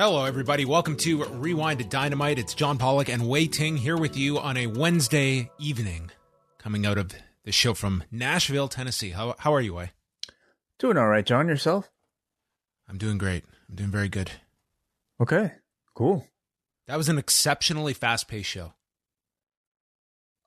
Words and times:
Hello, 0.00 0.24
everybody. 0.24 0.64
Welcome 0.64 0.96
to 0.96 1.24
Rewind 1.26 1.78
to 1.80 1.84
Dynamite. 1.84 2.38
It's 2.38 2.54
John 2.54 2.78
Pollock 2.78 3.10
and 3.10 3.28
Wai 3.28 3.44
Ting 3.44 3.76
here 3.76 3.98
with 3.98 4.16
you 4.16 4.38
on 4.38 4.56
a 4.56 4.66
Wednesday 4.66 5.50
evening, 5.58 6.10
coming 6.56 6.86
out 6.86 6.96
of 6.96 7.12
the 7.44 7.52
show 7.52 7.74
from 7.74 8.02
Nashville, 8.10 8.66
Tennessee. 8.66 9.10
How, 9.10 9.34
how 9.40 9.52
are 9.52 9.60
you, 9.60 9.74
Wai? 9.74 9.92
Doing 10.78 10.96
all 10.96 11.08
right, 11.08 11.26
John. 11.26 11.48
Yourself? 11.48 11.90
I'm 12.88 12.96
doing 12.96 13.18
great. 13.18 13.44
I'm 13.68 13.74
doing 13.74 13.90
very 13.90 14.08
good. 14.08 14.30
Okay, 15.20 15.52
cool. 15.94 16.26
That 16.86 16.96
was 16.96 17.10
an 17.10 17.18
exceptionally 17.18 17.92
fast 17.92 18.26
paced 18.26 18.48
show. 18.48 18.72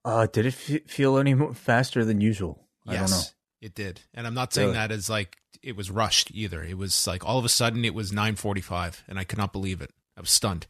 Uh, 0.04 0.26
did 0.26 0.48
it 0.48 0.56
f- 0.68 0.90
feel 0.90 1.20
any 1.20 1.36
faster 1.54 2.04
than 2.04 2.22
usual? 2.22 2.68
I 2.88 2.94
don't 2.94 3.02
know. 3.02 3.18
Yes, 3.18 3.36
it 3.62 3.76
did. 3.76 4.02
And 4.16 4.26
I'm 4.26 4.34
not 4.34 4.52
saying 4.52 4.70
Really? 4.70 4.80
that 4.80 4.92
as 4.92 5.12
like 5.12 5.38
it 5.64 5.76
was 5.76 5.90
rushed 5.90 6.30
either. 6.34 6.62
It 6.64 6.78
was 6.78 7.08
like 7.08 7.26
all 7.26 7.40
of 7.40 7.46
a 7.46 7.50
sudden 7.50 7.86
it 7.86 7.94
was 7.94 8.12
9:45 8.12 9.04
and 9.08 9.18
I 9.18 9.24
could 9.24 9.38
not 9.38 9.54
believe 9.54 9.82
it. 9.82 9.92
I 10.18 10.22
was 10.22 10.30
stunned. 10.30 10.68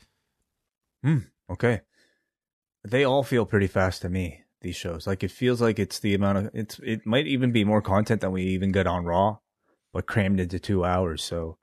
Hmm. 1.04 1.20
Okay. 1.50 1.82
They 2.86 3.04
all 3.04 3.24
feel 3.24 3.46
pretty 3.46 3.68
fast 3.68 4.02
to 4.02 4.10
me. 4.10 4.42
These 4.62 4.76
shows, 4.78 5.06
like 5.06 5.24
it 5.24 5.32
feels 5.32 5.62
like 5.62 5.78
it's 5.78 6.00
the 6.00 6.14
amount 6.14 6.38
of 6.38 6.50
it's. 6.54 6.80
It 6.86 7.06
might 7.06 7.28
even 7.28 7.52
be 7.52 7.66
more 7.66 7.82
content 7.82 8.22
than 8.22 8.32
we 8.32 8.44
even 8.44 8.72
get 8.72 8.88
on 8.88 9.04
Raw, 9.04 9.40
but 9.92 10.06
crammed 10.06 10.40
into 10.40 10.58
two 10.58 10.86
hours. 10.86 11.22
So 11.22 11.58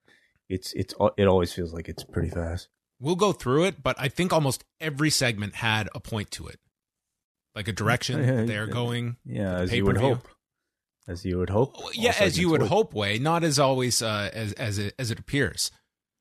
it's 0.51 0.75
it's 0.75 0.93
it 1.17 1.27
always 1.27 1.51
feels 1.51 1.73
like 1.73 1.89
it's 1.89 2.05
pretty 2.05 2.29
fast. 2.29 2.69
We'll 3.01 3.17
go 3.17 3.33
through 3.33 3.65
it, 3.65 3.83
but 3.83 3.97
I 3.99 4.09
think 4.09 4.35
almost 4.35 4.65
every 4.81 5.09
segment 5.09 5.55
had 5.55 5.89
a 5.95 6.01
point 6.01 6.31
to 6.33 6.49
it. 6.49 6.61
Like 7.55 7.69
a 7.69 7.73
direction 7.73 8.21
Yeah, 8.25 8.33
that 8.33 8.47
they're 8.47 8.67
going. 8.67 9.17
Yeah, 9.25 9.55
the 9.55 9.63
as 9.63 9.73
you 9.73 9.87
would 9.87 9.97
hope. 9.97 10.29
As 11.11 11.25
you 11.25 11.39
would 11.39 11.51
hope. 11.51 11.77
Yeah, 11.95 12.15
as 12.21 12.39
you 12.39 12.49
would 12.51 12.63
hope, 12.63 12.95
way 12.95 13.19
not 13.19 13.43
as 13.43 13.59
always 13.59 14.01
uh, 14.01 14.31
as 14.33 14.53
as 14.53 14.79
it, 14.79 14.95
as 14.99 15.11
it 15.11 15.19
appears. 15.19 15.71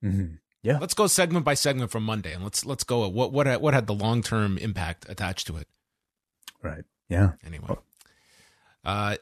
Mhm. 0.03 0.39
Yeah. 0.63 0.79
Let's 0.79 0.93
go 0.95 1.05
segment 1.07 1.45
by 1.45 1.53
segment 1.53 1.91
from 1.91 2.03
Monday, 2.03 2.33
and 2.33 2.43
let's 2.43 2.65
let's 2.65 2.83
go 2.83 3.05
at 3.05 3.13
what 3.13 3.31
what 3.31 3.45
had- 3.45 3.61
what 3.61 3.73
had 3.73 3.85
the 3.87 3.93
long 3.93 4.23
term 4.23 4.57
impact 4.57 5.05
attached 5.07 5.45
to 5.47 5.57
it. 5.57 5.67
Right. 6.63 6.83
Yeah. 7.07 7.33
Anyway, 7.45 7.67
Oh. 7.69 7.79
uh, 8.83 9.15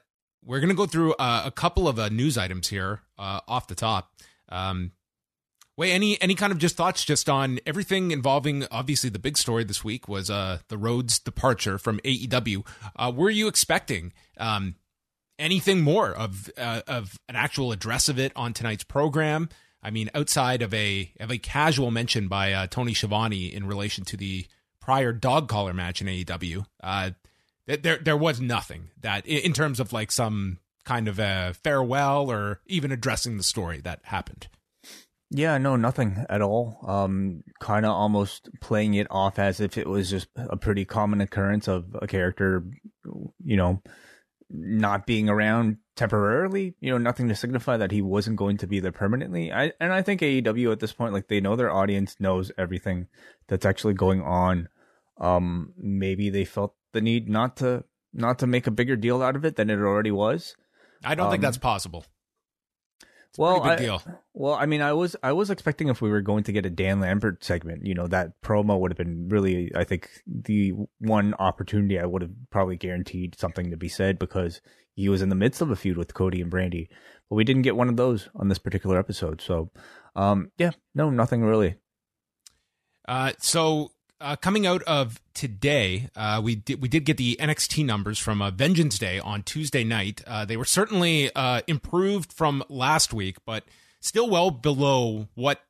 we're 0.44 0.60
gonna 0.62 0.74
go 0.74 0.86
through 0.86 1.14
uh, 1.16 1.44
a 1.46 1.52
couple 1.52 1.88
of 1.88 2.00
uh, 2.00 2.10
news 2.10 2.38
items 2.38 2.70
here 2.70 3.02
uh, 3.18 3.42
off 3.48 3.68
the 3.68 3.76
top. 3.76 4.14
Um, 4.50 4.94
wait, 5.76 5.92
any 5.92 6.20
any 6.22 6.34
kind 6.36 6.52
of 6.54 6.60
just 6.60 6.78
thoughts 6.78 7.04
just 7.04 7.28
on 7.30 7.60
everything 7.66 8.12
involving 8.12 8.66
obviously 8.72 9.10
the 9.10 9.20
big 9.20 9.38
story 9.38 9.64
this 9.64 9.84
week 9.84 10.08
was 10.08 10.30
uh, 10.30 10.60
the 10.70 10.78
Rhodes 10.78 11.20
departure 11.20 11.78
from 11.78 12.00
AEW. 12.06 12.66
Uh, 12.96 13.12
were 13.14 13.30
you 13.30 13.48
expecting 13.48 14.14
um, 14.38 14.76
anything 15.40 15.82
more 15.82 16.12
of 16.12 16.50
uh, 16.58 16.82
of 16.88 17.20
an 17.30 17.36
actual 17.36 17.72
address 17.72 18.10
of 18.10 18.20
it 18.20 18.32
on 18.36 18.54
tonight's 18.54 18.84
program? 18.84 19.50
I 19.82 19.92
mean, 19.92 20.10
outside 20.16 20.62
of 20.62 20.74
a 20.74 21.12
of 21.20 21.32
a 21.32 21.38
casual 21.38 21.92
mention 21.92 22.28
by 22.28 22.54
uh, 22.54 22.68
Tony 22.68 22.94
Schiavone 22.94 23.54
in 23.54 23.68
relation 23.68 24.04
to 24.06 24.18
the 24.18 24.46
prior 24.82 25.14
dog 25.14 25.48
collar 25.48 25.74
match 25.74 26.02
in 26.02 26.08
AEW, 26.08 26.66
uh, 26.82 27.12
there 27.66 27.98
there 27.98 28.18
was 28.18 28.40
nothing 28.40 28.90
that 29.02 29.26
in 29.26 29.54
terms 29.54 29.80
of 29.80 29.94
like 29.94 30.12
some 30.12 30.60
kind 30.86 31.08
of 31.08 31.20
a 31.20 31.54
farewell 31.64 32.32
or 32.32 32.62
even 32.66 32.92
addressing 32.92 33.38
the 33.38 33.44
story 33.44 33.82
that 33.82 34.00
happened. 34.04 34.48
Yeah, 35.30 35.58
no, 35.58 35.76
nothing 35.76 36.26
at 36.30 36.42
all. 36.42 36.80
Um, 36.88 37.44
kind 37.60 37.86
of 37.86 37.92
almost 37.92 38.50
playing 38.62 38.94
it 38.94 39.08
off 39.10 39.38
as 39.40 39.60
if 39.60 39.78
it 39.78 39.88
was 39.88 40.10
just 40.10 40.30
a 40.38 40.56
pretty 40.56 40.86
common 40.86 41.20
occurrence 41.20 41.68
of 41.68 41.94
a 42.02 42.08
character, 42.08 42.64
you 43.44 43.58
know, 43.58 43.82
not 44.50 45.06
being 45.06 45.30
around 45.30 45.78
temporarily. 45.96 46.76
You 46.80 46.92
know, 46.92 46.98
nothing 46.98 47.28
to 47.30 47.36
signify 47.36 47.78
that 47.78 47.92
he 47.92 48.02
wasn't 48.02 48.38
going 48.38 48.58
to 48.58 48.68
be 48.68 48.80
there 48.80 48.92
permanently. 48.92 49.52
I 49.52 49.74
and 49.80 49.92
I 49.94 50.02
think 50.02 50.22
AEW 50.22 50.72
at 50.72 50.80
this 50.80 50.94
point, 50.94 51.14
like 51.14 51.28
they 51.28 51.42
know 51.42 51.56
their 51.56 51.72
audience 51.72 52.16
knows 52.20 52.52
everything 52.58 53.08
that's 53.48 53.66
actually 53.66 53.94
going 53.96 54.22
on. 54.22 54.70
Um, 55.20 55.74
maybe 55.78 56.30
they 56.30 56.46
felt 56.46 56.76
the 56.94 57.02
need 57.02 57.28
not 57.28 57.58
to 57.58 57.84
not 58.14 58.40
to 58.40 58.48
make 58.48 58.68
a 58.68 58.72
bigger 58.72 58.96
deal 58.96 59.22
out 59.22 59.36
of 59.36 59.46
it 59.46 59.56
than 59.56 59.70
it 59.70 59.80
already 59.80 60.12
was. 60.12 60.56
I 61.04 61.16
don't 61.16 61.30
think 61.30 61.42
Um, 61.42 61.48
that's 61.48 61.58
possible. 61.58 62.06
Well, 63.38 63.64
I, 63.64 63.76
deal. 63.76 64.02
Well, 64.34 64.54
I 64.54 64.66
mean, 64.66 64.82
I 64.82 64.94
was 64.94 65.16
I 65.22 65.32
was 65.32 65.50
expecting 65.50 65.90
if 65.90 66.02
we 66.02 66.10
were 66.10 66.22
going 66.22 66.44
to 66.46 66.52
get 66.52 66.66
a 66.66 66.70
Dan 66.70 67.00
Lambert 67.00 67.44
segment, 67.44 67.86
you 67.86 67.94
know, 67.94 68.08
that 68.08 68.42
promo 68.42 68.80
would 68.80 68.92
have 68.92 68.98
been 68.98 69.30
really, 69.30 69.72
I 69.76 69.84
think, 69.84 70.10
the 70.26 70.74
one 71.00 71.34
opportunity 71.36 72.00
I 72.00 72.06
would 72.06 72.22
have 72.22 72.32
probably 72.50 72.78
guaranteed 72.78 73.38
something 73.38 73.70
to 73.72 73.78
be 73.78 73.90
said 73.90 74.18
because 74.18 74.62
he 74.96 75.10
was 75.10 75.22
in 75.22 75.30
the 75.30 75.36
midst 75.36 75.62
of 75.62 75.70
a 75.70 75.76
feud 75.76 75.98
with 75.98 76.16
Cody 76.16 76.42
and 76.42 76.52
Brandi, 76.52 76.88
but 77.30 77.36
we 77.36 77.44
didn't 77.44 77.62
get 77.62 77.76
one 77.76 77.90
of 77.90 77.98
those 77.98 78.30
on 78.36 78.48
this 78.48 78.58
particular 78.58 78.98
episode. 78.98 79.42
So, 79.42 79.70
um, 80.16 80.52
yeah, 80.58 80.72
no, 80.96 81.12
nothing 81.12 81.44
really. 81.44 81.76
Uh, 83.08 83.34
so 83.40 83.92
uh, 84.20 84.36
coming 84.36 84.66
out 84.66 84.82
of 84.84 85.22
today, 85.34 86.10
uh, 86.16 86.42
we 86.44 86.56
did 86.56 86.82
we 86.82 86.88
did 86.88 87.06
get 87.06 87.18
the 87.18 87.38
NXT 87.40 87.86
numbers 87.86 88.20
from 88.20 88.42
uh, 88.42 88.52
Vengeance 88.52 88.98
Day 88.98 89.20
on 89.20 89.44
Tuesday 89.44 89.84
night. 89.84 90.22
Uh, 90.26 90.46
they 90.46 90.58
were 90.58 90.66
certainly 90.66 91.32
uh, 91.36 91.62
improved 91.68 92.34
from 92.34 92.64
last 92.70 93.14
week, 93.14 93.38
but 93.46 93.64
still 94.00 94.30
well 94.30 94.52
below 94.52 95.28
what 95.36 95.62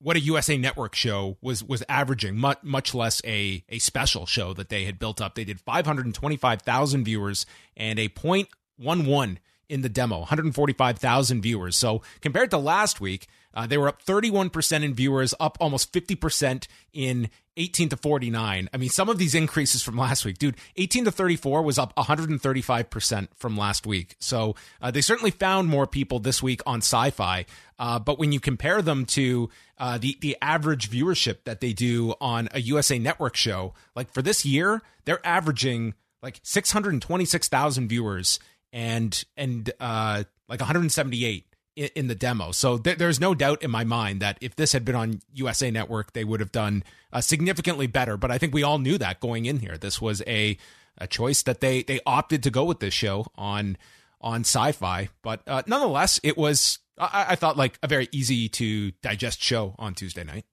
what 0.00 0.16
a 0.16 0.20
USA 0.20 0.56
Network 0.58 0.94
show 0.94 1.38
was 1.40 1.64
was 1.64 1.82
averaging. 1.88 2.36
Much 2.36 2.62
much 2.62 2.94
less 2.94 3.22
a 3.24 3.64
a 3.68 3.78
special 3.78 4.26
show 4.26 4.52
that 4.52 4.68
they 4.68 4.84
had 4.84 4.98
built 4.98 5.20
up. 5.20 5.34
They 5.34 5.44
did 5.44 5.60
five 5.60 5.86
hundred 5.86 6.12
twenty 6.14 6.36
five 6.36 6.62
thousand 6.62 7.04
viewers 7.04 7.46
and 7.76 7.98
a 7.98 8.08
point 8.08 8.48
one 8.76 9.06
one 9.06 9.38
in 9.68 9.80
the 9.80 9.88
demo, 9.88 10.18
145,000 10.18 11.40
viewers. 11.40 11.76
So 11.76 12.02
compared 12.20 12.50
to 12.50 12.58
last 12.58 13.00
week, 13.00 13.26
Uh, 13.54 13.66
they 13.66 13.78
were 13.78 13.88
up 13.88 14.02
31% 14.02 14.82
in 14.82 14.94
viewers, 14.94 15.32
up 15.38 15.56
almost 15.60 15.92
50% 15.92 16.66
in 16.92 17.30
18 17.56 17.90
to 17.90 17.96
49. 17.96 18.68
I 18.72 18.76
mean, 18.76 18.88
some 18.88 19.08
of 19.08 19.18
these 19.18 19.34
increases 19.34 19.82
from 19.82 19.96
last 19.96 20.24
week, 20.24 20.38
dude, 20.38 20.56
18 20.76 21.04
to 21.04 21.12
34 21.12 21.62
was 21.62 21.78
up 21.78 21.94
135% 21.96 23.28
from 23.36 23.56
last 23.56 23.86
week. 23.86 24.16
So 24.18 24.56
uh, 24.82 24.90
they 24.90 25.00
certainly 25.00 25.30
found 25.30 25.68
more 25.68 25.86
people 25.86 26.18
this 26.18 26.42
week 26.42 26.62
on 26.66 26.80
Syfy. 26.80 27.46
Uh, 27.78 27.98
but 27.98 28.18
when 28.18 28.32
you 28.32 28.40
compare 28.40 28.82
them 28.82 29.06
to 29.06 29.50
uh, 29.78 29.98
the, 29.98 30.16
the 30.20 30.36
average 30.42 30.90
viewership 30.90 31.44
that 31.44 31.60
they 31.60 31.72
do 31.72 32.14
on 32.20 32.48
a 32.52 32.60
USA 32.60 32.98
Network 32.98 33.36
show, 33.36 33.74
like 33.94 34.12
for 34.12 34.22
this 34.22 34.44
year, 34.44 34.82
they're 35.04 35.24
averaging 35.24 35.94
like 36.22 36.40
626,000 36.42 37.88
viewers 37.88 38.40
and, 38.72 39.24
and, 39.36 39.70
uh, 39.78 40.24
like 40.48 40.60
178 40.60 41.46
in, 41.76 41.88
in 41.94 42.08
the 42.08 42.14
demo. 42.14 42.52
So 42.52 42.78
th- 42.78 42.98
there's 42.98 43.20
no 43.20 43.34
doubt 43.34 43.62
in 43.62 43.70
my 43.70 43.84
mind 43.84 44.20
that 44.20 44.38
if 44.40 44.56
this 44.56 44.72
had 44.72 44.84
been 44.84 44.94
on 44.94 45.20
USA 45.32 45.70
Network, 45.70 46.12
they 46.12 46.24
would 46.24 46.40
have 46.40 46.52
done 46.52 46.84
uh, 47.12 47.20
significantly 47.20 47.86
better. 47.86 48.16
But 48.16 48.30
I 48.30 48.38
think 48.38 48.54
we 48.54 48.62
all 48.62 48.78
knew 48.78 48.98
that 48.98 49.20
going 49.20 49.46
in 49.46 49.58
here. 49.60 49.76
This 49.78 50.00
was 50.00 50.22
a 50.26 50.56
a 50.98 51.06
choice 51.06 51.42
that 51.42 51.60
they 51.60 51.82
they 51.82 52.00
opted 52.06 52.42
to 52.44 52.50
go 52.50 52.64
with 52.64 52.80
this 52.80 52.94
show 52.94 53.26
on 53.36 53.76
on 54.20 54.42
Syfy. 54.42 55.08
But 55.22 55.42
uh, 55.46 55.62
nonetheless, 55.66 56.20
it 56.22 56.36
was 56.36 56.78
I, 56.98 57.26
I 57.30 57.34
thought 57.36 57.56
like 57.56 57.78
a 57.82 57.88
very 57.88 58.08
easy 58.12 58.48
to 58.50 58.92
digest 59.02 59.42
show 59.42 59.74
on 59.78 59.94
Tuesday 59.94 60.24
night. 60.24 60.44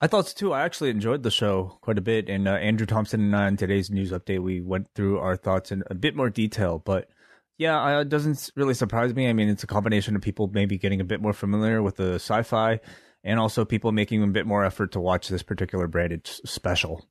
I 0.00 0.06
thought 0.06 0.28
so 0.28 0.34
too. 0.34 0.52
I 0.52 0.62
actually 0.62 0.90
enjoyed 0.90 1.24
the 1.24 1.30
show 1.30 1.78
quite 1.80 1.98
a 1.98 2.02
bit, 2.02 2.28
and 2.28 2.46
uh, 2.46 2.52
Andrew 2.52 2.86
Thompson 2.86 3.20
and 3.20 3.34
I 3.34 3.46
on 3.46 3.56
today's 3.56 3.90
news 3.90 4.12
update 4.12 4.40
we 4.40 4.60
went 4.60 4.88
through 4.94 5.18
our 5.18 5.36
thoughts 5.36 5.72
in 5.72 5.82
a 5.90 5.94
bit 5.94 6.14
more 6.14 6.30
detail. 6.30 6.78
But 6.78 7.08
yeah, 7.58 8.00
it 8.00 8.08
doesn't 8.08 8.50
really 8.54 8.74
surprise 8.74 9.14
me. 9.14 9.28
I 9.28 9.32
mean, 9.32 9.48
it's 9.48 9.64
a 9.64 9.66
combination 9.66 10.14
of 10.14 10.22
people 10.22 10.48
maybe 10.52 10.78
getting 10.78 11.00
a 11.00 11.04
bit 11.04 11.20
more 11.20 11.32
familiar 11.32 11.82
with 11.82 11.96
the 11.96 12.14
Syfy, 12.14 12.78
and 13.24 13.40
also 13.40 13.64
people 13.64 13.90
making 13.90 14.22
a 14.22 14.28
bit 14.28 14.46
more 14.46 14.64
effort 14.64 14.92
to 14.92 15.00
watch 15.00 15.28
this 15.28 15.42
particular 15.42 15.88
branded 15.88 16.26
special. 16.26 17.04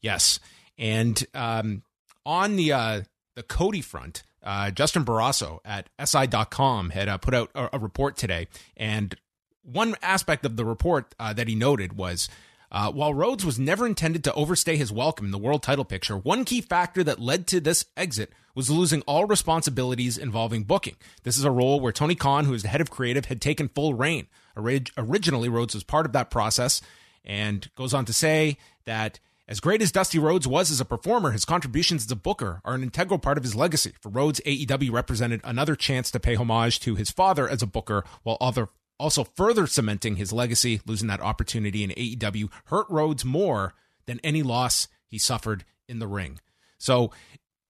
Yes, 0.00 0.38
and 0.78 1.22
um, 1.34 1.82
on 2.24 2.54
the 2.54 2.72
uh, 2.72 3.02
the 3.34 3.42
Cody 3.42 3.80
front, 3.80 4.22
uh, 4.42 4.70
Justin 4.70 5.04
Barrasso 5.04 5.58
at 5.64 5.90
SI.com 6.02 6.90
had 6.90 7.08
uh, 7.08 7.18
put 7.18 7.34
out 7.34 7.50
a, 7.56 7.70
a, 7.72 7.78
report 7.80 8.16
today, 8.16 8.46
and 8.76 9.16
one 9.62 9.96
aspect 10.00 10.46
of 10.46 10.54
the 10.54 10.64
report 10.64 11.12
uh, 11.18 11.32
that 11.32 11.48
he 11.48 11.56
noted 11.56 11.96
was. 11.96 12.28
Uh, 12.72 12.92
while 12.92 13.12
Rhodes 13.12 13.44
was 13.44 13.58
never 13.58 13.84
intended 13.84 14.22
to 14.24 14.34
overstay 14.34 14.76
his 14.76 14.92
welcome 14.92 15.26
in 15.26 15.32
the 15.32 15.38
world 15.38 15.62
title 15.62 15.84
picture, 15.84 16.16
one 16.16 16.44
key 16.44 16.60
factor 16.60 17.02
that 17.02 17.18
led 17.18 17.46
to 17.48 17.60
this 17.60 17.84
exit 17.96 18.32
was 18.54 18.70
losing 18.70 19.02
all 19.02 19.24
responsibilities 19.24 20.16
involving 20.16 20.62
booking. 20.62 20.96
This 21.24 21.36
is 21.36 21.44
a 21.44 21.50
role 21.50 21.80
where 21.80 21.92
Tony 21.92 22.14
Khan, 22.14 22.44
who 22.44 22.54
is 22.54 22.62
the 22.62 22.68
head 22.68 22.80
of 22.80 22.90
creative, 22.90 23.24
had 23.26 23.40
taken 23.40 23.68
full 23.68 23.94
reign. 23.94 24.28
Orig- 24.56 24.90
originally, 24.96 25.48
Rhodes 25.48 25.74
was 25.74 25.82
part 25.82 26.06
of 26.06 26.12
that 26.12 26.30
process 26.30 26.80
and 27.24 27.68
goes 27.74 27.92
on 27.92 28.04
to 28.04 28.12
say 28.12 28.56
that 28.84 29.18
as 29.48 29.58
great 29.58 29.82
as 29.82 29.90
Dusty 29.90 30.20
Rhodes 30.20 30.46
was 30.46 30.70
as 30.70 30.80
a 30.80 30.84
performer, 30.84 31.32
his 31.32 31.44
contributions 31.44 32.04
as 32.04 32.10
a 32.12 32.16
booker 32.16 32.60
are 32.64 32.74
an 32.74 32.84
integral 32.84 33.18
part 33.18 33.36
of 33.36 33.42
his 33.42 33.56
legacy. 33.56 33.94
For 34.00 34.08
Rhodes, 34.08 34.40
AEW 34.46 34.92
represented 34.92 35.40
another 35.42 35.74
chance 35.74 36.08
to 36.12 36.20
pay 36.20 36.36
homage 36.36 36.78
to 36.80 36.94
his 36.94 37.10
father 37.10 37.48
as 37.48 37.60
a 37.60 37.66
booker, 37.66 38.04
while 38.22 38.36
other 38.40 38.68
also 39.00 39.24
further 39.24 39.66
cementing 39.66 40.16
his 40.16 40.32
legacy. 40.32 40.80
Losing 40.86 41.08
that 41.08 41.20
opportunity 41.20 41.82
in 41.82 41.90
AEW 41.90 42.50
hurt 42.66 42.86
Rhodes 42.88 43.24
more 43.24 43.74
than 44.06 44.20
any 44.22 44.42
loss 44.42 44.88
he 45.06 45.18
suffered 45.18 45.64
in 45.88 45.98
the 45.98 46.06
ring. 46.06 46.38
So 46.78 47.10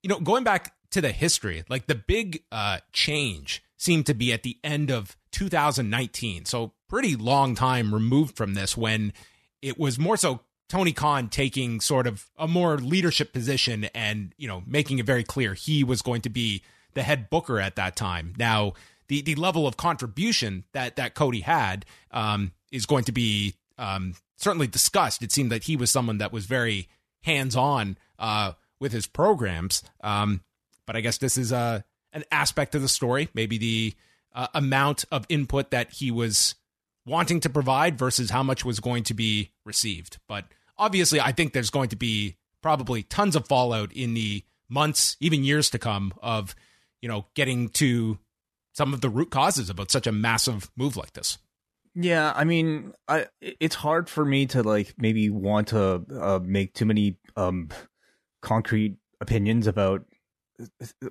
you 0.03 0.09
know, 0.09 0.21
going 0.21 0.45
back 0.45 0.75
to 0.91 1.01
the 1.01 1.13
history, 1.13 1.65
like 1.69 1.87
the 1.87 1.95
big 1.95 2.43
uh, 2.51 2.79
change 2.93 3.63
seemed 3.77 4.07
to 4.07 4.15
be 4.15 4.33
at 4.33 4.43
the 4.43 4.59
end 4.65 4.91
of 4.91 5.17
2019. 5.33 6.45
So 6.45 6.73
pretty 6.89 7.17
long 7.17 7.55
time 7.55 7.95
removed 7.95 8.37
from 8.37 8.55
this 8.55 8.77
when 8.77 9.13
it 9.63 9.79
was 9.79 9.99
more 9.99 10.17
so 10.17 10.41
Tony 10.69 10.93
Khan 10.93 11.29
taking 11.29 11.81
sort 11.81 12.07
of 12.07 12.29
a 12.37 12.47
more 12.47 12.79
leadership 12.79 13.33
position 13.33 13.85
and, 13.95 14.35
you 14.37 14.49
know, 14.49 14.63
making 14.67 14.99
it 14.99 15.07
very 15.07 15.25
clear 15.25 15.55
he 15.55 15.85
was 15.85 16.03
going 16.03 16.23
to 16.23 16.31
be 16.31 16.63
the 16.95 17.03
head 17.03 17.31
booker 17.31 17.61
at 17.61 17.77
that 17.77 17.97
time. 17.97 18.35
Now, 18.39 18.75
the, 19.11 19.23
the 19.23 19.35
level 19.35 19.67
of 19.67 19.77
contribution 19.77 20.63
that, 20.73 20.95
that 20.95 21.17
Cody 21.17 21.41
had 21.41 21.85
um, 22.13 22.53
is 22.71 22.87
going 22.87 23.03
to 23.05 23.13
be 23.13 23.55
um, 23.77 24.15
certainly 24.37 24.69
discussed. 24.69 25.21
It 25.21 25.33
seemed 25.33 25.51
that 25.51 25.65
he 25.65 25.75
was 25.75 25.91
someone 25.91 26.19
that 26.19 26.33
was 26.33 26.47
very 26.47 26.89
hands 27.25 27.57
on 27.57 27.99
uh, 28.21 28.53
with 28.79 28.93
his 28.93 29.09
programs. 29.09 29.83
Um, 30.01 30.43
but 30.87 30.95
I 30.95 31.01
guess 31.01 31.19
this 31.19 31.37
is 31.37 31.51
a 31.51 31.57
uh, 31.57 31.81
an 32.13 32.25
aspect 32.33 32.75
of 32.75 32.83
the 32.83 32.89
story, 32.89 33.29
maybe 33.35 33.57
the 33.57 33.95
uh, 34.35 34.49
amount 34.53 35.05
of 35.13 35.27
input 35.29 35.71
that 35.71 35.93
he 35.93 36.11
was 36.11 36.57
wanting 37.07 37.39
to 37.39 37.49
provide 37.49 37.97
versus 37.97 38.31
how 38.31 38.43
much 38.43 38.65
was 38.65 38.81
going 38.81 39.05
to 39.05 39.15
be 39.15 39.53
received. 39.65 40.19
But 40.27 40.45
obviously, 40.77 41.21
I 41.21 41.31
think 41.31 41.53
there's 41.53 41.71
going 41.71 41.91
to 41.91 41.97
be 41.97 42.37
probably 42.63 43.05
tons 43.05 43.37
of 43.37 43.47
fallout 43.47 43.93
in 43.93 44.15
the 44.15 44.43
months, 44.69 45.17
even 45.21 45.45
years 45.45 45.71
to 45.71 45.79
come 45.79 46.13
of, 46.21 46.57
you 47.01 47.09
know, 47.09 47.27
getting 47.35 47.69
to 47.69 48.19
some 48.73 48.95
of 48.95 49.01
the 49.01 49.09
root 49.09 49.31
causes 49.31 49.71
about 49.71 49.91
such 49.91 50.07
a 50.07 50.13
massive 50.13 50.71
move 50.77 50.97
like 50.97 51.13
this. 51.13 51.39
Yeah, 51.95 52.33
I 52.35 52.45
mean, 52.45 52.93
I 53.09 53.27
it's 53.41 53.75
hard 53.75 54.09
for 54.09 54.25
me 54.25 54.47
to 54.47 54.63
like 54.63 54.95
maybe 54.97 55.29
want 55.29 55.69
to 55.69 56.05
uh, 56.21 56.41
make 56.43 56.75
too 56.75 56.87
many 56.87 57.19
um 57.37 57.69
concrete 58.43 58.97
opinions 59.21 59.67
about 59.67 60.05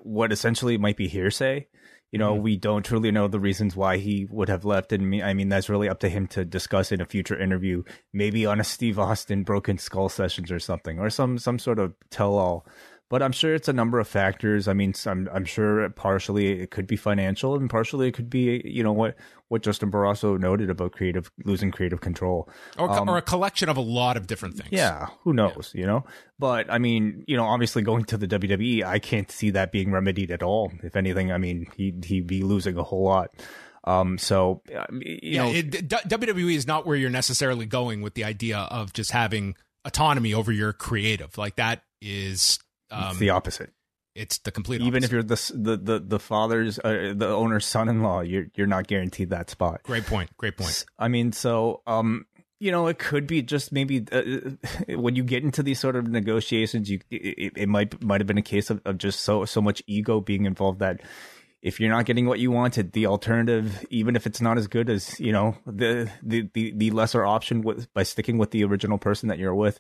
what 0.01 0.31
essentially 0.31 0.77
might 0.77 0.97
be 0.97 1.07
hearsay. 1.07 1.67
You 2.11 2.17
know, 2.17 2.33
mm-hmm. 2.33 2.44
we 2.44 2.57
don't 2.57 2.83
truly 2.83 3.11
know 3.11 3.27
the 3.27 3.39
reasons 3.39 3.75
why 3.75 3.97
he 3.97 4.25
would 4.31 4.50
have 4.50 4.65
left. 4.65 4.91
And 4.91 5.21
I 5.21 5.33
mean, 5.33 5.50
that's 5.50 5.69
really 5.69 5.89
up 5.89 6.00
to 6.00 6.09
him 6.09 6.27
to 6.27 6.44
discuss 6.44 6.91
in 6.91 7.01
a 7.01 7.05
future 7.05 7.39
interview, 7.39 7.83
maybe 8.13 8.45
on 8.45 8.59
a 8.59 8.63
Steve 8.63 8.97
Austin 8.97 9.44
Broken 9.44 9.77
Skull 9.77 10.09
sessions 10.09 10.51
or 10.51 10.59
something, 10.59 10.97
or 10.97 11.09
some 11.09 11.38
some 11.38 11.59
sort 11.59 11.77
of 11.77 11.94
tell 12.09 12.35
all 12.35 12.65
but 13.09 13.23
I'm 13.23 13.31
sure 13.31 13.56
it's 13.56 13.67
a 13.67 13.73
number 13.73 14.00
of 14.00 14.07
factors. 14.07 14.67
I 14.67 14.73
mean, 14.73 14.94
I'm 15.06 15.27
I'm 15.33 15.45
sure 15.45 15.89
partially 15.89 16.61
it 16.61 16.69
could 16.69 16.85
be 16.85 16.95
financial, 16.95 17.56
and 17.56 17.69
partially 17.69 18.07
it 18.07 18.13
could 18.13 18.29
be 18.29 18.61
you 18.63 18.83
know 18.83 18.94
what 18.94 19.15
what 19.47 19.63
Justin 19.63 19.91
Barrasso 19.91 20.39
noted 20.39 20.69
about 20.69 20.91
creative 20.91 21.31
losing 21.44 21.71
creative 21.71 22.01
control, 22.01 22.47
or 22.77 22.89
um, 22.89 23.09
or 23.09 23.17
a 23.17 23.21
collection 23.21 23.67
of 23.67 23.77
a 23.77 23.81
lot 23.81 24.15
of 24.15 24.27
different 24.27 24.56
things. 24.56 24.69
Yeah, 24.71 25.07
who 25.23 25.33
knows? 25.33 25.71
Yeah. 25.73 25.81
You 25.81 25.88
know, 25.88 26.06
but 26.38 26.71
I 26.71 26.77
mean, 26.77 27.23
you 27.27 27.35
know, 27.35 27.45
obviously 27.45 27.81
going 27.81 28.06
to 28.06 28.17
the 28.17 28.27
WWE, 28.27 28.83
I 28.83 29.00
can't 29.00 29.31
see 29.31 29.50
that 29.51 29.71
being 29.71 29.91
remedied 29.91 30.31
at 30.31 30.44
all. 30.44 30.71
If 30.83 30.95
anything, 30.95 31.31
I 31.31 31.39
mean, 31.39 31.67
he 31.75 31.94
he'd 32.05 32.27
be 32.27 32.44
losing 32.44 32.77
a 32.77 32.83
whole 32.83 33.03
lot. 33.03 33.31
Um, 33.85 34.19
so 34.19 34.62
you 34.91 35.19
yeah, 35.23 35.44
know, 35.45 35.51
it, 35.51 35.71
WWE 35.89 36.53
is 36.53 36.67
not 36.67 36.85
where 36.85 36.95
you're 36.95 37.09
necessarily 37.09 37.65
going 37.65 38.01
with 38.01 38.13
the 38.13 38.23
idea 38.23 38.59
of 38.59 38.94
just 38.94 39.12
having 39.12 39.55
autonomy 39.83 40.33
over 40.33 40.51
your 40.51 40.73
creative. 40.73 41.38
Like 41.39 41.55
that 41.55 41.81
is 42.01 42.59
um, 42.91 43.09
it's 43.09 43.19
the 43.19 43.30
opposite. 43.31 43.71
It's 44.15 44.39
the 44.39 44.51
complete. 44.51 44.81
Even 44.81 45.03
opposite. 45.03 45.06
if 45.06 45.12
you're 45.12 45.24
the 45.24 45.51
the 45.56 45.77
the, 45.77 46.00
the 46.00 46.19
father's 46.19 46.80
uh, 46.80 47.13
the 47.15 47.27
owner's 47.27 47.65
son-in-law, 47.65 48.21
you're 48.21 48.47
you're 48.56 48.68
not 48.68 48.88
guaranteed 48.88 49.30
that 49.30 49.50
spot. 49.50 49.81
Great 49.83 50.06
point. 50.06 50.36
Great 50.38 50.57
point. 50.57 50.86
I 50.97 51.07
mean, 51.07 51.31
so 51.31 51.81
um, 51.88 52.25
you 52.59 52.71
know, 52.71 52.88
it 52.88 53.00
could 53.00 53.25
be 53.25 53.41
just 53.41 53.71
maybe 53.71 54.06
uh, 54.12 54.21
when 54.96 55.15
you 55.15 55.24
get 55.24 55.43
into 55.43 55.63
these 55.63 55.79
sort 55.79 55.96
of 55.96 56.08
negotiations, 56.08 56.89
you 56.89 57.00
it, 57.10 57.53
it, 57.55 57.69
might 57.69 58.01
might 58.03 58.19
have 58.19 58.27
been 58.27 58.38
a 58.38 58.43
case 58.43 58.69
of, 58.69 58.81
of 58.86 58.98
just 58.98 59.22
so 59.22 59.46
so 59.46 59.62
much 59.62 59.81
ego 59.88 60.19
being 60.19 60.46
involved 60.46 60.79
that 60.79 61.01
if 61.62 61.79
you're 61.79 61.89
not 61.89 62.05
getting 62.05 62.25
what 62.25 62.39
you 62.39 62.51
wanted, 62.51 62.93
the 62.93 63.05
alternative, 63.05 63.86
even 63.89 64.15
if 64.15 64.25
it's 64.25 64.39
not 64.39 64.58
as 64.58 64.67
good 64.67 64.89
as 64.89 65.19
you 65.19 65.31
know 65.31 65.55
the 65.65 66.10
the 66.22 66.50
the, 66.53 66.74
the 66.75 66.91
lesser 66.91 67.25
option 67.25 67.62
with 67.62 67.91
by 67.93 68.03
sticking 68.03 68.38
with 68.38 68.51
the 68.51 68.63
original 68.63 68.98
person 68.98 69.29
that 69.29 69.39
you're 69.39 69.55
with, 69.55 69.79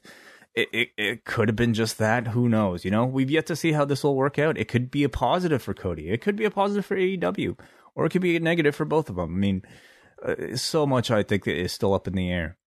it, 0.55 0.69
it, 0.73 0.89
it 0.97 1.25
could 1.25 1.47
have 1.47 1.55
been 1.55 1.73
just 1.73 1.97
that. 1.97 2.27
Who 2.27 2.49
knows? 2.49 2.83
You 2.83 2.91
know, 2.91 3.05
we've 3.05 3.29
yet 3.29 3.45
to 3.47 3.55
see 3.55 3.71
how 3.71 3.85
this 3.85 4.03
will 4.03 4.15
work 4.15 4.39
out. 4.39 4.57
It 4.57 4.67
could 4.67 4.91
be 4.91 5.03
a 5.03 5.09
positive 5.09 5.61
for 5.61 5.73
Cody. 5.73 6.09
It 6.09 6.21
could 6.21 6.35
be 6.35 6.45
a 6.45 6.51
positive 6.51 6.85
for 6.85 6.97
AEW, 6.97 7.57
or 7.95 8.05
it 8.05 8.09
could 8.09 8.21
be 8.21 8.35
a 8.35 8.39
negative 8.39 8.75
for 8.75 8.85
both 8.85 9.09
of 9.09 9.15
them. 9.15 9.35
I 9.35 9.37
mean, 9.37 9.61
uh, 10.23 10.55
so 10.55 10.85
much 10.85 11.11
I 11.11 11.23
think 11.23 11.47
is 11.47 11.71
still 11.71 11.93
up 11.93 12.07
in 12.07 12.13
the 12.13 12.29
air. 12.29 12.57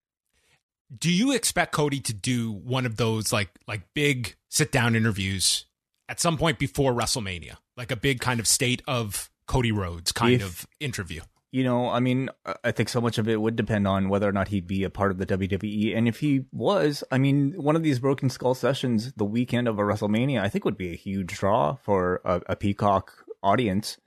Do 0.96 1.10
you 1.10 1.32
expect 1.32 1.72
Cody 1.72 2.00
to 2.00 2.12
do 2.12 2.52
one 2.52 2.86
of 2.86 2.96
those 2.96 3.32
like 3.32 3.50
like 3.66 3.82
big 3.94 4.36
sit 4.48 4.70
down 4.70 4.94
interviews 4.94 5.66
at 6.08 6.20
some 6.20 6.36
point 6.36 6.58
before 6.58 6.92
WrestleMania, 6.92 7.56
like 7.76 7.90
a 7.90 7.96
big 7.96 8.20
kind 8.20 8.40
of 8.40 8.46
state 8.46 8.82
of 8.86 9.30
Cody 9.46 9.72
Rhodes 9.72 10.12
kind 10.12 10.42
if, 10.42 10.42
of 10.42 10.66
interview? 10.80 11.22
You 11.52 11.62
know, 11.62 11.90
I 11.90 12.00
mean, 12.00 12.30
I 12.64 12.72
think 12.72 12.88
so 12.88 13.00
much 13.00 13.18
of 13.18 13.28
it 13.28 13.38
would 13.38 13.56
depend 13.56 13.86
on 13.86 14.08
whether 14.08 14.26
or 14.26 14.32
not 14.32 14.48
he'd 14.48 14.66
be 14.66 14.84
a 14.84 14.90
part 14.90 15.10
of 15.10 15.18
the 15.18 15.26
WWE. 15.26 15.94
And 15.94 16.08
if 16.08 16.20
he 16.20 16.46
was, 16.50 17.04
I 17.12 17.18
mean, 17.18 17.52
one 17.62 17.76
of 17.76 17.82
these 17.82 17.98
Broken 17.98 18.30
Skull 18.30 18.54
sessions 18.54 19.12
the 19.12 19.26
weekend 19.26 19.68
of 19.68 19.78
a 19.78 19.82
WrestleMania, 19.82 20.40
I 20.40 20.48
think 20.48 20.64
would 20.64 20.78
be 20.78 20.92
a 20.92 20.96
huge 20.96 21.34
draw 21.34 21.74
for 21.74 22.22
a, 22.24 22.40
a 22.46 22.56
Peacock 22.56 23.12
audience. 23.42 23.98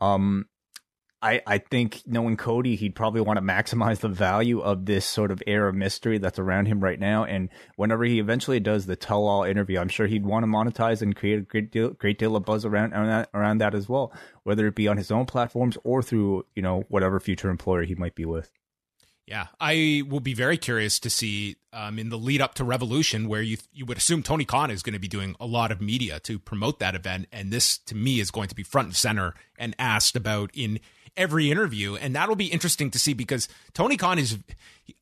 Um, 0.00 0.46
I, 1.26 1.42
I 1.44 1.58
think 1.58 2.02
knowing 2.06 2.36
Cody, 2.36 2.76
he'd 2.76 2.94
probably 2.94 3.20
want 3.20 3.38
to 3.38 3.42
maximize 3.42 3.98
the 3.98 4.08
value 4.08 4.60
of 4.60 4.86
this 4.86 5.04
sort 5.04 5.32
of 5.32 5.42
air 5.44 5.66
of 5.66 5.74
mystery 5.74 6.18
that's 6.18 6.38
around 6.38 6.66
him 6.66 6.78
right 6.78 7.00
now. 7.00 7.24
And 7.24 7.48
whenever 7.74 8.04
he 8.04 8.20
eventually 8.20 8.60
does 8.60 8.86
the 8.86 8.94
tell 8.94 9.26
all 9.26 9.42
interview, 9.42 9.80
I'm 9.80 9.88
sure 9.88 10.06
he'd 10.06 10.24
want 10.24 10.44
to 10.44 10.46
monetize 10.46 11.02
and 11.02 11.16
create 11.16 11.40
a 11.40 11.42
great 11.42 11.72
deal, 11.72 11.90
great 11.90 12.20
deal 12.20 12.36
of 12.36 12.44
buzz 12.44 12.64
around, 12.64 12.92
around 12.92 13.08
that, 13.08 13.30
around 13.34 13.58
that 13.58 13.74
as 13.74 13.88
well, 13.88 14.12
whether 14.44 14.68
it 14.68 14.76
be 14.76 14.86
on 14.86 14.98
his 14.98 15.10
own 15.10 15.26
platforms 15.26 15.76
or 15.82 16.00
through, 16.00 16.46
you 16.54 16.62
know, 16.62 16.84
whatever 16.88 17.18
future 17.18 17.50
employer 17.50 17.82
he 17.82 17.96
might 17.96 18.14
be 18.14 18.24
with. 18.24 18.52
Yeah, 19.26 19.48
I 19.60 20.04
will 20.08 20.20
be 20.20 20.34
very 20.34 20.56
curious 20.56 21.00
to 21.00 21.10
see 21.10 21.56
um, 21.72 21.98
in 21.98 22.10
the 22.10 22.18
lead 22.18 22.40
up 22.40 22.54
to 22.54 22.64
Revolution, 22.64 23.26
where 23.26 23.42
you 23.42 23.56
you 23.72 23.84
would 23.84 23.96
assume 23.96 24.22
Tony 24.22 24.44
Khan 24.44 24.70
is 24.70 24.84
going 24.84 24.92
to 24.92 25.00
be 25.00 25.08
doing 25.08 25.34
a 25.40 25.46
lot 25.46 25.72
of 25.72 25.80
media 25.80 26.20
to 26.20 26.38
promote 26.38 26.78
that 26.78 26.94
event, 26.94 27.26
and 27.32 27.52
this 27.52 27.76
to 27.76 27.96
me 27.96 28.20
is 28.20 28.30
going 28.30 28.46
to 28.46 28.54
be 28.54 28.62
front 28.62 28.86
and 28.86 28.96
center 28.96 29.34
and 29.58 29.74
asked 29.80 30.14
about 30.14 30.52
in 30.54 30.78
every 31.16 31.50
interview, 31.50 31.96
and 31.96 32.14
that'll 32.14 32.36
be 32.36 32.46
interesting 32.46 32.90
to 32.90 32.98
see 32.98 33.12
because 33.12 33.48
Tony 33.74 33.96
Khan 33.96 34.18
is 34.18 34.38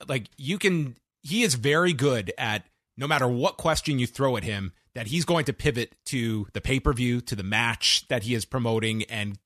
like 0.09 0.29
you 0.37 0.59
can 0.59 0.97
he 1.23 1.43
is 1.43 1.55
very 1.55 1.93
good 1.93 2.33
at 2.39 2.65
no 2.97 3.07
matter 3.07 3.27
what 3.27 3.57
question 3.57 3.99
you 3.99 4.07
throw 4.07 4.37
at 4.37 4.45
him 4.45 4.73
that 4.95 5.09
he's 5.09 5.25
going 5.25 5.45
to 5.47 5.53
pivot 5.53 5.95
to 6.07 6.47
the 6.53 6.61
pay 6.61 6.79
per 6.79 6.93
view 6.93 7.21
to 7.23 7.35
the 7.35 7.43
match 7.43 8.07
that 8.09 8.23
he 8.23 8.35
is 8.35 8.45
promoting 8.45 9.03
and 9.05 9.39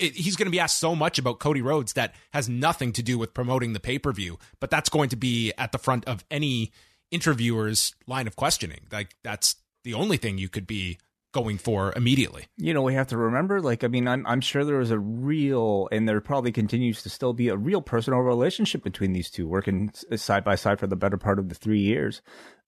it, 0.00 0.14
he's 0.14 0.36
going 0.36 0.46
to 0.46 0.50
be 0.52 0.60
asked 0.60 0.78
so 0.78 0.96
much 0.96 1.18
about 1.18 1.38
Cody 1.38 1.62
Rhodes 1.62 1.92
that 1.92 2.14
has 2.32 2.48
nothing 2.48 2.92
to 2.94 3.02
do 3.02 3.18
with 3.18 3.34
promoting 3.34 3.72
the 3.72 3.80
pay 3.80 3.98
per 3.98 4.12
view, 4.12 4.38
but 4.60 4.70
that's 4.70 4.88
going 4.88 5.08
to 5.10 5.16
be 5.16 5.52
at 5.58 5.72
the 5.72 5.78
front 5.78 6.04
of 6.06 6.24
any 6.30 6.72
interviewer's 7.10 7.94
line 8.06 8.26
of 8.26 8.36
questioning. 8.36 8.80
Like 8.90 9.14
that's 9.22 9.56
the 9.84 9.94
only 9.94 10.16
thing 10.16 10.38
you 10.38 10.48
could 10.48 10.66
be 10.66 10.98
going 11.36 11.58
for 11.58 11.92
immediately. 11.94 12.46
You 12.56 12.72
know, 12.74 12.82
we 12.82 12.94
have 12.94 13.08
to 13.08 13.16
remember, 13.16 13.60
like, 13.60 13.84
I 13.84 13.88
mean, 13.88 14.08
I'm 14.08 14.26
I'm 14.26 14.40
sure 14.40 14.64
there 14.64 14.78
was 14.78 14.90
a 14.90 14.98
real, 14.98 15.88
and 15.92 16.08
there 16.08 16.20
probably 16.20 16.52
continues 16.52 17.02
to 17.02 17.10
still 17.10 17.32
be 17.32 17.48
a 17.48 17.56
real 17.56 17.82
personal 17.82 18.20
relationship 18.20 18.82
between 18.82 19.12
these 19.12 19.30
two, 19.30 19.46
working 19.46 19.92
side 20.16 20.44
by 20.44 20.54
side 20.54 20.80
for 20.80 20.86
the 20.86 20.96
better 20.96 21.16
part 21.16 21.38
of 21.38 21.48
the 21.48 21.54
three 21.54 21.80
years. 21.80 22.22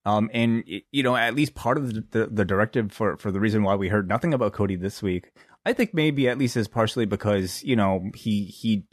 Um, 0.04 0.30
and 0.32 0.64
you 0.92 1.02
know, 1.02 1.16
at 1.16 1.34
least 1.34 1.54
part 1.54 1.76
of 1.76 1.92
the, 1.92 2.04
the, 2.10 2.26
the 2.26 2.44
directive 2.44 2.92
for 2.92 3.16
for 3.16 3.32
the 3.32 3.40
reason 3.40 3.62
why 3.62 3.74
we 3.74 3.88
heard 3.88 4.08
nothing 4.08 4.34
about 4.34 4.52
Cody 4.52 4.76
this 4.76 5.02
week 5.02 5.30
I 5.68 5.74
think 5.74 5.92
maybe 5.92 6.28
at 6.28 6.38
least 6.38 6.56
is 6.56 6.66
partially 6.66 7.04
because 7.04 7.62
you 7.62 7.76
know 7.76 8.10
he 8.14 8.44
he 8.44 8.84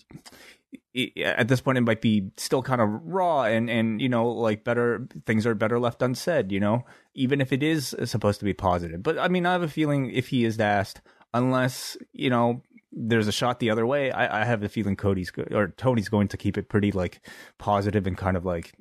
at 1.18 1.48
this 1.48 1.62
point 1.62 1.78
it 1.78 1.82
might 1.82 2.02
be 2.02 2.32
still 2.38 2.62
kind 2.62 2.82
of 2.82 2.90
raw 3.04 3.44
and 3.44 3.70
and 3.70 4.02
you 4.02 4.10
know 4.10 4.28
like 4.28 4.64
better 4.64 5.08
things 5.26 5.46
are 5.46 5.56
better 5.56 5.80
left 5.80 6.02
unsaid 6.02 6.52
you 6.52 6.60
know 6.60 6.86
even 7.14 7.42
if 7.42 7.52
it 7.52 7.62
is 7.62 7.96
supposed 8.06 8.40
to 8.40 8.46
be 8.46 8.54
positive. 8.54 9.04
But 9.04 9.18
i 9.18 9.28
mean 9.28 9.46
i 9.46 9.52
have 9.52 9.62
a 9.62 9.68
feeling 9.68 10.10
if 10.12 10.30
he 10.30 10.46
is 10.46 10.60
asked 10.60 11.02
unless 11.34 11.98
you 12.14 12.30
know 12.30 12.62
there's 12.92 13.28
a 13.28 13.32
shot 13.32 13.60
the 13.60 13.70
other 13.70 13.86
way 13.86 14.12
i, 14.12 14.42
I 14.42 14.46
have 14.46 14.64
a 14.64 14.70
feeling 14.70 14.96
cody's 14.96 15.32
go- 15.32 15.48
or 15.52 15.68
tony's 15.68 16.08
going 16.08 16.30
to 16.30 16.38
keep 16.38 16.58
it 16.58 16.70
pretty 16.70 16.92
like 16.94 17.20
positive 17.58 18.08
and 18.08 18.18
kind 18.18 18.38
of 18.38 18.46
like 18.46 18.74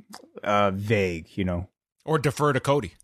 uh 0.43 0.71
vague 0.71 1.29
you 1.37 1.45
know. 1.45 1.69
Or 2.05 2.19
defer 2.19 2.53
to 2.53 2.61
cody. 2.61 2.95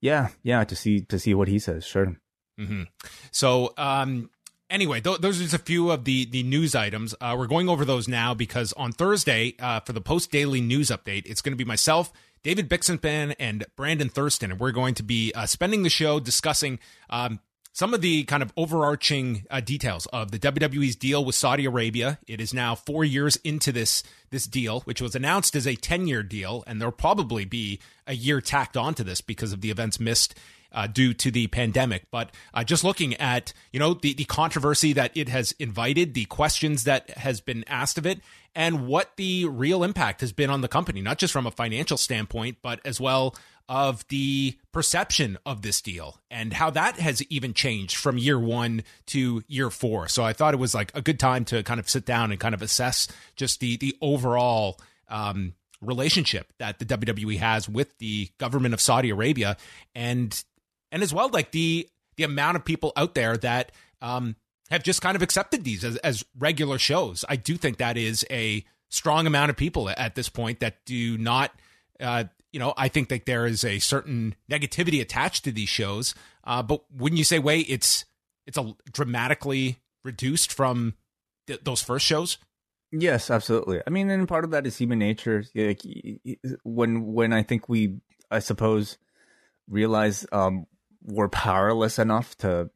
Yeah 0.00 0.28
yeah 0.42 0.64
to 0.64 0.74
see 0.74 1.02
to 1.02 1.18
see 1.18 1.34
what 1.34 1.48
he 1.48 1.58
says 1.58 1.84
sure. 1.84 2.16
Mm-hmm. 2.58 2.82
So, 3.30 3.72
um, 3.76 4.30
anyway, 4.70 5.00
th- 5.00 5.18
those 5.18 5.38
are 5.38 5.42
just 5.42 5.54
a 5.54 5.58
few 5.58 5.90
of 5.90 6.04
the 6.04 6.24
the 6.26 6.42
news 6.42 6.74
items. 6.74 7.14
Uh, 7.20 7.34
we're 7.38 7.46
going 7.46 7.68
over 7.68 7.84
those 7.84 8.08
now 8.08 8.34
because 8.34 8.72
on 8.74 8.92
Thursday, 8.92 9.54
uh, 9.58 9.80
for 9.80 9.92
the 9.92 10.00
post 10.00 10.30
daily 10.30 10.60
news 10.60 10.88
update, 10.88 11.22
it's 11.26 11.42
going 11.42 11.52
to 11.52 11.56
be 11.56 11.64
myself, 11.64 12.12
David 12.42 12.68
Bixenspan 12.68 13.34
and 13.38 13.64
Brandon 13.76 14.08
Thurston, 14.08 14.50
and 14.50 14.60
we're 14.60 14.72
going 14.72 14.94
to 14.94 15.02
be 15.02 15.32
uh, 15.34 15.46
spending 15.46 15.82
the 15.82 15.90
show 15.90 16.20
discussing. 16.20 16.78
Um, 17.10 17.40
some 17.74 17.94
of 17.94 18.00
the 18.00 18.24
kind 18.24 18.42
of 18.42 18.52
overarching 18.56 19.46
uh, 19.50 19.60
details 19.60 20.06
of 20.06 20.32
the 20.32 20.38
WWE's 20.40 20.96
deal 20.96 21.24
with 21.24 21.36
Saudi 21.36 21.64
Arabia. 21.64 22.18
It 22.26 22.40
is 22.40 22.52
now 22.52 22.74
four 22.74 23.04
years 23.04 23.36
into 23.36 23.70
this 23.70 24.02
this 24.30 24.48
deal, 24.48 24.80
which 24.80 25.00
was 25.00 25.14
announced 25.14 25.54
as 25.54 25.64
a 25.64 25.76
ten 25.76 26.08
year 26.08 26.24
deal, 26.24 26.64
and 26.66 26.80
there'll 26.80 26.90
probably 26.90 27.44
be 27.44 27.78
a 28.04 28.14
year 28.14 28.40
tacked 28.40 28.76
onto 28.76 29.04
this 29.04 29.20
because 29.20 29.52
of 29.52 29.60
the 29.60 29.70
events 29.70 30.00
missed 30.00 30.34
uh, 30.78 30.86
due 30.86 31.12
to 31.12 31.32
the 31.32 31.48
pandemic. 31.48 32.04
But 32.12 32.30
uh, 32.54 32.62
just 32.62 32.84
looking 32.84 33.14
at 33.14 33.52
you 33.72 33.80
know 33.80 33.94
the 33.94 34.14
the 34.14 34.24
controversy 34.24 34.92
that 34.92 35.10
it 35.16 35.28
has 35.28 35.50
invited, 35.58 36.14
the 36.14 36.26
questions 36.26 36.84
that 36.84 37.10
has 37.10 37.40
been 37.40 37.64
asked 37.66 37.98
of 37.98 38.06
it, 38.06 38.20
and 38.54 38.86
what 38.86 39.16
the 39.16 39.46
real 39.46 39.82
impact 39.82 40.20
has 40.20 40.32
been 40.32 40.50
on 40.50 40.60
the 40.60 40.68
company, 40.68 41.02
not 41.02 41.18
just 41.18 41.32
from 41.32 41.48
a 41.48 41.50
financial 41.50 41.96
standpoint, 41.96 42.58
but 42.62 42.78
as 42.84 43.00
well 43.00 43.34
of 43.68 44.06
the 44.08 44.56
perception 44.72 45.36
of 45.44 45.60
this 45.62 45.82
deal 45.82 46.20
and 46.30 46.54
how 46.54 46.70
that 46.70 46.98
has 46.98 47.22
even 47.24 47.52
changed 47.52 47.96
from 47.96 48.16
year 48.16 48.38
one 48.38 48.82
to 49.04 49.42
year 49.48 49.70
four. 49.70 50.06
So 50.06 50.24
I 50.24 50.32
thought 50.32 50.54
it 50.54 50.58
was 50.58 50.76
like 50.76 50.92
a 50.94 51.02
good 51.02 51.18
time 51.18 51.44
to 51.46 51.64
kind 51.64 51.80
of 51.80 51.88
sit 51.88 52.06
down 52.06 52.30
and 52.30 52.38
kind 52.38 52.54
of 52.54 52.62
assess 52.62 53.08
just 53.34 53.58
the 53.58 53.76
the 53.76 53.96
overall 54.00 54.78
um, 55.08 55.54
relationship 55.80 56.52
that 56.58 56.78
the 56.78 56.84
WWE 56.84 57.38
has 57.38 57.68
with 57.68 57.98
the 57.98 58.30
government 58.38 58.74
of 58.74 58.80
Saudi 58.80 59.10
Arabia 59.10 59.56
and 59.94 60.44
and 60.90 61.02
as 61.02 61.12
well 61.12 61.28
like 61.28 61.52
the 61.52 61.88
the 62.16 62.24
amount 62.24 62.56
of 62.56 62.64
people 62.64 62.92
out 62.96 63.14
there 63.14 63.36
that 63.36 63.72
um, 64.02 64.36
have 64.70 64.82
just 64.82 65.00
kind 65.00 65.16
of 65.16 65.22
accepted 65.22 65.64
these 65.64 65.84
as, 65.84 65.96
as 65.98 66.24
regular 66.38 66.78
shows. 66.78 67.24
I 67.28 67.36
do 67.36 67.56
think 67.56 67.78
that 67.78 67.96
is 67.96 68.26
a 68.30 68.64
strong 68.88 69.26
amount 69.26 69.50
of 69.50 69.56
people 69.56 69.88
at 69.88 70.14
this 70.14 70.28
point 70.28 70.60
that 70.60 70.84
do 70.84 71.16
not, 71.16 71.52
uh, 72.00 72.24
you 72.52 72.58
know, 72.58 72.74
I 72.76 72.88
think 72.88 73.08
that 73.08 73.26
there 73.26 73.46
is 73.46 73.64
a 73.64 73.78
certain 73.78 74.34
negativity 74.50 75.00
attached 75.00 75.44
to 75.44 75.52
these 75.52 75.68
shows. 75.68 76.14
Uh, 76.44 76.62
but 76.62 76.82
wouldn't 76.92 77.18
you 77.18 77.24
say, 77.24 77.38
wait, 77.38 77.66
it's 77.68 78.04
it's 78.46 78.58
a 78.58 78.74
dramatically 78.92 79.78
reduced 80.04 80.52
from 80.52 80.94
th- 81.46 81.60
those 81.62 81.82
first 81.82 82.06
shows? 82.06 82.38
Yes, 82.90 83.30
absolutely. 83.30 83.82
I 83.86 83.90
mean, 83.90 84.08
and 84.08 84.26
part 84.26 84.44
of 84.44 84.52
that 84.52 84.66
is 84.66 84.78
human 84.78 84.98
nature. 84.98 85.44
Like 85.54 85.82
when 86.64 87.12
when 87.12 87.32
I 87.34 87.42
think 87.42 87.68
we, 87.68 87.98
I 88.30 88.38
suppose, 88.38 88.96
realize 89.68 90.26
um, 90.32 90.66
were 91.02 91.28
powerless 91.28 91.98
enough 91.98 92.36
to 92.38 92.70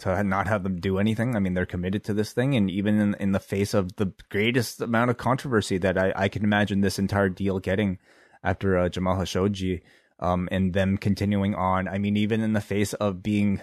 to 0.00 0.24
not 0.24 0.48
have 0.48 0.64
them 0.64 0.80
do 0.80 0.98
anything. 0.98 1.36
I 1.36 1.38
mean, 1.38 1.54
they're 1.54 1.66
committed 1.66 2.04
to 2.04 2.14
this 2.14 2.32
thing, 2.32 2.54
and 2.54 2.70
even 2.70 3.00
in 3.00 3.14
in 3.20 3.32
the 3.32 3.40
face 3.40 3.74
of 3.74 3.96
the 3.96 4.12
greatest 4.28 4.80
amount 4.80 5.10
of 5.10 5.16
controversy 5.16 5.78
that 5.78 5.96
I, 5.96 6.12
I 6.14 6.28
can 6.28 6.44
imagine 6.44 6.80
this 6.80 6.98
entire 6.98 7.28
deal 7.28 7.58
getting 7.58 7.98
after 8.42 8.76
uh, 8.76 8.88
Jamal 8.88 9.16
Khashoggi, 9.16 9.82
um, 10.18 10.48
and 10.52 10.72
them 10.72 10.98
continuing 10.98 11.54
on. 11.54 11.88
I 11.88 11.98
mean, 11.98 12.16
even 12.16 12.40
in 12.40 12.52
the 12.52 12.60
face 12.60 12.92
of 12.94 13.22
being, 13.22 13.60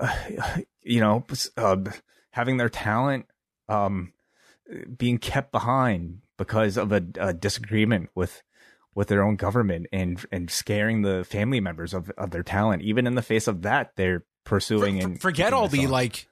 uh, 0.00 0.14
you 0.82 1.00
know, 1.00 1.24
uh, 1.56 1.76
having 2.30 2.56
their 2.56 2.68
talent 2.68 3.26
um, 3.68 4.12
being 4.96 5.18
kept 5.18 5.52
behind 5.52 6.22
because 6.36 6.76
of 6.76 6.92
a, 6.92 7.02
a 7.18 7.32
disagreement 7.32 8.10
with 8.14 8.42
with 8.94 9.08
their 9.08 9.22
own 9.22 9.36
government 9.36 9.86
and 9.92 10.24
and 10.30 10.50
scaring 10.50 11.02
the 11.02 11.24
family 11.24 11.60
members 11.60 11.94
of, 11.94 12.10
of 12.10 12.30
their 12.30 12.42
talent. 12.42 12.82
Even 12.82 13.06
in 13.06 13.14
the 13.14 13.22
face 13.22 13.48
of 13.48 13.62
that, 13.62 13.92
they're 13.96 14.24
pursuing 14.44 15.00
for, 15.00 15.06
and 15.06 15.20
forget 15.20 15.52
all 15.52 15.68
the 15.68 15.86
like 15.86 16.28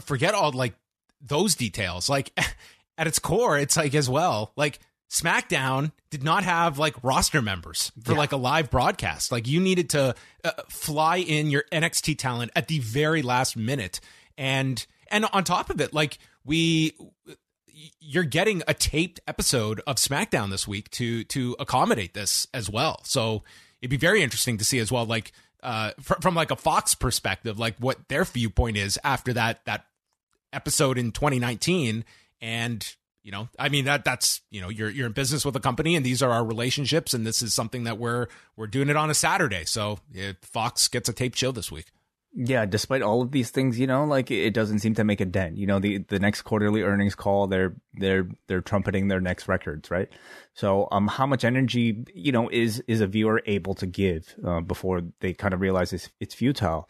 forget 0.00 0.34
all 0.34 0.52
like 0.52 0.74
those 1.20 1.54
details. 1.54 2.08
Like 2.08 2.32
at 2.98 3.06
its 3.06 3.18
core, 3.18 3.58
it's 3.58 3.76
like 3.76 3.94
as 3.94 4.08
well 4.08 4.52
like 4.56 4.80
SmackDown 5.10 5.92
did 6.10 6.24
not 6.24 6.44
have 6.44 6.78
like 6.78 6.96
roster 7.02 7.40
members 7.40 7.92
for 8.02 8.12
yeah. 8.12 8.18
like 8.18 8.32
a 8.32 8.36
live 8.36 8.70
broadcast. 8.70 9.30
Like 9.30 9.46
you 9.46 9.60
needed 9.60 9.90
to 9.90 10.14
uh, 10.42 10.50
fly 10.68 11.18
in 11.18 11.50
your 11.50 11.64
NXT 11.70 12.18
talent 12.18 12.50
at 12.56 12.68
the 12.68 12.80
very 12.80 13.22
last 13.22 13.56
minute, 13.56 14.00
and 14.36 14.84
and 15.08 15.26
on 15.32 15.44
top 15.44 15.70
of 15.70 15.80
it, 15.80 15.92
like 15.92 16.18
we 16.44 16.96
you're 18.00 18.24
getting 18.24 18.62
a 18.68 18.74
taped 18.74 19.20
episode 19.26 19.80
of 19.86 19.96
SmackDown 19.96 20.50
this 20.50 20.66
week 20.68 20.90
to 20.90 21.24
to 21.24 21.56
accommodate 21.58 22.14
this 22.14 22.46
as 22.54 22.70
well. 22.70 23.00
So 23.04 23.42
it'd 23.80 23.90
be 23.90 23.96
very 23.96 24.22
interesting 24.22 24.58
to 24.58 24.64
see 24.64 24.78
as 24.78 24.92
well, 24.92 25.04
like 25.06 25.32
uh, 25.62 25.92
fr- 26.00 26.20
from 26.20 26.34
like 26.34 26.50
a 26.50 26.56
Fox 26.56 26.94
perspective, 26.94 27.58
like 27.58 27.76
what 27.78 28.08
their 28.08 28.24
viewpoint 28.24 28.76
is 28.76 28.98
after 29.04 29.32
that 29.32 29.64
that 29.64 29.86
episode 30.52 30.98
in 30.98 31.12
2019. 31.12 32.04
And 32.40 32.94
you 33.22 33.32
know, 33.32 33.48
I 33.58 33.68
mean 33.68 33.86
that 33.86 34.04
that's 34.04 34.42
you 34.50 34.60
know 34.60 34.68
you're 34.68 34.90
you're 34.90 35.06
in 35.06 35.12
business 35.12 35.44
with 35.44 35.56
a 35.56 35.60
company, 35.60 35.96
and 35.96 36.04
these 36.04 36.22
are 36.22 36.30
our 36.30 36.44
relationships, 36.44 37.14
and 37.14 37.26
this 37.26 37.42
is 37.42 37.54
something 37.54 37.84
that 37.84 37.98
we're 37.98 38.28
we're 38.56 38.66
doing 38.66 38.88
it 38.88 38.96
on 38.96 39.10
a 39.10 39.14
Saturday. 39.14 39.64
So 39.64 39.98
Fox 40.42 40.88
gets 40.88 41.08
a 41.08 41.12
taped 41.12 41.38
show 41.38 41.50
this 41.52 41.72
week 41.72 41.86
yeah, 42.36 42.66
despite 42.66 43.02
all 43.02 43.22
of 43.22 43.30
these 43.30 43.50
things, 43.50 43.78
you 43.78 43.86
know, 43.86 44.04
like 44.04 44.30
it 44.30 44.52
doesn't 44.54 44.80
seem 44.80 44.94
to 44.94 45.04
make 45.04 45.20
a 45.20 45.24
dent. 45.24 45.56
You 45.56 45.66
know, 45.66 45.78
the 45.78 45.98
the 45.98 46.18
next 46.18 46.42
quarterly 46.42 46.82
earnings 46.82 47.14
call, 47.14 47.46
they're 47.46 47.76
they're 47.94 48.28
they're 48.48 48.60
trumpeting 48.60 49.06
their 49.06 49.20
next 49.20 49.46
records, 49.46 49.90
right? 49.90 50.08
So, 50.54 50.88
um, 50.90 51.06
how 51.06 51.26
much 51.26 51.44
energy, 51.44 52.04
you 52.12 52.32
know, 52.32 52.48
is 52.48 52.82
is 52.88 53.00
a 53.00 53.06
viewer 53.06 53.40
able 53.46 53.74
to 53.76 53.86
give 53.86 54.34
uh, 54.44 54.60
before 54.60 55.02
they 55.20 55.32
kind 55.32 55.54
of 55.54 55.60
realize 55.60 55.92
it's 55.92 56.10
it's 56.18 56.34
futile? 56.34 56.88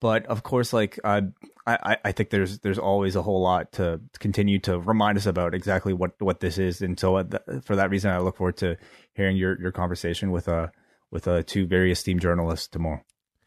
But 0.00 0.26
of 0.26 0.44
course, 0.44 0.72
like 0.72 1.00
uh, 1.02 1.22
I 1.66 1.96
I 2.04 2.12
think 2.12 2.30
there's 2.30 2.60
there's 2.60 2.78
always 2.78 3.16
a 3.16 3.22
whole 3.22 3.42
lot 3.42 3.72
to 3.72 4.00
continue 4.20 4.60
to 4.60 4.78
remind 4.78 5.18
us 5.18 5.26
about 5.26 5.54
exactly 5.54 5.92
what 5.92 6.12
what 6.20 6.38
this 6.38 6.56
is, 6.56 6.82
and 6.82 7.00
so 7.00 7.16
uh, 7.16 7.24
for 7.64 7.74
that 7.74 7.90
reason, 7.90 8.12
I 8.12 8.18
look 8.18 8.36
forward 8.36 8.58
to 8.58 8.76
hearing 9.14 9.36
your 9.36 9.60
your 9.60 9.72
conversation 9.72 10.30
with 10.30 10.48
uh 10.48 10.68
with 11.10 11.26
uh 11.26 11.42
two 11.44 11.66
very 11.66 11.90
esteemed 11.90 12.20
journalists 12.20 12.68
tomorrow. 12.68 13.02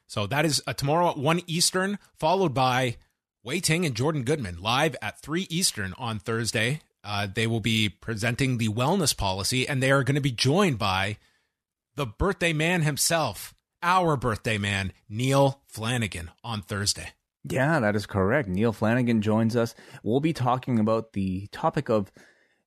So 0.07 0.25
that 0.27 0.45
is 0.45 0.61
uh, 0.65 0.73
tomorrow 0.73 1.09
at 1.09 1.17
1 1.17 1.41
Eastern, 1.47 1.99
followed 2.15 2.53
by 2.53 2.97
Wai 3.43 3.59
Ting 3.59 3.85
and 3.85 3.95
Jordan 3.95 4.23
Goodman 4.23 4.61
live 4.61 4.95
at 5.01 5.19
3 5.19 5.47
Eastern 5.49 5.93
on 5.97 6.19
Thursday. 6.19 6.81
Uh, 7.03 7.27
they 7.33 7.45
will 7.47 7.59
be 7.59 7.89
presenting 7.89 8.57
the 8.57 8.69
wellness 8.69 9.15
policy, 9.15 9.67
and 9.67 9.81
they 9.81 9.91
are 9.91 10.03
going 10.03 10.15
to 10.15 10.21
be 10.21 10.31
joined 10.31 10.77
by 10.79 11.17
the 11.95 12.05
birthday 12.05 12.53
man 12.53 12.81
himself, 12.81 13.53
our 13.83 14.17
birthday 14.17 14.57
man, 14.57 14.91
Neil 15.09 15.61
Flanagan, 15.67 16.31
on 16.43 16.61
Thursday. 16.61 17.09
Yeah, 17.43 17.79
that 17.79 17.95
is 17.95 18.05
correct. 18.05 18.49
Neil 18.49 18.73
Flanagan 18.73 19.21
joins 19.21 19.55
us. 19.55 19.75
We'll 20.03 20.19
be 20.19 20.33
talking 20.33 20.79
about 20.79 21.13
the 21.13 21.47
topic 21.51 21.89
of 21.89 22.11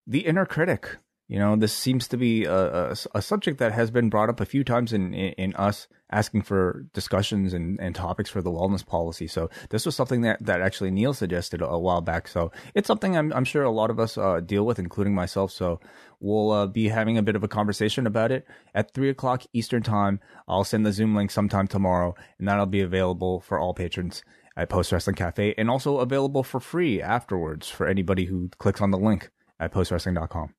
the 0.06 0.20
inner 0.20 0.46
critic. 0.46 0.96
You 1.30 1.38
know, 1.38 1.54
this 1.54 1.72
seems 1.72 2.08
to 2.08 2.16
be 2.16 2.44
a, 2.44 2.90
a, 2.90 2.96
a 3.14 3.22
subject 3.22 3.58
that 3.58 3.70
has 3.70 3.92
been 3.92 4.10
brought 4.10 4.28
up 4.28 4.40
a 4.40 4.44
few 4.44 4.64
times 4.64 4.92
in, 4.92 5.14
in, 5.14 5.32
in 5.34 5.54
us 5.54 5.86
asking 6.10 6.42
for 6.42 6.84
discussions 6.92 7.54
and, 7.54 7.78
and 7.78 7.94
topics 7.94 8.28
for 8.28 8.42
the 8.42 8.50
wellness 8.50 8.84
policy. 8.84 9.28
So 9.28 9.48
this 9.68 9.86
was 9.86 9.94
something 9.94 10.22
that, 10.22 10.44
that 10.44 10.60
actually 10.60 10.90
Neil 10.90 11.14
suggested 11.14 11.62
a 11.62 11.78
while 11.78 12.00
back. 12.00 12.26
So 12.26 12.50
it's 12.74 12.88
something 12.88 13.16
I'm, 13.16 13.32
I'm 13.32 13.44
sure 13.44 13.62
a 13.62 13.70
lot 13.70 13.90
of 13.90 14.00
us 14.00 14.18
uh, 14.18 14.40
deal 14.40 14.66
with, 14.66 14.80
including 14.80 15.14
myself. 15.14 15.52
So 15.52 15.78
we'll 16.18 16.50
uh, 16.50 16.66
be 16.66 16.88
having 16.88 17.16
a 17.16 17.22
bit 17.22 17.36
of 17.36 17.44
a 17.44 17.48
conversation 17.48 18.08
about 18.08 18.32
it 18.32 18.44
at 18.74 18.92
three 18.92 19.08
o'clock 19.08 19.44
Eastern 19.52 19.84
time. 19.84 20.18
I'll 20.48 20.64
send 20.64 20.84
the 20.84 20.92
Zoom 20.92 21.14
link 21.14 21.30
sometime 21.30 21.68
tomorrow 21.68 22.16
and 22.40 22.48
that'll 22.48 22.66
be 22.66 22.80
available 22.80 23.38
for 23.38 23.56
all 23.56 23.72
patrons 23.72 24.24
at 24.56 24.68
Post 24.68 24.90
Wrestling 24.90 25.14
Cafe 25.14 25.54
and 25.56 25.70
also 25.70 25.98
available 25.98 26.42
for 26.42 26.58
free 26.58 27.00
afterwards 27.00 27.68
for 27.68 27.86
anybody 27.86 28.24
who 28.24 28.48
clicks 28.58 28.80
on 28.80 28.90
the 28.90 28.98
link 28.98 29.30
at 29.60 29.72
postwrestling.com. 29.72 30.54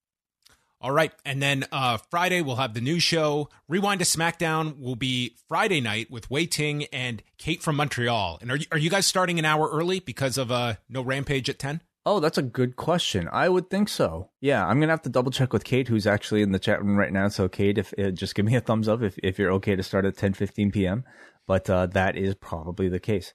All 0.81 0.91
right. 0.91 1.11
And 1.23 1.41
then 1.41 1.65
uh, 1.71 1.97
Friday, 2.09 2.41
we'll 2.41 2.55
have 2.55 2.73
the 2.73 2.81
new 2.81 2.99
show. 2.99 3.49
Rewind 3.67 3.99
to 3.99 4.05
SmackDown 4.05 4.79
will 4.79 4.95
be 4.95 5.35
Friday 5.47 5.79
night 5.79 6.09
with 6.09 6.29
Wai 6.31 6.45
Ting 6.45 6.85
and 6.85 7.21
Kate 7.37 7.61
from 7.61 7.75
Montreal. 7.75 8.39
And 8.41 8.51
are 8.51 8.55
you, 8.57 8.65
are 8.71 8.79
you 8.79 8.89
guys 8.89 9.05
starting 9.05 9.37
an 9.37 9.45
hour 9.45 9.69
early 9.69 9.99
because 9.99 10.39
of 10.39 10.51
uh, 10.51 10.75
no 10.89 11.03
Rampage 11.03 11.49
at 11.49 11.59
10? 11.59 11.81
Oh, 12.03 12.19
that's 12.19 12.39
a 12.39 12.43
good 12.43 12.77
question. 12.77 13.29
I 13.31 13.47
would 13.47 13.69
think 13.69 13.87
so. 13.87 14.29
Yeah, 14.39 14.65
I'm 14.65 14.79
gonna 14.79 14.91
have 14.91 15.03
to 15.03 15.09
double 15.09 15.29
check 15.29 15.53
with 15.53 15.63
Kate, 15.63 15.87
who's 15.87 16.07
actually 16.07 16.41
in 16.41 16.51
the 16.51 16.57
chat 16.57 16.83
room 16.83 16.97
right 16.97 17.13
now. 17.13 17.27
So, 17.27 17.47
Kate, 17.47 17.77
if 17.77 17.93
uh, 17.99 18.09
just 18.09 18.33
give 18.33 18.43
me 18.43 18.55
a 18.55 18.61
thumbs 18.61 18.87
up 18.87 19.03
if, 19.03 19.19
if 19.21 19.37
you're 19.37 19.51
okay 19.53 19.75
to 19.75 19.83
start 19.83 20.05
at 20.05 20.17
10 20.17 20.33
15 20.33 20.71
p.m. 20.71 21.03
But 21.45 21.69
uh, 21.69 21.85
that 21.87 22.17
is 22.17 22.33
probably 22.33 22.89
the 22.89 22.99
case. 22.99 23.33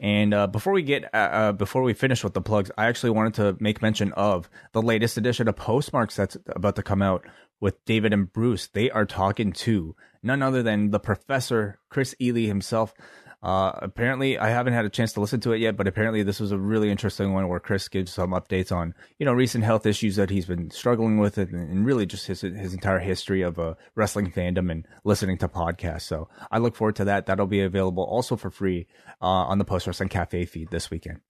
And 0.00 0.32
uh, 0.32 0.46
before 0.46 0.72
we 0.72 0.82
get 0.82 1.12
uh, 1.12 1.16
uh, 1.16 1.52
before 1.52 1.82
we 1.82 1.92
finish 1.92 2.22
with 2.22 2.34
the 2.34 2.40
plugs, 2.40 2.70
I 2.78 2.86
actually 2.86 3.10
wanted 3.10 3.34
to 3.34 3.56
make 3.60 3.82
mention 3.82 4.12
of 4.12 4.48
the 4.72 4.82
latest 4.82 5.16
edition 5.16 5.48
of 5.48 5.56
Postmarks 5.56 6.16
that's 6.16 6.36
about 6.48 6.76
to 6.76 6.82
come 6.82 7.02
out 7.02 7.26
with 7.60 7.84
David 7.84 8.12
and 8.12 8.32
Bruce. 8.32 8.68
They 8.68 8.90
are 8.90 9.06
talking 9.06 9.52
to 9.52 9.96
none 10.22 10.42
other 10.42 10.62
than 10.62 10.90
the 10.90 11.00
Professor 11.00 11.80
Chris 11.88 12.14
Ely 12.20 12.42
himself. 12.42 12.94
Uh, 13.40 13.70
apparently, 13.74 14.36
I 14.36 14.48
haven't 14.48 14.72
had 14.72 14.84
a 14.84 14.90
chance 14.90 15.12
to 15.12 15.20
listen 15.20 15.40
to 15.40 15.52
it 15.52 15.60
yet, 15.60 15.76
but 15.76 15.86
apparently, 15.86 16.24
this 16.24 16.40
was 16.40 16.50
a 16.50 16.58
really 16.58 16.90
interesting 16.90 17.32
one 17.32 17.48
where 17.48 17.60
Chris 17.60 17.88
gives 17.88 18.12
some 18.12 18.30
updates 18.30 18.72
on 18.72 18.94
you 19.18 19.26
know 19.26 19.32
recent 19.32 19.62
health 19.62 19.86
issues 19.86 20.16
that 20.16 20.30
he's 20.30 20.46
been 20.46 20.70
struggling 20.70 21.18
with, 21.18 21.38
and, 21.38 21.54
and 21.54 21.86
really 21.86 22.04
just 22.04 22.26
his 22.26 22.40
his 22.40 22.74
entire 22.74 22.98
history 22.98 23.42
of 23.42 23.58
a 23.58 23.62
uh, 23.62 23.74
wrestling 23.94 24.32
fandom 24.32 24.72
and 24.72 24.86
listening 25.04 25.38
to 25.38 25.48
podcasts. 25.48 26.02
So 26.02 26.28
I 26.50 26.58
look 26.58 26.74
forward 26.74 26.96
to 26.96 27.04
that. 27.04 27.26
That'll 27.26 27.46
be 27.46 27.60
available 27.60 28.04
also 28.04 28.36
for 28.36 28.50
free 28.50 28.88
uh, 29.22 29.26
on 29.26 29.58
the 29.58 29.64
Post 29.64 29.86
Wrestling 29.86 30.08
Cafe 30.08 30.44
feed 30.46 30.70
this 30.70 30.90
weekend. 30.90 31.20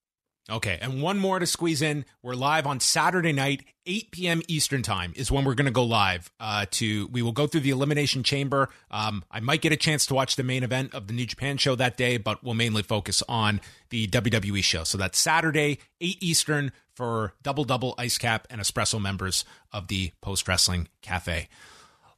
Okay, 0.50 0.78
and 0.80 1.02
one 1.02 1.18
more 1.18 1.38
to 1.38 1.46
squeeze 1.46 1.82
in. 1.82 2.06
We're 2.22 2.32
live 2.32 2.66
on 2.66 2.80
Saturday 2.80 3.34
night, 3.34 3.66
8 3.84 4.10
p.m. 4.10 4.42
Eastern 4.48 4.82
time 4.82 5.12
is 5.14 5.30
when 5.30 5.44
we're 5.44 5.54
going 5.54 5.66
to 5.66 5.70
go 5.70 5.84
live. 5.84 6.30
Uh, 6.40 6.64
to 6.70 7.06
we 7.08 7.20
will 7.20 7.32
go 7.32 7.46
through 7.46 7.60
the 7.60 7.70
Elimination 7.70 8.22
Chamber. 8.22 8.70
Um, 8.90 9.24
I 9.30 9.40
might 9.40 9.60
get 9.60 9.72
a 9.72 9.76
chance 9.76 10.06
to 10.06 10.14
watch 10.14 10.36
the 10.36 10.42
main 10.42 10.62
event 10.62 10.94
of 10.94 11.06
the 11.06 11.12
New 11.12 11.26
Japan 11.26 11.58
show 11.58 11.74
that 11.74 11.98
day, 11.98 12.16
but 12.16 12.42
we'll 12.42 12.54
mainly 12.54 12.82
focus 12.82 13.22
on 13.28 13.60
the 13.90 14.06
WWE 14.06 14.64
show. 14.64 14.84
So 14.84 14.96
that's 14.96 15.18
Saturday, 15.18 15.80
8 16.00 16.16
Eastern 16.22 16.72
for 16.94 17.34
Double 17.42 17.64
Double 17.64 17.94
Ice 17.98 18.16
Cap 18.16 18.46
and 18.48 18.58
Espresso 18.58 18.98
members 18.98 19.44
of 19.70 19.88
the 19.88 20.12
Post 20.22 20.48
Wrestling 20.48 20.88
Cafe. 21.02 21.50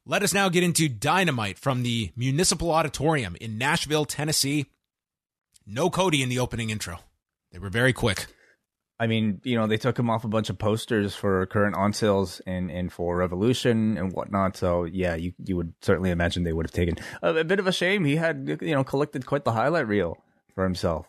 Let 0.07 0.23
us 0.23 0.33
now 0.33 0.49
get 0.49 0.63
into 0.63 0.89
Dynamite 0.89 1.59
from 1.59 1.83
the 1.83 2.13
Municipal 2.15 2.71
Auditorium 2.71 3.37
in 3.41 3.59
Nashville, 3.59 4.05
Tennessee. 4.05 4.67
No 5.67 5.91
Cody 5.91 6.23
in 6.23 6.29
the 6.29 6.39
opening 6.39 6.71
intro. 6.71 7.01
They 7.53 7.59
were 7.59 7.71
very 7.71 7.93
quick. 7.93 8.27
I 9.01 9.07
mean, 9.07 9.41
you 9.45 9.57
know, 9.57 9.67
they 9.67 9.79
took 9.79 9.99
him 9.99 10.11
off 10.11 10.25
a 10.25 10.29
bunch 10.29 10.51
of 10.51 10.59
posters 10.59 11.15
for 11.15 11.47
current 11.47 11.75
on 11.75 11.95
sales 11.95 12.43
and, 12.47 12.71
and 12.71 12.93
for 12.93 13.17
Revolution 13.17 13.97
and 13.97 14.13
whatnot. 14.13 14.59
So 14.59 14.85
yeah, 14.85 15.15
you 15.15 15.33
you 15.43 15.57
would 15.57 15.73
certainly 15.81 16.11
imagine 16.11 16.45
they 16.45 16.53
would 16.53 16.67
have 16.67 16.73
taken 16.73 16.97
a, 17.23 17.37
a, 17.37 17.45
bit 17.45 17.59
of 17.59 17.67
a 17.67 17.73
shame. 17.73 18.05
He 18.05 18.17
had 18.17 18.59
you 18.61 18.75
know 18.75 18.85
collected 18.85 19.25
quite 19.25 19.45
the 19.45 19.53
highlight 19.53 19.89
reel 19.89 20.19
for 20.55 20.65
himself 20.65 21.07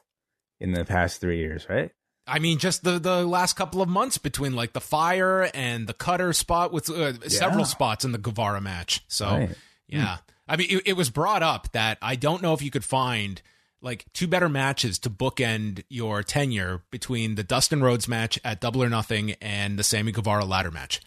in 0.62 0.72
the 0.72 0.86
past 0.86 1.20
three 1.20 1.40
years, 1.40 1.68
right? 1.68 1.92
I 2.26 2.40
mean, 2.40 2.60
just 2.60 2.86
the 2.86 2.98
the 2.98 3.26
last 3.26 3.58
couple 3.58 3.82
of 3.82 3.90
months 3.90 4.18
between 4.18 4.56
like 4.56 4.72
the 4.72 4.80
fire 4.80 5.50
and 5.54 5.86
the 5.86 5.94
cutter 5.94 6.32
spot 6.32 6.72
with 6.72 6.90
uh, 6.90 6.94
yeah. 7.22 7.28
several 7.28 7.66
spots 7.66 8.06
in 8.06 8.14
the 8.14 8.18
Guevara 8.18 8.62
match. 8.62 9.04
So 9.10 9.26
right. 9.26 9.56
yeah, 9.88 10.16
hmm. 10.16 10.22
I 10.48 10.56
mean, 10.56 10.68
it, 10.70 10.84
it 10.86 10.94
was 10.94 11.10
brought 11.10 11.44
up 11.44 11.70
that 11.74 11.98
I 12.02 12.16
don't 12.16 12.42
know 12.42 12.54
if 12.54 12.62
you 12.62 12.72
could 12.72 12.86
find 12.86 13.42
like 13.82 14.06
two 14.14 14.28
better 14.28 14.50
matches 14.50 15.00
to 15.00 15.10
bookend 15.10 15.84
your 15.90 16.24
tenure 16.24 16.84
between 16.92 17.36
the 17.36 17.44
Dustin 17.44 17.84
Rhodes 17.84 18.08
match 18.08 18.40
at 18.44 18.62
Double 18.62 18.84
or 18.84 18.90
Nothing 18.90 19.32
and 19.42 19.78
the 19.78 19.84
Sammy 19.84 20.12
Guevara 20.12 20.46
ladder 20.46 20.72
match. 20.72 21.02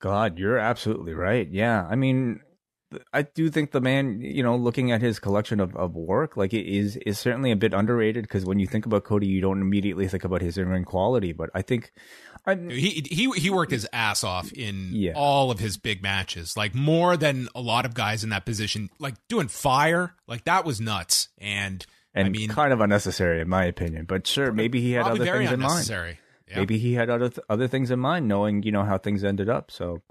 God, 0.00 0.38
you're 0.38 0.58
absolutely 0.58 1.14
right. 1.14 1.48
Yeah, 1.48 1.86
I 1.88 1.94
mean, 1.94 2.40
I 3.12 3.22
do 3.22 3.50
think 3.50 3.70
the 3.70 3.80
man, 3.80 4.20
you 4.20 4.42
know, 4.42 4.56
looking 4.56 4.90
at 4.90 5.00
his 5.00 5.18
collection 5.18 5.60
of, 5.60 5.74
of 5.76 5.94
work, 5.94 6.36
like 6.36 6.52
it 6.52 6.66
is 6.66 6.96
is 6.96 7.18
certainly 7.18 7.50
a 7.50 7.56
bit 7.56 7.72
underrated 7.72 8.24
because 8.24 8.44
when 8.44 8.58
you 8.58 8.66
think 8.66 8.86
about 8.86 9.04
Cody, 9.04 9.26
you 9.26 9.40
don't 9.40 9.60
immediately 9.60 10.08
think 10.08 10.24
about 10.24 10.42
his 10.42 10.58
in 10.58 10.68
ring 10.68 10.84
quality. 10.84 11.32
But 11.32 11.50
I 11.54 11.62
think 11.62 11.92
I, 12.44 12.56
he 12.56 13.06
he 13.08 13.30
he 13.30 13.50
worked 13.50 13.70
his 13.70 13.86
ass 13.92 14.24
off 14.24 14.52
in 14.52 14.90
yeah. 14.92 15.12
all 15.14 15.50
of 15.50 15.60
his 15.60 15.76
big 15.76 16.02
matches, 16.02 16.56
like 16.56 16.74
more 16.74 17.16
than 17.16 17.48
a 17.54 17.60
lot 17.60 17.86
of 17.86 17.94
guys 17.94 18.24
in 18.24 18.30
that 18.30 18.44
position. 18.44 18.90
Like 18.98 19.14
doing 19.28 19.48
fire, 19.48 20.14
like 20.26 20.44
that 20.44 20.64
was 20.64 20.80
nuts. 20.80 21.28
And 21.38 21.86
and 22.14 22.26
I 22.26 22.30
mean, 22.30 22.50
kind 22.50 22.72
of 22.72 22.80
unnecessary 22.80 23.40
in 23.40 23.48
my 23.48 23.64
opinion. 23.64 24.06
But 24.06 24.26
sure, 24.26 24.52
maybe 24.52 24.80
he 24.80 24.92
had 24.92 25.06
other 25.06 25.24
things 25.24 25.52
in 25.52 25.60
mind. 25.60 25.84
Yeah. 26.48 26.58
Maybe 26.58 26.78
he 26.78 26.94
had 26.94 27.10
other 27.10 27.28
th- 27.28 27.44
other 27.48 27.68
things 27.68 27.90
in 27.90 27.98
mind, 27.98 28.28
knowing 28.28 28.62
you 28.62 28.72
know 28.72 28.84
how 28.84 28.98
things 28.98 29.24
ended 29.24 29.48
up. 29.48 29.70
So 29.70 30.02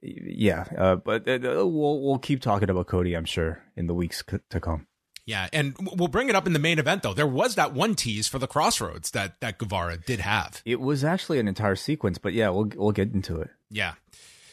yeah, 0.00 0.64
uh, 0.76 0.96
but 0.96 1.28
uh, 1.28 1.38
we'll 1.44 2.00
we'll 2.02 2.18
keep 2.18 2.40
talking 2.40 2.70
about 2.70 2.86
Cody, 2.86 3.14
I'm 3.14 3.24
sure, 3.24 3.62
in 3.76 3.86
the 3.86 3.94
weeks 3.94 4.22
c- 4.28 4.38
to 4.50 4.60
come. 4.60 4.86
Yeah, 5.28 5.46
and 5.52 5.76
we'll 5.78 6.08
bring 6.08 6.30
it 6.30 6.34
up 6.34 6.46
in 6.46 6.54
the 6.54 6.58
main 6.58 6.78
event 6.78 7.02
though. 7.02 7.12
There 7.12 7.26
was 7.26 7.54
that 7.56 7.74
one 7.74 7.94
tease 7.94 8.26
for 8.26 8.38
the 8.38 8.46
Crossroads 8.46 9.10
that 9.10 9.38
that 9.40 9.58
Guevara 9.58 9.98
did 9.98 10.20
have. 10.20 10.62
It 10.64 10.80
was 10.80 11.04
actually 11.04 11.38
an 11.38 11.46
entire 11.46 11.76
sequence, 11.76 12.16
but 12.16 12.32
yeah, 12.32 12.48
we'll 12.48 12.70
we'll 12.74 12.92
get 12.92 13.12
into 13.12 13.38
it. 13.42 13.50
Yeah. 13.70 13.92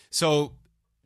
So 0.09 0.51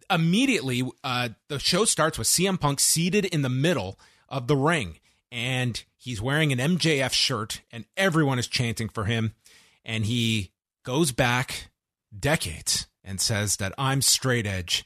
immediately, 0.10 0.82
uh, 1.04 1.30
the 1.50 1.60
show 1.60 1.86
starts 1.86 2.18
with 2.18 2.28
CM 2.28 2.60
Punk 2.60 2.80
seated 2.80 3.26
in 3.26 3.44
the 3.44 3.50
middle 3.50 4.00
of 4.28 4.48
the 4.48 4.58
ring 4.58 4.98
and 5.32 5.84
he's 5.96 6.20
wearing 6.20 6.52
an 6.52 6.58
MJF 6.58 7.14
shirt, 7.14 7.62
and 7.72 7.86
everyone 7.96 8.40
is 8.40 8.48
chanting 8.48 8.90
for 8.90 9.06
him. 9.06 9.36
And 9.86 10.06
he 10.06 10.52
goes 10.84 11.12
back 11.12 11.70
decades 12.18 12.88
and 13.04 13.22
says 13.22 13.58
that 13.58 13.74
I'm 13.78 14.02
straight 14.02 14.48
edge, 14.48 14.86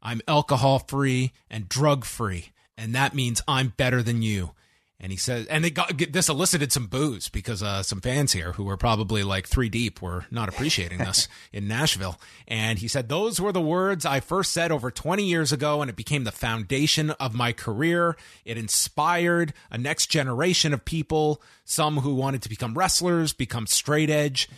I'm 0.00 0.20
alcohol 0.28 0.78
free 0.78 1.32
and 1.50 1.68
drug 1.68 2.04
free, 2.04 2.52
and 2.76 2.94
that 2.94 3.14
means 3.14 3.42
I'm 3.46 3.72
better 3.76 4.02
than 4.02 4.22
you. 4.22 4.52
And 4.98 5.12
he 5.12 5.18
says, 5.18 5.46
and 5.48 5.62
they 5.62 5.70
got 5.70 5.92
this 6.10 6.30
elicited 6.30 6.72
some 6.72 6.86
booze 6.86 7.28
because 7.28 7.62
uh, 7.62 7.82
some 7.82 8.00
fans 8.00 8.32
here 8.32 8.52
who 8.52 8.64
were 8.64 8.78
probably 8.78 9.22
like 9.22 9.46
three 9.46 9.68
deep 9.68 10.00
were 10.00 10.24
not 10.30 10.48
appreciating 10.48 10.98
this 10.98 11.28
in 11.52 11.68
Nashville. 11.68 12.18
And 12.48 12.78
he 12.78 12.88
said, 12.88 13.10
Those 13.10 13.38
were 13.38 13.52
the 13.52 13.60
words 13.60 14.06
I 14.06 14.20
first 14.20 14.52
said 14.52 14.72
over 14.72 14.90
20 14.90 15.22
years 15.22 15.52
ago, 15.52 15.82
and 15.82 15.90
it 15.90 15.96
became 15.96 16.24
the 16.24 16.32
foundation 16.32 17.10
of 17.10 17.34
my 17.34 17.52
career. 17.52 18.16
It 18.46 18.56
inspired 18.56 19.52
a 19.70 19.76
next 19.76 20.06
generation 20.06 20.72
of 20.72 20.86
people, 20.86 21.42
some 21.66 21.98
who 21.98 22.14
wanted 22.14 22.40
to 22.42 22.48
become 22.48 22.72
wrestlers, 22.72 23.34
become 23.34 23.66
straight 23.66 24.08
edge. 24.08 24.48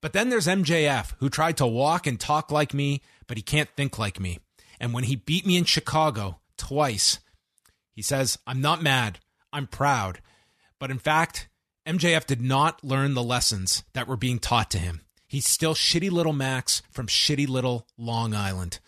But 0.00 0.12
then 0.12 0.28
there's 0.28 0.46
MJF, 0.46 1.14
who 1.18 1.28
tried 1.28 1.56
to 1.56 1.66
walk 1.66 2.06
and 2.06 2.18
talk 2.18 2.52
like 2.52 2.72
me, 2.72 3.02
but 3.26 3.36
he 3.36 3.42
can't 3.42 3.68
think 3.76 3.98
like 3.98 4.20
me. 4.20 4.38
And 4.78 4.94
when 4.94 5.04
he 5.04 5.16
beat 5.16 5.44
me 5.44 5.56
in 5.56 5.64
Chicago 5.64 6.38
twice, 6.56 7.18
he 8.00 8.02
says, 8.02 8.38
I'm 8.46 8.62
not 8.62 8.82
mad. 8.82 9.18
I'm 9.52 9.66
proud. 9.66 10.22
But 10.78 10.90
in 10.90 10.98
fact, 10.98 11.50
MJF 11.86 12.24
did 12.24 12.40
not 12.40 12.82
learn 12.82 13.12
the 13.12 13.22
lessons 13.22 13.84
that 13.92 14.08
were 14.08 14.16
being 14.16 14.38
taught 14.38 14.70
to 14.70 14.78
him. 14.78 15.02
He's 15.28 15.46
still 15.46 15.74
shitty 15.74 16.10
little 16.10 16.32
Max 16.32 16.80
from 16.90 17.08
shitty 17.08 17.46
little 17.46 17.86
Long 17.98 18.32
Island. 18.32 18.78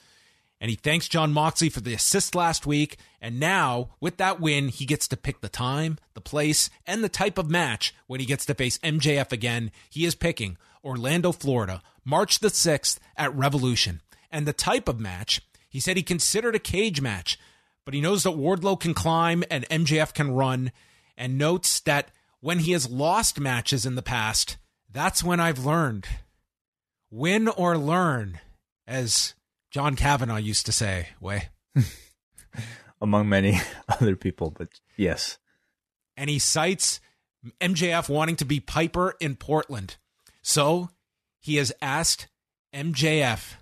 And 0.62 0.70
he 0.70 0.76
thanks 0.76 1.08
Jon 1.08 1.30
Moxley 1.30 1.68
for 1.68 1.82
the 1.82 1.92
assist 1.92 2.34
last 2.34 2.64
week. 2.64 2.96
And 3.20 3.38
now, 3.38 3.90
with 4.00 4.16
that 4.16 4.40
win, 4.40 4.68
he 4.68 4.86
gets 4.86 5.06
to 5.08 5.16
pick 5.18 5.42
the 5.42 5.50
time, 5.50 5.98
the 6.14 6.22
place, 6.22 6.70
and 6.86 7.04
the 7.04 7.10
type 7.10 7.36
of 7.36 7.50
match 7.50 7.94
when 8.06 8.18
he 8.18 8.24
gets 8.24 8.46
to 8.46 8.54
face 8.54 8.78
MJF 8.78 9.30
again. 9.30 9.72
He 9.90 10.06
is 10.06 10.14
picking 10.14 10.56
Orlando, 10.82 11.32
Florida, 11.32 11.82
March 12.02 12.38
the 12.38 12.48
6th 12.48 12.98
at 13.14 13.36
Revolution. 13.36 14.00
And 14.30 14.46
the 14.46 14.54
type 14.54 14.88
of 14.88 14.98
match, 14.98 15.42
he 15.68 15.80
said 15.80 15.98
he 15.98 16.02
considered 16.02 16.54
a 16.54 16.58
cage 16.58 17.02
match 17.02 17.38
but 17.84 17.94
he 17.94 18.00
knows 18.00 18.22
that 18.22 18.30
Wardlow 18.30 18.78
can 18.78 18.94
climb 18.94 19.44
and 19.50 19.68
MJF 19.68 20.14
can 20.14 20.32
run, 20.32 20.72
and 21.16 21.38
notes 21.38 21.80
that 21.80 22.10
when 22.40 22.60
he 22.60 22.72
has 22.72 22.90
lost 22.90 23.40
matches 23.40 23.86
in 23.86 23.94
the 23.94 24.02
past, 24.02 24.56
that's 24.90 25.22
when 25.22 25.40
I've 25.40 25.64
learned. 25.64 26.06
Win 27.10 27.48
or 27.48 27.76
learn, 27.76 28.40
as 28.86 29.34
John 29.70 29.96
Kavanagh 29.96 30.38
used 30.38 30.66
to 30.66 30.72
say, 30.72 31.08
Wai. 31.20 31.48
Among 33.00 33.28
many 33.28 33.60
other 33.88 34.16
people, 34.16 34.50
but 34.50 34.68
yes. 34.96 35.38
And 36.16 36.28
he 36.28 36.38
cites 36.38 37.00
MJF 37.60 38.08
wanting 38.08 38.36
to 38.36 38.44
be 38.44 38.60
Piper 38.60 39.14
in 39.20 39.36
Portland. 39.36 39.96
So 40.42 40.90
he 41.40 41.56
has 41.56 41.72
asked 41.80 42.28
MJF 42.74 43.54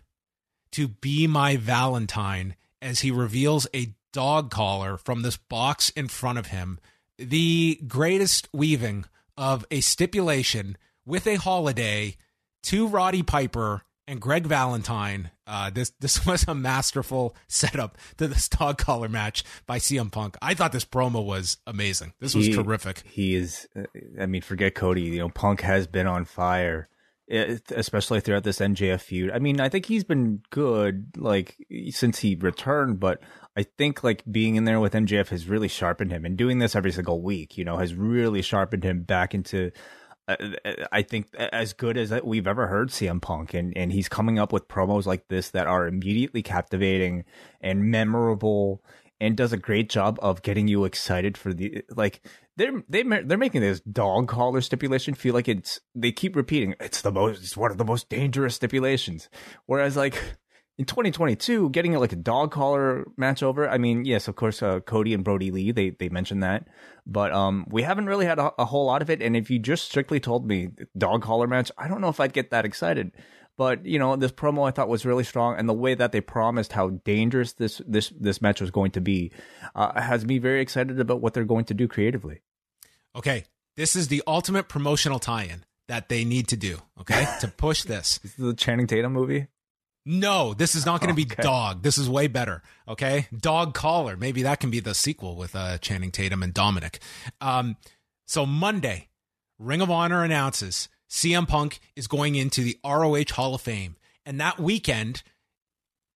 to 0.72 0.88
be 0.88 1.26
my 1.26 1.56
Valentine 1.56 2.56
as 2.82 3.00
he 3.00 3.10
reveals 3.10 3.66
a 3.74 3.94
dog 4.12 4.50
collar 4.50 4.96
from 4.96 5.22
this 5.22 5.36
box 5.36 5.90
in 5.90 6.08
front 6.08 6.38
of 6.38 6.46
him. 6.48 6.78
The 7.18 7.80
greatest 7.86 8.48
weaving 8.52 9.04
of 9.36 9.64
a 9.70 9.80
stipulation 9.80 10.76
with 11.06 11.26
a 11.26 11.36
holiday 11.36 12.16
to 12.64 12.86
Roddy 12.86 13.22
Piper 13.22 13.82
and 14.06 14.20
Greg 14.20 14.44
Valentine. 14.46 15.30
Uh, 15.46 15.70
this 15.70 15.90
this 16.00 16.24
was 16.26 16.44
a 16.48 16.54
masterful 16.54 17.34
setup 17.48 17.96
to 18.18 18.26
this 18.28 18.48
dog 18.48 18.78
collar 18.78 19.08
match 19.08 19.44
by 19.66 19.78
CM 19.78 20.10
Punk. 20.10 20.36
I 20.42 20.54
thought 20.54 20.72
this 20.72 20.84
promo 20.84 21.24
was 21.24 21.58
amazing. 21.66 22.12
This 22.20 22.34
was 22.34 22.46
He- 22.46 22.52
terrific. 22.54 23.02
He 23.06 23.34
is. 23.34 23.68
uh, 23.76 23.82
I 24.20 24.26
mean, 24.26 24.42
forget 24.42 24.74
Cody. 24.74 25.02
You 25.02 25.18
know, 25.20 25.28
Punk 25.28 25.60
has 25.62 25.86
been 25.86 26.06
on 26.06 26.24
fire, 26.24 26.88
especially 27.30 28.20
throughout 28.20 28.44
this 28.44 28.58
MJF 28.58 29.00
feud. 29.00 29.30
I 29.30 29.38
mean, 29.38 29.60
I 29.60 29.68
think 29.68 29.86
he's 29.86 30.04
been 30.04 30.42
good 30.50 31.06
like 31.16 31.56
since 31.90 32.18
he 32.18 32.34
returned, 32.34 32.98
but 33.00 33.20
I 33.56 33.62
think 33.62 34.02
like 34.02 34.22
being 34.30 34.56
in 34.56 34.64
there 34.64 34.80
with 34.80 34.92
MJF 34.94 35.28
has 35.28 35.46
really 35.46 35.68
sharpened 35.68 36.10
him, 36.10 36.24
and 36.24 36.36
doing 36.36 36.58
this 36.58 36.74
every 36.74 36.92
single 36.92 37.22
week, 37.22 37.56
you 37.56 37.64
know, 37.64 37.76
has 37.76 37.94
really 37.94 38.42
sharpened 38.42 38.84
him 38.84 39.02
back 39.02 39.34
into. 39.34 39.70
uh, 40.28 40.36
I 40.92 41.02
think 41.02 41.34
as 41.34 41.72
good 41.72 41.96
as 41.96 42.12
we've 42.22 42.46
ever 42.46 42.66
heard 42.66 42.90
CM 42.90 43.20
Punk, 43.20 43.54
and 43.54 43.76
and 43.76 43.92
he's 43.92 44.08
coming 44.08 44.38
up 44.38 44.52
with 44.52 44.68
promos 44.68 45.06
like 45.06 45.28
this 45.28 45.50
that 45.50 45.66
are 45.66 45.86
immediately 45.86 46.42
captivating 46.42 47.24
and 47.60 47.90
memorable, 47.90 48.82
and 49.20 49.36
does 49.36 49.52
a 49.52 49.58
great 49.58 49.90
job 49.90 50.18
of 50.22 50.42
getting 50.42 50.66
you 50.66 50.84
excited 50.84 51.36
for 51.36 51.52
the 51.52 51.82
like 51.90 52.22
they're 52.56 52.82
they 52.88 53.02
they're 53.02 53.38
making 53.38 53.60
this 53.60 53.80
dog 53.80 54.28
collar 54.28 54.60
stipulation 54.60 55.14
feel 55.14 55.34
like 55.34 55.48
it's 55.48 55.80
they 55.94 56.12
keep 56.12 56.34
repeating 56.34 56.74
it's 56.80 57.02
the 57.02 57.12
most 57.12 57.42
it's 57.42 57.56
one 57.56 57.70
of 57.70 57.78
the 57.78 57.84
most 57.84 58.08
dangerous 58.08 58.54
stipulations, 58.54 59.28
whereas 59.66 59.96
like 59.96 60.20
in 60.78 60.86
2022 60.86 61.68
getting 61.70 61.92
like 61.94 62.12
a 62.12 62.16
dog 62.16 62.50
collar 62.50 63.06
match 63.18 63.42
over 63.42 63.68
i 63.68 63.76
mean 63.76 64.06
yes 64.06 64.28
of 64.28 64.36
course 64.36 64.62
uh, 64.62 64.80
cody 64.80 65.12
and 65.12 65.24
brody 65.24 65.50
lee 65.50 65.72
they 65.72 65.90
they 65.90 66.08
mentioned 66.08 66.42
that 66.42 66.66
but 67.06 67.32
um 67.32 67.66
we 67.68 67.82
haven't 67.82 68.06
really 68.06 68.24
had 68.24 68.38
a, 68.38 68.50
a 68.58 68.64
whole 68.64 68.86
lot 68.86 69.02
of 69.02 69.10
it 69.10 69.20
and 69.20 69.36
if 69.36 69.50
you 69.50 69.58
just 69.58 69.84
strictly 69.84 70.18
told 70.18 70.46
me 70.46 70.70
dog 70.96 71.22
collar 71.22 71.46
match 71.46 71.70
i 71.76 71.86
don't 71.86 72.00
know 72.00 72.08
if 72.08 72.18
i'd 72.18 72.32
get 72.32 72.50
that 72.50 72.64
excited 72.64 73.12
but 73.60 73.84
you 73.84 73.98
know 73.98 74.16
this 74.16 74.32
promo 74.32 74.66
i 74.66 74.70
thought 74.70 74.88
was 74.88 75.04
really 75.04 75.24
strong 75.24 75.56
and 75.58 75.68
the 75.68 75.80
way 75.84 75.94
that 75.94 76.12
they 76.12 76.20
promised 76.20 76.72
how 76.72 76.88
dangerous 77.04 77.52
this 77.52 77.82
this 77.86 78.10
this 78.18 78.40
match 78.40 78.60
was 78.60 78.70
going 78.70 78.90
to 78.90 79.00
be 79.00 79.30
uh, 79.74 80.00
has 80.00 80.24
me 80.24 80.38
very 80.38 80.60
excited 80.62 80.98
about 80.98 81.20
what 81.20 81.34
they're 81.34 81.52
going 81.54 81.66
to 81.66 81.74
do 81.74 81.86
creatively 81.86 82.40
Okay, 83.16 83.44
this 83.76 83.96
is 83.96 84.08
the 84.08 84.22
ultimate 84.26 84.68
promotional 84.68 85.18
tie-in 85.18 85.64
that 85.88 86.08
they 86.08 86.24
need 86.24 86.48
to 86.48 86.56
do. 86.56 86.78
Okay, 87.00 87.26
to 87.40 87.48
push 87.56 87.82
this. 87.82 88.18
this 88.18 88.32
is 88.32 88.44
the 88.44 88.54
channing 88.54 88.86
tatum 88.86 89.12
movie 89.12 89.48
No, 90.06 90.54
this 90.54 90.74
is 90.74 90.86
not 90.86 91.00
going 91.00 91.14
to 91.14 91.14
be 91.14 91.30
Okay. 91.30 91.42
Dog. 91.42 91.82
This 91.82 91.98
is 91.98 92.08
way 92.08 92.26
better. 92.26 92.62
Okay, 92.88 93.26
Dog 93.36 93.74
Collar. 93.74 94.16
Maybe 94.16 94.42
that 94.42 94.60
can 94.60 94.70
be 94.70 94.80
the 94.80 94.94
sequel 94.94 95.36
with 95.36 95.54
uh, 95.54 95.78
Channing 95.78 96.10
Tatum 96.10 96.42
and 96.42 96.54
Dominic. 96.54 97.00
Um, 97.40 97.76
so 98.26 98.46
Monday, 98.46 99.08
Ring 99.58 99.80
of 99.80 99.90
Honor 99.90 100.22
announces 100.22 100.88
CM 101.10 101.46
Punk 101.46 101.80
is 101.96 102.06
going 102.06 102.36
into 102.36 102.62
the 102.62 102.78
ROH 102.84 103.34
Hall 103.34 103.54
of 103.54 103.60
Fame, 103.60 103.96
and 104.24 104.40
that 104.40 104.60
weekend, 104.60 105.22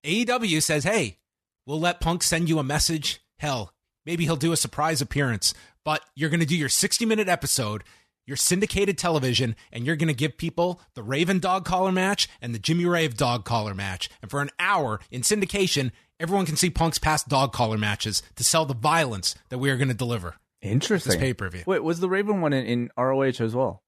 AEW 0.04 0.62
says, 0.62 0.84
"Hey, 0.84 1.18
we'll 1.66 1.80
let 1.80 2.00
Punk 2.00 2.22
send 2.22 2.48
you 2.48 2.60
a 2.60 2.64
message. 2.64 3.20
Hell, 3.38 3.74
maybe 4.06 4.24
he'll 4.24 4.36
do 4.36 4.52
a 4.52 4.56
surprise 4.56 5.00
appearance, 5.02 5.52
but 5.84 6.04
you're 6.14 6.30
going 6.30 6.40
to 6.40 6.46
do 6.46 6.56
your 6.56 6.68
60 6.68 7.04
minute 7.04 7.28
episode." 7.28 7.82
Your 8.26 8.38
syndicated 8.38 8.96
television, 8.96 9.54
and 9.70 9.84
you're 9.84 9.96
going 9.96 10.08
to 10.08 10.14
give 10.14 10.38
people 10.38 10.80
the 10.94 11.02
Raven 11.02 11.40
dog 11.40 11.66
collar 11.66 11.92
match 11.92 12.26
and 12.40 12.54
the 12.54 12.58
Jimmy 12.58 12.86
Rave 12.86 13.18
dog 13.18 13.44
collar 13.44 13.74
match. 13.74 14.08
And 14.22 14.30
for 14.30 14.40
an 14.40 14.48
hour 14.58 14.98
in 15.10 15.20
syndication, 15.20 15.90
everyone 16.18 16.46
can 16.46 16.56
see 16.56 16.70
Punk's 16.70 16.98
past 16.98 17.28
dog 17.28 17.52
collar 17.52 17.76
matches 17.76 18.22
to 18.36 18.42
sell 18.42 18.64
the 18.64 18.72
violence 18.72 19.34
that 19.50 19.58
we 19.58 19.68
are 19.68 19.76
going 19.76 19.88
to 19.88 19.94
deliver. 19.94 20.36
interesting 20.62 21.10
This 21.10 21.20
pay-per-view. 21.20 21.64
wait 21.66 21.84
was 21.84 22.00
the 22.00 22.08
raven 22.08 22.40
one 22.40 22.54
in, 22.54 22.64
in 22.64 22.90
roh 22.96 23.20
as 23.20 23.54
well 23.54 23.83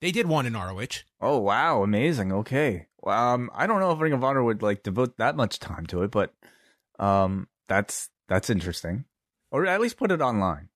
They 0.00 0.12
did 0.12 0.26
one 0.26 0.46
in 0.46 0.54
ROH. 0.54 1.02
Oh 1.20 1.38
wow, 1.38 1.82
amazing. 1.82 2.32
Okay. 2.32 2.86
Um, 3.06 3.50
I 3.54 3.66
don't 3.66 3.80
know 3.80 3.92
if 3.92 4.00
Ring 4.00 4.12
of 4.12 4.22
Honor 4.24 4.42
would 4.42 4.62
like 4.62 4.82
devote 4.82 5.16
that 5.18 5.36
much 5.36 5.58
time 5.58 5.86
to 5.86 6.02
it, 6.02 6.10
but 6.10 6.34
um, 6.98 7.48
that's 7.68 8.10
that's 8.28 8.50
interesting. 8.50 9.04
Or 9.50 9.64
at 9.66 9.80
least 9.80 9.96
put 9.96 10.10
it 10.10 10.20
online. 10.20 10.68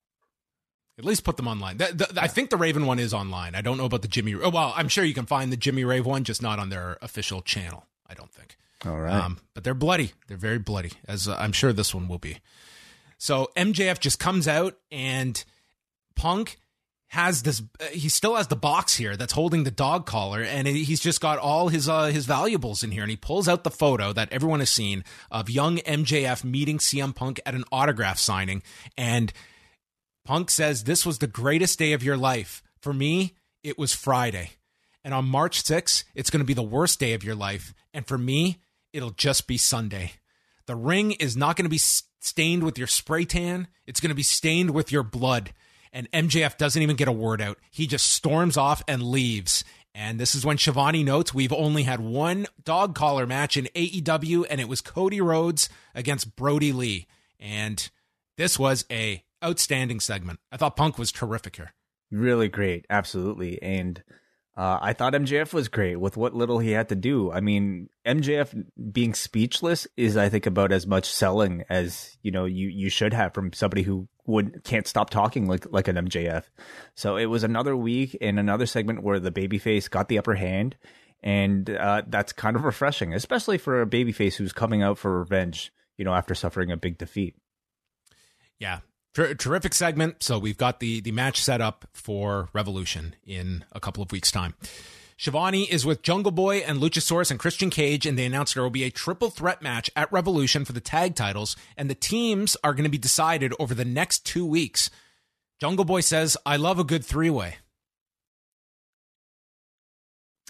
At 0.97 1.05
least 1.05 1.23
put 1.23 1.37
them 1.37 1.47
online. 1.47 1.77
The- 1.77 2.07
the- 2.13 2.21
I 2.21 2.27
think 2.27 2.49
the 2.49 2.57
Raven 2.57 2.85
one 2.85 2.99
is 2.99 3.13
online. 3.13 3.55
I 3.55 3.61
don't 3.61 3.77
know 3.77 3.85
about 3.85 4.01
the 4.03 4.07
Jimmy. 4.07 4.35
Oh, 4.35 4.49
well, 4.49 4.73
I'm 4.75 4.87
sure 4.89 5.03
you 5.03 5.13
can 5.13 5.25
find 5.25 5.51
the 5.51 5.57
Jimmy 5.57 5.83
Rave 5.83 6.05
one, 6.05 6.23
just 6.23 6.41
not 6.41 6.59
on 6.59 6.69
their 6.69 6.97
official 7.01 7.41
channel. 7.41 7.87
I 8.07 8.13
don't 8.13 8.31
think. 8.31 8.57
All 8.85 8.99
right. 8.99 9.13
Um, 9.13 9.39
but 9.53 9.63
they're 9.63 9.73
bloody. 9.73 10.11
They're 10.27 10.37
very 10.37 10.59
bloody, 10.59 10.91
as 11.07 11.27
uh, 11.27 11.35
I'm 11.39 11.51
sure 11.51 11.71
this 11.73 11.95
one 11.95 12.07
will 12.07 12.19
be. 12.19 12.39
So 13.17 13.49
MJF 13.55 13.99
just 13.99 14.19
comes 14.19 14.47
out 14.47 14.77
and 14.91 15.43
Punk 16.15 16.57
has 17.13 17.43
this. 17.43 17.61
Uh, 17.79 17.85
he 17.91 18.09
still 18.09 18.35
has 18.35 18.47
the 18.47 18.55
box 18.55 18.95
here 18.95 19.15
that's 19.15 19.33
holding 19.33 19.63
the 19.63 19.71
dog 19.71 20.07
collar, 20.07 20.41
and 20.41 20.67
he's 20.67 20.99
just 20.99 21.21
got 21.21 21.37
all 21.37 21.67
his 21.67 21.87
uh, 21.87 22.05
his 22.05 22.25
valuables 22.25 22.81
in 22.81 22.89
here. 22.89 23.03
And 23.03 23.11
he 23.11 23.15
pulls 23.15 23.47
out 23.47 23.63
the 23.63 23.69
photo 23.69 24.11
that 24.13 24.33
everyone 24.33 24.61
has 24.61 24.71
seen 24.71 25.03
of 25.29 25.47
young 25.47 25.77
MJF 25.77 26.43
meeting 26.43 26.79
CM 26.79 27.13
Punk 27.13 27.39
at 27.45 27.53
an 27.53 27.65
autograph 27.71 28.17
signing, 28.17 28.63
and 28.97 29.31
Punk 30.25 30.49
says 30.49 30.85
this 30.85 31.05
was 31.05 31.19
the 31.19 31.27
greatest 31.27 31.77
day 31.77 31.93
of 31.93 32.03
your 32.03 32.17
life. 32.17 32.63
For 32.81 32.93
me, 32.93 33.35
it 33.61 33.77
was 33.77 33.93
Friday. 33.93 34.51
And 35.03 35.13
on 35.13 35.25
March 35.25 35.63
6th, 35.63 36.05
it's 36.15 36.31
going 36.31 36.39
to 36.39 36.45
be 36.45 36.53
the 36.53 36.63
worst 36.63 36.99
day 36.99 37.13
of 37.13 37.23
your 37.23 37.35
life. 37.35 37.75
And 37.93 38.07
for 38.07 38.17
me, 38.17 38.59
it'll 38.91 39.11
just 39.11 39.47
be 39.47 39.57
Sunday. 39.57 40.13
The 40.65 40.75
ring 40.75 41.11
is 41.11 41.37
not 41.37 41.57
going 41.57 41.65
to 41.65 41.69
be 41.69 41.77
stained 41.77 42.63
with 42.63 42.77
your 42.77 42.87
spray 42.87 43.25
tan, 43.25 43.67
it's 43.85 43.99
going 43.99 44.09
to 44.09 44.15
be 44.15 44.23
stained 44.23 44.71
with 44.71 44.91
your 44.91 45.03
blood. 45.03 45.53
And 45.93 46.11
MJF 46.11 46.57
doesn't 46.57 46.81
even 46.81 46.95
get 46.95 47.07
a 47.07 47.11
word 47.13 47.39
out. 47.39 47.59
He 47.69 47.87
just 47.87 48.11
storms 48.11 48.57
off 48.57 48.83
and 48.87 49.03
leaves. 49.03 49.63
And 49.95 50.19
this 50.19 50.33
is 50.33 50.43
when 50.43 50.57
Schiavone 50.57 51.03
notes 51.03 51.33
we've 51.35 51.53
only 51.53 51.83
had 51.83 51.99
one 51.99 52.47
dog 52.63 52.95
collar 52.95 53.27
match 53.27 53.55
in 53.55 53.65
AEW, 53.75 54.45
and 54.49 54.59
it 54.59 54.67
was 54.67 54.81
Cody 54.81 55.21
Rhodes 55.21 55.69
against 55.93 56.35
Brody 56.35 56.71
Lee. 56.71 57.05
And 57.39 57.89
this 58.37 58.57
was 58.57 58.85
a 58.91 59.23
outstanding 59.43 59.99
segment. 59.99 60.39
I 60.51 60.57
thought 60.57 60.75
Punk 60.75 60.97
was 60.97 61.11
terrific 61.11 61.57
here. 61.57 61.73
really 62.09 62.47
great, 62.49 62.87
absolutely. 62.89 63.61
And 63.61 64.01
uh, 64.55 64.79
I 64.81 64.93
thought 64.93 65.13
MJF 65.13 65.53
was 65.53 65.67
great 65.67 65.97
with 65.97 66.15
what 66.15 66.35
little 66.35 66.59
he 66.59 66.71
had 66.71 66.89
to 66.89 66.95
do. 66.95 67.31
I 67.31 67.41
mean, 67.41 67.89
MJF 68.05 68.65
being 68.91 69.13
speechless 69.13 69.87
is, 69.97 70.15
I 70.15 70.29
think, 70.29 70.45
about 70.45 70.71
as 70.71 70.87
much 70.87 71.11
selling 71.11 71.63
as 71.69 72.17
you 72.21 72.31
know 72.31 72.45
you 72.45 72.67
you 72.67 72.89
should 72.89 73.13
have 73.13 73.33
from 73.33 73.51
somebody 73.53 73.81
who 73.81 74.07
would 74.25 74.63
can't 74.63 74.87
stop 74.87 75.09
talking 75.09 75.47
like 75.47 75.65
like 75.71 75.87
an 75.87 75.95
MJF. 75.95 76.43
So 76.95 77.17
it 77.17 77.25
was 77.25 77.43
another 77.43 77.75
week 77.75 78.17
and 78.21 78.39
another 78.39 78.65
segment 78.65 79.03
where 79.03 79.19
the 79.19 79.31
babyface 79.31 79.89
got 79.89 80.07
the 80.07 80.17
upper 80.17 80.35
hand, 80.35 80.75
and 81.21 81.69
uh, 81.69 82.03
that's 82.07 82.33
kind 82.33 82.55
of 82.55 82.63
refreshing, 82.63 83.13
especially 83.13 83.57
for 83.57 83.81
a 83.81 83.87
babyface 83.87 84.35
who's 84.35 84.53
coming 84.53 84.81
out 84.81 84.97
for 84.97 85.19
revenge. 85.19 85.71
You 85.97 86.05
know, 86.05 86.13
after 86.13 86.33
suffering 86.33 86.71
a 86.71 86.77
big 86.77 86.97
defeat. 86.97 87.35
Yeah. 88.59 88.79
Ter- 89.13 89.35
terrific 89.35 89.75
segment. 89.75 90.23
So 90.23 90.39
we've 90.39 90.57
got 90.57 90.79
the 90.79 91.01
the 91.01 91.11
match 91.11 91.41
set 91.43 91.61
up 91.61 91.85
for 91.93 92.49
Revolution 92.53 93.15
in 93.23 93.63
a 93.71 93.79
couple 93.79 94.01
of 94.01 94.11
weeks' 94.11 94.31
time. 94.31 94.55
Schiavone 95.23 95.63
is 95.71 95.85
with 95.85 96.01
Jungle 96.01 96.33
Boy 96.33 96.57
and 96.57 96.81
Luchasaurus 96.81 97.31
and 97.31 97.39
Christian 97.39 97.69
Cage, 97.69 98.05
and 98.05 98.17
they 98.17 98.25
announced 98.25 98.55
there 98.55 98.63
will 98.63 98.69
be 98.69 98.83
a 98.83 98.89
triple 98.89 99.29
threat 99.29 99.61
match 99.61 99.89
at 99.95 100.11
Revolution 100.11 100.65
for 100.65 100.73
the 100.73 100.81
tag 100.81 101.15
titles, 101.15 101.55
and 101.77 101.89
the 101.89 101.95
teams 101.95 102.57
are 102.61 102.73
going 102.73 102.83
to 102.83 102.89
be 102.89 102.97
decided 102.97 103.53
over 103.57 103.73
the 103.73 103.85
next 103.85 104.25
two 104.25 104.45
weeks. 104.45 104.89
Jungle 105.61 105.85
Boy 105.85 106.01
says, 106.01 106.35
I 106.45 106.57
love 106.57 106.77
a 106.77 106.83
good 106.83 107.05
three 107.05 107.29
way. 107.29 107.55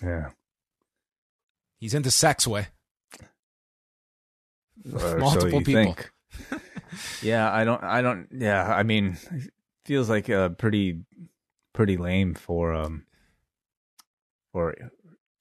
Yeah. 0.01 0.31
He's 1.79 1.93
into 1.93 2.09
sex 2.09 2.47
way. 2.47 2.69
Or 4.91 5.19
Multiple 5.19 5.59
so 5.59 5.65
people. 5.65 5.95
yeah, 7.21 7.53
I 7.53 7.63
don't. 7.63 7.83
I 7.83 8.01
don't. 8.01 8.27
Yeah, 8.31 8.65
I 8.65 8.81
mean, 8.81 9.19
it 9.31 9.51
feels 9.85 10.09
like 10.09 10.29
a 10.29 10.49
pretty, 10.57 11.03
pretty 11.73 11.95
lame 11.95 12.33
for 12.33 12.73
um, 12.73 13.05
for 14.53 14.73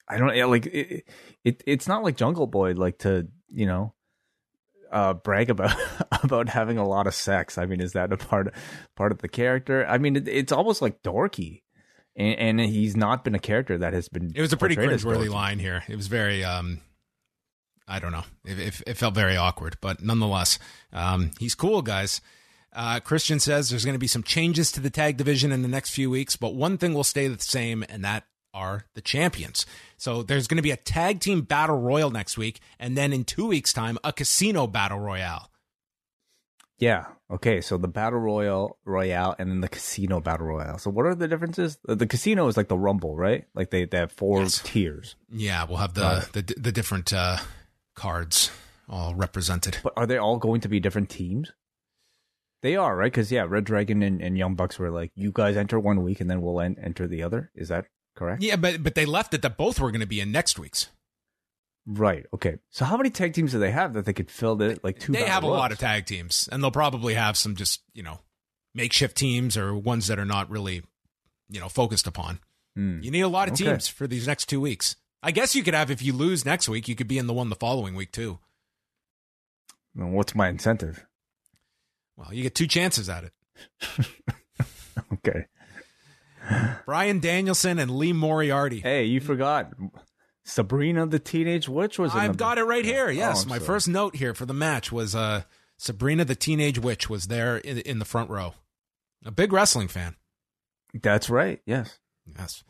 I 0.08 0.18
don't 0.18 0.34
yeah, 0.34 0.46
like 0.46 0.66
it, 0.66 1.04
it. 1.44 1.62
It's 1.64 1.86
not 1.86 2.02
like 2.02 2.16
Jungle 2.16 2.48
Boy 2.48 2.72
like 2.72 2.98
to 2.98 3.28
you 3.48 3.66
know. 3.66 3.94
uh, 4.90 5.14
brag 5.14 5.50
about 5.50 5.76
about 6.24 6.48
having 6.48 6.78
a 6.78 6.86
lot 6.86 7.06
of 7.06 7.14
sex. 7.14 7.56
I 7.58 7.66
mean, 7.66 7.80
is 7.80 7.92
that 7.92 8.12
a 8.12 8.16
part 8.16 8.52
part 8.96 9.12
of 9.12 9.18
the 9.18 9.28
character? 9.28 9.86
I 9.86 9.98
mean, 9.98 10.16
it, 10.16 10.28
it's 10.28 10.52
almost 10.52 10.82
like 10.82 11.02
dorky, 11.02 11.62
and, 12.16 12.60
and, 12.60 12.60
he's 12.60 12.96
not 12.96 13.24
been 13.24 13.34
a 13.34 13.40
character 13.40 13.78
that 13.78 13.92
has 13.92 14.08
been. 14.08 14.32
It 14.34 14.40
was 14.40 14.52
a 14.52 14.56
pretty 14.56 14.76
cringeworthy 14.76 15.30
line 15.30 15.58
here. 15.58 15.82
It 15.88 15.96
was 15.96 16.08
very, 16.08 16.44
um, 16.44 16.80
I 17.88 17.98
don't 17.98 18.12
know, 18.12 18.24
it, 18.44 18.58
it, 18.58 18.82
it 18.86 18.96
felt 18.98 19.14
very 19.14 19.36
awkward, 19.36 19.78
but 19.80 20.02
nonetheless, 20.02 20.58
um, 20.92 21.30
he's 21.38 21.54
cool, 21.54 21.82
guys. 21.82 22.20
Uh, 22.74 23.00
Christian 23.00 23.38
says 23.38 23.68
there's 23.68 23.84
going 23.84 23.94
to 23.94 23.98
be 23.98 24.06
some 24.06 24.22
changes 24.22 24.72
to 24.72 24.80
the 24.80 24.88
tag 24.88 25.18
division 25.18 25.52
in 25.52 25.60
the 25.62 25.68
next 25.68 25.90
few 25.90 26.08
weeks, 26.08 26.36
but 26.36 26.54
one 26.54 26.78
thing 26.78 26.94
will 26.94 27.04
stay 27.04 27.28
the 27.28 27.38
same, 27.42 27.84
and 27.88 28.04
that 28.04 28.24
are 28.54 28.86
the 28.94 29.00
champions. 29.00 29.66
So 29.96 30.22
there's 30.22 30.46
going 30.46 30.56
to 30.56 30.62
be 30.62 30.70
a 30.70 30.76
tag 30.76 31.20
team 31.20 31.42
battle 31.42 31.78
royal 31.78 32.10
next 32.10 32.36
week, 32.36 32.60
and 32.78 32.96
then 32.96 33.12
in 33.12 33.24
two 33.24 33.46
weeks' 33.46 33.72
time, 33.72 33.98
a 34.04 34.12
casino 34.12 34.66
battle 34.66 34.98
royale. 34.98 35.50
Yeah. 36.78 37.06
Okay. 37.30 37.60
So 37.60 37.76
the 37.76 37.88
battle 37.88 38.18
royal 38.18 38.78
royale, 38.84 39.36
and 39.38 39.50
then 39.50 39.60
the 39.60 39.68
casino 39.68 40.20
battle 40.20 40.46
royale. 40.46 40.78
So 40.78 40.90
what 40.90 41.06
are 41.06 41.14
the 41.14 41.28
differences? 41.28 41.78
The, 41.84 41.94
the 41.94 42.06
casino 42.06 42.48
is 42.48 42.56
like 42.56 42.68
the 42.68 42.78
rumble, 42.78 43.16
right? 43.16 43.44
Like 43.54 43.70
they, 43.70 43.84
they 43.84 43.98
have 43.98 44.10
four 44.10 44.42
yes. 44.42 44.60
tiers. 44.64 45.14
Yeah, 45.30 45.64
we'll 45.64 45.78
have 45.78 45.94
the 45.94 46.04
uh, 46.04 46.22
the, 46.32 46.42
the 46.56 46.72
different 46.72 47.12
uh, 47.12 47.38
cards 47.94 48.50
all 48.88 49.14
represented. 49.14 49.78
But 49.82 49.92
are 49.96 50.06
they 50.06 50.18
all 50.18 50.38
going 50.38 50.60
to 50.62 50.68
be 50.68 50.80
different 50.80 51.08
teams? 51.08 51.52
They 52.62 52.76
are 52.76 52.96
right 52.96 53.10
because 53.10 53.32
yeah, 53.32 53.44
Red 53.48 53.64
Dragon 53.64 54.02
and, 54.02 54.20
and 54.20 54.38
Young 54.38 54.54
Bucks 54.54 54.78
were 54.78 54.90
like, 54.90 55.10
you 55.16 55.32
guys 55.32 55.56
enter 55.56 55.80
one 55.80 56.02
week 56.02 56.20
and 56.20 56.30
then 56.30 56.42
we'll 56.42 56.60
en- 56.60 56.78
enter 56.80 57.08
the 57.08 57.22
other. 57.22 57.50
Is 57.54 57.68
that 57.68 57.86
correct? 58.14 58.42
Yeah, 58.42 58.56
but 58.56 58.82
but 58.82 58.94
they 58.94 59.06
left 59.06 59.34
it 59.34 59.42
that 59.42 59.56
both 59.56 59.80
were 59.80 59.90
going 59.90 60.00
to 60.00 60.06
be 60.06 60.20
in 60.20 60.32
next 60.32 60.58
week's. 60.58 60.88
Right. 61.86 62.26
Okay. 62.32 62.58
So 62.70 62.84
how 62.84 62.96
many 62.96 63.10
tag 63.10 63.34
teams 63.34 63.52
do 63.52 63.58
they 63.58 63.72
have 63.72 63.94
that 63.94 64.04
they 64.04 64.12
could 64.12 64.30
fill 64.30 64.54
the 64.56 64.78
like 64.82 65.00
two? 65.00 65.12
They 65.12 65.24
have 65.24 65.42
a 65.42 65.48
lot 65.48 65.72
of 65.72 65.78
tag 65.78 66.06
teams, 66.06 66.48
and 66.50 66.62
they'll 66.62 66.70
probably 66.70 67.14
have 67.14 67.36
some 67.36 67.56
just 67.56 67.82
you 67.92 68.02
know 68.02 68.20
makeshift 68.74 69.16
teams 69.16 69.56
or 69.56 69.74
ones 69.74 70.06
that 70.06 70.18
are 70.18 70.24
not 70.24 70.50
really 70.50 70.82
you 71.48 71.60
know 71.60 71.68
focused 71.68 72.06
upon. 72.06 72.38
Mm. 72.78 73.02
You 73.02 73.10
need 73.10 73.20
a 73.20 73.28
lot 73.28 73.48
of 73.48 73.54
okay. 73.54 73.64
teams 73.64 73.88
for 73.88 74.06
these 74.06 74.26
next 74.26 74.46
two 74.46 74.60
weeks. 74.60 74.96
I 75.22 75.30
guess 75.30 75.54
you 75.54 75.62
could 75.62 75.74
have 75.74 75.90
if 75.90 76.02
you 76.02 76.12
lose 76.12 76.44
next 76.44 76.68
week, 76.68 76.88
you 76.88 76.94
could 76.94 77.08
be 77.08 77.18
in 77.18 77.26
the 77.26 77.32
one 77.32 77.48
the 77.48 77.56
following 77.56 77.94
week 77.94 78.12
too. 78.12 78.38
Well, 79.94 80.08
what's 80.08 80.34
my 80.34 80.48
incentive? 80.48 81.06
Well, 82.16 82.32
you 82.32 82.42
get 82.42 82.54
two 82.54 82.66
chances 82.66 83.08
at 83.08 83.24
it. 83.24 83.32
okay. 85.14 85.46
Bryan 86.86 87.20
Danielson 87.20 87.78
and 87.78 87.90
Lee 87.90 88.12
Moriarty. 88.12 88.80
Hey, 88.80 89.04
you 89.04 89.20
forgot 89.20 89.72
Sabrina 90.44 91.06
the 91.06 91.18
Teenage 91.18 91.68
Witch 91.68 91.98
was. 91.98 92.12
There. 92.12 92.22
I've 92.22 92.36
got 92.36 92.58
it 92.58 92.64
right 92.64 92.84
here. 92.84 93.10
Yes, 93.10 93.44
oh, 93.44 93.48
my 93.48 93.56
sorry. 93.56 93.66
first 93.66 93.88
note 93.88 94.16
here 94.16 94.34
for 94.34 94.46
the 94.46 94.54
match 94.54 94.90
was 94.90 95.14
uh, 95.14 95.42
Sabrina 95.76 96.24
the 96.24 96.34
Teenage 96.34 96.78
Witch 96.78 97.08
was 97.08 97.26
there 97.26 97.58
in, 97.58 97.78
in 97.78 97.98
the 97.98 98.04
front 98.04 98.30
row. 98.30 98.54
A 99.24 99.30
big 99.30 99.52
wrestling 99.52 99.88
fan. 99.88 100.16
That's 101.00 101.30
right. 101.30 101.60
Yes. 101.64 101.98
Yes. 102.38 102.64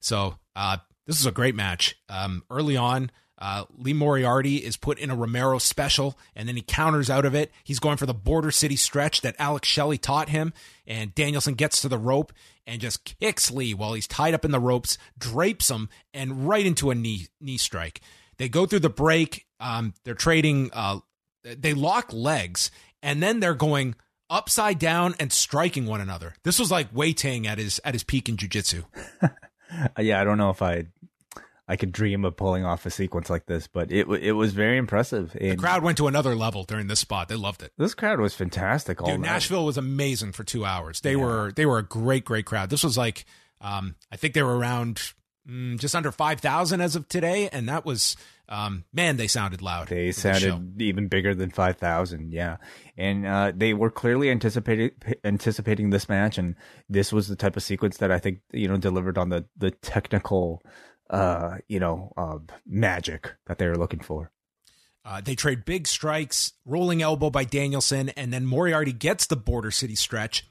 So 0.00 0.38
uh, 0.54 0.78
this 1.06 1.18
is 1.18 1.26
a 1.26 1.32
great 1.32 1.54
match. 1.54 1.96
Um, 2.08 2.44
early 2.50 2.76
on, 2.76 3.10
uh, 3.38 3.64
Lee 3.76 3.92
Moriarty 3.92 4.56
is 4.56 4.76
put 4.76 4.98
in 4.98 5.10
a 5.10 5.16
Romero 5.16 5.58
special, 5.58 6.18
and 6.34 6.48
then 6.48 6.56
he 6.56 6.62
counters 6.62 7.10
out 7.10 7.24
of 7.26 7.34
it. 7.34 7.52
He's 7.64 7.78
going 7.78 7.98
for 7.98 8.06
the 8.06 8.14
Border 8.14 8.50
City 8.50 8.76
stretch 8.76 9.20
that 9.20 9.36
Alex 9.38 9.68
Shelley 9.68 9.98
taught 9.98 10.30
him, 10.30 10.52
and 10.86 11.14
Danielson 11.14 11.54
gets 11.54 11.80
to 11.82 11.88
the 11.88 11.98
rope 11.98 12.32
and 12.66 12.80
just 12.80 13.04
kicks 13.20 13.50
Lee 13.50 13.74
while 13.74 13.92
he's 13.92 14.06
tied 14.06 14.34
up 14.34 14.44
in 14.44 14.50
the 14.50 14.60
ropes, 14.60 14.96
drapes 15.18 15.70
him, 15.70 15.88
and 16.14 16.48
right 16.48 16.64
into 16.64 16.90
a 16.90 16.94
knee 16.94 17.26
knee 17.40 17.58
strike. 17.58 18.00
They 18.38 18.48
go 18.48 18.66
through 18.66 18.80
the 18.80 18.90
break. 18.90 19.46
Um, 19.60 19.94
they're 20.04 20.14
trading. 20.14 20.70
Uh, 20.72 21.00
they 21.42 21.74
lock 21.74 22.12
legs, 22.12 22.70
and 23.02 23.22
then 23.22 23.40
they're 23.40 23.54
going 23.54 23.94
upside 24.28 24.78
down 24.78 25.14
and 25.20 25.32
striking 25.32 25.86
one 25.86 26.00
another. 26.00 26.34
This 26.42 26.58
was 26.58 26.70
like 26.70 26.88
Wai 26.92 27.12
Ting 27.12 27.46
at 27.46 27.58
his 27.58 27.80
at 27.84 27.94
his 27.94 28.02
peak 28.02 28.28
in 28.28 28.36
jujitsu. 28.36 28.84
yeah, 29.98 30.20
I 30.20 30.24
don't 30.24 30.38
know 30.38 30.50
if 30.50 30.62
I 30.62 30.86
I 31.68 31.76
could 31.76 31.90
dream 31.90 32.24
of 32.24 32.36
pulling 32.36 32.64
off 32.64 32.86
a 32.86 32.90
sequence 32.90 33.28
like 33.28 33.46
this, 33.46 33.66
but 33.66 33.90
it 33.90 34.06
it 34.08 34.32
was 34.32 34.52
very 34.52 34.76
impressive. 34.76 35.36
And 35.40 35.52
the 35.52 35.56
crowd 35.56 35.82
went 35.82 35.98
to 35.98 36.06
another 36.06 36.36
level 36.36 36.64
during 36.64 36.86
this 36.86 37.00
spot. 37.00 37.28
They 37.28 37.34
loved 37.34 37.62
it. 37.62 37.72
This 37.76 37.94
crowd 37.94 38.20
was 38.20 38.34
fantastic. 38.34 39.00
All 39.00 39.08
Dude, 39.08 39.20
night. 39.20 39.32
Nashville 39.32 39.66
was 39.66 39.76
amazing 39.76 40.32
for 40.32 40.44
two 40.44 40.64
hours. 40.64 41.00
They 41.00 41.12
yeah. 41.12 41.24
were 41.24 41.52
they 41.52 41.66
were 41.66 41.78
a 41.78 41.82
great 41.82 42.24
great 42.24 42.46
crowd. 42.46 42.70
This 42.70 42.84
was 42.84 42.96
like 42.96 43.24
um, 43.60 43.96
I 44.12 44.16
think 44.16 44.34
they 44.34 44.42
were 44.42 44.56
around 44.56 45.12
mm, 45.48 45.78
just 45.78 45.96
under 45.96 46.12
five 46.12 46.40
thousand 46.40 46.80
as 46.82 46.94
of 46.94 47.08
today, 47.08 47.48
and 47.50 47.68
that 47.68 47.84
was 47.84 48.16
um, 48.48 48.84
man, 48.92 49.16
they 49.16 49.26
sounded 49.26 49.60
loud. 49.60 49.88
They 49.88 50.12
sounded 50.12 50.80
even 50.80 51.08
bigger 51.08 51.34
than 51.34 51.50
five 51.50 51.78
thousand. 51.78 52.32
Yeah, 52.32 52.58
and 52.96 53.26
uh, 53.26 53.52
they 53.54 53.74
were 53.74 53.90
clearly 53.90 54.30
anticipating 54.30 54.92
anticipating 55.24 55.90
this 55.90 56.08
match, 56.08 56.38
and 56.38 56.54
this 56.88 57.12
was 57.12 57.26
the 57.28 57.36
type 57.36 57.56
of 57.56 57.62
sequence 57.62 57.96
that 57.98 58.12
I 58.12 58.18
think 58.18 58.40
you 58.52 58.68
know 58.68 58.76
delivered 58.76 59.18
on 59.18 59.30
the 59.30 59.46
the 59.56 59.72
technical 59.72 60.62
uh, 61.10 61.58
you 61.68 61.80
know, 61.80 62.12
uh, 62.16 62.38
magic 62.66 63.34
that 63.46 63.58
they 63.58 63.66
were 63.66 63.76
looking 63.76 64.00
for. 64.00 64.30
Uh, 65.04 65.20
they 65.20 65.36
trade 65.36 65.64
big 65.64 65.86
strikes, 65.86 66.52
rolling 66.64 67.00
elbow 67.00 67.30
by 67.30 67.44
Danielson, 67.44 68.08
and 68.10 68.32
then 68.32 68.44
Moriarty 68.44 68.92
gets 68.92 69.26
the 69.26 69.36
Border 69.36 69.70
City 69.70 69.94
stretch. 69.94 70.48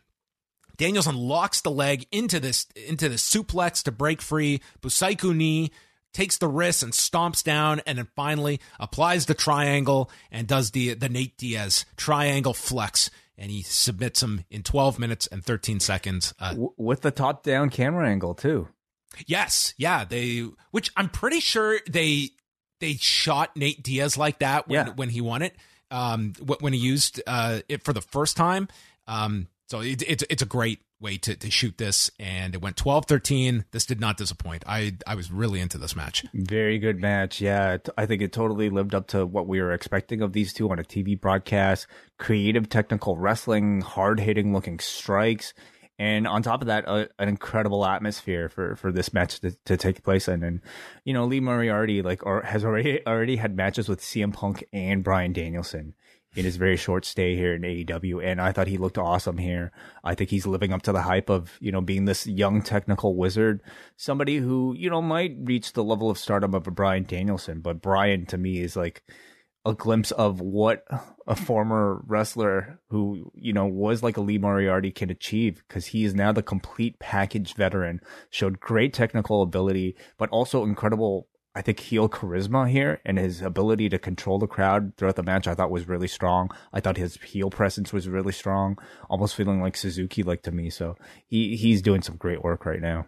Danielson 0.77 1.15
locks 1.15 1.61
the 1.61 1.71
leg 1.71 2.05
into 2.11 2.39
this 2.39 2.65
into 2.75 3.09
the 3.09 3.15
suplex 3.15 3.83
to 3.83 3.91
break 3.91 4.21
free. 4.21 4.61
Busaiku 4.81 5.35
knee 5.35 5.71
takes 6.13 6.37
the 6.37 6.47
wrist 6.47 6.83
and 6.83 6.93
stomps 6.93 7.43
down, 7.43 7.81
and 7.85 7.97
then 7.97 8.07
finally 8.15 8.61
applies 8.79 9.25
the 9.25 9.33
triangle 9.33 10.09
and 10.31 10.47
does 10.47 10.71
the 10.71 10.93
the 10.93 11.09
Nate 11.09 11.37
Diaz 11.37 11.85
triangle 11.97 12.53
flex, 12.53 13.09
and 13.37 13.51
he 13.51 13.61
submits 13.61 14.23
him 14.23 14.45
in 14.49 14.63
12 14.63 14.99
minutes 14.99 15.27
and 15.27 15.43
13 15.43 15.81
seconds 15.81 16.33
uh, 16.39 16.55
with 16.77 17.01
the 17.01 17.11
top 17.11 17.43
down 17.43 17.69
camera 17.69 18.09
angle 18.09 18.33
too. 18.33 18.69
Yes, 19.27 19.73
yeah, 19.77 20.05
they 20.05 20.47
which 20.71 20.91
I'm 20.97 21.09
pretty 21.09 21.39
sure 21.39 21.79
they 21.89 22.29
they 22.79 22.93
shot 22.95 23.55
Nate 23.55 23.81
Diaz 23.83 24.17
like 24.17 24.39
that 24.39 24.67
when, 24.67 24.87
yeah. 24.87 24.93
when 24.93 25.09
he 25.09 25.21
won 25.21 25.41
it. 25.41 25.55
Um, 25.91 26.33
when 26.59 26.73
he 26.73 26.79
used 26.79 27.21
uh, 27.27 27.61
it 27.69 27.83
for 27.83 27.93
the 27.93 28.01
first 28.01 28.35
time. 28.35 28.67
Um, 29.07 29.47
so 29.67 29.81
it, 29.81 30.01
it's 30.07 30.23
it's 30.29 30.41
a 30.41 30.47
great 30.47 30.79
way 30.99 31.17
to, 31.17 31.35
to 31.35 31.51
shoot 31.51 31.77
this, 31.77 32.09
and 32.19 32.55
it 32.55 32.61
went 32.61 32.75
12-13. 32.77 33.65
This 33.71 33.85
did 33.85 33.99
not 33.99 34.17
disappoint. 34.17 34.63
I 34.67 34.97
I 35.05 35.15
was 35.15 35.31
really 35.31 35.59
into 35.59 35.77
this 35.77 35.95
match. 35.95 36.25
Very 36.33 36.79
good 36.79 36.99
match. 36.99 37.39
Yeah, 37.39 37.77
I 37.97 38.05
think 38.05 38.21
it 38.21 38.33
totally 38.33 38.69
lived 38.69 38.95
up 38.95 39.07
to 39.07 39.25
what 39.25 39.47
we 39.47 39.61
were 39.61 39.71
expecting 39.73 40.21
of 40.21 40.33
these 40.33 40.53
two 40.53 40.69
on 40.71 40.79
a 40.79 40.83
TV 40.83 41.19
broadcast. 41.19 41.87
Creative, 42.17 42.67
technical 42.67 43.17
wrestling, 43.17 43.81
hard 43.81 44.19
hitting 44.19 44.53
looking 44.53 44.79
strikes 44.79 45.53
and 45.97 46.27
on 46.27 46.43
top 46.43 46.61
of 46.61 46.67
that, 46.67 46.87
uh, 46.87 47.05
an 47.19 47.29
incredible 47.29 47.85
atmosphere 47.85 48.49
for, 48.49 48.75
for 48.75 48.91
this 48.91 49.13
match 49.13 49.39
to, 49.39 49.51
to 49.65 49.77
take 49.77 50.03
place 50.03 50.27
in. 50.27 50.43
And 50.43 50.61
you 51.03 51.13
know, 51.13 51.25
Lee 51.25 51.39
Moriarty 51.39 52.01
like 52.01 52.25
or 52.25 52.41
has 52.41 52.65
already 52.65 53.05
already 53.07 53.37
had 53.37 53.55
matches 53.55 53.87
with 53.87 54.01
CM 54.01 54.33
Punk 54.33 54.65
and 54.73 55.03
Bryan 55.03 55.33
Danielson 55.33 55.93
in 56.35 56.43
his 56.43 56.57
very 56.57 56.75
short 56.75 57.05
stay 57.05 57.35
here 57.35 57.55
in 57.55 57.61
AEW, 57.61 58.23
and 58.23 58.41
I 58.41 58.51
thought 58.51 58.67
he 58.67 58.77
looked 58.77 58.97
awesome 58.97 59.37
here. 59.37 59.71
I 60.03 60.15
think 60.15 60.29
he's 60.29 60.45
living 60.45 60.73
up 60.73 60.81
to 60.83 60.91
the 60.91 61.03
hype 61.03 61.29
of 61.29 61.57
you 61.61 61.71
know 61.71 61.81
being 61.81 62.05
this 62.05 62.27
young 62.27 62.61
technical 62.61 63.15
wizard, 63.15 63.61
somebody 63.95 64.37
who 64.37 64.75
you 64.77 64.89
know 64.89 65.01
might 65.01 65.35
reach 65.39 65.73
the 65.73 65.83
level 65.83 66.09
of 66.09 66.17
stardom 66.17 66.53
of 66.53 66.67
a 66.67 66.71
Bryan 66.71 67.03
Danielson, 67.03 67.61
but 67.61 67.81
Bryan 67.81 68.25
to 68.27 68.37
me 68.37 68.59
is 68.59 68.75
like 68.75 69.01
a 69.65 69.73
glimpse 69.73 70.11
of 70.11 70.39
what 70.39 70.85
a 71.27 71.35
former 71.35 72.01
wrestler 72.05 72.79
who 72.89 73.31
you 73.35 73.51
know 73.51 73.65
was 73.65 74.03
like 74.03 74.17
a 74.17 74.21
Lee 74.21 74.37
Moriarty 74.37 74.91
can 74.91 75.09
achieve 75.09 75.63
because 75.67 75.87
he 75.87 76.03
is 76.03 76.13
now 76.13 76.31
the 76.31 76.43
complete 76.43 76.99
package 76.99 77.55
veteran. 77.55 77.99
Showed 78.29 78.59
great 78.59 78.93
technical 78.93 79.41
ability, 79.41 79.95
but 80.17 80.29
also 80.29 80.63
incredible. 80.63 81.27
I 81.57 81.61
think 81.61 81.79
heel 81.79 82.09
charisma 82.09 82.69
here 82.69 82.99
and 83.05 83.17
his 83.17 83.41
ability 83.41 83.87
to 83.89 83.97
control 83.97 84.39
the 84.39 84.45
crowd 84.45 84.91
throughout 84.97 85.15
the 85.15 85.23
match. 85.23 85.47
I 85.47 85.55
thought 85.55 85.71
was 85.71 85.87
really 85.87 86.09
strong. 86.09 86.49
I 86.73 86.81
thought 86.81 86.97
his 86.97 87.15
heel 87.15 87.49
presence 87.49 87.93
was 87.93 88.09
really 88.09 88.33
strong, 88.33 88.77
almost 89.09 89.35
feeling 89.35 89.61
like 89.61 89.77
Suzuki 89.77 90.21
like 90.21 90.41
to 90.43 90.51
me. 90.51 90.69
So 90.69 90.95
he 91.25 91.55
he's 91.55 91.81
doing 91.81 92.01
some 92.01 92.17
great 92.17 92.43
work 92.43 92.65
right 92.65 92.81
now. 92.81 93.07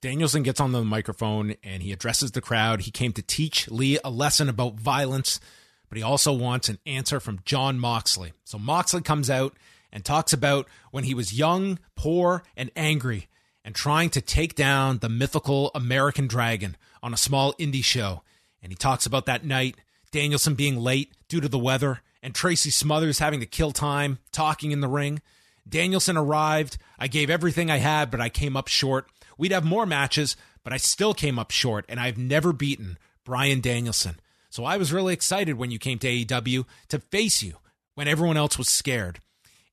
Danielson 0.00 0.42
gets 0.42 0.60
on 0.60 0.72
the 0.72 0.84
microphone 0.84 1.54
and 1.62 1.82
he 1.82 1.92
addresses 1.92 2.32
the 2.32 2.40
crowd. 2.40 2.82
He 2.82 2.90
came 2.90 3.12
to 3.12 3.22
teach 3.22 3.70
Lee 3.70 3.98
a 4.04 4.10
lesson 4.10 4.48
about 4.48 4.74
violence, 4.74 5.40
but 5.88 5.96
he 5.96 6.04
also 6.04 6.32
wants 6.32 6.68
an 6.68 6.78
answer 6.84 7.20
from 7.20 7.40
Jon 7.44 7.78
Moxley. 7.78 8.32
So 8.44 8.58
Moxley 8.58 9.02
comes 9.02 9.30
out 9.30 9.56
and 9.92 10.04
talks 10.04 10.32
about 10.32 10.68
when 10.90 11.04
he 11.04 11.14
was 11.14 11.38
young, 11.38 11.78
poor, 11.94 12.42
and 12.56 12.70
angry, 12.76 13.28
and 13.64 13.74
trying 13.74 14.10
to 14.10 14.20
take 14.20 14.54
down 14.54 14.98
the 14.98 15.08
mythical 15.08 15.70
American 15.74 16.26
Dragon 16.26 16.76
on 17.02 17.14
a 17.14 17.18
small 17.18 17.54
indie 17.54 17.84
show. 17.84 18.22
And 18.62 18.72
he 18.72 18.76
talks 18.76 19.06
about 19.06 19.26
that 19.26 19.44
night, 19.44 19.76
Danielson 20.10 20.54
being 20.54 20.76
late 20.76 21.12
due 21.28 21.40
to 21.40 21.48
the 21.48 21.58
weather, 21.58 22.00
and 22.22 22.34
Tracy 22.34 22.70
Smothers 22.70 23.20
having 23.20 23.40
to 23.40 23.46
kill 23.46 23.72
time 23.72 24.18
talking 24.32 24.72
in 24.72 24.80
the 24.80 24.88
ring. 24.88 25.22
Danielson 25.68 26.16
arrived. 26.16 26.76
I 26.98 27.06
gave 27.06 27.30
everything 27.30 27.70
I 27.70 27.78
had, 27.78 28.10
but 28.10 28.20
I 28.20 28.28
came 28.28 28.56
up 28.56 28.68
short. 28.68 29.06
We'd 29.38 29.52
have 29.52 29.64
more 29.64 29.86
matches, 29.86 30.36
but 30.62 30.72
I 30.72 30.76
still 30.76 31.14
came 31.14 31.38
up 31.38 31.50
short, 31.50 31.84
and 31.88 32.00
I've 32.00 32.18
never 32.18 32.52
beaten 32.52 32.98
Bryan 33.24 33.60
Danielson. 33.60 34.20
So 34.50 34.64
I 34.64 34.76
was 34.76 34.92
really 34.92 35.14
excited 35.14 35.56
when 35.56 35.70
you 35.70 35.78
came 35.78 35.98
to 35.98 36.08
AEW 36.08 36.64
to 36.88 36.98
face 36.98 37.42
you 37.42 37.54
when 37.94 38.08
everyone 38.08 38.36
else 38.36 38.56
was 38.56 38.68
scared. 38.68 39.20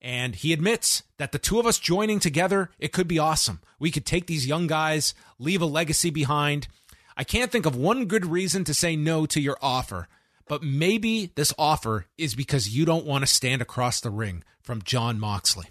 And 0.02 0.36
he 0.36 0.54
admits 0.54 1.04
that 1.18 1.32
the 1.32 1.38
two 1.38 1.60
of 1.60 1.68
us 1.68 1.78
joining 1.78 2.20
together, 2.20 2.72
it 2.80 2.92
could 2.92 3.08
be 3.08 3.20
awesome. 3.20 3.62
We 3.80 3.92
could 3.92 4.06
take 4.06 4.26
these 4.26 4.48
young 4.48 4.66
guys, 4.66 5.14
leave 5.38 5.62
a 5.62 5.68
legacy 5.68 6.10
behind. 6.10 6.68
I 7.16 7.24
can't 7.24 7.52
think 7.52 7.68
of 7.68 7.76
one 7.76 8.06
good 8.06 8.26
reason 8.26 8.64
to 8.64 8.74
say 8.74 8.96
no 8.96 9.28
to 9.28 9.40
your 9.40 9.58
offer, 9.62 10.08
but 10.48 10.64
maybe 10.64 11.32
this 11.36 11.54
offer 11.60 12.08
is 12.18 12.34
because 12.34 12.76
you 12.76 12.84
don't 12.84 13.06
want 13.06 13.24
to 13.24 13.32
stand 13.32 13.62
across 13.62 14.02
the 14.02 14.10
ring 14.10 14.44
from 14.64 14.82
Jon 14.82 15.20
Moxley. 15.20 15.68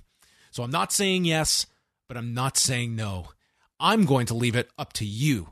So 0.52 0.62
I'm 0.62 0.70
not 0.70 0.92
saying 0.92 1.24
yes, 1.24 1.66
but 2.06 2.16
I'm 2.16 2.32
not 2.32 2.56
saying 2.56 2.94
no. 2.94 3.30
I'm 3.80 4.04
going 4.04 4.26
to 4.26 4.34
leave 4.34 4.54
it 4.54 4.70
up 4.78 4.92
to 4.94 5.04
you. 5.04 5.48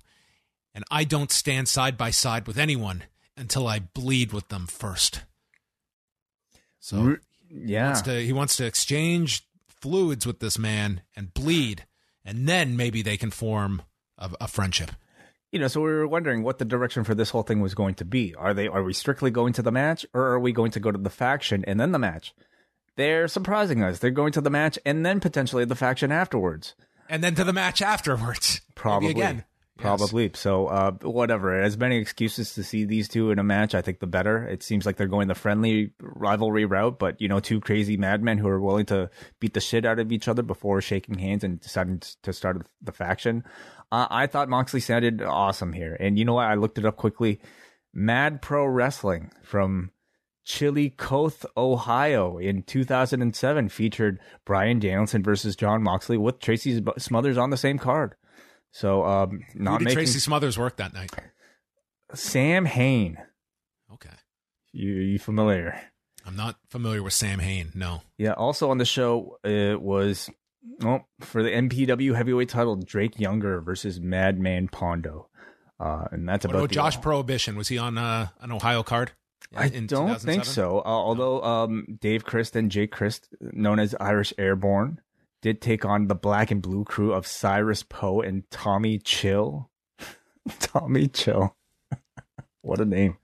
And 0.75 0.85
I 0.91 1.05
don't 1.05 1.33
stand 1.33 1.67
side 1.67 1.97
by 1.97 2.11
side 2.11 2.47
with 2.47 2.59
anyone 2.59 3.05
until 3.37 3.67
I 3.67 3.81
bleed 3.81 4.33
with 4.33 4.49
them 4.49 4.67
first. 4.67 5.23
So 6.79 7.17
yeah. 7.51 7.87
wants 7.87 8.03
to, 8.03 8.25
he 8.25 8.33
wants 8.33 8.57
to 8.57 8.67
exchange 8.67 9.49
fluids 9.81 10.27
with 10.27 10.41
this 10.41 10.59
man 10.59 11.03
and 11.17 11.35
bleed, 11.35 11.87
and 12.25 12.49
then 12.49 12.77
maybe 12.77 13.03
they 13.03 13.17
can 13.17 13.31
form 13.31 13.83
a, 14.19 14.31
a 14.43 14.49
friendship. 14.49 14.93
You 15.51 15.59
know, 15.59 15.69
so 15.69 15.81
we 15.81 15.89
were 15.89 16.07
wondering 16.07 16.43
what 16.43 16.59
the 16.59 16.65
direction 16.65 17.05
for 17.05 17.15
this 17.15 17.31
whole 17.31 17.43
thing 17.43 17.61
was 17.61 17.75
going 17.75 17.95
to 17.97 18.05
be. 18.05 18.35
Are 18.35 18.53
they 18.53 18.69
are 18.69 18.83
we 18.83 18.93
strictly 18.93 19.31
going 19.31 19.55
to 19.55 19.63
the 19.63 19.73
match, 19.73 20.05
or 20.13 20.23
are 20.23 20.39
we 20.39 20.53
going 20.53 20.73
to 20.73 20.81
go 20.81 20.93
to 20.93 20.99
the 20.99 21.11
faction 21.11 21.65
and 21.67 21.81
then 21.81 21.93
the 21.93 21.99
match? 21.99 22.35
They're 22.97 23.29
surprising 23.29 23.83
us. 23.83 23.99
They're 23.99 24.11
going 24.11 24.33
to 24.33 24.41
the 24.41 24.51
match 24.51 24.79
and 24.85 25.07
then 25.07 25.21
potentially 25.21 25.65
the 25.65 25.77
faction 25.77 26.13
afterwards. 26.13 26.75
And 27.09 27.23
then 27.23 27.35
to 27.37 27.45
the 27.45 27.53
match 27.53 27.83
afterwards. 27.83 28.61
Probably 28.75 29.09
Maybe 29.09 29.21
again. 29.21 29.45
Probably. 29.79 30.25
Yes. 30.25 30.41
So, 30.41 30.67
uh, 30.67 30.91
whatever. 31.03 31.61
As 31.61 31.79
many 31.79 31.99
excuses 31.99 32.55
to 32.55 32.65
see 32.65 32.85
these 32.85 33.09
two 33.09 33.31
in 33.31 33.39
a 33.39 33.45
match, 33.45 33.75
I 33.75 33.81
think 33.81 34.01
the 34.01 34.09
better. 34.09 34.45
It 34.45 34.63
seems 34.63 34.85
like 34.85 34.97
they're 34.97 35.07
going 35.07 35.29
the 35.29 35.37
friendly 35.37 35.93
rivalry 36.01 36.65
route, 36.65 36.99
but, 36.99 37.21
you 37.21 37.29
know, 37.29 37.39
two 37.39 37.61
crazy 37.61 37.97
madmen 37.97 38.39
who 38.39 38.49
are 38.49 38.61
willing 38.61 38.87
to 38.87 39.09
beat 39.39 39.55
the 39.55 39.61
shit 39.61 39.85
out 39.85 40.01
of 40.01 40.11
each 40.11 40.27
other 40.27 40.43
before 40.43 40.81
shaking 40.81 41.19
hands 41.19 41.45
and 41.45 41.61
deciding 41.61 42.03
to 42.23 42.33
start 42.33 42.67
the 42.83 42.93
faction. 42.93 43.45
Uh, 43.93 44.09
I 44.11 44.27
thought 44.27 44.49
Moxley 44.49 44.81
sounded 44.81 45.23
awesome 45.23 45.73
here. 45.73 45.97
And 45.99 46.19
you 46.19 46.25
know 46.25 46.35
what? 46.35 46.47
I 46.47 46.55
looked 46.55 46.79
it 46.79 46.85
up 46.85 46.97
quickly. 46.97 47.41
Mad 47.95 48.43
Pro 48.43 48.67
Wrestling 48.67 49.31
from 49.45 49.93
Chillicothe, 50.49 51.45
Ohio 51.59 52.39
in 52.39 52.63
2007 52.63 53.69
featured 53.69 54.19
Bryan 54.47 54.79
Danielson 54.79 55.23
versus 55.23 55.55
Jon 55.55 55.83
Moxley 55.83 56.17
with 56.17 56.41
Tracy 56.41 56.83
Smothers 56.97 57.37
on 57.37 57.51
the 57.51 57.59
same 57.59 57.79
card. 57.79 58.15
So, 58.73 59.05
um, 59.05 59.43
not 59.55 59.73
Who 59.73 59.79
did 59.79 59.85
making 59.85 59.97
Tracy 59.97 60.19
Smothers 60.21 60.59
work 60.59 60.79
that 60.79 60.95
night. 60.95 61.11
Sam 62.15 62.65
Hain. 62.65 63.19
Okay, 63.93 64.09
you 64.73 64.93
you 64.93 65.19
familiar? 65.19 65.79
I'm 66.25 66.37
not 66.37 66.57
familiar 66.71 67.03
with 67.03 67.13
Sam 67.13 67.41
Hain. 67.41 67.71
No. 67.75 68.01
Yeah. 68.17 68.33
Also 68.33 68.71
on 68.71 68.79
the 68.79 68.87
show, 68.87 69.39
it 69.45 69.81
was 69.81 70.31
well 70.81 71.07
for 71.21 71.43
the 71.43 71.51
MPW 71.51 72.15
heavyweight 72.15 72.49
title, 72.49 72.77
Drake 72.77 73.21
Younger 73.21 73.61
versus 73.61 74.01
Madman 74.01 74.69
Pondo. 74.69 75.29
Uh, 75.79 76.07
and 76.11 76.27
that's 76.27 76.47
about 76.47 76.63
what 76.63 76.71
Josh 76.71 76.99
Prohibition. 77.01 77.57
Was 77.57 77.69
he 77.69 77.77
on 77.77 77.99
uh, 77.99 78.29
an 78.41 78.51
Ohio 78.51 78.83
card? 78.83 79.13
I 79.57 79.69
don't 79.69 80.21
think 80.21 80.45
so. 80.45 80.81
Uh, 80.81 80.83
although 80.85 81.43
um, 81.43 81.99
Dave 82.01 82.25
Crist 82.25 82.55
and 82.55 82.71
Jake 82.71 82.93
Crist, 82.93 83.29
known 83.41 83.79
as 83.79 83.95
Irish 83.99 84.33
Airborne, 84.37 85.01
did 85.41 85.61
take 85.61 85.85
on 85.85 86.09
the 86.09 86.15
black 86.15 86.51
and 86.51 86.61
blue 86.61 86.85
crew 86.85 87.13
of 87.13 87.27
Cyrus 87.27 87.83
Poe 87.83 88.21
and 88.21 88.49
Tommy 88.51 88.99
Chill. 88.99 89.71
Tommy 90.61 91.09
Chill. 91.09 91.57
what 92.63 92.81
a 92.81 92.85
name. 92.85 93.17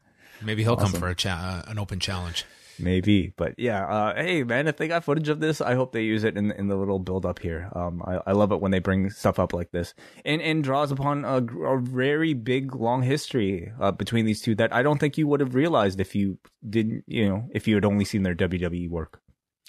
Maybe 0.43 0.63
he'll 0.63 0.75
awesome. 0.75 0.93
come 0.93 1.01
for 1.01 1.09
a 1.09 1.15
cha- 1.15 1.63
uh, 1.67 1.71
an 1.71 1.79
open 1.79 2.01
challenge. 2.01 2.45
Maybe, 2.79 3.33
but 3.37 3.55
yeah. 3.59 3.87
Uh, 3.87 4.15
hey, 4.15 4.43
man, 4.45 4.67
if 4.69 4.77
they 4.77 4.89
got 4.89 5.05
footage 5.05 5.29
of 5.29 5.41
this, 5.41 5.61
I 5.61 5.75
hope 5.75 5.93
they 5.93 6.03
use 6.03 6.25
it 6.25 6.37
in 6.37 6.51
in 6.53 6.69
the 6.69 6.77
little 6.77 6.99
build 6.99 7.27
up 7.27 7.39
here. 7.39 7.71
Um, 7.75 8.03
I, 8.07 8.21
I 8.27 8.33
love 8.33 8.53
it 8.53 8.61
when 8.61 8.71
they 8.71 8.79
bring 8.79 9.11
stuff 9.11 9.39
up 9.39 9.53
like 9.53 9.71
this, 9.71 9.95
and 10.25 10.41
and 10.43 10.65
draws 10.65 10.91
upon 10.91 11.25
a, 11.25 11.37
a 11.37 11.79
very 11.81 12.35
big, 12.35 12.75
long 12.75 13.03
history 13.03 13.73
uh, 13.81 13.93
between 13.93 14.27
these 14.27 14.41
two 14.41 14.55
that 14.57 14.73
I 14.73 14.83
don't 14.83 14.99
think 14.99 15.19
you 15.19 15.27
would 15.29 15.41
have 15.41 15.55
realized 15.55 16.01
if 16.01 16.15
you 16.15 16.39
didn't, 16.69 17.05
you 17.07 17.29
know, 17.29 17.49
if 17.53 17.69
you 17.69 17.75
had 17.75 17.85
only 17.85 18.05
seen 18.05 18.23
their 18.23 18.35
WWE 18.35 18.89
work. 18.91 19.21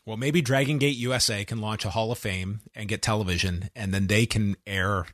Well, 0.05 0.17
maybe 0.17 0.41
Dragon 0.41 0.77
Gate 0.77 0.97
USA 0.97 1.43
can 1.45 1.59
launch 1.59 1.83
a 1.83 1.89
Hall 1.89 2.11
of 2.11 2.19
Fame 2.19 2.61
and 2.75 2.87
get 2.87 3.01
television, 3.01 3.69
and 3.75 3.93
then 3.93 4.07
they 4.07 4.25
can 4.27 4.55
air 4.67 5.07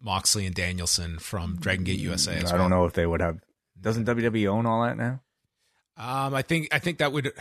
Moxley 0.00 0.46
and 0.46 0.54
Danielson 0.54 1.18
from 1.18 1.56
Dragon 1.56 1.84
Gate 1.84 1.98
USA. 1.98 2.38
I 2.38 2.42
well. 2.42 2.56
don't 2.56 2.70
know 2.70 2.84
if 2.86 2.94
they 2.94 3.06
would 3.06 3.20
have. 3.20 3.38
Doesn't 3.80 4.06
WWE 4.06 4.48
own 4.48 4.66
all 4.66 4.82
that 4.82 4.96
now? 4.96 5.20
Um, 5.98 6.34
I 6.34 6.42
think 6.42 6.68
I 6.72 6.78
think 6.78 6.98
that 6.98 7.12
would. 7.12 7.32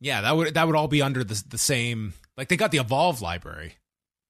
Yeah, 0.00 0.20
that 0.20 0.36
would 0.36 0.54
that 0.54 0.66
would 0.66 0.76
all 0.76 0.88
be 0.88 1.02
under 1.02 1.24
the 1.24 1.42
the 1.48 1.58
same. 1.58 2.14
Like 2.36 2.48
they 2.48 2.56
got 2.56 2.70
the 2.70 2.78
Evolve 2.78 3.20
library. 3.20 3.74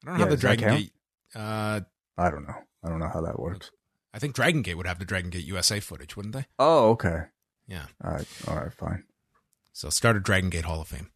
I 0.07 0.11
don't 0.11 0.15
know 0.15 0.21
yeah, 0.21 0.25
how 0.25 0.31
the 0.31 0.37
Dragon 0.37 0.77
Gate. 0.77 0.93
Uh, 1.35 1.81
I 2.17 2.31
don't 2.31 2.47
know. 2.47 2.55
I 2.85 2.89
don't 2.89 3.01
know 3.01 3.11
how 3.13 3.21
that 3.21 3.39
works. 3.39 3.71
I 4.15 4.19
think 4.19 4.35
Dragon 4.35 4.63
Gate 4.63 4.77
would 4.77 4.87
have 4.87 4.99
the 4.99 5.05
Dragon 5.05 5.31
Gate 5.31 5.45
USA 5.45 5.81
footage, 5.81 6.17
wouldn't 6.17 6.35
they? 6.35 6.47
Oh, 6.59 6.91
okay. 6.91 7.25
Yeah. 7.67 7.87
All 8.03 8.13
right. 8.13 8.27
All 8.47 8.57
right. 8.57 8.73
Fine. 8.73 9.05
So 9.73 9.91
started 9.91 10.23
Dragon 10.23 10.51
Gate 10.51 10.65
Hall 10.65 10.81
of 10.81 10.89
Fame. 10.89 11.11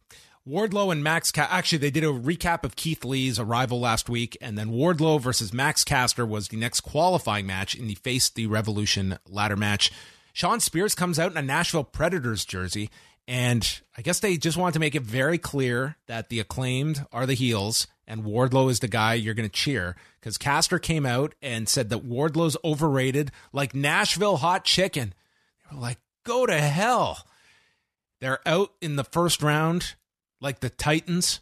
Wardlow 0.47 0.91
and 0.91 1.03
Max. 1.03 1.31
Ca- 1.31 1.47
Actually, 1.49 1.79
they 1.79 1.91
did 1.91 2.03
a 2.03 2.07
recap 2.07 2.63
of 2.63 2.75
Keith 2.75 3.05
Lee's 3.05 3.39
arrival 3.39 3.79
last 3.79 4.09
week, 4.09 4.37
and 4.41 4.57
then 4.57 4.71
Wardlow 4.71 5.19
versus 5.19 5.53
Max 5.53 5.83
Caster 5.83 6.25
was 6.25 6.49
the 6.49 6.57
next 6.57 6.81
qualifying 6.81 7.47
match 7.47 7.75
in 7.75 7.87
the 7.87 7.95
Face 7.95 8.29
the 8.29 8.47
Revolution 8.47 9.17
ladder 9.27 9.55
match. 9.55 9.91
Shawn 10.33 10.59
Spears 10.59 10.95
comes 10.95 11.19
out 11.19 11.31
in 11.31 11.37
a 11.37 11.41
Nashville 11.41 11.83
Predators 11.83 12.43
jersey, 12.43 12.89
and 13.27 13.81
I 13.97 14.01
guess 14.01 14.19
they 14.19 14.35
just 14.35 14.57
want 14.57 14.73
to 14.73 14.79
make 14.79 14.95
it 14.95 15.03
very 15.03 15.37
clear 15.37 15.95
that 16.07 16.29
the 16.29 16.39
acclaimed 16.39 17.05
are 17.13 17.25
the 17.25 17.35
heels 17.35 17.87
and 18.07 18.23
Wardlow 18.23 18.69
is 18.69 18.79
the 18.79 18.87
guy 18.87 19.13
you're 19.13 19.33
going 19.33 19.49
to 19.49 19.53
cheer. 19.53 19.95
Because 20.19 20.37
Caster 20.37 20.79
came 20.79 21.05
out 21.05 21.35
and 21.41 21.69
said 21.69 21.89
that 21.89 22.05
Wardlow's 22.05 22.57
overrated 22.63 23.31
like 23.53 23.73
Nashville 23.73 24.37
hot 24.37 24.65
chicken. 24.65 25.13
They 25.69 25.75
were 25.75 25.81
like, 25.81 25.99
go 26.25 26.45
to 26.45 26.59
hell. 26.59 27.25
They're 28.19 28.45
out 28.45 28.71
in 28.81 28.95
the 28.95 29.03
first 29.03 29.41
round 29.41 29.95
like 30.41 30.59
the 30.59 30.69
Titans, 30.69 31.39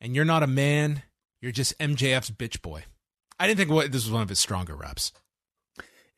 and 0.00 0.14
you're 0.14 0.24
not 0.24 0.42
a 0.42 0.48
man. 0.48 1.02
You're 1.40 1.52
just 1.52 1.78
MJF's 1.78 2.30
bitch 2.30 2.62
boy. 2.62 2.84
I 3.38 3.46
didn't 3.46 3.58
think 3.58 3.70
what, 3.70 3.92
this 3.92 4.04
was 4.04 4.12
one 4.12 4.22
of 4.22 4.28
his 4.28 4.38
stronger 4.38 4.74
reps. 4.74 5.12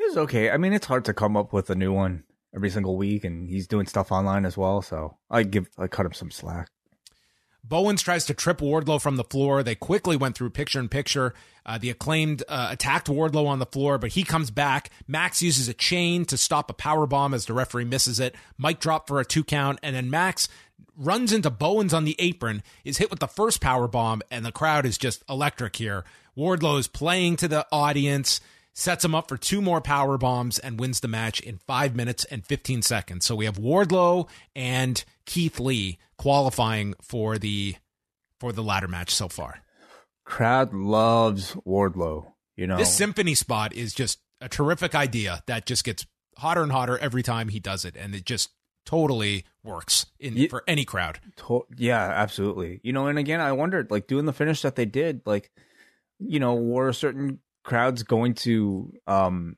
Was 0.06 0.16
okay. 0.18 0.50
I 0.50 0.56
mean, 0.56 0.72
it's 0.72 0.86
hard 0.86 1.04
to 1.06 1.14
come 1.14 1.36
up 1.36 1.52
with 1.52 1.68
a 1.70 1.74
new 1.74 1.92
one 1.92 2.24
every 2.54 2.70
single 2.70 2.96
week, 2.96 3.24
and 3.24 3.48
he's 3.48 3.66
doing 3.66 3.86
stuff 3.86 4.12
online 4.12 4.46
as 4.46 4.56
well. 4.56 4.82
So 4.82 5.16
I 5.30 5.42
give 5.42 5.68
I 5.78 5.86
cut 5.88 6.06
him 6.06 6.12
some 6.12 6.30
slack. 6.30 6.70
Bowens 7.68 8.00
tries 8.00 8.24
to 8.26 8.34
trip 8.34 8.58
Wardlow 8.58 9.00
from 9.02 9.16
the 9.16 9.24
floor. 9.24 9.64
They 9.64 9.74
quickly 9.74 10.16
went 10.16 10.36
through 10.36 10.50
picture 10.50 10.78
in 10.78 10.88
picture. 10.88 11.34
Uh, 11.64 11.78
the 11.78 11.90
acclaimed 11.90 12.44
uh, 12.48 12.68
attacked 12.70 13.08
Wardlow 13.08 13.48
on 13.48 13.58
the 13.58 13.66
floor, 13.66 13.98
but 13.98 14.12
he 14.12 14.22
comes 14.22 14.52
back. 14.52 14.90
Max 15.08 15.42
uses 15.42 15.68
a 15.68 15.74
chain 15.74 16.24
to 16.26 16.36
stop 16.36 16.70
a 16.70 16.74
power 16.74 17.08
bomb 17.08 17.34
as 17.34 17.46
the 17.46 17.54
referee 17.54 17.84
misses 17.84 18.20
it. 18.20 18.36
Mic 18.56 18.78
drop 18.78 19.08
for 19.08 19.18
a 19.18 19.24
two 19.24 19.42
count, 19.42 19.80
and 19.82 19.96
then 19.96 20.08
Max 20.08 20.48
runs 20.96 21.32
into 21.32 21.50
Bowens 21.50 21.92
on 21.92 22.04
the 22.04 22.16
apron, 22.20 22.62
is 22.84 22.98
hit 22.98 23.10
with 23.10 23.18
the 23.18 23.26
first 23.26 23.60
power 23.60 23.88
bomb, 23.88 24.22
and 24.30 24.44
the 24.44 24.52
crowd 24.52 24.86
is 24.86 24.96
just 24.96 25.24
electric 25.28 25.74
here. 25.74 26.04
Wardlow 26.36 26.78
is 26.78 26.86
playing 26.86 27.36
to 27.36 27.48
the 27.48 27.66
audience 27.72 28.40
sets 28.76 29.04
him 29.04 29.14
up 29.14 29.26
for 29.26 29.38
two 29.38 29.62
more 29.62 29.80
power 29.80 30.18
bombs 30.18 30.58
and 30.58 30.78
wins 30.78 31.00
the 31.00 31.08
match 31.08 31.40
in 31.40 31.56
five 31.56 31.96
minutes 31.96 32.24
and 32.26 32.44
15 32.44 32.82
seconds. 32.82 33.24
So 33.24 33.34
we 33.34 33.46
have 33.46 33.56
Wardlow 33.56 34.28
and 34.54 35.02
Keith 35.24 35.58
Lee 35.58 35.98
qualifying 36.18 36.94
for 37.00 37.38
the 37.38 37.76
for 38.38 38.52
the 38.52 38.62
ladder 38.62 38.86
match 38.86 39.10
so 39.10 39.28
far. 39.28 39.62
Crowd 40.24 40.74
loves 40.74 41.54
Wardlow. 41.66 42.32
You 42.56 42.66
know, 42.66 42.76
this 42.76 42.94
symphony 42.94 43.34
spot 43.34 43.72
is 43.72 43.94
just 43.94 44.18
a 44.40 44.48
terrific 44.48 44.94
idea 44.94 45.42
that 45.46 45.64
just 45.64 45.82
gets 45.84 46.06
hotter 46.36 46.62
and 46.62 46.70
hotter 46.72 46.98
every 46.98 47.22
time 47.22 47.48
he 47.48 47.60
does 47.60 47.84
it, 47.84 47.96
and 47.96 48.14
it 48.14 48.26
just 48.26 48.50
totally 48.84 49.44
works 49.64 50.06
in 50.20 50.36
yeah, 50.36 50.48
for 50.48 50.62
any 50.66 50.84
crowd. 50.84 51.18
To- 51.36 51.66
yeah, 51.76 52.02
absolutely. 52.02 52.80
You 52.82 52.92
know, 52.92 53.06
and 53.06 53.18
again, 53.18 53.40
I 53.40 53.52
wondered, 53.52 53.90
like 53.90 54.06
doing 54.06 54.26
the 54.26 54.32
finish 54.32 54.62
that 54.62 54.76
they 54.76 54.84
did, 54.84 55.22
like 55.24 55.50
you 56.18 56.40
know, 56.40 56.54
were 56.54 56.92
certain 56.92 57.40
crowds 57.66 58.04
going 58.04 58.32
to 58.32 58.92
um 59.06 59.56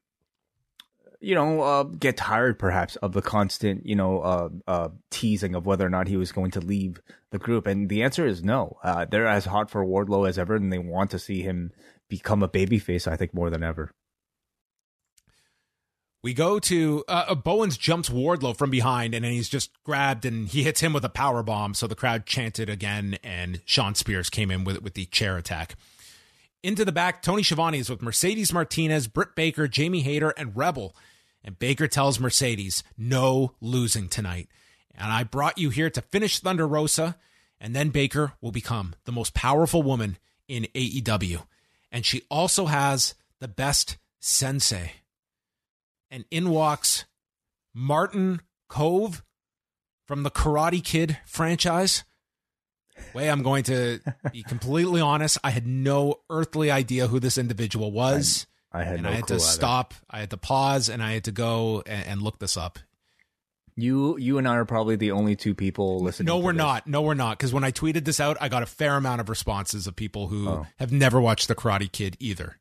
you 1.20 1.34
know 1.34 1.60
uh, 1.60 1.82
get 1.82 2.16
tired 2.16 2.58
perhaps 2.58 2.96
of 2.96 3.12
the 3.12 3.20
constant 3.22 3.84
you 3.84 3.94
know 3.94 4.20
uh, 4.20 4.48
uh, 4.66 4.88
teasing 5.10 5.54
of 5.54 5.66
whether 5.66 5.86
or 5.86 5.90
not 5.90 6.08
he 6.08 6.16
was 6.16 6.32
going 6.32 6.50
to 6.50 6.60
leave 6.60 7.00
the 7.30 7.38
group 7.38 7.66
and 7.66 7.88
the 7.88 8.02
answer 8.02 8.26
is 8.26 8.42
no 8.42 8.78
uh, 8.82 9.04
they're 9.04 9.26
as 9.26 9.44
hot 9.44 9.70
for 9.70 9.84
wardlow 9.84 10.26
as 10.26 10.38
ever 10.38 10.56
and 10.56 10.72
they 10.72 10.78
want 10.78 11.10
to 11.10 11.18
see 11.18 11.42
him 11.42 11.70
become 12.08 12.42
a 12.42 12.48
babyface 12.48 13.06
i 13.06 13.14
think 13.14 13.34
more 13.34 13.50
than 13.50 13.62
ever 13.62 13.92
we 16.22 16.34
go 16.34 16.58
to 16.58 17.04
uh, 17.06 17.26
uh, 17.28 17.34
Bowens 17.36 17.78
jumps 17.78 18.08
Wardlow 18.08 18.56
from 18.56 18.70
behind, 18.70 19.14
and 19.14 19.24
then 19.24 19.30
he's 19.30 19.48
just 19.48 19.70
grabbed 19.84 20.24
and 20.26 20.48
he 20.48 20.64
hits 20.64 20.80
him 20.80 20.92
with 20.92 21.04
a 21.04 21.08
power 21.08 21.44
bomb. 21.44 21.74
So 21.74 21.86
the 21.86 21.94
crowd 21.94 22.26
chanted 22.26 22.68
again, 22.68 23.18
and 23.22 23.60
Shawn 23.64 23.94
Spears 23.94 24.28
came 24.28 24.50
in 24.50 24.64
with 24.64 24.82
with 24.82 24.94
the 24.94 25.06
chair 25.06 25.36
attack. 25.36 25.76
Into 26.62 26.84
the 26.84 26.92
back, 26.92 27.22
Tony 27.22 27.42
Schiavone 27.42 27.78
is 27.78 27.88
with 27.88 28.02
Mercedes 28.02 28.52
Martinez, 28.52 29.06
Britt 29.06 29.36
Baker, 29.36 29.68
Jamie 29.68 30.00
Hayter, 30.02 30.30
and 30.30 30.56
Rebel. 30.56 30.94
And 31.44 31.58
Baker 31.58 31.86
tells 31.86 32.18
Mercedes, 32.18 32.82
no 32.96 33.54
losing 33.60 34.08
tonight. 34.08 34.48
And 34.94 35.12
I 35.12 35.22
brought 35.22 35.58
you 35.58 35.70
here 35.70 35.88
to 35.90 36.02
finish 36.02 36.40
Thunder 36.40 36.66
Rosa, 36.66 37.16
and 37.60 37.76
then 37.76 37.90
Baker 37.90 38.32
will 38.40 38.50
become 38.50 38.94
the 39.04 39.12
most 39.12 39.34
powerful 39.34 39.82
woman 39.82 40.18
in 40.48 40.66
AEW. 40.74 41.44
And 41.92 42.04
she 42.04 42.22
also 42.28 42.66
has 42.66 43.14
the 43.38 43.48
best 43.48 43.96
sensei. 44.18 44.92
And 46.10 46.24
in 46.30 46.50
walks 46.50 47.04
Martin 47.72 48.40
Kove 48.68 49.22
from 50.06 50.24
the 50.24 50.30
Karate 50.30 50.82
Kid 50.82 51.18
franchise. 51.24 52.02
Way 53.14 53.30
I'm 53.30 53.42
going 53.42 53.64
to 53.64 54.00
be 54.32 54.42
completely 54.42 55.00
honest. 55.00 55.38
I 55.42 55.50
had 55.50 55.66
no 55.66 56.16
earthly 56.30 56.70
idea 56.70 57.06
who 57.08 57.20
this 57.20 57.38
individual 57.38 57.90
was. 57.92 58.46
I 58.72 58.84
had 58.84 58.94
and 58.96 59.02
no 59.04 59.08
I 59.08 59.12
had 59.12 59.26
to 59.28 59.34
either. 59.34 59.40
stop. 59.42 59.94
I 60.10 60.20
had 60.20 60.30
to 60.30 60.36
pause, 60.36 60.88
and 60.88 61.02
I 61.02 61.12
had 61.14 61.24
to 61.24 61.32
go 61.32 61.82
and, 61.86 62.06
and 62.06 62.22
look 62.22 62.38
this 62.38 62.56
up. 62.56 62.78
You, 63.76 64.18
you 64.18 64.38
and 64.38 64.48
I 64.48 64.56
are 64.56 64.64
probably 64.64 64.96
the 64.96 65.12
only 65.12 65.36
two 65.36 65.54
people 65.54 66.00
listening. 66.00 66.26
No, 66.26 66.38
we're 66.38 66.52
this. 66.52 66.58
not. 66.58 66.86
No, 66.88 67.00
we're 67.02 67.14
not. 67.14 67.38
Because 67.38 67.52
when 67.52 67.62
I 67.62 67.70
tweeted 67.70 68.04
this 68.04 68.18
out, 68.18 68.36
I 68.40 68.48
got 68.48 68.64
a 68.64 68.66
fair 68.66 68.96
amount 68.96 69.20
of 69.20 69.28
responses 69.28 69.86
of 69.86 69.94
people 69.94 70.26
who 70.28 70.48
Oh. 70.48 70.66
have 70.78 70.90
never 70.90 71.20
watched 71.20 71.46
The 71.46 71.54
Karate 71.54 71.90
Kid 71.90 72.16
either. 72.18 72.56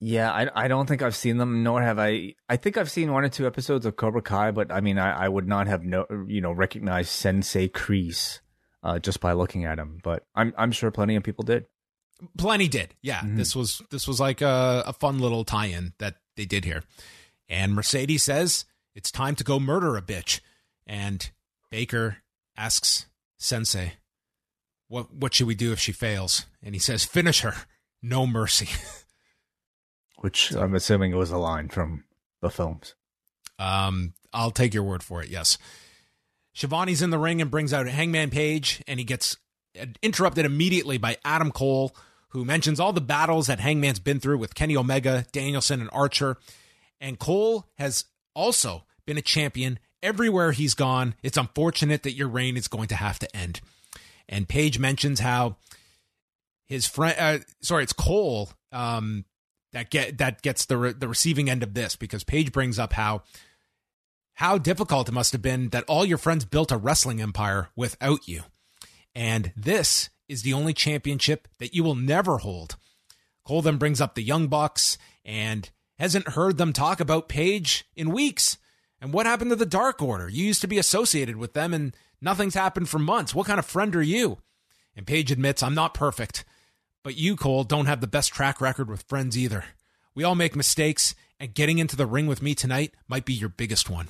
Yeah, 0.00 0.30
I, 0.32 0.64
I 0.64 0.68
don't 0.68 0.86
think 0.86 1.02
I've 1.02 1.16
seen 1.16 1.38
them, 1.38 1.62
nor 1.64 1.82
have 1.82 1.98
I. 1.98 2.34
I 2.48 2.56
think 2.56 2.76
I've 2.78 2.90
seen 2.90 3.12
one 3.12 3.24
or 3.24 3.28
two 3.28 3.46
episodes 3.46 3.84
of 3.84 3.96
Cobra 3.96 4.22
Kai, 4.22 4.52
but 4.52 4.70
I 4.72 4.80
mean, 4.80 4.96
I, 4.96 5.24
I 5.24 5.28
would 5.28 5.46
not 5.48 5.66
have 5.66 5.84
no, 5.84 6.06
you 6.26 6.40
know, 6.40 6.52
recognized 6.52 7.10
Sensei 7.10 7.68
Kreese 7.68 8.38
uh, 8.82 8.98
just 8.98 9.20
by 9.20 9.32
looking 9.32 9.64
at 9.64 9.78
him. 9.78 9.98
But 10.02 10.24
I'm 10.34 10.52
I'm 10.56 10.72
sure 10.72 10.90
plenty 10.90 11.16
of 11.16 11.22
people 11.22 11.44
did. 11.44 11.66
Plenty 12.36 12.68
did. 12.68 12.94
Yeah, 13.02 13.20
Mhm. 13.20 13.36
this 13.36 13.56
was 13.56 13.80
this 13.90 14.06
was 14.06 14.20
like 14.20 14.40
a, 14.42 14.82
a 14.86 14.92
fun 14.92 15.18
little 15.18 15.44
tie-in 15.44 15.94
that 15.98 16.16
they 16.36 16.44
did 16.44 16.64
here. 16.64 16.82
And 17.48 17.74
Mercedes 17.74 18.22
says 18.22 18.64
it's 18.94 19.10
time 19.10 19.34
to 19.36 19.44
go 19.44 19.58
murder 19.58 19.96
a 19.96 20.02
bitch. 20.02 20.40
And 20.86 21.30
Baker 21.70 22.18
asks 22.56 23.06
Sensei, 23.38 23.94
"What 24.88 25.12
what 25.14 25.32
should 25.34 25.46
we 25.46 25.54
do 25.54 25.72
if 25.72 25.78
she 25.80 25.92
fails?" 25.92 26.46
And 26.62 26.74
he 26.74 26.78
says, 26.78 27.04
"Finish 27.04 27.40
her, 27.40 27.54
no 28.02 28.26
mercy." 28.26 28.68
Which 30.18 30.52
I'm 30.52 30.74
assuming 30.74 31.16
was 31.16 31.30
a 31.30 31.38
line 31.38 31.68
from 31.70 32.04
the 32.42 32.50
films. 32.50 32.94
Um, 33.58 34.12
I'll 34.32 34.50
take 34.50 34.74
your 34.74 34.82
word 34.82 35.02
for 35.02 35.22
it. 35.22 35.28
Yes. 35.30 35.56
Schiavone's 36.52 37.02
in 37.02 37.10
the 37.10 37.18
ring 37.18 37.40
and 37.40 37.50
brings 37.50 37.72
out 37.72 37.86
Hangman 37.86 38.30
Page, 38.30 38.82
and 38.86 38.98
he 38.98 39.04
gets 39.04 39.36
interrupted 40.02 40.44
immediately 40.44 40.98
by 40.98 41.16
Adam 41.24 41.50
Cole, 41.52 41.94
who 42.28 42.44
mentions 42.44 42.80
all 42.80 42.92
the 42.92 43.00
battles 43.00 43.46
that 43.46 43.60
Hangman's 43.60 43.98
been 43.98 44.20
through 44.20 44.38
with 44.38 44.54
Kenny 44.54 44.76
Omega, 44.76 45.26
Danielson, 45.32 45.80
and 45.80 45.90
Archer. 45.92 46.36
And 47.00 47.18
Cole 47.18 47.66
has 47.78 48.04
also 48.34 48.84
been 49.06 49.18
a 49.18 49.22
champion 49.22 49.78
everywhere 50.02 50.52
he's 50.52 50.74
gone. 50.74 51.14
It's 51.22 51.38
unfortunate 51.38 52.02
that 52.02 52.12
your 52.12 52.28
reign 52.28 52.56
is 52.56 52.68
going 52.68 52.88
to 52.88 52.96
have 52.96 53.18
to 53.20 53.36
end. 53.36 53.60
And 54.28 54.48
Page 54.48 54.78
mentions 54.78 55.20
how 55.20 55.56
his 56.66 56.86
friend, 56.86 57.16
uh, 57.18 57.38
sorry, 57.60 57.82
it's 57.82 57.92
Cole, 57.92 58.50
um, 58.72 59.24
that 59.72 59.90
get 59.90 60.18
that 60.18 60.42
gets 60.42 60.66
the 60.66 60.76
re- 60.76 60.92
the 60.92 61.08
receiving 61.08 61.48
end 61.48 61.62
of 61.62 61.74
this 61.74 61.96
because 61.96 62.24
Page 62.24 62.52
brings 62.52 62.78
up 62.78 62.92
how 62.92 63.22
how 64.34 64.58
difficult 64.58 65.08
it 65.08 65.12
must 65.12 65.32
have 65.32 65.42
been 65.42 65.68
that 65.70 65.84
all 65.86 66.04
your 66.04 66.18
friends 66.18 66.44
built 66.44 66.72
a 66.72 66.76
wrestling 66.76 67.20
empire 67.20 67.68
without 67.76 68.26
you. 68.26 68.42
And 69.14 69.52
this 69.56 70.10
is 70.28 70.42
the 70.42 70.52
only 70.52 70.72
championship 70.72 71.48
that 71.58 71.74
you 71.74 71.84
will 71.84 71.94
never 71.94 72.38
hold. 72.38 72.76
Cole 73.44 73.62
then 73.62 73.76
brings 73.76 74.00
up 74.00 74.14
the 74.14 74.22
Young 74.22 74.46
Bucks 74.46 74.96
and 75.24 75.70
hasn't 75.98 76.28
heard 76.28 76.56
them 76.56 76.72
talk 76.72 77.00
about 77.00 77.28
Page 77.28 77.84
in 77.96 78.12
weeks. 78.12 78.56
And 79.00 79.12
what 79.12 79.26
happened 79.26 79.50
to 79.50 79.56
the 79.56 79.66
Dark 79.66 80.00
Order? 80.00 80.28
You 80.28 80.44
used 80.44 80.60
to 80.60 80.68
be 80.68 80.78
associated 80.78 81.36
with 81.36 81.52
them 81.52 81.74
and 81.74 81.96
nothing's 82.20 82.54
happened 82.54 82.88
for 82.88 82.98
months. 82.98 83.34
What 83.34 83.46
kind 83.46 83.58
of 83.58 83.66
friend 83.66 83.94
are 83.96 84.02
you? 84.02 84.38
And 84.96 85.06
Page 85.06 85.30
admits, 85.30 85.62
I'm 85.62 85.74
not 85.74 85.94
perfect. 85.94 86.44
But 87.02 87.16
you, 87.16 87.36
Cole, 87.36 87.64
don't 87.64 87.86
have 87.86 88.00
the 88.00 88.06
best 88.06 88.32
track 88.32 88.60
record 88.60 88.88
with 88.88 89.02
friends 89.02 89.36
either. 89.36 89.64
We 90.14 90.24
all 90.24 90.34
make 90.34 90.54
mistakes, 90.54 91.14
and 91.38 91.54
getting 91.54 91.78
into 91.78 91.96
the 91.96 92.06
ring 92.06 92.26
with 92.26 92.42
me 92.42 92.54
tonight 92.54 92.94
might 93.08 93.24
be 93.24 93.32
your 93.32 93.48
biggest 93.48 93.88
one. 93.88 94.08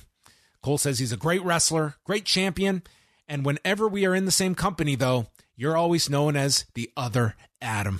Cole 0.61 0.77
says 0.77 0.99
he's 0.99 1.11
a 1.11 1.17
great 1.17 1.43
wrestler, 1.43 1.95
great 2.03 2.25
champion, 2.25 2.83
and 3.27 3.45
whenever 3.45 3.87
we 3.87 4.05
are 4.05 4.15
in 4.15 4.25
the 4.25 4.31
same 4.31 4.55
company, 4.55 4.95
though, 4.95 5.27
you're 5.55 5.77
always 5.77 6.09
known 6.09 6.35
as 6.35 6.65
the 6.73 6.91
other 6.95 7.35
Adam. 7.61 7.99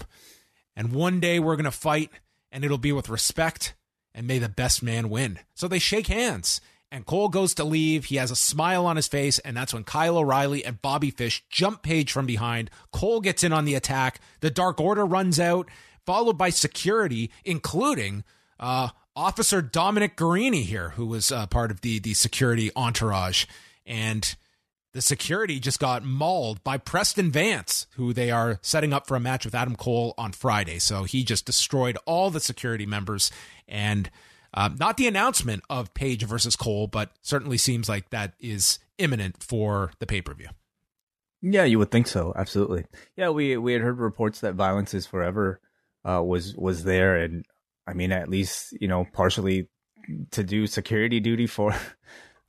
And 0.76 0.94
one 0.94 1.20
day 1.20 1.40
we're 1.40 1.56
going 1.56 1.66
to 1.66 1.72
fight, 1.72 2.12
and 2.52 2.64
it'll 2.64 2.78
be 2.78 2.92
with 2.92 3.10
respect, 3.10 3.74
and 4.14 4.28
may 4.28 4.40
the 4.40 4.50
best 4.50 4.84
man 4.84 5.10
win. 5.10 5.40
So 5.56 5.68
they 5.68 5.80
shake 5.80 6.08
hands, 6.08 6.62
and 6.92 7.06
Cole 7.06 7.30
goes 7.30 7.54
to 7.56 7.64
leave. 7.64 8.06
He 8.06 8.18
has 8.18 8.32
a 8.32 8.36
smile 8.36 8.86
on 8.86 8.96
his 8.96 9.08
face, 9.08 9.40
and 9.40 9.56
that's 9.56 9.74
when 9.74 9.84
Kyle 9.84 10.18
O'Reilly 10.18 10.66
and 10.66 10.82
Bobby 10.82 11.12
Fish 11.12 11.44
jump 11.50 11.82
Page 11.82 12.12
from 12.12 12.26
behind. 12.26 12.70
Cole 12.92 13.22
gets 13.22 13.44
in 13.44 13.54
on 13.54 13.66
the 13.66 13.76
attack. 13.76 14.20
The 14.42 14.52
Dark 14.52 14.80
Order 14.80 15.06
runs 15.06 15.40
out, 15.40 15.70
followed 16.06 16.38
by 16.38 16.50
security, 16.50 17.32
including 17.46 18.24
uh, 18.60 18.90
Officer 19.16 19.62
Dominic 19.62 20.16
Garrini 20.16 20.64
here, 20.64 20.90
who 20.92 21.06
was 21.06 21.32
uh, 21.32 21.46
part 21.48 21.72
of 21.72 21.82
the 21.82 22.00
the 22.00 22.14
security 22.14 22.72
entourage, 22.76 23.46
and 23.86 24.36
the 24.94 25.02
security 25.02 25.60
just 25.60 25.80
got 25.80 26.04
mauled 26.04 26.64
by 26.64 26.78
Preston 26.78 27.32
Vance, 27.32 27.88
who 27.96 28.14
they 28.14 28.32
are 28.32 28.60
setting 28.62 28.94
up 28.94 29.08
for 29.08 29.16
a 29.16 29.20
match 29.20 29.46
with 29.46 29.56
Adam 29.56 29.76
Cole 29.76 30.14
on 30.18 30.32
Friday. 30.32 30.80
So 30.80 31.04
he 31.04 31.24
just 31.24 31.46
destroyed 31.46 31.98
all 32.06 32.30
the 32.30 32.40
security 32.40 32.86
members, 32.86 33.32
and 33.68 34.10
uh, 34.54 34.70
not 34.78 34.98
the 34.98 35.08
announcement 35.08 35.64
of 35.70 35.94
Page 35.94 36.24
versus 36.24 36.56
Cole, 36.56 36.88
but 36.88 37.12
certainly 37.22 37.58
seems 37.58 37.88
like 37.88 38.10
that 38.10 38.34
is 38.40 38.80
imminent 38.98 39.42
for 39.42 39.92
the 40.00 40.06
pay 40.06 40.22
per 40.22 40.34
view. 40.34 40.50
Yeah, 41.42 41.64
you 41.64 41.80
would 41.80 41.92
think 41.92 42.08
so. 42.08 42.34
Absolutely. 42.36 42.86
Yeah, 43.16 43.30
we 43.30 43.58
we 43.58 43.74
had 43.74 43.82
heard 43.82 44.00
reports 44.00 44.42
that 44.42 44.56
violence 44.56 44.94
is 44.94 45.06
forever 45.06 45.60
uh, 46.06 46.22
was 46.24 46.56
was 46.56 46.84
there, 46.84 47.16
and 47.16 47.46
I 47.88 47.94
mean, 47.94 48.12
at 48.12 48.30
least 48.30 48.74
you 48.80 48.88
know, 48.88 49.06
partially 49.14 49.70
to 50.32 50.44
do 50.44 50.68
security 50.68 51.20
duty 51.20 51.48
for. 51.48 51.76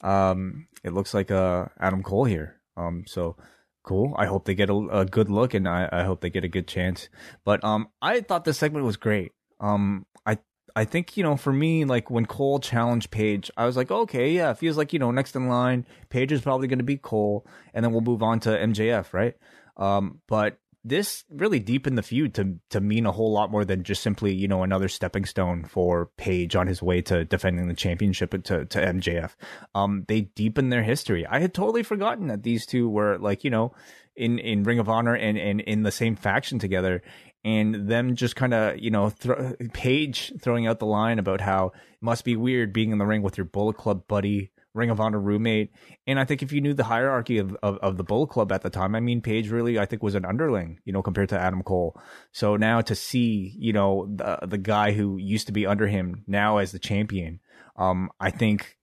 Um, 0.05 0.67
it 0.83 0.93
looks 0.93 1.15
like 1.15 1.31
uh 1.31 1.67
Adam 1.79 2.03
Cole 2.03 2.25
here. 2.25 2.61
Um, 2.77 3.05
so 3.07 3.37
cool. 3.83 4.15
I 4.17 4.27
hope 4.27 4.45
they 4.45 4.55
get 4.55 4.71
a, 4.71 4.75
a 4.75 5.05
good 5.05 5.31
look, 5.31 5.55
and 5.55 5.69
I, 5.69 5.89
I 5.93 6.03
hope 6.05 6.21
they 6.21 6.31
get 6.31 6.45
a 6.45 6.49
good 6.49 6.67
chance. 6.67 7.09
But 7.45 7.63
um, 7.65 7.89
I 8.01 8.21
thought 8.21 8.45
this 8.45 8.59
segment 8.59 8.85
was 8.85 8.97
great. 8.97 9.33
Um, 9.61 10.07
I 10.27 10.39
I 10.75 10.85
think 10.85 11.17
you 11.17 11.23
know, 11.23 11.37
for 11.37 11.53
me, 11.53 11.85
like 11.85 12.11
when 12.11 12.27
Cole 12.27 12.59
challenged 12.59 13.11
Page, 13.11 13.51
I 13.57 13.67
was 13.67 13.77
like, 13.77 13.91
okay, 13.91 14.33
yeah, 14.33 14.53
feels 14.55 14.77
like 14.77 14.93
you 14.93 14.99
know, 14.99 15.11
next 15.11 15.37
in 15.37 15.49
line, 15.49 15.87
Page 16.09 16.33
is 16.33 16.41
probably 16.41 16.69
going 16.69 16.79
to 16.79 16.85
beat 16.85 17.03
Cole, 17.03 17.47
and 17.75 17.85
then 17.85 17.93
we'll 17.93 18.01
move 18.01 18.23
on 18.23 18.41
to 18.41 18.51
MJF, 18.51 19.13
right? 19.13 19.35
Um, 19.77 20.21
but 20.29 20.59
this 20.85 21.25
really 21.31 21.61
deepened 21.61 21.97
the 21.97 22.03
feud 22.03 22.35
to 22.35 22.59
to 22.71 22.81
mean 22.81 23.07
a 23.07 23.13
whole 23.13 23.33
lot 23.33 23.51
more 23.51 23.65
than 23.65 23.85
just 23.85 24.03
simply 24.03 24.35
you 24.35 24.49
know 24.49 24.63
another 24.63 24.89
stepping 24.89 25.25
stone 25.25 25.65
for 25.65 26.07
Page 26.17 26.57
on 26.57 26.67
his 26.67 26.83
way 26.83 27.01
to 27.03 27.25
defending 27.25 27.69
the 27.69 27.75
championship 27.75 28.31
to 28.31 28.65
to 28.65 28.79
MJF. 28.79 29.31
Um, 29.75 30.05
they 30.09 30.23
deepened 30.23 30.73
their 30.73 30.83
history. 30.83 31.27
I 31.27 31.41
had 31.41 31.55
totally 31.55 31.83
forgotten 31.83 32.29
that 32.29 32.43
these 32.43 32.67
two 32.67 32.89
were 32.89 33.19
like 33.19 33.45
you 33.45 33.51
know 33.51 33.75
in 34.17 34.39
in 34.39 34.65
Ring 34.65 34.79
of 34.79 34.89
Honor 34.89 35.15
and 35.15 35.39
and 35.39 35.61
in 35.61 35.83
the 35.83 35.93
same 35.93 36.17
faction 36.17 36.59
together. 36.59 37.03
And 37.45 37.89
them 37.89 38.15
just 38.15 38.37
kind 38.37 38.55
of, 38.55 38.79
you 38.79 38.93
know, 38.93 39.11
thro- 39.11 39.57
Page 39.73 40.33
throwing 40.41 40.69
out 40.69 40.79
the 40.79 40.87
line 40.87 41.19
about 41.19 41.41
how 41.41 41.67
it 41.67 41.73
must 42.01 42.25
be 42.25 42.37
weird 42.37 42.73
being 42.73 42.93
in 42.93 42.99
the 42.99 43.05
ring 43.05 43.23
with 43.23 43.37
your 43.37 43.47
Bullet 43.47 43.77
Club 43.77 44.07
buddy, 44.07 44.53
Ring 44.75 44.91
of 44.91 45.01
Honor 45.01 45.21
roommate. 45.21 45.73
And 46.07 46.19
I 46.19 46.25
think 46.25 46.43
if 46.43 46.53
you 46.53 46.61
knew 46.61 46.75
the 46.75 46.85
hierarchy 46.85 47.39
of, 47.39 47.57
of, 47.63 47.77
of 47.79 47.97
the 47.97 48.05
Bullet 48.05 48.29
Club 48.29 48.53
at 48.53 48.63
the 48.63 48.71
time, 48.71 48.95
I 48.95 49.01
mean, 49.01 49.21
Page 49.21 49.51
really, 49.51 49.79
I 49.79 49.87
think, 49.87 50.03
was 50.03 50.15
an 50.15 50.25
underling, 50.25 50.81
you 50.85 50.93
know, 50.93 51.03
compared 51.03 51.29
to 51.31 51.39
Adam 51.39 51.63
Cole. 51.63 52.01
So 52.33 52.57
now 52.57 52.81
to 52.83 52.95
see, 52.95 53.55
you 53.59 53.73
know, 53.73 54.09
the, 54.15 54.39
the 54.47 54.59
guy 54.59 54.93
who 54.93 55.19
used 55.19 55.47
to 55.47 55.53
be 55.53 55.67
under 55.67 55.87
him 55.87 56.25
now 56.27 56.59
as 56.59 56.73
the 56.73 56.79
champion, 56.79 57.41
um, 57.77 58.11
I 58.19 58.31
think 58.31 58.79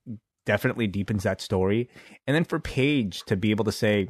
definitely 0.45 0.87
deepens 0.87 1.23
that 1.23 1.41
story. 1.41 1.89
And 2.27 2.35
then 2.35 2.43
for 2.43 2.59
Page 2.59 3.23
to 3.25 3.35
be 3.35 3.51
able 3.51 3.65
to 3.65 3.71
say, 3.71 4.09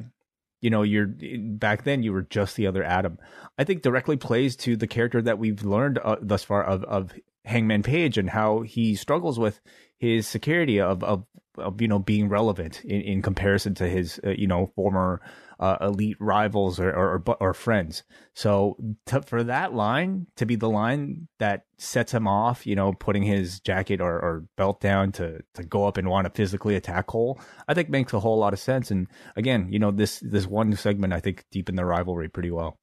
you 0.60 0.68
know, 0.68 0.82
you're 0.82 1.06
back 1.06 1.84
then 1.84 2.02
you 2.02 2.12
were 2.12 2.22
just 2.22 2.56
the 2.56 2.66
other 2.66 2.84
Adam. 2.84 3.18
I 3.58 3.64
think 3.64 3.82
directly 3.82 4.16
plays 4.16 4.56
to 4.56 4.76
the 4.76 4.86
character 4.86 5.22
that 5.22 5.38
we've 5.38 5.64
learned 5.64 5.98
uh, 5.98 6.16
thus 6.20 6.44
far 6.44 6.62
of 6.62 6.84
of 6.84 7.12
Hangman 7.46 7.82
Page 7.82 8.18
and 8.18 8.28
how 8.28 8.60
he 8.60 8.94
struggles 8.94 9.38
with 9.38 9.60
his 9.96 10.28
security 10.28 10.78
of 10.78 11.02
of, 11.02 11.24
of 11.60 11.80
you 11.80 11.88
know 11.88 11.98
being 11.98 12.28
relevant 12.28 12.84
in, 12.84 13.00
in 13.02 13.22
comparison 13.22 13.74
to 13.76 13.88
his 13.88 14.20
uh, 14.24 14.30
you 14.30 14.46
know 14.46 14.72
former 14.74 15.20
uh, 15.60 15.76
elite 15.82 16.16
rivals 16.18 16.80
or 16.80 16.90
or, 16.90 17.22
or, 17.40 17.52
friends. 17.52 18.02
So 18.34 18.76
to, 19.06 19.20
for 19.22 19.44
that 19.44 19.74
line 19.74 20.26
to 20.36 20.46
be 20.46 20.56
the 20.56 20.70
line 20.70 21.28
that 21.38 21.64
sets 21.76 22.12
him 22.12 22.26
off, 22.26 22.66
you 22.66 22.74
know, 22.74 22.94
putting 22.94 23.22
his 23.22 23.60
jacket 23.60 24.00
or, 24.00 24.14
or 24.14 24.44
belt 24.56 24.80
down 24.80 25.12
to 25.12 25.40
to 25.54 25.62
go 25.62 25.86
up 25.86 25.98
and 25.98 26.08
want 26.08 26.26
to 26.26 26.30
physically 26.30 26.76
attack 26.76 27.08
Cole, 27.08 27.38
I 27.68 27.74
think 27.74 27.90
makes 27.90 28.14
a 28.14 28.20
whole 28.20 28.38
lot 28.38 28.54
of 28.54 28.58
sense. 28.58 28.90
And 28.90 29.06
again, 29.36 29.68
you 29.70 29.78
know, 29.78 29.90
this 29.90 30.20
this 30.20 30.46
one 30.46 30.74
segment 30.76 31.12
I 31.12 31.20
think 31.20 31.44
deepened 31.50 31.76
the 31.76 31.84
rivalry 31.84 32.28
pretty 32.28 32.50
well. 32.50 32.78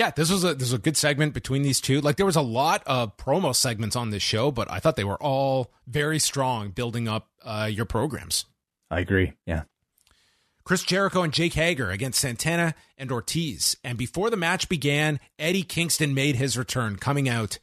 Yeah, 0.00 0.10
this 0.10 0.30
was 0.30 0.44
a 0.44 0.54
this 0.54 0.70
was 0.70 0.72
a 0.72 0.78
good 0.78 0.96
segment 0.96 1.34
between 1.34 1.60
these 1.60 1.78
two. 1.78 2.00
Like 2.00 2.16
there 2.16 2.24
was 2.24 2.34
a 2.34 2.40
lot 2.40 2.82
of 2.86 3.18
promo 3.18 3.54
segments 3.54 3.96
on 3.96 4.08
this 4.08 4.22
show, 4.22 4.50
but 4.50 4.70
I 4.70 4.78
thought 4.78 4.96
they 4.96 5.04
were 5.04 5.22
all 5.22 5.74
very 5.86 6.18
strong, 6.18 6.70
building 6.70 7.06
up 7.06 7.28
uh, 7.44 7.68
your 7.70 7.84
programs. 7.84 8.46
I 8.90 9.00
agree. 9.00 9.34
Yeah. 9.44 9.64
Chris 10.64 10.84
Jericho 10.84 11.20
and 11.20 11.34
Jake 11.34 11.52
Hager 11.52 11.90
against 11.90 12.18
Santana 12.18 12.74
and 12.96 13.12
Ortiz. 13.12 13.76
And 13.84 13.98
before 13.98 14.30
the 14.30 14.38
match 14.38 14.70
began, 14.70 15.20
Eddie 15.38 15.64
Kingston 15.64 16.14
made 16.14 16.36
his 16.36 16.56
return, 16.56 16.96
coming 16.96 17.28
out. 17.28 17.58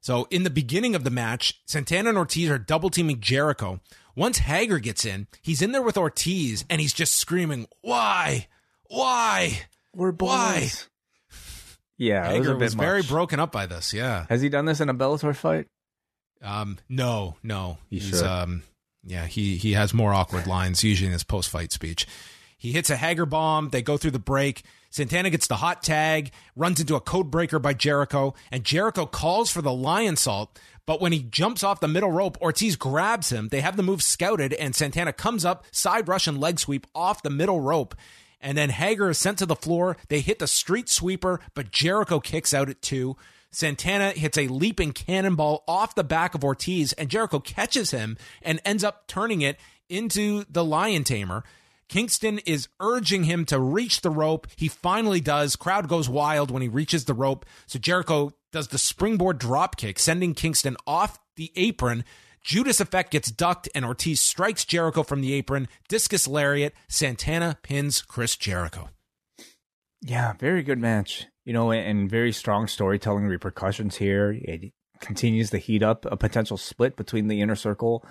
So 0.00 0.28
in 0.30 0.44
the 0.44 0.50
beginning 0.50 0.94
of 0.94 1.04
the 1.04 1.10
match, 1.10 1.60
Santana 1.66 2.08
and 2.08 2.16
Ortiz 2.16 2.48
are 2.48 2.58
double 2.58 2.88
teaming 2.88 3.20
Jericho. 3.20 3.80
Once 4.14 4.38
Hager 4.38 4.78
gets 4.78 5.04
in, 5.04 5.26
he's 5.42 5.60
in 5.60 5.72
there 5.72 5.82
with 5.82 5.98
Ortiz 5.98 6.64
and 6.70 6.80
he's 6.80 6.94
just 6.94 7.18
screaming, 7.18 7.66
Why? 7.82 8.46
Why? 8.88 9.66
We're 9.94 10.12
boys. 10.12 10.28
Why? 10.30 10.70
Yeah, 11.98 12.28
was, 12.28 12.36
Hager 12.36 12.54
bit 12.54 12.64
was 12.64 12.74
very 12.74 13.02
broken 13.02 13.40
up 13.40 13.52
by 13.52 13.66
this. 13.66 13.92
Yeah. 13.92 14.26
Has 14.28 14.42
he 14.42 14.48
done 14.48 14.64
this 14.66 14.80
in 14.80 14.88
a 14.88 14.94
Bellator 14.94 15.34
fight? 15.34 15.66
Um, 16.42 16.78
no, 16.88 17.36
no. 17.42 17.78
He 17.88 17.98
He's 17.98 18.18
should. 18.18 18.26
um 18.26 18.62
yeah, 19.04 19.26
he 19.26 19.56
he 19.56 19.72
has 19.72 19.94
more 19.94 20.12
awkward 20.12 20.46
lines 20.56 20.84
usually 20.84 21.06
in 21.06 21.12
his 21.12 21.24
post 21.24 21.48
fight 21.48 21.72
speech. 21.72 22.06
He 22.58 22.72
hits 22.72 22.90
a 22.90 22.96
Hager 22.96 23.26
bomb, 23.26 23.68
they 23.70 23.82
go 23.82 23.96
through 23.96 24.12
the 24.12 24.18
break. 24.18 24.62
Santana 24.90 25.28
gets 25.28 25.46
the 25.46 25.56
hot 25.56 25.82
tag, 25.82 26.32
runs 26.54 26.80
into 26.80 26.94
a 26.94 27.00
code 27.00 27.30
breaker 27.30 27.58
by 27.58 27.74
Jericho, 27.74 28.34
and 28.50 28.64
Jericho 28.64 29.04
calls 29.04 29.50
for 29.50 29.60
the 29.60 29.70
Lionsault. 29.70 30.48
But 30.86 31.00
when 31.00 31.12
he 31.12 31.22
jumps 31.22 31.62
off 31.62 31.80
the 31.80 31.88
middle 31.88 32.10
rope, 32.12 32.40
Ortiz 32.40 32.76
grabs 32.76 33.30
him. 33.30 33.48
They 33.48 33.60
have 33.60 33.76
the 33.76 33.82
move 33.82 34.02
scouted, 34.02 34.54
and 34.54 34.74
Santana 34.74 35.12
comes 35.12 35.44
up, 35.44 35.64
side 35.70 36.08
Russian 36.08 36.40
leg 36.40 36.58
sweep 36.58 36.86
off 36.94 37.22
the 37.22 37.30
middle 37.30 37.60
rope. 37.60 37.94
And 38.40 38.56
then 38.56 38.70
Hager 38.70 39.10
is 39.10 39.18
sent 39.18 39.38
to 39.38 39.46
the 39.46 39.56
floor. 39.56 39.96
They 40.08 40.20
hit 40.20 40.38
the 40.38 40.46
street 40.46 40.88
sweeper, 40.88 41.40
but 41.54 41.72
Jericho 41.72 42.20
kicks 42.20 42.52
out 42.52 42.68
at 42.68 42.82
two. 42.82 43.16
Santana 43.50 44.10
hits 44.10 44.36
a 44.36 44.48
leaping 44.48 44.92
cannonball 44.92 45.64
off 45.66 45.94
the 45.94 46.04
back 46.04 46.34
of 46.34 46.44
Ortiz, 46.44 46.92
and 46.92 47.08
Jericho 47.08 47.40
catches 47.40 47.90
him 47.90 48.18
and 48.42 48.60
ends 48.64 48.84
up 48.84 49.06
turning 49.06 49.40
it 49.40 49.58
into 49.88 50.44
the 50.50 50.64
Lion 50.64 51.04
Tamer. 51.04 51.42
Kingston 51.88 52.40
is 52.40 52.68
urging 52.80 53.24
him 53.24 53.44
to 53.46 53.60
reach 53.60 54.00
the 54.00 54.10
rope. 54.10 54.48
He 54.56 54.68
finally 54.68 55.20
does. 55.20 55.56
Crowd 55.56 55.88
goes 55.88 56.08
wild 56.08 56.50
when 56.50 56.62
he 56.62 56.68
reaches 56.68 57.04
the 57.04 57.14
rope. 57.14 57.46
So 57.66 57.78
Jericho 57.78 58.32
does 58.52 58.68
the 58.68 58.78
springboard 58.78 59.38
dropkick, 59.38 59.98
sending 59.98 60.34
Kingston 60.34 60.76
off 60.86 61.18
the 61.36 61.52
apron. 61.56 62.04
Judas 62.46 62.78
effect 62.78 63.10
gets 63.10 63.28
ducked, 63.32 63.68
and 63.74 63.84
Ortiz 63.84 64.20
strikes 64.20 64.64
Jericho 64.64 65.02
from 65.02 65.20
the 65.20 65.32
apron. 65.32 65.66
Discus 65.88 66.28
lariat. 66.28 66.72
Santana 66.86 67.58
pins 67.60 68.00
Chris 68.02 68.36
Jericho. 68.36 68.88
Yeah, 70.00 70.34
very 70.38 70.62
good 70.62 70.78
match. 70.78 71.26
You 71.44 71.52
know, 71.52 71.72
and 71.72 72.08
very 72.08 72.30
strong 72.30 72.68
storytelling 72.68 73.26
repercussions 73.26 73.96
here. 73.96 74.30
It 74.30 74.72
continues 75.00 75.50
to 75.50 75.58
heat 75.58 75.82
up 75.82 76.06
a 76.06 76.16
potential 76.16 76.56
split 76.56 76.96
between 76.96 77.26
the 77.26 77.40
inner 77.40 77.56
circle, 77.56 78.06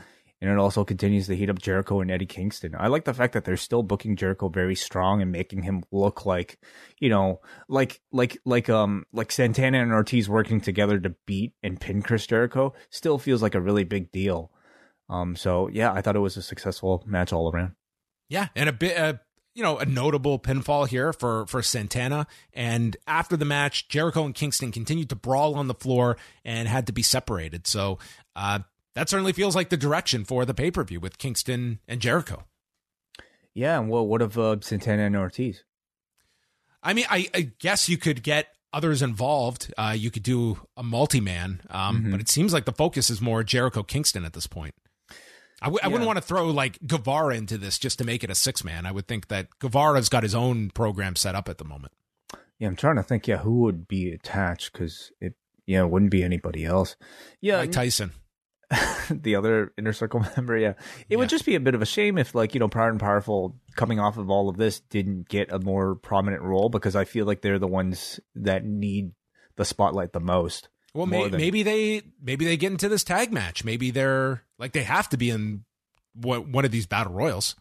and 0.45 0.53
it 0.53 0.59
also 0.59 0.83
continues 0.83 1.25
to 1.25 1.35
heat 1.35 1.49
up 1.49 1.57
Jericho 1.57 2.01
and 2.01 2.11
Eddie 2.11 2.27
Kingston. 2.27 2.75
I 2.77 2.87
like 2.87 3.05
the 3.05 3.15
fact 3.15 3.33
that 3.33 3.45
they're 3.45 3.57
still 3.57 3.81
booking 3.81 4.15
Jericho 4.15 4.47
very 4.47 4.75
strong 4.75 5.23
and 5.23 5.31
making 5.31 5.63
him 5.63 5.83
look 5.91 6.23
like, 6.23 6.59
you 6.99 7.09
know, 7.09 7.41
like 7.67 7.99
like 8.11 8.37
like 8.45 8.69
um 8.69 9.05
like 9.11 9.31
Santana 9.31 9.81
and 9.81 9.91
Ortiz 9.91 10.29
working 10.29 10.61
together 10.61 10.99
to 10.99 11.15
beat 11.25 11.53
and 11.63 11.81
pin 11.81 12.03
Chris 12.03 12.27
Jericho 12.27 12.75
still 12.91 13.17
feels 13.17 13.41
like 13.41 13.55
a 13.55 13.61
really 13.61 13.85
big 13.85 14.11
deal. 14.11 14.51
Um, 15.09 15.35
so 15.35 15.67
yeah, 15.67 15.91
I 15.91 16.01
thought 16.01 16.15
it 16.15 16.19
was 16.19 16.37
a 16.37 16.43
successful 16.43 17.03
match 17.07 17.33
all 17.33 17.51
around. 17.51 17.71
Yeah, 18.29 18.49
and 18.55 18.69
a 18.69 18.73
bit, 18.73 18.97
uh, 18.97 19.13
you 19.55 19.63
know, 19.63 19.79
a 19.79 19.85
notable 19.85 20.37
pinfall 20.37 20.87
here 20.87 21.11
for 21.11 21.47
for 21.47 21.63
Santana. 21.63 22.27
And 22.53 22.95
after 23.07 23.35
the 23.35 23.45
match, 23.45 23.87
Jericho 23.87 24.25
and 24.25 24.35
Kingston 24.35 24.71
continued 24.71 25.09
to 25.09 25.15
brawl 25.15 25.55
on 25.55 25.67
the 25.67 25.73
floor 25.73 26.17
and 26.43 26.67
had 26.67 26.85
to 26.87 26.93
be 26.93 27.01
separated. 27.01 27.65
So 27.65 27.97
uh, 28.35 28.59
that 28.95 29.09
certainly 29.09 29.33
feels 29.33 29.55
like 29.55 29.69
the 29.69 29.77
direction 29.77 30.25
for 30.25 30.45
the 30.45 30.53
pay 30.53 30.71
per 30.71 30.83
view 30.83 30.99
with 30.99 31.17
Kingston 31.17 31.79
and 31.87 31.99
Jericho. 32.01 32.45
Yeah, 33.53 33.79
and 33.79 33.89
what 33.89 34.07
what 34.07 34.21
of 34.21 34.37
uh, 34.37 34.57
Santana 34.61 35.03
and 35.03 35.15
Ortiz? 35.15 35.63
I 36.83 36.93
mean, 36.93 37.05
I, 37.09 37.27
I 37.33 37.51
guess 37.59 37.87
you 37.89 37.97
could 37.97 38.21
get 38.23 38.47
others 38.73 39.01
involved. 39.01 39.73
Uh, 39.77 39.95
you 39.97 40.11
could 40.11 40.23
do 40.23 40.59
a 40.77 40.83
multi 40.83 41.21
man, 41.21 41.61
um, 41.69 42.03
Mhm. 42.05 42.11
but 42.11 42.19
it 42.19 42.29
seems 42.29 42.51
like 42.53 42.65
the 42.65 42.73
focus 42.73 43.09
is 43.09 43.21
more 43.21 43.43
Jericho 43.43 43.81
Kingston 43.83 44.25
at 44.25 44.33
this 44.33 44.47
point. 44.47 44.75
I 45.61 45.69
wouldn't 45.69 46.05
want 46.05 46.17
to 46.17 46.21
throw 46.21 46.49
like 46.51 46.77
Guevara 46.85 47.35
into 47.37 47.57
this 47.57 47.79
just 47.79 47.97
to 47.99 48.03
make 48.05 48.23
it 48.23 48.29
a 48.29 48.35
six 48.35 48.63
man. 48.63 48.85
I 48.85 48.91
would 48.91 49.07
think 49.07 49.29
that 49.29 49.47
Guevara's 49.59 50.09
got 50.09 50.21
his 50.21 50.35
own 50.35 50.69
program 50.69 51.15
set 51.15 51.33
up 51.33 51.49
at 51.49 51.57
the 51.57 51.63
moment. 51.63 51.93
Yeah, 52.59 52.67
I'm 52.67 52.75
trying 52.75 52.97
to 52.97 53.03
think. 53.03 53.27
Yeah, 53.27 53.37
who 53.37 53.61
would 53.61 53.87
be 53.87 54.11
attached? 54.11 54.73
Because 54.73 55.11
it, 55.19 55.33
yeah, 55.65 55.81
it 55.83 55.89
wouldn't 55.89 56.11
be 56.11 56.23
anybody 56.23 56.65
else. 56.65 56.97
Yeah, 57.41 57.57
Mike 57.57 57.71
Tyson. 57.71 58.11
the 59.09 59.35
other 59.35 59.73
inner 59.77 59.93
circle 59.93 60.25
member. 60.35 60.57
Yeah, 60.57 60.69
it 60.69 60.75
Yeah. 61.09 61.17
would 61.17 61.29
just 61.29 61.45
be 61.45 61.55
a 61.55 61.59
bit 61.59 61.75
of 61.75 61.81
a 61.81 61.85
shame 61.85 62.17
if, 62.17 62.33
like, 62.35 62.53
you 62.53 62.59
know, 62.59 62.67
Proud 62.67 62.91
and 62.91 62.99
Powerful 62.99 63.55
coming 63.75 63.99
off 63.99 64.17
of 64.17 64.29
all 64.29 64.49
of 64.49 64.57
this 64.57 64.79
didn't 64.79 65.27
get 65.29 65.51
a 65.51 65.59
more 65.59 65.95
prominent 65.95 66.41
role 66.43 66.69
because 66.69 66.95
I 66.95 67.05
feel 67.05 67.25
like 67.25 67.41
they're 67.41 67.59
the 67.59 67.67
ones 67.67 68.19
that 68.35 68.65
need 68.65 69.11
the 69.55 69.65
spotlight 69.65 70.13
the 70.13 70.19
most. 70.19 70.69
Well, 70.93 71.05
may, 71.05 71.27
than- 71.27 71.39
maybe 71.41 71.61
they 71.63 72.03
maybe 72.21 72.45
they 72.45 72.55
get 72.57 72.71
into 72.71 72.87
this 72.89 73.03
tag 73.03 73.31
match. 73.33 73.63
Maybe 73.65 73.91
they're 73.91 74.43
like 74.57 74.71
they 74.71 74.83
have 74.83 75.09
to 75.09 75.17
be 75.17 75.29
in 75.29 75.65
what 76.13 76.47
one 76.47 76.63
of 76.65 76.71
these 76.71 76.85
battle 76.87 77.11
royals. 77.13 77.55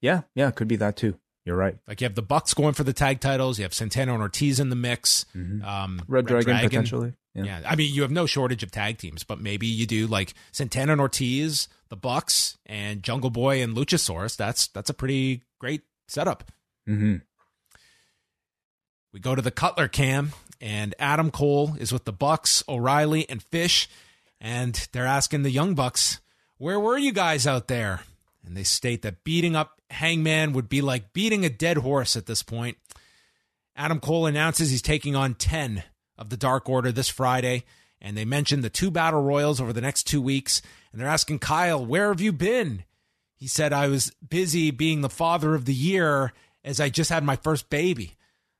Yeah, 0.00 0.22
yeah, 0.34 0.48
it 0.48 0.54
could 0.54 0.68
be 0.68 0.76
that 0.76 0.96
too. 0.96 1.18
You're 1.44 1.56
right. 1.56 1.76
Like 1.86 2.00
you 2.00 2.06
have 2.06 2.14
the 2.14 2.22
Bucks 2.22 2.54
going 2.54 2.72
for 2.72 2.84
the 2.84 2.94
tag 2.94 3.20
titles. 3.20 3.58
You 3.58 3.64
have 3.64 3.74
Santana 3.74 4.14
and 4.14 4.22
Ortiz 4.22 4.58
in 4.58 4.70
the 4.70 4.76
mix. 4.76 5.26
Mhm. 5.36 5.62
Um, 5.62 6.00
Red, 6.08 6.26
Dragon, 6.26 6.58
potentially. 6.58 7.12
Yeah. 7.34 7.44
Yeah. 7.44 7.60
I 7.66 7.74
mean, 7.76 7.92
you 7.92 8.02
have 8.02 8.10
no 8.10 8.26
shortage 8.26 8.62
of 8.62 8.70
tag 8.70 8.98
teams, 8.98 9.24
but 9.24 9.40
maybe 9.40 9.66
you 9.66 9.86
do 9.86 10.06
like 10.06 10.34
Santana 10.52 10.92
and 10.92 11.00
Ortiz, 11.00 11.68
the 11.88 11.96
Bucks, 11.96 12.56
and 12.64 13.02
Jungle 13.02 13.30
Boy 13.30 13.62
and 13.62 13.76
Luchasaurus. 13.76 14.36
That's 14.36 14.68
that's 14.68 14.90
a 14.90 14.94
pretty 14.94 15.42
great 15.58 15.82
setup. 16.06 16.44
hmm 16.86 17.16
We 19.12 19.20
go 19.20 19.34
to 19.34 19.42
the 19.42 19.50
Cutler 19.50 19.88
cam, 19.88 20.32
and 20.60 20.94
Adam 20.98 21.30
Cole 21.30 21.76
is 21.78 21.92
with 21.92 22.04
the 22.04 22.12
Bucks, 22.12 22.62
O'Reilly, 22.68 23.28
and 23.28 23.42
Fish, 23.42 23.88
and 24.40 24.88
they're 24.92 25.06
asking 25.06 25.42
the 25.42 25.50
Young 25.50 25.74
Bucks, 25.74 26.20
"Where 26.58 26.78
were 26.80 26.98
you 26.98 27.12
guys 27.12 27.46
out 27.46 27.68
there?" 27.68 28.02
And 28.44 28.56
they 28.56 28.64
state 28.64 29.02
that 29.02 29.24
beating 29.24 29.56
up 29.56 29.80
Hangman 29.90 30.52
would 30.52 30.68
be 30.68 30.80
like 30.82 31.12
beating 31.12 31.44
a 31.44 31.50
dead 31.50 31.78
horse 31.78 32.16
at 32.16 32.26
this 32.26 32.42
point. 32.42 32.76
Adam 33.76 34.00
Cole 34.00 34.26
announces 34.26 34.70
he's 34.70 34.82
taking 34.82 35.16
on 35.16 35.34
10 35.34 35.82
of 36.18 36.30
the 36.30 36.36
Dark 36.36 36.68
Order 36.68 36.92
this 36.92 37.08
Friday, 37.08 37.64
and 38.00 38.16
they 38.16 38.24
mentioned 38.24 38.62
the 38.62 38.70
two 38.70 38.90
battle 38.90 39.22
royals 39.22 39.60
over 39.60 39.72
the 39.72 39.80
next 39.80 40.04
two 40.04 40.20
weeks. 40.20 40.60
And 40.92 41.00
they're 41.00 41.08
asking 41.08 41.40
Kyle, 41.40 41.84
Where 41.84 42.08
have 42.08 42.20
you 42.20 42.32
been? 42.32 42.84
He 43.34 43.46
said, 43.46 43.72
I 43.72 43.88
was 43.88 44.12
busy 44.26 44.70
being 44.70 45.00
the 45.00 45.08
father 45.08 45.54
of 45.54 45.64
the 45.64 45.74
year 45.74 46.32
as 46.62 46.80
I 46.80 46.88
just 46.88 47.10
had 47.10 47.24
my 47.24 47.36
first 47.36 47.68
baby. 47.68 48.14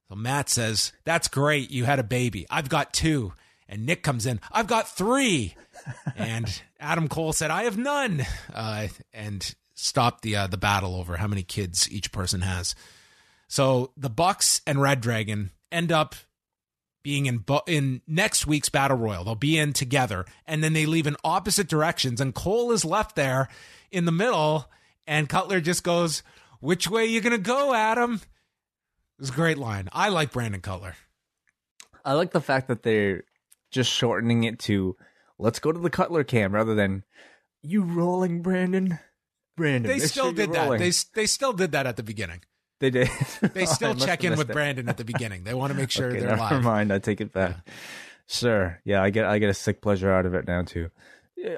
So 0.08 0.14
Matt 0.14 0.48
says, 0.48 0.92
That's 1.04 1.28
great. 1.28 1.70
You 1.70 1.84
had 1.84 1.98
a 1.98 2.04
baby. 2.04 2.46
I've 2.50 2.68
got 2.68 2.92
two. 2.92 3.32
And 3.68 3.86
Nick 3.86 4.02
comes 4.02 4.26
in, 4.26 4.40
I've 4.52 4.66
got 4.66 4.88
three. 4.88 5.54
and 6.16 6.62
Adam 6.78 7.08
Cole 7.08 7.32
said, 7.32 7.50
I 7.50 7.64
have 7.64 7.78
none. 7.78 8.26
Uh, 8.52 8.88
and 9.12 9.54
stopped 9.74 10.22
the 10.22 10.36
uh, 10.36 10.46
the 10.46 10.56
battle 10.56 10.94
over 10.94 11.16
how 11.16 11.26
many 11.26 11.42
kids 11.42 11.90
each 11.90 12.12
person 12.12 12.40
has. 12.42 12.74
So 13.48 13.92
the 13.96 14.10
Bucks 14.10 14.60
and 14.66 14.80
Red 14.80 15.00
Dragon 15.00 15.50
end 15.70 15.92
up 15.92 16.14
being 17.04 17.26
in 17.26 17.38
bu- 17.38 17.60
in 17.68 18.00
next 18.08 18.48
week's 18.48 18.70
battle 18.70 18.96
royal. 18.96 19.22
They'll 19.22 19.36
be 19.36 19.56
in 19.56 19.72
together, 19.72 20.24
and 20.46 20.64
then 20.64 20.72
they 20.72 20.86
leave 20.86 21.06
in 21.06 21.16
opposite 21.22 21.68
directions. 21.68 22.20
And 22.20 22.34
Cole 22.34 22.72
is 22.72 22.84
left 22.84 23.14
there 23.14 23.48
in 23.92 24.06
the 24.06 24.10
middle, 24.12 24.68
and 25.06 25.28
Cutler 25.28 25.60
just 25.60 25.84
goes, 25.84 26.24
"Which 26.58 26.88
way 26.88 27.04
you 27.06 27.20
gonna 27.20 27.38
go, 27.38 27.72
Adam?" 27.74 28.14
It 28.14 29.20
was 29.20 29.28
a 29.30 29.34
great 29.34 29.58
line. 29.58 29.88
I 29.92 30.08
like 30.08 30.32
Brandon 30.32 30.60
Cutler. 30.60 30.96
I 32.04 32.14
like 32.14 32.32
the 32.32 32.40
fact 32.40 32.66
that 32.68 32.82
they're 32.82 33.22
just 33.70 33.92
shortening 33.92 34.44
it 34.44 34.58
to 34.60 34.96
"Let's 35.38 35.58
go 35.60 35.70
to 35.70 35.78
the 35.78 35.90
Cutler 35.90 36.24
cam" 36.24 36.54
rather 36.54 36.74
than 36.74 37.04
"You 37.62 37.82
rolling, 37.82 38.42
Brandon." 38.42 38.98
Brandon, 39.56 39.92
They 39.92 40.00
still 40.00 40.32
did 40.32 40.52
that. 40.52 40.78
They 40.78 40.90
they 41.14 41.26
still 41.26 41.52
did 41.52 41.70
that 41.72 41.86
at 41.86 41.96
the 41.96 42.02
beginning. 42.02 42.40
They 42.84 42.90
did. 42.90 43.08
They 43.54 43.64
still 43.64 43.94
must 43.94 44.04
check 44.04 44.24
in 44.24 44.36
with 44.36 44.50
it. 44.50 44.52
Brandon 44.52 44.90
at 44.90 44.98
the 44.98 45.06
beginning. 45.06 45.44
They 45.44 45.54
want 45.54 45.72
to 45.72 45.78
make 45.78 45.90
sure 45.90 46.08
okay, 46.10 46.20
they're 46.20 46.34
alive. 46.34 46.50
never 46.50 46.54
live. 46.56 46.64
mind. 46.64 46.92
I 46.92 46.98
take 46.98 47.22
it 47.22 47.32
back. 47.32 47.66
Sure. 48.26 48.78
Yeah, 48.84 49.02
I 49.02 49.08
get 49.08 49.24
I 49.24 49.38
get 49.38 49.48
a 49.48 49.54
sick 49.54 49.80
pleasure 49.80 50.12
out 50.12 50.26
of 50.26 50.34
it 50.34 50.46
now 50.46 50.64
too. 50.64 50.90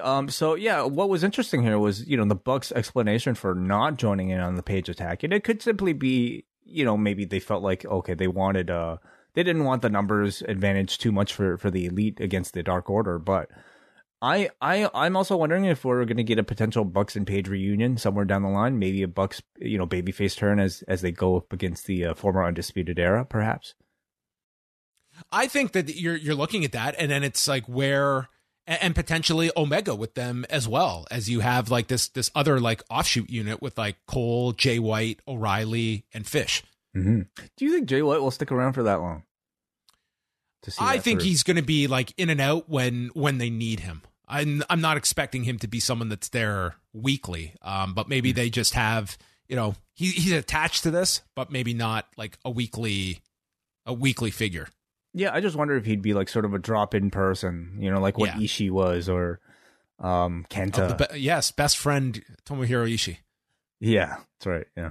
Um. 0.01 0.29
So 0.29 0.55
yeah, 0.55 0.83
what 0.83 1.09
was 1.09 1.25
interesting 1.25 1.63
here 1.63 1.77
was 1.77 2.07
you 2.07 2.15
know 2.15 2.23
the 2.23 2.33
Bucks' 2.33 2.71
explanation 2.71 3.35
for 3.35 3.53
not 3.53 3.97
joining 3.97 4.29
in 4.29 4.39
on 4.39 4.55
the 4.55 4.63
page 4.63 4.87
attack, 4.87 5.21
and 5.21 5.33
it 5.33 5.43
could 5.43 5.61
simply 5.61 5.91
be 5.91 6.45
you 6.63 6.85
know 6.85 6.95
maybe 6.95 7.25
they 7.25 7.41
felt 7.41 7.61
like 7.61 7.83
okay 7.83 8.13
they 8.13 8.27
wanted 8.27 8.69
uh 8.69 8.95
they 9.33 9.43
didn't 9.43 9.65
want 9.65 9.81
the 9.81 9.89
numbers 9.89 10.41
advantage 10.43 10.97
too 10.97 11.11
much 11.11 11.33
for 11.33 11.57
for 11.57 11.69
the 11.69 11.87
elite 11.87 12.21
against 12.21 12.53
the 12.53 12.63
Dark 12.63 12.89
Order, 12.89 13.19
but. 13.19 13.49
I, 14.21 14.49
I 14.61 14.89
I'm 14.93 15.15
also 15.15 15.37
wondering 15.37 15.65
if 15.65 15.85
we're 15.85 16.05
going 16.05 16.17
to 16.17 16.23
get 16.23 16.39
a 16.39 16.43
potential 16.43 16.83
Bucks 16.85 17.15
and 17.15 17.27
Page 17.27 17.47
reunion 17.47 17.97
somewhere 17.97 18.25
down 18.25 18.41
the 18.41 18.49
line. 18.49 18.79
Maybe 18.79 19.03
a 19.03 19.07
Bucks, 19.07 19.41
you 19.59 19.77
know, 19.77 19.85
babyface 19.85 20.35
turn 20.35 20.59
as 20.59 20.83
as 20.87 21.01
they 21.01 21.11
go 21.11 21.37
up 21.37 21.53
against 21.53 21.85
the 21.85 22.05
uh, 22.05 22.13
former 22.15 22.43
Undisputed 22.43 22.97
Era, 22.97 23.25
perhaps. 23.25 23.75
I 25.31 25.47
think 25.47 25.73
that 25.73 25.95
you're 25.95 26.15
you're 26.15 26.35
looking 26.35 26.65
at 26.65 26.71
that, 26.71 26.95
and 26.97 27.11
then 27.11 27.23
it's 27.23 27.47
like 27.47 27.65
where 27.65 28.29
and, 28.67 28.93
potentially 28.93 29.49
Omega 29.55 29.95
with 29.95 30.13
them 30.15 30.45
as 30.49 30.67
well 30.67 31.07
as 31.09 31.29
you 31.29 31.39
have 31.39 31.71
like 31.71 31.87
this 31.87 32.09
this 32.09 32.29
other 32.35 32.59
like 32.59 32.83
offshoot 32.89 33.29
unit 33.29 33.61
with 33.61 33.77
like 33.77 33.97
Cole, 34.07 34.51
Jay 34.51 34.79
White, 34.79 35.21
O'Reilly, 35.27 36.05
and 36.13 36.27
Fish. 36.27 36.63
Mm-hmm. 36.95 37.21
Do 37.55 37.65
you 37.65 37.71
think 37.71 37.87
Jay 37.87 38.01
White 38.01 38.21
will 38.21 38.31
stick 38.31 38.51
around 38.51 38.73
for 38.73 38.83
that 38.83 38.99
long? 38.99 39.23
To 40.67 40.71
see 40.71 40.83
I 40.83 40.97
think 40.97 41.21
through? 41.21 41.29
he's 41.29 41.43
going 41.43 41.55
to 41.55 41.63
be 41.63 41.87
like 41.87 42.13
in 42.17 42.29
and 42.29 42.41
out 42.41 42.67
when 42.67 43.09
when 43.13 43.37
they 43.37 43.49
need 43.49 43.79
him. 43.79 44.01
I'm 44.27 44.63
I'm 44.69 44.81
not 44.81 44.97
expecting 44.97 45.45
him 45.45 45.57
to 45.59 45.67
be 45.67 45.79
someone 45.79 46.09
that's 46.09 46.27
there 46.27 46.75
weekly, 46.91 47.55
um, 47.61 47.93
but 47.93 48.09
maybe 48.09 48.31
mm-hmm. 48.31 48.35
they 48.35 48.49
just 48.49 48.73
have 48.73 49.17
you 49.47 49.55
know 49.55 49.75
he, 49.93 50.07
he's 50.07 50.33
attached 50.33 50.83
to 50.83 50.91
this, 50.91 51.21
but 51.35 51.49
maybe 51.49 51.73
not 51.73 52.05
like 52.17 52.37
a 52.43 52.49
weekly 52.49 53.21
a 53.85 53.93
weekly 53.93 54.29
figure. 54.29 54.67
Yeah, 55.13 55.33
I 55.33 55.39
just 55.39 55.55
wonder 55.55 55.77
if 55.77 55.85
he'd 55.85 56.01
be 56.01 56.13
like 56.13 56.27
sort 56.27 56.43
of 56.43 56.53
a 56.53 56.59
drop 56.59 56.93
in 56.93 57.11
person, 57.11 57.77
you 57.79 57.89
know, 57.89 58.01
like 58.01 58.17
what 58.17 58.35
yeah. 58.35 58.45
Ishii 58.45 58.69
was 58.69 59.07
or 59.07 59.39
um 59.99 60.45
Kenta. 60.49 60.91
Oh, 60.91 61.07
be- 61.13 61.21
yes, 61.21 61.51
best 61.51 61.77
friend 61.77 62.21
Tomohiro 62.45 62.93
Ishii. 62.93 63.19
Yeah, 63.79 64.17
that's 64.17 64.45
right. 64.45 64.67
Yeah. 64.75 64.89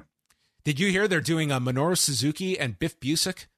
Did 0.65 0.81
you 0.81 0.91
hear 0.91 1.07
they're 1.07 1.21
doing 1.21 1.53
a 1.53 1.61
Minoru 1.61 1.99
Suzuki 1.99 2.59
and 2.59 2.79
Biff 2.79 2.99
Busick 2.99 3.49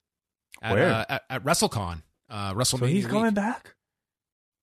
at, 0.60 0.74
Where? 0.74 0.92
Uh, 0.92 1.04
at, 1.08 1.22
at 1.30 1.44
WrestleCon? 1.44 2.02
Uh, 2.29 2.55
WrestleMania. 2.55 2.79
So 2.79 2.87
he's 2.87 3.05
week. 3.05 3.12
coming 3.12 3.35
back. 3.35 3.74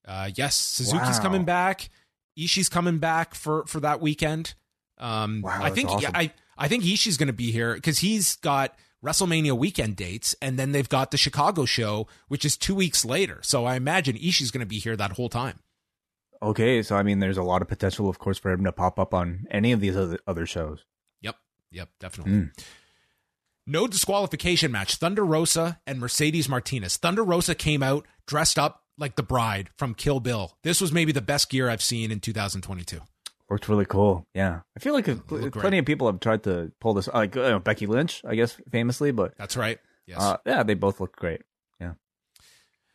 Uh, 0.07 0.29
yes, 0.35 0.55
Suzuki's 0.55 1.17
wow. 1.17 1.23
coming 1.23 1.45
back. 1.45 1.89
Ishii's 2.37 2.69
coming 2.69 2.99
back 2.99 3.33
for 3.33 3.65
for 3.65 3.79
that 3.79 4.01
weekend. 4.01 4.53
Um, 4.97 5.41
wow, 5.41 5.59
I 5.61 5.69
think 5.71 5.89
awesome. 5.89 6.01
yeah, 6.01 6.11
I 6.13 6.31
I 6.57 6.67
think 6.67 6.83
Ishii's 6.83 7.17
going 7.17 7.27
to 7.27 7.33
be 7.33 7.51
here 7.51 7.73
because 7.73 7.99
he's 7.99 8.35
got 8.37 8.75
WrestleMania 9.03 9.57
weekend 9.57 9.95
dates, 9.95 10.35
and 10.41 10.59
then 10.59 10.71
they've 10.71 10.89
got 10.89 11.11
the 11.11 11.17
Chicago 11.17 11.65
show, 11.65 12.07
which 12.27 12.45
is 12.45 12.57
two 12.57 12.75
weeks 12.75 13.05
later. 13.05 13.39
So 13.41 13.65
I 13.65 13.75
imagine 13.75 14.15
Ishii's 14.15 14.51
going 14.51 14.61
to 14.61 14.65
be 14.65 14.79
here 14.79 14.95
that 14.95 15.13
whole 15.13 15.29
time. 15.29 15.59
Okay, 16.41 16.83
so 16.83 16.95
I 16.95 17.03
mean, 17.03 17.19
there's 17.19 17.37
a 17.37 17.43
lot 17.43 17.61
of 17.61 17.67
potential, 17.67 18.09
of 18.09 18.19
course, 18.19 18.37
for 18.37 18.51
him 18.51 18.63
to 18.65 18.71
pop 18.71 18.99
up 18.99 19.13
on 19.13 19.47
any 19.49 19.71
of 19.71 19.79
these 19.79 19.95
other 19.95 20.19
other 20.27 20.45
shows. 20.45 20.85
Yep, 21.21 21.35
yep, 21.71 21.89
definitely. 21.99 22.33
Mm. 22.33 22.51
No 23.67 23.87
disqualification 23.87 24.71
match: 24.71 24.95
Thunder 24.95 25.25
Rosa 25.25 25.79
and 25.85 25.99
Mercedes 25.99 26.49
Martinez. 26.49 26.97
Thunder 26.97 27.23
Rosa 27.23 27.55
came 27.55 27.83
out 27.83 28.05
dressed 28.27 28.59
up 28.59 28.83
like 28.97 29.15
the 29.15 29.23
bride 29.23 29.69
from 29.77 29.93
Kill 29.93 30.19
Bill. 30.19 30.57
This 30.63 30.79
was 30.79 30.91
maybe 30.91 31.11
the 31.11 31.21
best 31.21 31.49
gear 31.49 31.69
I've 31.69 31.81
seen 31.81 32.11
in 32.11 32.19
2022 32.19 33.01
worked 33.49 33.69
really 33.69 33.85
cool. 33.85 34.25
Yeah, 34.33 34.61
I 34.75 34.79
feel 34.79 34.93
like 34.93 35.05
plenty 35.27 35.77
of 35.77 35.85
people 35.85 36.07
have 36.07 36.19
tried 36.19 36.43
to 36.43 36.71
pull 36.79 36.93
this, 36.93 37.07
like 37.07 37.35
uh, 37.37 37.59
Becky 37.59 37.85
Lynch, 37.85 38.21
I 38.25 38.35
guess, 38.35 38.57
famously, 38.71 39.11
but 39.11 39.37
that's 39.37 39.57
right. 39.57 39.79
Yes, 40.05 40.21
uh, 40.21 40.37
yeah, 40.45 40.63
they 40.63 40.73
both 40.73 40.99
look 40.99 41.15
great. 41.15 41.41
Yeah. 41.79 41.93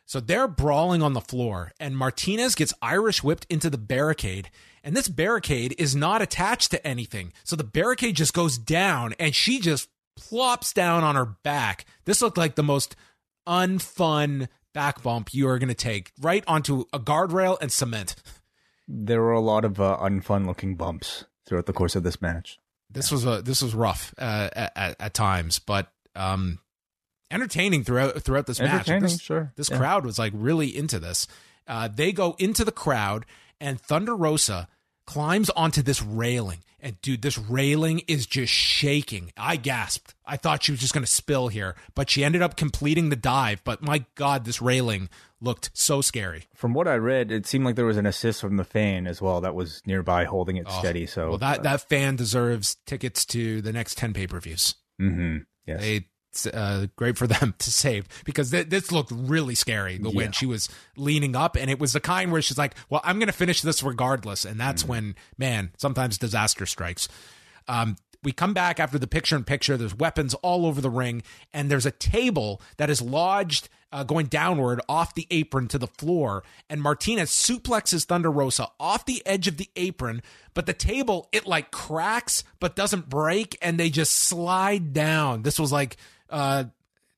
So 0.05 0.19
they're 0.19 0.47
brawling 0.47 1.01
on 1.01 1.13
the 1.13 1.21
floor, 1.21 1.71
and 1.79 1.97
Martinez 1.97 2.55
gets 2.55 2.73
Irish 2.81 3.23
whipped 3.23 3.45
into 3.49 3.69
the 3.69 3.77
barricade. 3.77 4.49
And 4.83 4.95
this 4.97 5.07
barricade 5.07 5.75
is 5.77 5.95
not 5.95 6.23
attached 6.23 6.71
to 6.71 6.85
anything. 6.85 7.33
So 7.43 7.55
the 7.55 7.63
barricade 7.63 8.15
just 8.15 8.33
goes 8.33 8.57
down, 8.57 9.13
and 9.19 9.35
she 9.35 9.59
just 9.59 9.89
plops 10.29 10.73
down 10.73 11.03
on 11.03 11.15
her 11.15 11.25
back. 11.25 11.85
This 12.05 12.21
looked 12.21 12.37
like 12.37 12.55
the 12.55 12.63
most 12.63 12.95
unfun 13.47 14.47
back 14.73 15.03
bump 15.03 15.33
you 15.33 15.47
are 15.47 15.59
going 15.59 15.69
to 15.69 15.75
take 15.75 16.11
right 16.21 16.43
onto 16.47 16.85
a 16.93 16.99
guardrail 16.99 17.57
and 17.61 17.71
cement. 17.71 18.15
there 18.87 19.21
were 19.21 19.31
a 19.31 19.41
lot 19.41 19.65
of 19.65 19.79
uh, 19.79 19.97
unfun 20.01 20.45
looking 20.45 20.75
bumps 20.75 21.25
throughout 21.45 21.65
the 21.65 21.73
course 21.73 21.95
of 21.95 22.03
this 22.03 22.21
match. 22.21 22.59
This 22.89 23.11
was 23.11 23.25
a 23.25 23.41
this 23.41 23.61
was 23.61 23.73
rough 23.73 24.13
uh, 24.17 24.49
at, 24.53 24.95
at 24.99 25.13
times, 25.13 25.59
but 25.59 25.91
um, 26.15 26.59
entertaining 27.29 27.83
throughout 27.83 28.21
throughout 28.21 28.47
this 28.47 28.59
match. 28.59 28.87
This, 28.87 29.21
sure. 29.21 29.53
This 29.55 29.69
yeah. 29.69 29.77
crowd 29.77 30.05
was 30.05 30.19
like 30.19 30.33
really 30.35 30.75
into 30.75 30.99
this. 30.99 31.25
Uh, 31.67 31.87
they 31.87 32.11
go 32.11 32.35
into 32.37 32.65
the 32.65 32.71
crowd, 32.71 33.25
and 33.61 33.79
Thunder 33.79 34.15
Rosa 34.15 34.67
climbs 35.11 35.49
onto 35.49 35.81
this 35.81 36.01
railing. 36.01 36.59
And 36.79 36.99
dude, 37.01 37.21
this 37.21 37.37
railing 37.37 37.99
is 38.07 38.25
just 38.25 38.51
shaking. 38.51 39.33
I 39.35 39.57
gasped. 39.57 40.15
I 40.25 40.37
thought 40.37 40.63
she 40.63 40.71
was 40.71 40.79
just 40.79 40.93
going 40.93 41.05
to 41.05 41.11
spill 41.11 41.49
here, 41.49 41.75
but 41.93 42.09
she 42.09 42.23
ended 42.23 42.41
up 42.41 42.55
completing 42.55 43.09
the 43.09 43.17
dive. 43.17 43.61
But 43.65 43.83
my 43.83 44.05
God, 44.15 44.45
this 44.45 44.61
railing 44.61 45.09
looked 45.41 45.69
so 45.73 45.99
scary. 46.01 46.45
From 46.55 46.73
what 46.73 46.87
I 46.87 46.95
read, 46.95 47.29
it 47.29 47.45
seemed 47.45 47.65
like 47.65 47.75
there 47.75 47.85
was 47.85 47.97
an 47.97 48.05
assist 48.05 48.39
from 48.39 48.55
the 48.55 48.63
fan 48.63 49.05
as 49.05 49.21
well 49.21 49.41
that 49.41 49.53
was 49.53 49.81
nearby 49.85 50.23
holding 50.23 50.55
it 50.55 50.65
oh, 50.67 50.79
steady. 50.79 51.05
So, 51.05 51.29
well, 51.29 51.37
that, 51.39 51.59
uh, 51.59 51.63
that 51.63 51.89
fan 51.89 52.15
deserves 52.15 52.77
tickets 52.85 53.25
to 53.25 53.61
the 53.61 53.73
next 53.73 53.97
10 53.97 54.13
pay 54.13 54.27
per 54.27 54.39
views. 54.39 54.75
Mm-hmm. 54.99 55.39
Yes. 55.67 55.81
They 55.81 56.07
uh, 56.53 56.87
great 56.95 57.17
for 57.17 57.27
them 57.27 57.53
to 57.59 57.71
save 57.71 58.07
because 58.23 58.51
th- 58.51 58.69
this 58.69 58.91
looked 58.91 59.11
really 59.11 59.55
scary 59.55 59.97
the 59.97 60.09
yeah. 60.09 60.15
when 60.15 60.31
she 60.31 60.45
was 60.45 60.69
leaning 60.95 61.35
up 61.35 61.55
and 61.55 61.69
it 61.69 61.79
was 61.79 61.93
the 61.93 61.99
kind 61.99 62.31
where 62.31 62.41
she's 62.41 62.57
like 62.57 62.75
well 62.89 63.01
i'm 63.03 63.19
gonna 63.19 63.31
finish 63.31 63.61
this 63.61 63.83
regardless 63.83 64.45
and 64.45 64.59
that's 64.59 64.83
mm. 64.83 64.89
when 64.89 65.15
man 65.37 65.71
sometimes 65.77 66.17
disaster 66.17 66.65
strikes 66.65 67.07
um, 67.67 67.95
we 68.23 68.31
come 68.31 68.53
back 68.53 68.79
after 68.79 68.99
the 68.99 69.07
picture 69.07 69.35
in 69.35 69.43
picture 69.43 69.77
there's 69.77 69.95
weapons 69.95 70.33
all 70.35 70.65
over 70.65 70.81
the 70.81 70.89
ring 70.89 71.23
and 71.53 71.69
there's 71.69 71.85
a 71.85 71.91
table 71.91 72.61
that 72.77 72.89
is 72.89 73.01
lodged 73.01 73.69
uh, 73.91 74.03
going 74.03 74.27
downward 74.27 74.79
off 74.87 75.15
the 75.15 75.27
apron 75.31 75.67
to 75.67 75.77
the 75.77 75.87
floor 75.87 76.43
and 76.69 76.81
martinez 76.81 77.29
suplexes 77.29 78.05
thunder 78.05 78.31
rosa 78.31 78.67
off 78.79 79.05
the 79.05 79.21
edge 79.25 79.47
of 79.47 79.57
the 79.57 79.69
apron 79.75 80.21
but 80.53 80.65
the 80.65 80.73
table 80.73 81.27
it 81.31 81.45
like 81.45 81.71
cracks 81.71 82.43
but 82.59 82.75
doesn't 82.75 83.09
break 83.09 83.57
and 83.61 83.79
they 83.79 83.89
just 83.89 84.13
slide 84.13 84.93
down 84.93 85.43
this 85.43 85.59
was 85.59 85.71
like 85.71 85.97
uh, 86.31 86.65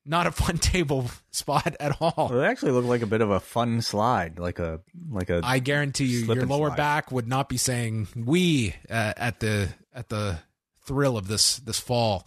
not 0.04 0.26
a 0.26 0.32
fun 0.32 0.58
table 0.58 1.10
spot 1.30 1.76
at 1.80 1.96
all. 2.00 2.28
Well, 2.30 2.40
it 2.40 2.46
actually 2.46 2.72
looked 2.72 2.88
like 2.88 3.02
a 3.02 3.06
bit 3.06 3.20
of 3.20 3.30
a 3.30 3.40
fun 3.40 3.80
slide, 3.80 4.38
like 4.38 4.58
a 4.58 4.80
like 5.10 5.30
a. 5.30 5.40
I 5.42 5.58
guarantee 5.58 6.04
you, 6.04 6.26
your 6.32 6.46
lower 6.46 6.68
slide. 6.68 6.76
back 6.76 7.12
would 7.12 7.28
not 7.28 7.48
be 7.48 7.56
saying 7.56 8.08
"we" 8.16 8.74
uh, 8.90 9.14
at 9.16 9.40
the 9.40 9.68
at 9.94 10.08
the 10.08 10.38
thrill 10.82 11.16
of 11.16 11.28
this 11.28 11.56
this 11.58 11.80
fall. 11.80 12.26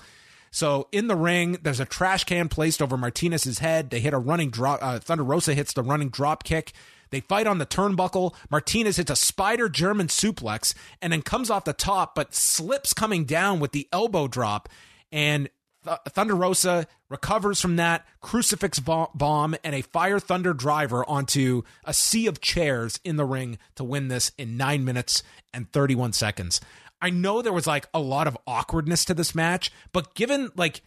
So 0.50 0.88
in 0.92 1.08
the 1.08 1.16
ring, 1.16 1.60
there's 1.62 1.80
a 1.80 1.86
trash 1.86 2.24
can 2.24 2.50
placed 2.50 2.82
over 2.82 2.98
Martinez's 2.98 3.60
head. 3.60 3.90
They 3.90 4.00
hit 4.00 4.14
a 4.14 4.18
running 4.18 4.50
drop. 4.50 4.80
Uh, 4.82 5.00
Thunder 5.00 5.24
Rosa 5.24 5.54
hits 5.54 5.74
the 5.74 5.84
running 5.84 6.10
drop 6.10 6.44
kick. 6.44 6.74
They 7.10 7.20
fight 7.22 7.48
on 7.48 7.58
the 7.58 7.66
turnbuckle. 7.66 8.34
Martinez 8.50 8.98
hits 8.98 9.12
a 9.12 9.16
spider 9.16 9.70
German 9.70 10.08
suplex 10.08 10.74
and 11.02 11.14
then 11.14 11.22
comes 11.22 11.50
off 11.50 11.64
the 11.66 11.74
top, 11.74 12.16
but 12.16 12.34
slips 12.34 12.94
coming 12.94 13.26
down 13.26 13.60
with 13.60 13.72
the 13.72 13.88
elbow 13.94 14.28
drop. 14.28 14.68
And 15.12 15.50
Th- 15.84 15.98
Thunder 16.10 16.36
Rosa 16.36 16.88
recovers 17.10 17.62
from 17.62 17.76
that 17.78 18.06
crucifix 18.22 18.80
bomb 18.80 19.56
and 19.64 19.76
a 19.76 19.82
fire 19.82 20.20
thunder 20.20 20.54
driver 20.54 21.08
onto 21.08 21.64
a 21.86 21.94
sea 21.94 22.28
of 22.28 22.42
chairs 22.42 23.00
in 23.04 23.16
the 23.16 23.26
ring 23.26 23.58
to 23.76 23.84
win 23.84 24.08
this 24.08 24.32
in 24.38 24.58
nine 24.58 24.84
minutes 24.84 25.24
and 25.54 25.72
31 25.72 26.14
seconds. 26.14 26.60
I 27.02 27.10
know 27.10 27.42
there 27.42 27.54
was 27.54 27.68
like 27.68 27.88
a 27.94 28.00
lot 28.00 28.28
of 28.28 28.38
awkwardness 28.48 29.06
to 29.06 29.14
this 29.14 29.36
match, 29.36 29.72
but 29.92 30.16
given 30.16 30.52
like 30.56 30.82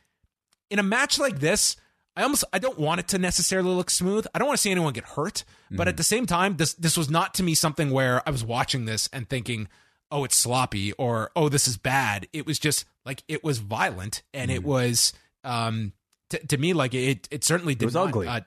in 0.71 0.79
a 0.79 0.83
match 0.85 1.19
like 1.19 1.41
this, 1.41 1.77
I 2.17 2.23
almost 2.23 2.45
I 2.53 2.59
don't 2.59 2.79
want 2.79 3.01
it 3.01 3.09
to 3.09 3.19
necessarily 3.19 3.71
look 3.71 3.91
smooth. 3.91 4.27
I 4.35 4.39
don't 4.39 4.49
want 4.49 4.59
to 4.59 4.63
see 4.63 4.71
anyone 4.71 4.93
get 4.93 5.05
hurt, 5.05 5.45
mm-hmm. 5.67 5.77
but 5.77 5.89
at 5.89 5.97
the 5.97 6.03
same 6.03 6.27
time, 6.27 6.57
this 6.57 6.75
this 6.75 6.97
was 6.97 7.09
not 7.09 7.35
to 7.35 7.43
me 7.43 7.55
something 7.55 7.91
where 7.91 8.27
I 8.27 8.31
was 8.31 8.45
watching 8.45 8.85
this 8.85 9.09
and 9.13 9.29
thinking, 9.29 9.69
oh, 10.11 10.25
it's 10.25 10.37
sloppy 10.37 10.93
or 10.95 11.31
oh, 11.37 11.49
this 11.49 11.69
is 11.69 11.77
bad. 11.77 12.27
It 12.33 12.47
was 12.47 12.59
just 12.59 12.85
like 13.05 13.23
it 13.29 13.43
was 13.43 13.59
violent 13.59 14.23
and 14.35 14.51
mm. 14.51 14.55
it 14.55 14.65
was 14.65 15.13
um 15.45 15.93
t- 16.29 16.39
to 16.39 16.59
me 16.59 16.73
like 16.73 16.95
it 16.95 17.29
it 17.31 17.45
certainly 17.45 17.75
did 17.75 17.83
it 17.83 17.87
was 17.87 17.95
not, 17.95 18.09
ugly. 18.09 18.27
Uh, 18.27 18.41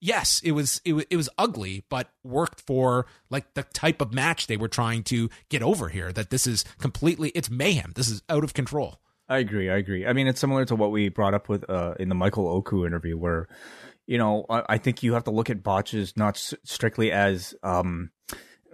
yes, 0.00 0.40
it 0.44 0.52
was 0.52 0.80
it 0.84 0.94
was 0.94 1.04
it 1.10 1.16
was 1.16 1.28
ugly, 1.38 1.84
but 1.88 2.10
worked 2.24 2.60
for 2.60 3.06
like 3.28 3.54
the 3.54 3.62
type 3.62 4.00
of 4.00 4.12
match 4.12 4.46
they 4.46 4.56
were 4.56 4.68
trying 4.68 5.02
to 5.04 5.28
get 5.48 5.62
over 5.62 5.88
here. 5.88 6.12
That 6.12 6.30
this 6.30 6.46
is 6.46 6.64
completely 6.78 7.30
it's 7.30 7.50
mayhem. 7.50 7.92
This 7.94 8.08
is 8.08 8.22
out 8.28 8.44
of 8.44 8.54
control. 8.54 9.00
I 9.28 9.38
agree. 9.38 9.70
I 9.70 9.76
agree. 9.76 10.06
I 10.06 10.12
mean, 10.12 10.26
it's 10.26 10.40
similar 10.40 10.64
to 10.64 10.74
what 10.74 10.90
we 10.90 11.08
brought 11.08 11.34
up 11.34 11.48
with 11.48 11.68
uh, 11.70 11.94
in 12.00 12.08
the 12.08 12.16
Michael 12.16 12.48
Oku 12.48 12.84
interview, 12.84 13.16
where 13.16 13.48
you 14.06 14.18
know 14.18 14.44
I, 14.50 14.62
I 14.70 14.78
think 14.78 15.02
you 15.02 15.14
have 15.14 15.24
to 15.24 15.30
look 15.30 15.50
at 15.50 15.62
botches 15.62 16.16
not 16.16 16.36
s- 16.36 16.54
strictly 16.64 17.12
as 17.12 17.54
um, 17.62 18.10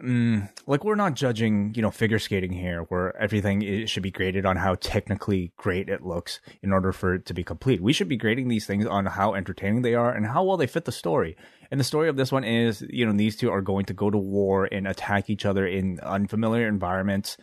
mm, 0.02 0.48
like 0.66 0.84
we're 0.84 0.94
not 0.94 1.14
judging, 1.14 1.72
you 1.74 1.82
know, 1.82 1.90
figure 1.90 2.18
skating 2.18 2.52
here, 2.52 2.82
where 2.88 3.16
everything 3.16 3.86
should 3.86 4.02
be 4.02 4.10
graded 4.10 4.46
on 4.46 4.56
how 4.56 4.74
technically 4.76 5.52
great 5.56 5.88
it 5.88 6.02
looks 6.02 6.40
in 6.62 6.72
order 6.72 6.92
for 6.92 7.14
it 7.14 7.26
to 7.26 7.34
be 7.34 7.44
complete. 7.44 7.82
We 7.82 7.92
should 7.92 8.08
be 8.08 8.16
grading 8.16 8.48
these 8.48 8.66
things 8.66 8.86
on 8.86 9.06
how 9.06 9.34
entertaining 9.34 9.82
they 9.82 9.94
are 9.94 10.12
and 10.12 10.26
how 10.26 10.44
well 10.44 10.56
they 10.56 10.66
fit 10.66 10.84
the 10.84 10.92
story. 10.92 11.36
And 11.70 11.80
the 11.80 11.84
story 11.84 12.08
of 12.08 12.16
this 12.16 12.32
one 12.32 12.44
is, 12.44 12.84
you 12.88 13.06
know, 13.06 13.12
these 13.12 13.36
two 13.36 13.50
are 13.50 13.62
going 13.62 13.86
to 13.86 13.94
go 13.94 14.10
to 14.10 14.18
war 14.18 14.68
and 14.70 14.86
attack 14.86 15.30
each 15.30 15.44
other 15.44 15.66
in 15.66 16.00
unfamiliar 16.00 16.68
environments. 16.68 17.36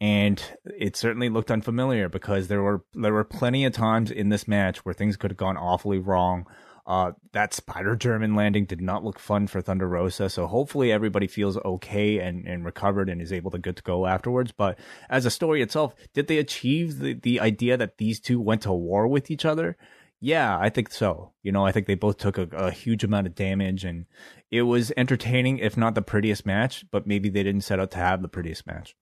And 0.00 0.42
it 0.64 0.96
certainly 0.96 1.28
looked 1.28 1.50
unfamiliar 1.50 2.08
because 2.08 2.48
there 2.48 2.62
were 2.62 2.84
there 2.94 3.12
were 3.12 3.24
plenty 3.24 3.64
of 3.64 3.72
times 3.72 4.10
in 4.10 4.28
this 4.28 4.46
match 4.46 4.84
where 4.84 4.94
things 4.94 5.16
could 5.16 5.30
have 5.30 5.38
gone 5.38 5.56
awfully 5.56 5.98
wrong 5.98 6.46
uh, 6.86 7.12
that 7.32 7.54
Spider 7.54 7.96
German 7.96 8.34
landing 8.34 8.66
did 8.66 8.80
not 8.80 9.04
look 9.04 9.18
fun 9.18 9.46
for 9.46 9.60
Thunder 9.60 9.88
Rosa. 9.88 10.28
So 10.28 10.46
hopefully 10.46 10.92
everybody 10.92 11.26
feels 11.26 11.56
okay 11.58 12.18
and, 12.18 12.46
and 12.46 12.64
recovered 12.64 13.08
and 13.08 13.22
is 13.22 13.32
able 13.32 13.50
to 13.52 13.58
good 13.58 13.76
to 13.76 13.82
go 13.82 14.06
afterwards. 14.06 14.52
But 14.52 14.78
as 15.08 15.24
a 15.24 15.30
story 15.30 15.62
itself, 15.62 15.94
did 16.12 16.26
they 16.26 16.38
achieve 16.38 16.98
the, 16.98 17.14
the 17.14 17.40
idea 17.40 17.76
that 17.76 17.98
these 17.98 18.20
two 18.20 18.40
went 18.40 18.62
to 18.62 18.72
war 18.72 19.08
with 19.08 19.30
each 19.30 19.44
other? 19.44 19.76
Yeah, 20.20 20.58
I 20.58 20.70
think 20.70 20.90
so. 20.90 21.32
You 21.42 21.52
know, 21.52 21.66
I 21.66 21.72
think 21.72 21.86
they 21.86 21.96
both 21.96 22.18
took 22.18 22.38
a, 22.38 22.48
a, 22.52 22.70
huge 22.70 23.04
amount 23.04 23.26
of 23.26 23.34
damage, 23.34 23.84
and 23.84 24.06
it 24.50 24.62
was 24.62 24.90
entertaining, 24.96 25.58
if 25.58 25.76
not 25.76 25.94
the 25.94 26.00
prettiest 26.00 26.46
match. 26.46 26.86
But 26.90 27.06
maybe 27.06 27.28
they 27.28 27.42
didn't 27.42 27.60
set 27.60 27.78
out 27.78 27.90
to 27.90 27.98
have 27.98 28.22
the 28.22 28.28
prettiest 28.28 28.66
match. 28.66 28.96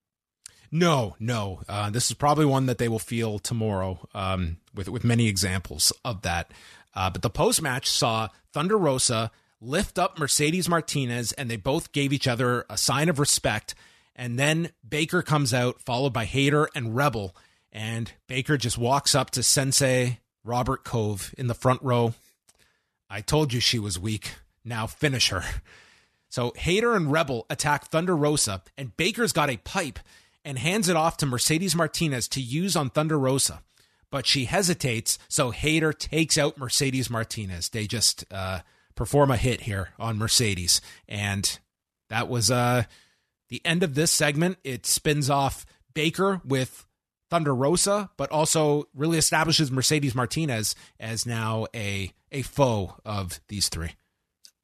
No, 0.72 1.14
no. 1.20 1.61
Uh, 1.68 1.91
this 1.91 2.11
is 2.11 2.14
probably 2.14 2.47
one 2.47 2.66
that 2.66 2.78
they 2.78 2.89
will 2.89 2.99
feel 2.99 3.39
tomorrow, 3.39 4.09
um, 4.14 4.57
with 4.74 4.89
with 4.89 5.05
many 5.05 5.28
examples 5.28 5.93
of 6.05 6.22
that. 6.22 6.51
Uh, 6.95 7.11
but 7.11 7.22
the 7.22 7.30
post 7.30 7.62
match 7.62 7.88
saw 7.88 8.28
Thunder 8.53 8.76
Rosa 8.76 9.30
lift 9.61 9.99
up 9.99 10.18
Mercedes 10.18 10.68
Martinez, 10.68 11.32
and 11.32 11.51
they 11.51 11.57
both 11.57 11.93
gave 11.93 12.12
each 12.12 12.28
other 12.28 12.66
a 12.68 12.76
sign 12.76 13.09
of 13.09 13.18
respect. 13.18 13.74
And 14.14 14.38
then 14.38 14.70
Baker 14.86 15.22
comes 15.22 15.55
out, 15.55 15.80
followed 15.80 16.12
by 16.12 16.24
Hayter 16.24 16.68
and 16.74 16.95
Rebel, 16.95 17.34
and 17.72 18.12
Baker 18.26 18.57
just 18.57 18.76
walks 18.76 19.14
up 19.14 19.30
to 19.30 19.43
Sensei 19.43 20.18
Robert 20.45 20.84
Kove 20.84 21.32
in 21.34 21.47
the 21.47 21.55
front 21.55 21.82
row. 21.82 22.14
I 23.09 23.20
told 23.20 23.53
you 23.53 23.61
she 23.61 23.78
was 23.78 23.99
weak. 23.99 24.34
Now 24.64 24.86
finish 24.86 25.30
her. 25.30 25.45
So 26.28 26.55
Hayter 26.57 26.95
and 26.95 27.12
Rebel 27.12 27.45
attack 27.51 27.88
Thunder 27.88 28.16
Rosa, 28.16 28.62
and 28.78 28.97
Baker's 28.97 29.34
got 29.34 29.51
a 29.51 29.59
pipe 29.59 29.99
and 30.47 30.59
hands 30.59 30.88
it 30.88 30.97
off 30.97 31.18
to 31.18 31.26
Mercedes 31.26 31.76
Martinez 31.76 32.26
to 32.28 32.40
use 32.40 32.74
on 32.74 32.88
Thunder 32.88 33.18
Rosa. 33.18 33.61
But 34.12 34.26
she 34.26 34.44
hesitates, 34.44 35.18
so 35.26 35.50
Hayter 35.50 35.92
takes 35.94 36.36
out 36.36 36.58
Mercedes 36.58 37.08
Martinez. 37.08 37.70
They 37.70 37.86
just 37.86 38.26
uh, 38.30 38.60
perform 38.94 39.30
a 39.30 39.38
hit 39.38 39.62
here 39.62 39.88
on 39.98 40.18
Mercedes. 40.18 40.82
And 41.08 41.58
that 42.10 42.28
was 42.28 42.50
uh, 42.50 42.84
the 43.48 43.62
end 43.64 43.82
of 43.82 43.94
this 43.94 44.10
segment. 44.10 44.58
It 44.64 44.84
spins 44.84 45.30
off 45.30 45.64
Baker 45.94 46.42
with 46.44 46.86
Thunder 47.30 47.54
Rosa, 47.54 48.10
but 48.18 48.30
also 48.30 48.86
really 48.94 49.16
establishes 49.16 49.72
Mercedes 49.72 50.14
Martinez 50.14 50.74
as 51.00 51.24
now 51.24 51.66
a 51.74 52.12
a 52.30 52.42
foe 52.42 52.96
of 53.06 53.40
these 53.48 53.70
three. 53.70 53.92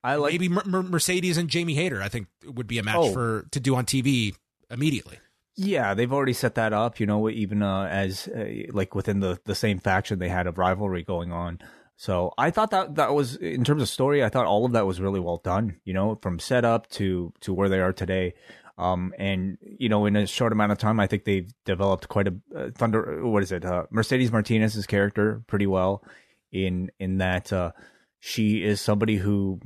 I 0.04 0.16
like 0.16 0.32
maybe 0.32 0.50
Mer- 0.50 0.82
Mercedes 0.82 1.38
and 1.38 1.48
Jamie 1.48 1.74
Hayter. 1.74 2.02
I 2.02 2.10
think 2.10 2.28
would 2.44 2.66
be 2.66 2.78
a 2.78 2.82
match 2.82 2.96
oh. 2.98 3.12
for 3.14 3.46
to 3.52 3.60
do 3.60 3.74
on 3.76 3.86
TV 3.86 4.34
immediately. 4.70 5.18
Yeah, 5.60 5.94
they've 5.94 6.12
already 6.12 6.34
set 6.34 6.54
that 6.54 6.72
up. 6.72 7.00
You 7.00 7.06
know, 7.06 7.28
even 7.28 7.64
uh, 7.64 7.88
as 7.90 8.28
uh, 8.28 8.46
like 8.70 8.94
within 8.94 9.18
the 9.18 9.40
the 9.44 9.56
same 9.56 9.80
faction, 9.80 10.20
they 10.20 10.28
had 10.28 10.46
a 10.46 10.52
rivalry 10.52 11.02
going 11.02 11.32
on. 11.32 11.58
So 11.96 12.32
I 12.38 12.52
thought 12.52 12.70
that 12.70 12.94
that 12.94 13.12
was 13.12 13.34
in 13.34 13.64
terms 13.64 13.82
of 13.82 13.88
story. 13.88 14.22
I 14.22 14.28
thought 14.28 14.46
all 14.46 14.64
of 14.64 14.70
that 14.72 14.86
was 14.86 15.00
really 15.00 15.18
well 15.18 15.38
done. 15.38 15.80
You 15.84 15.94
know, 15.94 16.14
from 16.22 16.38
setup 16.38 16.88
to 16.90 17.32
to 17.40 17.52
where 17.52 17.68
they 17.68 17.80
are 17.80 17.92
today. 17.92 18.34
Um, 18.78 19.12
and 19.18 19.58
you 19.60 19.88
know, 19.88 20.06
in 20.06 20.14
a 20.14 20.28
short 20.28 20.52
amount 20.52 20.70
of 20.70 20.78
time, 20.78 21.00
I 21.00 21.08
think 21.08 21.24
they've 21.24 21.52
developed 21.64 22.08
quite 22.08 22.28
a 22.28 22.36
uh, 22.56 22.70
thunder. 22.76 23.26
What 23.26 23.42
is 23.42 23.50
it? 23.50 23.64
Uh, 23.64 23.86
Mercedes 23.90 24.30
Martinez's 24.30 24.86
character 24.86 25.42
pretty 25.48 25.66
well 25.66 26.04
in 26.52 26.92
in 27.00 27.18
that 27.18 27.52
uh, 27.52 27.72
she 28.20 28.62
is 28.62 28.80
somebody 28.80 29.16
who 29.16 29.58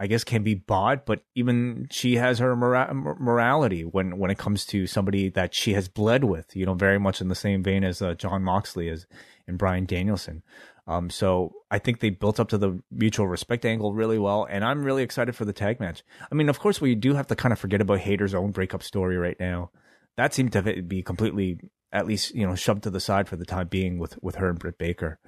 I 0.00 0.06
guess 0.06 0.24
can 0.24 0.42
be 0.42 0.54
bought, 0.54 1.04
but 1.04 1.22
even 1.34 1.86
she 1.90 2.16
has 2.16 2.38
her 2.38 2.56
mora- 2.56 2.94
morality 2.94 3.82
when 3.84 4.16
when 4.16 4.30
it 4.30 4.38
comes 4.38 4.64
to 4.66 4.86
somebody 4.86 5.28
that 5.28 5.54
she 5.54 5.74
has 5.74 5.88
bled 5.88 6.24
with. 6.24 6.56
You 6.56 6.64
know, 6.64 6.72
very 6.72 6.98
much 6.98 7.20
in 7.20 7.28
the 7.28 7.34
same 7.34 7.62
vein 7.62 7.84
as 7.84 8.00
uh, 8.00 8.14
Jon 8.14 8.42
Moxley 8.42 8.88
is 8.88 9.06
and 9.46 9.58
Bryan 9.58 9.84
Danielson. 9.84 10.42
Um, 10.86 11.10
so 11.10 11.52
I 11.70 11.78
think 11.78 12.00
they 12.00 12.08
built 12.08 12.40
up 12.40 12.48
to 12.48 12.58
the 12.58 12.82
mutual 12.90 13.28
respect 13.28 13.66
angle 13.66 13.92
really 13.92 14.18
well, 14.18 14.46
and 14.48 14.64
I'm 14.64 14.82
really 14.84 15.02
excited 15.02 15.36
for 15.36 15.44
the 15.44 15.52
tag 15.52 15.78
match. 15.78 16.02
I 16.32 16.34
mean, 16.34 16.48
of 16.48 16.58
course, 16.58 16.80
we 16.80 16.94
do 16.94 17.12
have 17.12 17.26
to 17.26 17.36
kind 17.36 17.52
of 17.52 17.58
forget 17.58 17.82
about 17.82 18.00
Hayter's 18.00 18.34
own 18.34 18.52
breakup 18.52 18.82
story 18.82 19.18
right 19.18 19.38
now. 19.38 19.70
That 20.16 20.32
seemed 20.32 20.52
to 20.54 20.82
be 20.82 21.02
completely, 21.02 21.60
at 21.92 22.06
least 22.06 22.34
you 22.34 22.46
know, 22.46 22.54
shoved 22.54 22.84
to 22.84 22.90
the 22.90 23.00
side 23.00 23.28
for 23.28 23.36
the 23.36 23.44
time 23.44 23.68
being 23.68 23.98
with 23.98 24.16
with 24.22 24.36
her 24.36 24.48
and 24.48 24.58
Britt 24.58 24.78
Baker. 24.78 25.18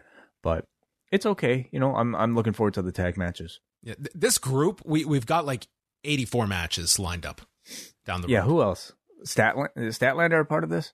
But 0.43 0.65
it's 1.11 1.27
okay, 1.27 1.69
you 1.73 1.79
know. 1.79 1.95
I'm 1.95 2.15
I'm 2.15 2.35
looking 2.35 2.55
forward 2.55 2.73
to 2.75 2.83
the 2.83 2.91
tag 2.91 3.19
matches. 3.19 3.61
Yeah, 3.83 3.95
th- 3.95 4.11
this 4.15 4.39
group 4.39 4.83
we 4.85 5.05
we've 5.05 5.27
got 5.27 5.45
like 5.45 5.67
84 6.05 6.47
matches 6.47 6.99
lined 6.99 7.27
up 7.27 7.41
down 8.05 8.21
the 8.21 8.27
road. 8.29 8.33
Yeah, 8.33 8.43
who 8.43 8.63
else? 8.63 8.93
Statland, 9.25 9.69
is 9.77 9.99
Statlander 9.99 10.41
a 10.41 10.45
part 10.45 10.65
of 10.65 10.71
this? 10.71 10.93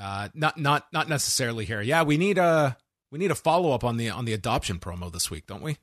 Uh, 0.00 0.28
not 0.34 0.58
not 0.58 0.86
not 0.92 1.08
necessarily 1.08 1.64
here. 1.64 1.80
Yeah, 1.80 2.02
we 2.02 2.16
need 2.16 2.38
a 2.38 2.76
we 3.10 3.18
need 3.18 3.30
a 3.30 3.34
follow 3.34 3.72
up 3.72 3.84
on 3.84 3.96
the 3.96 4.10
on 4.10 4.24
the 4.24 4.32
adoption 4.32 4.78
promo 4.78 5.12
this 5.12 5.30
week, 5.30 5.46
don't 5.46 5.62
we? 5.62 5.78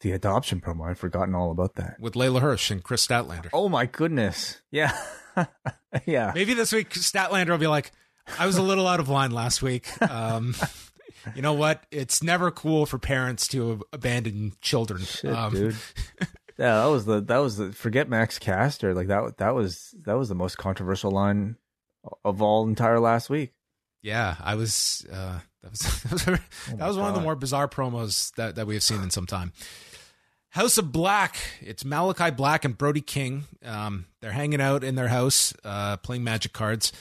The 0.00 0.12
adoption 0.12 0.60
promo. 0.60 0.88
I've 0.88 0.98
forgotten 0.98 1.34
all 1.34 1.50
about 1.50 1.74
that. 1.74 2.00
With 2.00 2.14
Leyla 2.14 2.40
Hirsch 2.40 2.70
and 2.70 2.82
Kris 2.82 3.06
Statlander. 3.06 3.50
Oh 3.52 3.68
my 3.68 3.86
goodness. 3.86 4.60
Yeah. 4.70 4.96
yeah. 6.06 6.32
Maybe 6.34 6.54
this 6.54 6.72
week 6.72 6.90
Statlander 6.90 7.50
will 7.50 7.58
be 7.58 7.66
like, 7.66 7.92
I 8.38 8.46
was 8.46 8.56
a 8.56 8.62
little 8.62 8.86
out 8.88 9.00
of 9.00 9.08
line 9.08 9.30
last 9.30 9.62
week. 9.62 9.88
Um, 10.10 10.54
you 11.34 11.42
know 11.42 11.54
what? 11.54 11.84
It's 11.90 12.22
never 12.22 12.50
cool 12.50 12.86
for 12.86 12.98
parents 12.98 13.48
to 13.48 13.82
abandon 13.92 14.52
children. 14.60 15.02
Shit, 15.02 15.32
um, 15.32 15.52
dude. 15.52 15.76
yeah, 16.58 16.82
that 16.82 16.86
was 16.86 17.04
the 17.04 17.20
that 17.22 17.38
was 17.38 17.56
the 17.56 17.72
forget 17.72 18.08
Max 18.08 18.38
Caster. 18.38 18.94
Like 18.94 19.08
that 19.08 19.38
that 19.38 19.54
was 19.54 19.94
that 20.04 20.18
was 20.18 20.28
the 20.28 20.34
most 20.34 20.58
controversial 20.58 21.10
line 21.10 21.56
of 22.24 22.42
all 22.42 22.66
entire 22.66 23.00
last 23.00 23.30
week. 23.30 23.52
Yeah, 24.02 24.36
I 24.40 24.54
was. 24.54 25.06
Uh, 25.12 25.40
that 25.62 25.70
was 25.70 25.80
that 26.02 26.12
was, 26.12 26.28
oh 26.28 26.76
that 26.76 26.88
was 26.88 26.96
one 26.96 27.08
of 27.08 27.14
the 27.14 27.20
more 27.20 27.36
bizarre 27.36 27.68
promos 27.68 28.34
that, 28.36 28.54
that 28.54 28.66
we 28.66 28.74
have 28.74 28.82
seen 28.82 29.02
in 29.02 29.10
some 29.10 29.26
time. 29.26 29.52
House 30.50 30.78
of 30.78 30.90
Black. 30.90 31.36
It's 31.60 31.84
Malachi 31.84 32.30
Black 32.30 32.64
and 32.64 32.76
Brody 32.76 33.02
King. 33.02 33.44
Um, 33.64 34.06
they're 34.20 34.32
hanging 34.32 34.60
out 34.60 34.82
in 34.82 34.96
their 34.96 35.08
house, 35.08 35.54
uh, 35.64 35.96
playing 35.98 36.24
magic 36.24 36.52
cards, 36.52 36.92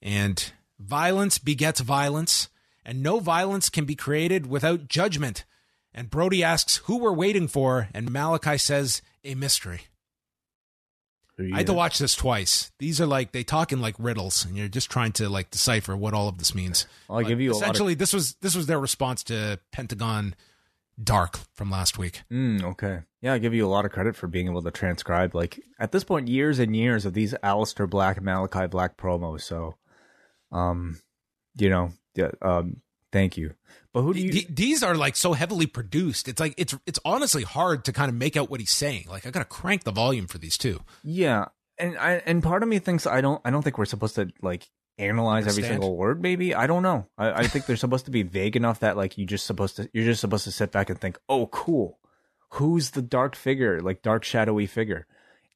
and 0.00 0.52
violence 0.78 1.38
begets 1.38 1.80
violence, 1.80 2.48
and 2.84 3.02
no 3.02 3.18
violence 3.20 3.68
can 3.68 3.84
be 3.84 3.94
created 3.94 4.46
without 4.46 4.88
judgment. 4.88 5.44
And 5.92 6.10
Brody 6.10 6.42
asks 6.42 6.78
who 6.84 6.98
we're 6.98 7.12
waiting 7.12 7.46
for, 7.46 7.88
and 7.94 8.10
Malachi 8.10 8.58
says 8.58 9.00
a 9.22 9.34
mystery. 9.34 9.82
I 11.38 11.58
had 11.58 11.66
to 11.66 11.72
watch 11.72 11.98
this 11.98 12.14
twice. 12.14 12.70
These 12.78 13.00
are 13.00 13.06
like 13.06 13.32
they 13.32 13.42
talk 13.42 13.72
in 13.72 13.80
like 13.80 13.96
riddles, 13.98 14.44
and 14.44 14.56
you're 14.56 14.68
just 14.68 14.90
trying 14.90 15.12
to 15.12 15.28
like 15.28 15.50
decipher 15.50 15.96
what 15.96 16.14
all 16.14 16.28
of 16.28 16.38
this 16.38 16.54
means. 16.54 16.86
I'll 17.10 17.22
but 17.22 17.28
give 17.28 17.40
you 17.40 17.50
essentially 17.50 17.94
of- 17.94 17.98
this 17.98 18.12
was 18.12 18.34
this 18.36 18.54
was 18.54 18.66
their 18.66 18.78
response 18.78 19.24
to 19.24 19.58
Pentagon 19.72 20.36
Dark 21.02 21.40
from 21.52 21.70
last 21.70 21.98
week. 21.98 22.22
Mm, 22.32 22.62
okay, 22.62 23.00
yeah, 23.20 23.32
I 23.32 23.38
give 23.38 23.52
you 23.52 23.66
a 23.66 23.68
lot 23.68 23.84
of 23.84 23.90
credit 23.90 24.14
for 24.14 24.28
being 24.28 24.46
able 24.46 24.62
to 24.62 24.70
transcribe 24.70 25.34
like 25.34 25.60
at 25.80 25.90
this 25.90 26.04
point 26.04 26.28
years 26.28 26.60
and 26.60 26.76
years 26.76 27.04
of 27.04 27.14
these 27.14 27.34
Aleister 27.42 27.90
Black 27.90 28.22
Malachi 28.22 28.68
Black 28.68 28.96
promos. 28.96 29.40
So, 29.40 29.74
um, 30.52 31.00
you 31.56 31.68
know, 31.68 31.90
yeah, 32.14 32.30
um, 32.42 32.80
thank 33.12 33.36
you. 33.36 33.54
But 33.92 34.02
who 34.02 34.14
do 34.14 34.20
you? 34.20 34.42
These 34.48 34.82
are 34.82 34.94
like 34.94 35.16
so 35.16 35.32
heavily 35.32 35.66
produced. 35.66 36.28
It's 36.28 36.40
like 36.40 36.54
it's 36.56 36.74
it's 36.86 36.98
honestly 37.04 37.44
hard 37.44 37.84
to 37.84 37.92
kind 37.92 38.08
of 38.08 38.14
make 38.16 38.36
out 38.36 38.50
what 38.50 38.60
he's 38.60 38.72
saying. 38.72 39.06
Like 39.08 39.26
I 39.26 39.30
gotta 39.30 39.44
crank 39.44 39.84
the 39.84 39.92
volume 39.92 40.26
for 40.26 40.38
these 40.38 40.58
two. 40.58 40.80
Yeah, 41.02 41.46
and 41.78 41.96
I 41.98 42.22
and 42.26 42.42
part 42.42 42.62
of 42.62 42.68
me 42.68 42.78
thinks 42.80 43.06
I 43.06 43.20
don't 43.20 43.40
I 43.44 43.50
don't 43.50 43.62
think 43.62 43.78
we're 43.78 43.84
supposed 43.84 44.16
to 44.16 44.30
like 44.42 44.68
analyze 44.98 45.44
Understand. 45.44 45.64
every 45.64 45.74
single 45.74 45.96
word. 45.96 46.22
Maybe 46.22 46.54
I 46.54 46.66
don't 46.66 46.82
know. 46.82 47.06
I, 47.18 47.42
I 47.42 47.46
think 47.46 47.66
they're 47.66 47.76
supposed 47.76 48.04
to 48.06 48.10
be 48.10 48.22
vague 48.22 48.56
enough 48.56 48.80
that 48.80 48.96
like 48.96 49.18
you 49.18 49.26
just 49.26 49.46
supposed 49.46 49.76
to 49.76 49.88
you're 49.92 50.04
just 50.04 50.20
supposed 50.20 50.44
to 50.44 50.52
sit 50.52 50.72
back 50.72 50.90
and 50.90 51.00
think, 51.00 51.18
oh, 51.28 51.46
cool. 51.48 51.98
Who's 52.50 52.90
the 52.90 53.02
dark 53.02 53.34
figure, 53.34 53.80
like 53.80 54.02
dark 54.02 54.22
shadowy 54.22 54.66
figure? 54.66 55.06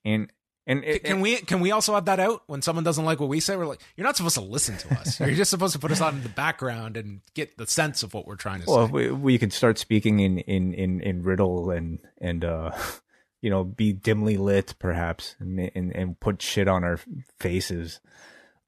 And 0.05 0.33
and 0.69 0.85
it, 0.85 1.03
can 1.03 1.23
we 1.23 1.37
can 1.37 1.61
we 1.61 1.73
also 1.73 1.95
have 1.95 2.05
that 2.05 2.21
out 2.21 2.43
when 2.47 2.61
someone 2.61 2.85
doesn't 2.85 3.05
like 3.05 3.19
what 3.19 3.31
we 3.31 3.41
say? 3.41 3.57
We're 3.57 3.67
like, 3.67 3.81
you're 3.97 4.07
not 4.07 4.19
supposed 4.19 4.35
to 4.35 4.43
listen 4.43 4.77
to 4.77 5.01
us. 5.01 5.19
you're 5.19 5.31
just 5.31 5.51
supposed 5.51 5.73
to 5.73 5.79
put 5.79 5.91
us 5.91 6.03
on 6.03 6.17
in 6.17 6.23
the 6.23 6.29
background 6.29 6.99
and 6.99 7.23
get 7.33 7.57
the 7.57 7.67
sense 7.67 8.03
of 8.03 8.13
what 8.13 8.27
we're 8.27 8.37
trying 8.37 8.61
to 8.61 8.67
well, 8.69 8.87
say. 8.87 8.93
Well, 8.93 9.03
we, 9.05 9.11
we 9.11 9.39
could 9.39 9.55
start 9.55 9.79
speaking 9.79 10.21
in 10.21 10.39
in 10.41 10.75
in, 10.75 11.01
in 11.01 11.23
riddle 11.23 11.71
and 11.71 12.01
and 12.21 12.45
uh, 12.45 12.73
you 13.41 13.49
know, 13.49 13.65
be 13.65 13.95
dimly 13.95 14.37
lit 14.37 14.75
perhaps, 14.79 15.37
and, 15.41 15.71
and 15.75 15.97
and 15.97 16.21
put 16.21 16.43
shit 16.43 16.69
on 16.69 16.85
our 16.85 17.01
faces. 17.39 18.01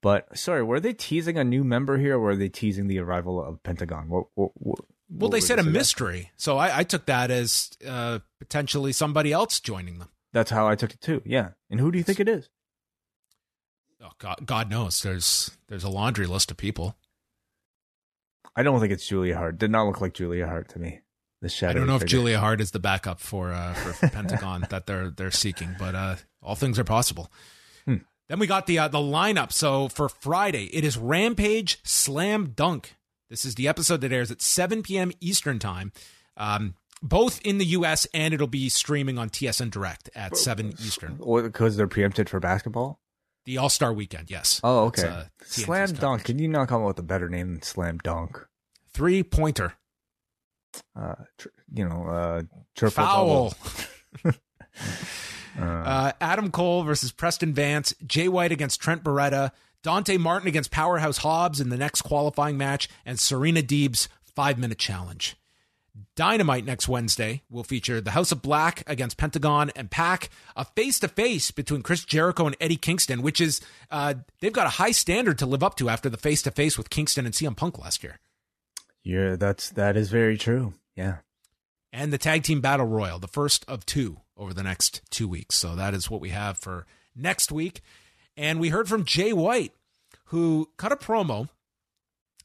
But 0.01 0.35
sorry, 0.35 0.63
were 0.63 0.79
they 0.79 0.93
teasing 0.93 1.37
a 1.37 1.43
new 1.43 1.63
member 1.63 1.99
here, 1.99 2.15
or 2.15 2.19
were 2.19 2.35
they 2.35 2.49
teasing 2.49 2.87
the 2.87 2.97
arrival 2.97 3.43
of 3.43 3.61
Pentagon? 3.61 4.09
What, 4.09 4.25
what, 4.33 4.51
what 4.55 4.79
well, 5.07 5.29
they 5.29 5.41
said 5.41 5.59
a 5.59 5.63
mystery, 5.63 6.31
so 6.35 6.57
I, 6.57 6.79
I, 6.79 6.83
took 6.83 7.05
that 7.05 7.29
as 7.29 7.69
uh, 7.85 8.19
potentially 8.39 8.93
somebody 8.93 9.31
else 9.31 9.59
joining 9.59 9.99
them. 9.99 10.09
That's 10.33 10.51
how 10.51 10.67
I 10.67 10.75
took 10.75 10.93
it 10.93 11.01
too. 11.01 11.21
Yeah. 11.25 11.49
And 11.69 11.79
who 11.79 11.91
do 11.91 11.97
you 11.97 12.03
think 12.03 12.19
it 12.19 12.29
is? 12.29 12.49
Oh 14.03 14.11
God, 14.17 14.45
God 14.45 14.69
knows. 14.69 15.01
There's 15.01 15.51
there's 15.67 15.83
a 15.83 15.89
laundry 15.89 16.25
list 16.25 16.51
of 16.51 16.57
people. 16.57 16.95
I 18.55 18.63
don't 18.63 18.79
think 18.79 18.91
it's 18.91 19.07
Julia 19.07 19.37
Hart. 19.37 19.57
Did 19.57 19.71
not 19.71 19.85
look 19.85 20.01
like 20.01 20.13
Julia 20.13 20.47
Hart 20.47 20.69
to 20.69 20.79
me. 20.79 21.01
The 21.41 21.49
shadow. 21.49 21.71
I 21.71 21.73
don't 21.73 21.87
know 21.87 21.93
figure. 21.99 22.05
if 22.05 22.09
Julia 22.09 22.39
Hart 22.39 22.61
is 22.61 22.71
the 22.71 22.79
backup 22.79 23.19
for 23.19 23.51
uh, 23.51 23.73
for 23.73 24.07
Pentagon 24.09 24.65
that 24.69 24.85
they're 24.85 25.09
they're 25.09 25.31
seeking, 25.31 25.75
but 25.77 25.95
uh, 25.95 26.15
all 26.41 26.55
things 26.55 26.77
are 26.79 26.83
possible. 26.83 27.31
Hmm. 27.85 27.97
Then 28.29 28.39
we 28.39 28.47
got 28.47 28.67
the 28.67 28.79
uh, 28.79 28.87
the 28.87 28.99
lineup. 28.99 29.51
So 29.51 29.87
for 29.87 30.09
Friday, 30.09 30.65
it 30.65 30.83
is 30.83 30.97
Rampage 30.97 31.79
Slam 31.83 32.53
Dunk. 32.55 32.95
This 33.29 33.45
is 33.45 33.55
the 33.55 33.67
episode 33.67 34.01
that 34.01 34.11
airs 34.11 34.29
at 34.29 34.41
7 34.41 34.83
p.m. 34.83 35.11
Eastern 35.21 35.57
time. 35.57 35.93
Um, 36.35 36.75
both 37.01 37.41
in 37.41 37.57
the 37.57 37.65
U.S. 37.65 38.07
and 38.13 38.33
it'll 38.33 38.47
be 38.47 38.69
streaming 38.69 39.17
on 39.17 39.29
TSN 39.29 39.71
Direct 39.71 40.09
at 40.15 40.37
seven 40.37 40.73
Eastern. 40.83 41.15
Because 41.15 41.77
they're 41.77 41.87
preempted 41.87 42.29
for 42.29 42.39
basketball. 42.39 42.99
The 43.45 43.57
All 43.57 43.69
Star 43.69 43.91
Weekend, 43.91 44.29
yes. 44.29 44.61
Oh, 44.63 44.85
okay. 44.85 45.07
Uh, 45.07 45.23
Slam 45.43 45.93
Dunk. 45.93 46.25
Can 46.25 46.37
you 46.39 46.47
not 46.47 46.67
come 46.67 46.81
up 46.81 46.87
with 46.89 46.99
a 46.99 47.03
better 47.03 47.27
name 47.27 47.53
than 47.53 47.61
Slam 47.63 47.97
Dunk? 48.03 48.37
Three 48.93 49.23
pointer. 49.23 49.73
uh, 50.95 51.15
tr- 51.37 51.47
you 51.73 51.87
know, 51.87 52.05
uh, 52.05 52.41
triple 52.75 53.03
Foul. 53.03 53.55
double. 54.23 54.37
Uh, 55.59 56.13
Adam 56.21 56.49
Cole 56.49 56.83
versus 56.83 57.11
Preston 57.11 57.53
Vance, 57.53 57.93
Jay 58.05 58.29
White 58.29 58.53
against 58.53 58.79
Trent 58.79 59.03
Beretta, 59.03 59.51
Dante 59.83 60.17
Martin 60.17 60.47
against 60.47 60.71
Powerhouse 60.71 61.17
Hobbs 61.17 61.59
in 61.59 61.67
the 61.67 61.75
next 61.77 62.03
qualifying 62.03 62.57
match, 62.57 62.87
and 63.05 63.19
Serena 63.19 63.61
Deeb's 63.61 64.07
five 64.23 64.57
minute 64.57 64.77
challenge. 64.77 65.35
Dynamite 66.21 66.65
next 66.65 66.87
Wednesday 66.87 67.41
will 67.49 67.63
feature 67.63 67.99
the 67.99 68.11
House 68.11 68.31
of 68.31 68.43
Black 68.43 68.83
against 68.85 69.17
Pentagon 69.17 69.71
and 69.75 69.89
Pac, 69.89 70.29
a 70.55 70.63
face 70.63 70.99
to 70.99 71.07
face 71.07 71.49
between 71.49 71.81
Chris 71.81 72.05
Jericho 72.05 72.45
and 72.45 72.55
Eddie 72.61 72.77
Kingston, 72.77 73.23
which 73.23 73.41
is, 73.41 73.59
uh, 73.89 74.13
they've 74.39 74.53
got 74.53 74.67
a 74.67 74.77
high 74.77 74.91
standard 74.91 75.39
to 75.39 75.47
live 75.47 75.63
up 75.63 75.75
to 75.77 75.89
after 75.89 76.09
the 76.09 76.17
face 76.17 76.43
to 76.43 76.51
face 76.51 76.77
with 76.77 76.91
Kingston 76.91 77.25
and 77.25 77.33
CM 77.33 77.57
Punk 77.57 77.79
last 77.79 78.03
year. 78.03 78.19
Yeah, 79.03 79.35
that's 79.35 79.71
that 79.71 79.97
is 79.97 80.11
very 80.11 80.37
true. 80.37 80.75
Yeah. 80.95 81.15
and 81.91 82.13
the 82.13 82.19
tag 82.19 82.43
team 82.43 82.61
battle 82.61 82.85
royal, 82.85 83.17
the 83.17 83.27
first 83.27 83.65
of 83.67 83.83
two 83.87 84.17
over 84.37 84.53
the 84.53 84.61
next 84.61 85.01
two 85.09 85.27
weeks. 85.27 85.55
So 85.55 85.75
that 85.75 85.95
is 85.95 86.11
what 86.11 86.21
we 86.21 86.29
have 86.29 86.55
for 86.55 86.85
next 87.15 87.51
week. 87.51 87.81
And 88.37 88.59
we 88.59 88.69
heard 88.69 88.87
from 88.87 89.05
Jay 89.05 89.33
White, 89.33 89.73
who 90.25 90.69
cut 90.77 90.91
a 90.91 90.97
promo, 90.97 91.49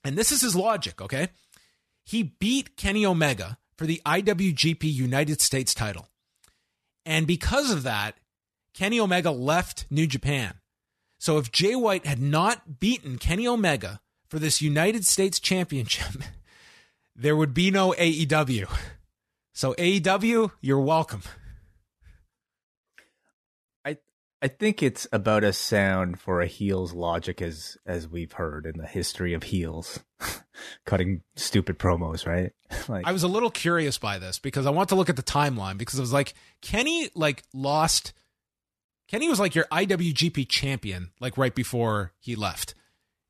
and 0.02 0.16
this 0.16 0.32
is 0.32 0.40
his 0.40 0.56
logic, 0.56 1.02
okay? 1.02 1.28
He 2.04 2.22
beat 2.22 2.78
Kenny 2.78 3.04
Omega 3.04 3.58
for 3.76 3.86
the 3.86 4.00
IWGP 4.06 4.84
United 4.84 5.40
States 5.40 5.74
title. 5.74 6.08
And 7.04 7.26
because 7.26 7.70
of 7.70 7.82
that, 7.84 8.16
Kenny 8.74 8.98
Omega 9.00 9.30
left 9.30 9.86
New 9.90 10.06
Japan. 10.06 10.54
So 11.18 11.38
if 11.38 11.50
Jay 11.50 11.74
White 11.74 12.06
had 12.06 12.20
not 12.20 12.78
beaten 12.80 13.18
Kenny 13.18 13.46
Omega 13.46 14.00
for 14.28 14.38
this 14.38 14.60
United 14.60 15.06
States 15.06 15.40
Championship, 15.40 16.22
there 17.16 17.36
would 17.36 17.54
be 17.54 17.70
no 17.70 17.92
AEW. 17.92 18.68
So 19.54 19.72
AEW, 19.74 20.50
you're 20.60 20.80
welcome. 20.80 21.22
I 24.42 24.48
think 24.48 24.82
it's 24.82 25.08
about 25.12 25.44
as 25.44 25.56
sound 25.56 26.20
for 26.20 26.40
a 26.40 26.46
heel's 26.46 26.92
logic 26.92 27.40
as 27.40 27.78
as 27.86 28.06
we've 28.06 28.32
heard 28.32 28.66
in 28.66 28.76
the 28.76 28.86
history 28.86 29.32
of 29.32 29.44
heels 29.44 30.00
cutting 30.84 31.22
stupid 31.36 31.78
promos, 31.78 32.26
right? 32.26 32.52
like 32.88 33.06
I 33.06 33.12
was 33.12 33.22
a 33.22 33.28
little 33.28 33.50
curious 33.50 33.96
by 33.96 34.18
this 34.18 34.38
because 34.38 34.66
I 34.66 34.70
want 34.70 34.90
to 34.90 34.94
look 34.94 35.08
at 35.08 35.16
the 35.16 35.22
timeline 35.22 35.78
because 35.78 35.98
it 35.98 36.02
was 36.02 36.12
like 36.12 36.34
Kenny 36.60 37.08
like 37.14 37.44
lost 37.54 38.12
Kenny 39.08 39.28
was 39.28 39.40
like 39.40 39.54
your 39.54 39.66
IWGP 39.72 40.48
champion 40.48 41.12
like 41.18 41.38
right 41.38 41.54
before 41.54 42.12
he 42.18 42.36
left. 42.36 42.74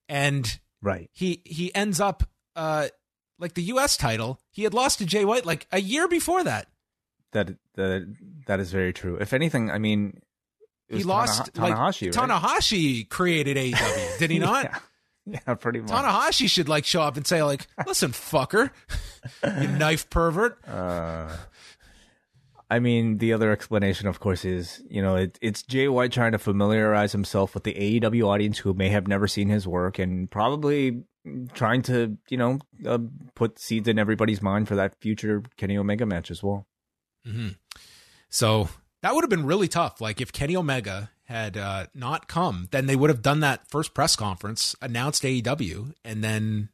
And 0.08 0.58
right. 0.82 1.08
he 1.12 1.42
he 1.44 1.72
ends 1.74 2.00
up 2.00 2.24
uh 2.56 2.88
like 3.38 3.54
the 3.54 3.62
US 3.64 3.96
title, 3.96 4.40
he 4.50 4.64
had 4.64 4.74
lost 4.74 4.98
to 4.98 5.06
Jay 5.06 5.24
White 5.24 5.46
like 5.46 5.68
a 5.70 5.80
year 5.80 6.08
before 6.08 6.42
that. 6.42 6.66
That 7.30 7.54
that 7.74 8.12
that 8.46 8.58
is 8.58 8.72
very 8.72 8.92
true. 8.92 9.18
If 9.20 9.32
anything, 9.32 9.70
I 9.70 9.78
mean 9.78 10.20
He 10.88 11.02
lost 11.04 11.52
Tanaha- 11.52 11.60
like 11.62 11.74
Tanahashi, 11.74 12.16
right? 12.16 12.28
Tanahashi 12.30 13.08
created 13.08 13.56
AEW, 13.56 14.18
did 14.18 14.30
he 14.30 14.38
not? 14.50 14.64
yeah. 15.26 15.38
yeah, 15.46 15.54
pretty 15.54 15.80
much. 15.80 15.90
Tanahashi 15.90 16.48
should 16.48 16.68
like 16.68 16.84
show 16.84 17.02
up 17.02 17.16
and 17.16 17.26
say 17.26 17.42
like, 17.42 17.66
"Listen, 17.86 18.12
fucker, 18.12 18.70
you 19.60 19.68
knife 19.68 20.08
pervert." 20.10 20.58
Uh, 20.68 21.34
I 22.68 22.80
mean, 22.80 23.18
the 23.18 23.32
other 23.32 23.52
explanation, 23.52 24.08
of 24.08 24.18
course, 24.20 24.44
is 24.44 24.82
you 24.88 25.00
know 25.02 25.16
it, 25.16 25.38
it's 25.40 25.62
Jay 25.62 25.88
White 25.88 26.12
trying 26.12 26.32
to 26.32 26.38
familiarize 26.38 27.12
himself 27.12 27.54
with 27.54 27.62
the 27.64 27.74
AEW 27.74 28.24
audience 28.26 28.58
who 28.58 28.74
may 28.74 28.88
have 28.88 29.06
never 29.08 29.26
seen 29.28 29.48
his 29.48 29.66
work, 29.66 29.98
and 29.98 30.30
probably 30.30 31.02
trying 31.54 31.82
to 31.82 32.16
you 32.28 32.36
know 32.36 32.58
uh, 32.86 32.98
put 33.34 33.58
seeds 33.58 33.88
in 33.88 33.98
everybody's 33.98 34.40
mind 34.42 34.68
for 34.68 34.76
that 34.76 34.94
future 35.00 35.42
Kenny 35.56 35.76
Omega 35.76 36.06
match 36.06 36.30
as 36.30 36.42
well. 36.42 36.66
hmm 37.24 37.48
So 38.28 38.68
that 39.06 39.14
would 39.14 39.22
have 39.22 39.30
been 39.30 39.46
really 39.46 39.68
tough. 39.68 40.00
Like 40.00 40.20
if 40.20 40.32
Kenny 40.32 40.56
Omega 40.56 41.10
had 41.26 41.56
uh, 41.56 41.86
not 41.94 42.26
come, 42.26 42.66
then 42.72 42.86
they 42.86 42.96
would 42.96 43.08
have 43.08 43.22
done 43.22 43.38
that 43.38 43.68
first 43.70 43.94
press 43.94 44.16
conference, 44.16 44.74
announced 44.82 45.22
AEW, 45.22 45.94
and 46.04 46.24
then 46.24 46.70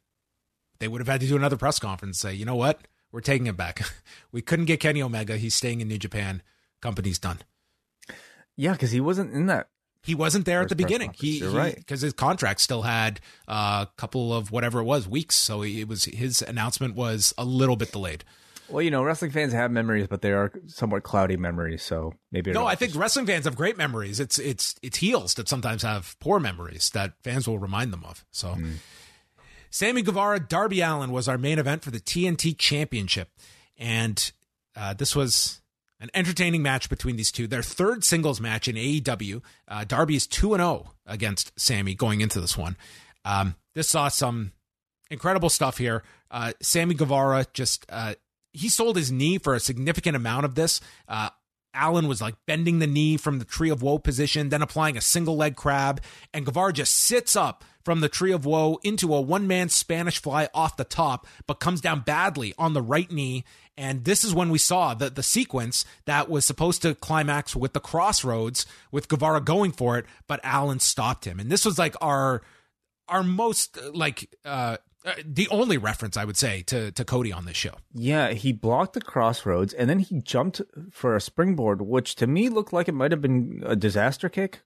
they 0.79 0.87
would 0.87 0.99
have 0.99 1.07
had 1.07 1.21
to 1.21 1.27
do 1.27 1.35
another 1.35 1.57
press 1.57 1.77
conference. 1.77 2.23
And 2.23 2.31
say, 2.31 2.35
you 2.35 2.43
know 2.43 2.55
what, 2.55 2.87
we're 3.11 3.21
taking 3.21 3.45
it 3.45 3.55
back. 3.55 3.83
we 4.31 4.41
couldn't 4.41 4.65
get 4.65 4.79
Kenny 4.79 4.99
Omega. 4.99 5.37
He's 5.37 5.53
staying 5.53 5.81
in 5.81 5.87
New 5.87 5.99
Japan. 5.99 6.41
Company's 6.81 7.19
done. 7.19 7.37
Yeah, 8.57 8.71
because 8.71 8.89
he 8.89 8.99
wasn't 8.99 9.31
in 9.31 9.45
that. 9.45 9.69
He 10.01 10.15
wasn't 10.15 10.45
there 10.47 10.61
at 10.61 10.69
the 10.69 10.75
beginning. 10.75 11.13
He, 11.15 11.37
you're 11.37 11.51
he- 11.51 11.55
right. 11.55 11.75
because 11.75 12.01
his 12.01 12.13
contract 12.13 12.61
still 12.61 12.81
had 12.81 13.19
uh, 13.47 13.85
a 13.87 13.91
couple 13.95 14.33
of 14.33 14.51
whatever 14.51 14.79
it 14.79 14.85
was 14.85 15.07
weeks, 15.07 15.35
so 15.35 15.61
it 15.61 15.87
was 15.87 16.05
his 16.05 16.41
announcement 16.41 16.95
was 16.95 17.31
a 17.37 17.45
little 17.45 17.75
bit 17.75 17.91
delayed. 17.91 18.23
Well, 18.73 18.81
you 18.81 18.89
know, 18.91 19.03
wrestling 19.03 19.29
fans 19.31 19.53
have 19.53 19.71
memories, 19.71 20.07
but 20.07 20.21
they 20.23 20.31
are 20.31 20.51
somewhat 20.65 21.03
cloudy 21.03 21.37
memories. 21.37 21.83
So 21.83 22.13
maybe 22.31 22.51
No, 22.51 22.65
I 22.65 22.73
think 22.75 22.91
just- 22.91 22.99
wrestling 22.99 23.27
fans 23.27 23.45
have 23.45 23.55
great 23.55 23.77
memories. 23.77 24.19
It's 24.19 24.39
it's 24.39 24.75
it's 24.81 24.97
heels 24.97 25.35
that 25.35 25.47
sometimes 25.47 25.83
have 25.83 26.15
poor 26.19 26.39
memories 26.39 26.89
that 26.93 27.13
fans 27.23 27.47
will 27.47 27.59
remind 27.59 27.93
them 27.93 28.03
of. 28.03 28.25
So, 28.31 28.57
Sammy 29.69 30.01
Guevara, 30.01 30.39
Darby 30.39 30.81
Allin 30.81 31.11
was 31.11 31.27
our 31.27 31.37
main 31.37 31.59
event 31.59 31.83
for 31.83 31.91
the 31.91 31.99
TNT 31.99 32.57
Championship, 32.57 33.29
and 33.77 34.31
uh, 34.75 34.93
this 34.93 35.15
was 35.15 35.61
an 35.99 36.09
entertaining 36.13 36.61
match 36.61 36.89
between 36.89 37.15
these 37.15 37.31
two. 37.31 37.47
Their 37.47 37.63
third 37.63 38.03
singles 38.03 38.41
match 38.41 38.67
in 38.67 38.75
AEW. 38.75 39.41
Uh, 39.67 39.83
Darby 39.83 40.15
is 40.15 40.27
two 40.27 40.53
and 40.53 40.61
zero 40.61 40.93
against 41.05 41.57
Sammy 41.59 41.95
going 41.95 42.21
into 42.21 42.41
this 42.41 42.57
one. 42.57 42.75
Um, 43.23 43.55
this 43.73 43.89
saw 43.89 44.07
some 44.09 44.51
incredible 45.09 45.49
stuff 45.49 45.77
here. 45.77 46.03
Uh, 46.29 46.53
Sammy 46.61 46.93
Guevara 46.95 47.45
just 47.53 47.85
uh, 47.89 48.15
he 48.53 48.69
sold 48.69 48.95
his 48.95 49.11
knee 49.11 49.37
for 49.37 49.53
a 49.53 49.59
significant 49.59 50.15
amount 50.15 50.45
of 50.45 50.55
this. 50.55 50.79
Uh, 51.07 51.29
Allin 51.75 52.07
was 52.07 52.21
like 52.21 52.35
bending 52.45 52.79
the 52.79 52.87
knee 52.87 53.17
from 53.17 53.39
the 53.39 53.45
tree 53.45 53.69
of 53.69 53.81
woe 53.81 53.97
position, 53.97 54.49
then 54.49 54.61
applying 54.61 54.95
a 54.95 55.01
single 55.01 55.35
leg 55.35 55.55
crab, 55.55 56.01
and 56.33 56.45
Guevara 56.45 56.71
just 56.71 56.95
sits 56.95 57.35
up 57.35 57.63
from 57.83 57.99
the 57.99 58.09
tree 58.09 58.31
of 58.31 58.45
woe 58.45 58.79
into 58.83 59.13
a 59.13 59.21
one 59.21 59.47
man 59.47 59.69
Spanish 59.69 60.21
fly 60.21 60.47
off 60.53 60.77
the 60.77 60.83
top, 60.83 61.27
but 61.47 61.59
comes 61.59 61.81
down 61.81 62.01
badly 62.01 62.53
on 62.57 62.73
the 62.73 62.81
right 62.81 63.11
knee. 63.11 63.43
And 63.75 64.05
this 64.05 64.23
is 64.23 64.35
when 64.35 64.49
we 64.49 64.59
saw 64.59 64.93
the, 64.93 65.09
the 65.09 65.23
sequence 65.23 65.83
that 66.05 66.29
was 66.29 66.45
supposed 66.45 66.83
to 66.83 66.93
climax 66.93 67.55
with 67.55 67.73
the 67.73 67.79
crossroads 67.79 68.67
with 68.91 69.09
Guevara 69.09 69.41
going 69.41 69.71
for 69.71 69.97
it, 69.97 70.05
but 70.27 70.39
Allin 70.43 70.79
stopped 70.79 71.25
him. 71.25 71.39
And 71.39 71.51
this 71.51 71.65
was 71.65 71.79
like 71.79 71.95
our 71.99 72.43
our 73.09 73.23
most 73.23 73.77
like 73.93 74.29
uh, 74.45 74.77
uh 75.05 75.13
the 75.25 75.47
only 75.49 75.77
reference 75.77 76.17
I 76.17 76.25
would 76.25 76.37
say 76.37 76.61
to 76.63 76.91
to 76.91 77.05
Cody 77.05 77.31
on 77.31 77.45
this 77.45 77.57
show. 77.57 77.75
Yeah, 77.93 78.31
he 78.31 78.51
blocked 78.53 78.93
the 78.93 79.01
crossroads 79.01 79.73
and 79.73 79.89
then 79.89 79.99
he 79.99 80.19
jumped 80.21 80.61
for 80.91 81.15
a 81.15 81.21
springboard, 81.21 81.81
which 81.81 82.15
to 82.15 82.27
me 82.27 82.49
looked 82.49 82.73
like 82.73 82.87
it 82.87 82.93
might 82.93 83.11
have 83.11 83.21
been 83.21 83.63
a 83.65 83.75
disaster 83.75 84.29
kick. 84.29 84.61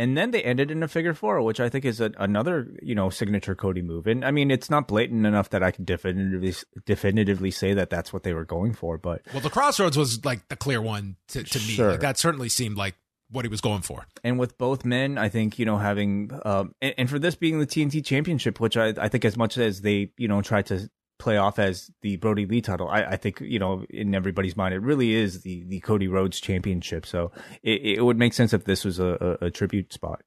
And 0.00 0.16
then 0.16 0.30
they 0.30 0.44
ended 0.44 0.70
in 0.70 0.80
a 0.84 0.86
figure 0.86 1.12
four, 1.12 1.42
which 1.42 1.58
I 1.58 1.68
think 1.68 1.84
is 1.84 2.00
a, 2.00 2.12
another, 2.18 2.68
you 2.80 2.94
know, 2.94 3.10
signature 3.10 3.56
Cody 3.56 3.82
move. 3.82 4.06
And 4.06 4.24
I 4.24 4.30
mean, 4.30 4.48
it's 4.52 4.70
not 4.70 4.86
blatant 4.86 5.26
enough 5.26 5.50
that 5.50 5.64
I 5.64 5.72
can 5.72 5.84
definitively 5.84 6.54
definitively 6.86 7.50
say 7.50 7.74
that 7.74 7.90
that's 7.90 8.12
what 8.12 8.22
they 8.22 8.32
were 8.32 8.44
going 8.44 8.74
for, 8.74 8.96
but 8.96 9.22
Well, 9.32 9.42
the 9.42 9.50
crossroads 9.50 9.96
was 9.98 10.24
like 10.24 10.46
the 10.48 10.56
clear 10.56 10.80
one 10.80 11.16
to, 11.28 11.42
to 11.42 11.58
me. 11.58 11.76
Like 11.82 12.00
that 12.00 12.16
certainly 12.16 12.48
seemed 12.48 12.76
like 12.76 12.94
what 13.30 13.44
he 13.44 13.48
was 13.48 13.60
going 13.60 13.82
for. 13.82 14.06
and 14.24 14.38
with 14.38 14.56
both 14.58 14.84
men, 14.84 15.18
I 15.18 15.28
think 15.28 15.58
you 15.58 15.66
know 15.66 15.78
having 15.78 16.30
um, 16.44 16.74
and, 16.80 16.94
and 16.98 17.10
for 17.10 17.18
this 17.18 17.34
being 17.34 17.58
the 17.58 17.66
TNT 17.66 18.04
Championship, 18.04 18.60
which 18.60 18.76
I 18.76 18.94
I 18.98 19.08
think 19.08 19.24
as 19.24 19.36
much 19.36 19.58
as 19.58 19.82
they 19.82 20.12
you 20.16 20.28
know 20.28 20.42
tried 20.42 20.66
to 20.66 20.90
play 21.18 21.36
off 21.36 21.58
as 21.58 21.90
the 22.02 22.16
Brodie 22.16 22.46
Lee 22.46 22.60
title, 22.60 22.88
I, 22.88 23.02
I 23.02 23.16
think 23.16 23.40
you 23.40 23.58
know 23.58 23.84
in 23.90 24.14
everybody's 24.14 24.56
mind 24.56 24.74
it 24.74 24.80
really 24.80 25.14
is 25.14 25.42
the 25.42 25.64
the 25.64 25.80
Cody 25.80 26.08
Rhodes 26.08 26.40
Championship. 26.40 27.04
So 27.06 27.32
it, 27.62 27.98
it 27.98 28.04
would 28.04 28.18
make 28.18 28.32
sense 28.34 28.52
if 28.52 28.64
this 28.64 28.84
was 28.84 28.98
a, 28.98 29.38
a, 29.40 29.46
a 29.46 29.50
tribute 29.50 29.92
spot. 29.92 30.22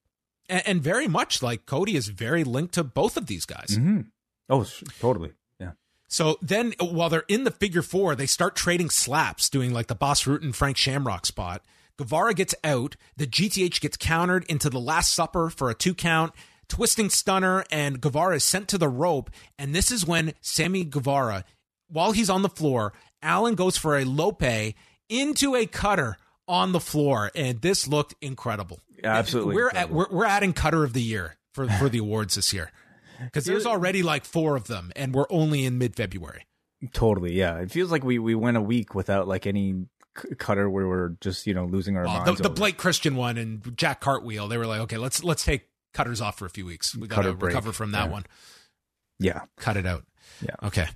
And, 0.49 0.63
and 0.65 0.81
very 0.81 1.07
much 1.07 1.41
like 1.41 1.65
Cody 1.65 1.95
is 1.95 2.07
very 2.09 2.43
linked 2.43 2.73
to 2.75 2.83
both 2.83 3.17
of 3.17 3.27
these 3.27 3.45
guys. 3.45 3.77
Mm-hmm. 3.77 4.01
Oh, 4.49 4.65
totally. 4.99 5.31
Yeah. 5.59 5.71
So 6.07 6.37
then 6.41 6.73
while 6.79 7.09
they're 7.09 7.23
in 7.27 7.45
the 7.45 7.51
figure 7.51 7.81
four, 7.81 8.15
they 8.15 8.25
start 8.25 8.55
trading 8.55 8.89
slaps, 8.89 9.49
doing 9.49 9.73
like 9.73 9.87
the 9.87 9.95
Bas 9.95 10.23
Rutten 10.23 10.43
and 10.43 10.55
Frank 10.55 10.77
Shamrock 10.77 11.25
spot. 11.25 11.63
Guevara 12.01 12.33
gets 12.33 12.55
out. 12.63 12.95
The 13.15 13.27
GTH 13.27 13.79
gets 13.79 13.95
countered 13.95 14.43
into 14.45 14.71
the 14.71 14.79
Last 14.79 15.11
Supper 15.11 15.51
for 15.51 15.69
a 15.69 15.75
two 15.75 15.93
count, 15.93 16.33
twisting 16.67 17.11
stunner, 17.11 17.63
and 17.69 18.01
Guevara 18.01 18.37
is 18.37 18.43
sent 18.43 18.67
to 18.69 18.79
the 18.79 18.89
rope. 18.89 19.29
And 19.59 19.75
this 19.75 19.91
is 19.91 20.03
when 20.03 20.33
Sammy 20.41 20.83
Guevara, 20.83 21.45
while 21.89 22.11
he's 22.11 22.27
on 22.31 22.41
the 22.41 22.49
floor, 22.49 22.93
Allin 23.21 23.53
goes 23.53 23.77
for 23.77 23.99
a 23.99 24.03
lope 24.03 24.41
into 25.09 25.55
a 25.55 25.67
cutter 25.67 26.17
on 26.47 26.71
the 26.71 26.79
floor. 26.79 27.29
And 27.35 27.61
this 27.61 27.87
looked 27.87 28.15
incredible. 28.19 28.79
Absolutely 29.03 29.53
We're, 29.53 29.67
at, 29.67 29.89
incredible. 29.89 29.95
we're, 29.97 30.17
we're 30.17 30.25
adding 30.25 30.53
cutter 30.53 30.83
of 30.83 30.93
the 30.93 31.03
year 31.03 31.37
for, 31.53 31.69
for 31.69 31.87
the 31.87 31.99
awards 31.99 32.33
this 32.33 32.51
year. 32.51 32.71
Because 33.23 33.45
there's 33.45 33.67
already 33.67 34.01
like 34.01 34.25
four 34.25 34.55
of 34.55 34.65
them, 34.65 34.91
and 34.95 35.13
we're 35.13 35.27
only 35.29 35.65
in 35.65 35.77
mid 35.77 35.95
February. 35.95 36.47
Totally. 36.93 37.33
Yeah. 37.33 37.59
It 37.59 37.69
feels 37.69 37.91
like 37.91 38.03
we 38.03 38.17
we 38.17 38.33
went 38.33 38.57
a 38.57 38.61
week 38.61 38.95
without 38.95 39.27
like 39.27 39.45
any 39.45 39.85
cutter 40.37 40.69
where 40.69 40.87
we're 40.87 41.09
just 41.21 41.47
you 41.47 41.53
know 41.53 41.65
losing 41.65 41.97
our 41.97 42.05
Well, 42.05 42.23
minds. 42.25 42.37
the, 42.37 42.43
the. 42.43 42.49
Blake 42.49 42.77
Christian 42.77 43.15
one 43.15 43.37
and 43.37 43.75
Jack 43.77 44.01
Cartwheel, 44.01 44.47
they 44.47 44.57
were 44.57 44.67
like, 44.67 44.81
okay, 44.81 44.97
let's 44.97 45.23
let's 45.23 45.43
take 45.45 45.67
cutters 45.93 46.21
off 46.21 46.37
for 46.37 46.45
a 46.45 46.49
few 46.49 46.65
weeks. 46.65 46.95
We 46.95 47.07
got 47.07 47.23
to 47.23 47.33
recover 47.33 47.71
from 47.71 47.91
that 47.91 48.05
Yeah. 48.05 48.11
one. 48.11 48.25
Yeah. 49.19 49.41
Cut 49.57 49.77
it 49.77 49.85
out. 49.85 50.05
Yeah. 50.41 50.55
Okay. 50.63 50.87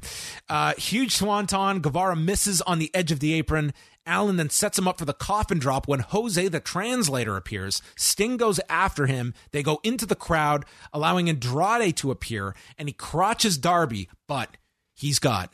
Uh, 0.50 0.74
huge 0.78 1.16
swanton. 1.16 1.82
Guevara 1.82 2.16
misses 2.16 2.62
on 2.62 2.80
the 2.80 2.90
edge 2.96 3.12
of 3.12 3.20
the 3.20 3.34
apron. 3.34 3.74
Allin 4.08 4.38
then 4.38 4.50
sets 4.50 4.78
him 4.80 4.88
up 4.88 4.98
for 5.00 5.06
the 5.06 5.14
coffin 5.14 5.60
drop 5.60 5.88
when 5.88 6.00
Jose, 6.00 6.48
the 6.48 6.60
translator, 6.60 7.36
appears. 7.36 7.82
Sting 7.96 8.38
goes 8.38 8.60
after 8.70 9.08
him. 9.08 9.34
They 9.52 9.62
go 9.64 9.80
into 9.84 10.06
the 10.06 10.16
crowd, 10.16 10.64
allowing 10.94 11.28
Andrade 11.28 11.98
to 11.98 12.12
appear, 12.12 12.56
and 12.78 12.88
he 12.88 12.94
crotches 12.94 13.58
Darby, 13.58 14.10
but 14.28 14.58
he's 14.94 15.20
got 15.20 15.54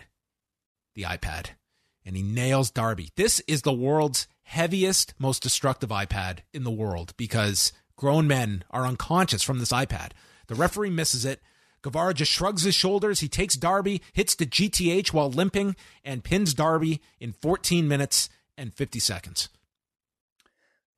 the 0.95 1.03
iPad 1.03 1.51
and 2.05 2.15
he 2.15 2.23
nails 2.23 2.71
Darby. 2.71 3.09
This 3.15 3.39
is 3.41 3.61
the 3.61 3.73
world's 3.73 4.27
heaviest, 4.43 5.13
most 5.19 5.41
destructive 5.43 5.89
iPad 5.89 6.39
in 6.53 6.63
the 6.63 6.71
world 6.71 7.13
because 7.17 7.71
grown 7.95 8.27
men 8.27 8.63
are 8.69 8.85
unconscious 8.85 9.43
from 9.43 9.59
this 9.59 9.71
iPad. 9.71 10.11
The 10.47 10.55
referee 10.55 10.89
misses 10.89 11.25
it. 11.25 11.41
Guevara 11.81 12.13
just 12.13 12.31
shrugs 12.31 12.63
his 12.63 12.75
shoulders. 12.75 13.21
He 13.21 13.27
takes 13.27 13.55
Darby, 13.55 14.01
hits 14.13 14.35
the 14.35 14.45
GTH 14.45 15.13
while 15.13 15.31
limping, 15.31 15.75
and 16.03 16.23
pins 16.23 16.53
Darby 16.53 17.01
in 17.19 17.31
14 17.31 17.87
minutes 17.87 18.29
and 18.57 18.73
50 18.73 18.99
seconds. 18.99 19.49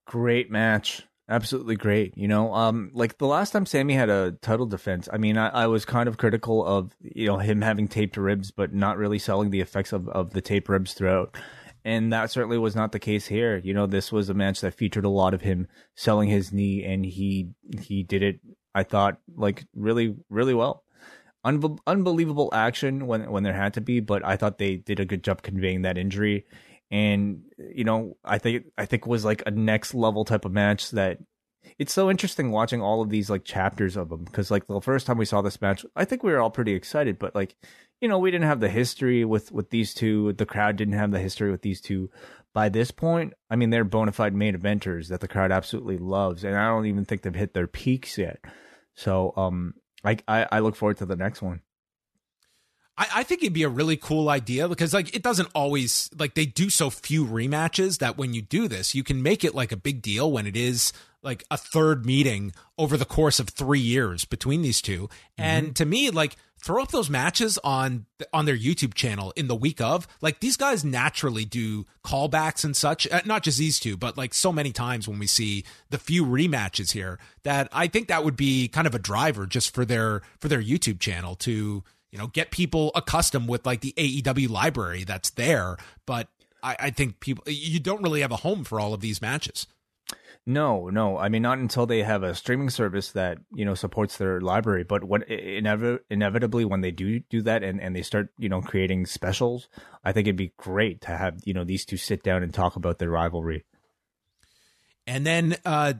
Great 0.06 0.52
match. 0.52 1.04
Absolutely 1.30 1.78
great. 1.78 2.18
You 2.18 2.28
know, 2.28 2.54
um, 2.54 2.92
like 2.94 3.18
the 3.18 3.28
last 3.28 3.52
time 3.52 3.66
Sammy 3.66 3.94
had 3.94 4.10
a 4.10 4.34
title 4.42 4.66
defense, 4.66 5.08
I 5.12 5.18
mean, 5.18 5.38
I, 5.38 5.48
I 5.50 5.68
was 5.68 5.86
kind 5.86 6.10
of 6.10 6.18
critical 6.18 6.66
of, 6.66 6.96
you 7.02 7.28
know, 7.28 7.38
him 7.38 7.62
having 7.62 7.88
taped 7.88 8.18
ribs, 8.18 8.52
but 8.52 8.74
not 8.74 8.98
really 8.98 9.20
selling 9.20 9.50
the 9.50 9.62
effects 9.62 9.94
of, 9.94 10.10
of 10.10 10.32
the 10.32 10.42
taped 10.42 10.68
ribs 10.68 10.94
throughout. 10.94 11.38
And 11.86 12.12
that 12.12 12.30
certainly 12.32 12.58
was 12.58 12.76
not 12.76 12.92
the 12.92 13.00
case 13.00 13.26
here. 13.28 13.58
You 13.58 13.74
know, 13.74 13.88
this 13.88 14.12
was 14.12 14.30
a 14.30 14.34
match 14.34 14.62
that 14.62 14.74
featured 14.74 15.06
a 15.06 15.10
lot 15.10 15.34
of 15.34 15.42
him 15.42 15.68
selling 15.96 16.30
his 16.30 16.54
knee, 16.54 16.84
and 16.86 17.06
he 17.06 17.50
he 17.82 18.04
did 18.04 18.24
it. 18.24 18.40
I 18.74 18.84
thought 18.84 19.18
like 19.36 19.66
really 19.76 20.16
really 20.30 20.54
well. 20.54 20.84
Unbe- 21.46 21.80
unbelievable 21.86 22.50
action 22.54 23.06
when 23.06 23.30
when 23.30 23.44
there 23.44 23.54
had 23.54 23.74
to 23.74 23.82
be, 23.82 24.00
but 24.00 24.26
I 24.26 24.38
thought 24.38 24.58
they 24.60 24.78
did 24.78 25.02
a 25.02 25.06
good 25.06 25.24
job 25.26 25.42
conveying 25.42 25.82
that 25.82 25.98
injury 25.98 26.46
and 26.94 27.42
you 27.58 27.84
know 27.84 28.16
i 28.24 28.38
think 28.38 28.66
i 28.78 28.86
think 28.86 29.08
was 29.08 29.26
like 29.26 29.42
a 29.48 29.52
next 29.52 29.96
level 29.96 30.24
type 30.24 30.46
of 30.46 30.52
match 30.52 30.92
that 30.92 31.18
it's 31.80 31.94
so 31.94 32.10
interesting 32.10 32.52
watching 32.52 32.82
all 32.82 33.02
of 33.02 33.10
these 33.10 33.30
like 33.32 33.44
chapters 33.44 33.98
of 33.98 34.10
them 34.10 34.24
because 34.24 34.52
like 34.52 34.68
the 34.68 34.80
first 34.80 35.08
time 35.08 35.18
we 35.18 35.26
saw 35.26 35.42
this 35.42 35.60
match 35.60 35.84
i 35.96 36.06
think 36.06 36.22
we 36.22 36.32
were 36.32 36.40
all 36.40 36.52
pretty 36.52 36.74
excited 36.74 37.18
but 37.18 37.34
like 37.34 37.56
you 38.04 38.10
know 38.10 38.20
we 38.20 38.30
didn't 38.30 38.48
have 38.48 38.60
the 38.60 38.70
history 38.70 39.24
with 39.24 39.52
with 39.52 39.70
these 39.70 39.94
two 39.94 40.34
the 40.34 40.46
crowd 40.46 40.76
didn't 40.76 40.94
have 40.94 41.12
the 41.12 41.20
history 41.20 41.50
with 41.50 41.62
these 41.62 41.80
two. 41.80 42.12
By 42.54 42.70
this 42.70 42.92
point 42.92 43.34
i 43.50 43.56
mean 43.56 43.70
they're 43.70 43.86
bona 43.86 44.12
fide 44.12 44.36
main 44.36 44.56
eventers 44.56 45.08
that 45.08 45.22
the 45.22 45.28
crowd 45.28 45.52
absolutely 45.52 45.98
loves 45.98 46.44
and 46.44 46.56
i 46.56 46.68
don't 46.68 46.86
even 46.86 47.06
think 47.06 47.22
they've 47.22 47.34
hit 47.34 47.54
their 47.54 47.66
peaks 47.66 48.18
yet. 48.18 48.40
So 48.94 49.34
um 49.38 49.74
i 50.04 50.18
i, 50.28 50.48
I 50.52 50.60
look 50.60 50.76
forward 50.76 50.98
to 50.98 51.06
the 51.06 51.16
next 51.16 51.42
one 51.42 51.62
I, 52.98 53.08
I 53.16 53.24
think 53.24 53.42
it'd 53.42 53.54
be 53.54 53.64
a 53.64 53.70
really 53.70 53.98
cool 53.98 54.30
idea 54.30 54.68
because 54.68 54.94
like 54.94 55.16
it 55.16 55.24
doesn't 55.24 55.50
always 55.56 56.10
like 56.18 56.36
they 56.36 56.46
do 56.46 56.70
so 56.70 56.90
few 56.90 57.26
rematches 57.26 58.00
that 58.00 58.18
when 58.18 58.34
you 58.34 58.42
do 58.42 58.68
this, 58.68 58.94
you 58.94 59.04
can 59.04 59.22
make 59.24 59.44
it 59.44 59.56
like 59.56 59.72
a 59.72 59.78
big 59.78 60.02
deal 60.02 60.32
when 60.32 60.46
it 60.46 60.56
is 60.56 60.94
like 61.22 61.44
a 61.50 61.58
third 61.58 62.06
meeting 62.06 62.54
over 62.78 62.98
the 62.98 63.06
course 63.06 63.40
of 63.40 63.50
three 63.50 63.80
years 63.80 64.26
between 64.26 64.62
these 64.62 64.82
2 64.82 65.04
mm-hmm. 65.04 65.10
And 65.38 65.76
to 65.78 65.86
me, 65.86 66.10
like 66.10 66.36
throw 66.60 66.82
up 66.82 66.92
those 66.92 67.10
matches 67.10 67.60
on 67.64 68.06
on 68.32 68.46
their 68.46 68.58
YouTube 68.58 68.94
channel 68.94 69.34
in 69.36 69.48
the 69.48 69.56
week 69.56 69.82
of. 69.82 70.08
Like 70.22 70.40
these 70.40 70.58
guys 70.58 70.86
naturally 70.86 71.46
do 71.46 71.86
callbacks 72.06 72.64
and 72.64 72.76
such. 72.76 73.10
Uh, 73.12 73.22
not 73.26 73.44
just 73.44 73.58
these 73.58 73.80
two, 73.80 73.98
but 73.98 74.18
like 74.18 74.34
so 74.34 74.52
many 74.52 74.72
times 74.72 75.08
when 75.08 75.20
we 75.20 75.28
see 75.28 75.64
the 75.90 75.98
few 75.98 76.26
rematches 76.26 76.92
here 76.92 77.20
that 77.44 77.70
I 77.72 77.88
think 77.88 78.08
that 78.08 78.24
would 78.24 78.38
be 78.38 78.68
kind 78.68 78.86
of 78.86 78.94
a 78.94 79.00
driver 79.00 79.46
just 79.46 79.74
for 79.74 79.84
their 79.84 80.22
for 80.40 80.48
their 80.48 80.62
YouTube 80.62 81.00
channel 81.00 81.36
to 81.38 81.84
you 82.14 82.20
know, 82.20 82.28
get 82.28 82.52
people 82.52 82.92
accustomed 82.94 83.50
with 83.50 83.66
like 83.66 83.82
the 83.82 83.92
AEW 83.98 84.48
library 84.48 85.04
that's 85.04 85.32
there. 85.32 85.78
But 86.06 86.28
I, 86.62 86.76
I 86.80 86.90
think 86.92 87.20
people, 87.20 87.44
you 87.48 87.80
don't 87.80 88.04
really 88.04 88.22
have 88.22 88.32
a 88.32 88.38
home 88.38 88.64
for 88.64 88.80
all 88.80 88.94
of 88.94 89.02
these 89.02 89.20
matches. 89.20 89.66
No, 90.46 90.90
no. 90.90 91.18
I 91.18 91.30
mean, 91.30 91.42
not 91.42 91.58
until 91.58 91.88
they 91.88 92.04
have 92.04 92.22
a 92.22 92.36
streaming 92.36 92.70
service 92.70 93.14
that 93.14 93.40
you 93.52 93.66
know 93.66 93.74
supports 93.74 94.18
their 94.18 94.42
library. 94.42 94.84
But 94.84 95.06
what 95.06 95.28
inev- 95.28 96.02
inevitably 96.10 96.66
when 96.66 96.82
they 96.82 96.92
do 96.92 97.20
do 97.20 97.42
that 97.44 97.64
and, 97.64 97.82
and 97.82 97.96
they 97.96 98.04
start 98.04 98.28
you 98.38 98.50
know 98.50 98.62
creating 98.62 99.08
specials, 99.08 99.68
I 100.04 100.12
think 100.12 100.28
it'd 100.28 100.36
be 100.36 100.54
great 100.58 101.02
to 101.02 101.18
have 101.18 101.40
you 101.46 101.54
know 101.56 101.64
these 101.64 101.84
two 101.84 101.98
sit 101.98 102.22
down 102.22 102.44
and 102.44 102.54
talk 102.54 102.76
about 102.76 103.00
their 103.00 103.10
rivalry. 103.10 103.64
And 105.08 105.26
then 105.26 105.56
uh 105.66 105.94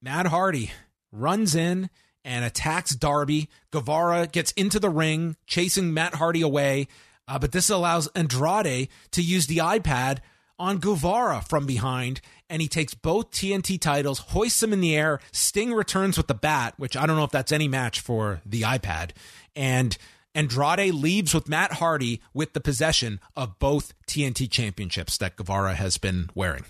Matt 0.00 0.26
Hardy 0.26 0.70
runs 1.10 1.54
in 1.54 1.90
and 2.24 2.44
attacks 2.44 2.94
Darby. 2.94 3.48
Guevara 3.70 4.26
gets 4.26 4.52
into 4.52 4.78
the 4.78 4.90
ring, 4.90 5.36
chasing 5.46 5.92
Matt 5.92 6.14
Hardy 6.14 6.42
away. 6.42 6.88
Uh, 7.28 7.38
but 7.38 7.52
this 7.52 7.70
allows 7.70 8.08
Andrade 8.08 8.88
to 9.12 9.22
use 9.22 9.46
the 9.46 9.58
iPad 9.58 10.18
on 10.58 10.78
Guevara 10.78 11.40
from 11.48 11.66
behind, 11.66 12.20
and 12.48 12.62
he 12.62 12.68
takes 12.68 12.94
both 12.94 13.30
TNT 13.30 13.80
titles, 13.80 14.18
hoists 14.18 14.60
them 14.60 14.72
in 14.72 14.80
the 14.80 14.96
air. 14.96 15.20
Sting 15.32 15.72
returns 15.72 16.16
with 16.16 16.28
the 16.28 16.34
bat, 16.34 16.74
which 16.76 16.96
I 16.96 17.06
don't 17.06 17.16
know 17.16 17.24
if 17.24 17.30
that's 17.30 17.52
any 17.52 17.68
match 17.68 18.00
for 18.00 18.40
the 18.44 18.62
iPad. 18.62 19.10
And 19.56 19.96
Andrade 20.34 20.94
leaves 20.94 21.34
with 21.34 21.48
Matt 21.48 21.74
Hardy 21.74 22.22
with 22.32 22.52
the 22.52 22.60
possession 22.60 23.20
of 23.36 23.58
both 23.58 23.92
TNT 24.06 24.50
championships 24.50 25.18
that 25.18 25.36
Guevara 25.36 25.74
has 25.74 25.98
been 25.98 26.30
wearing. 26.34 26.64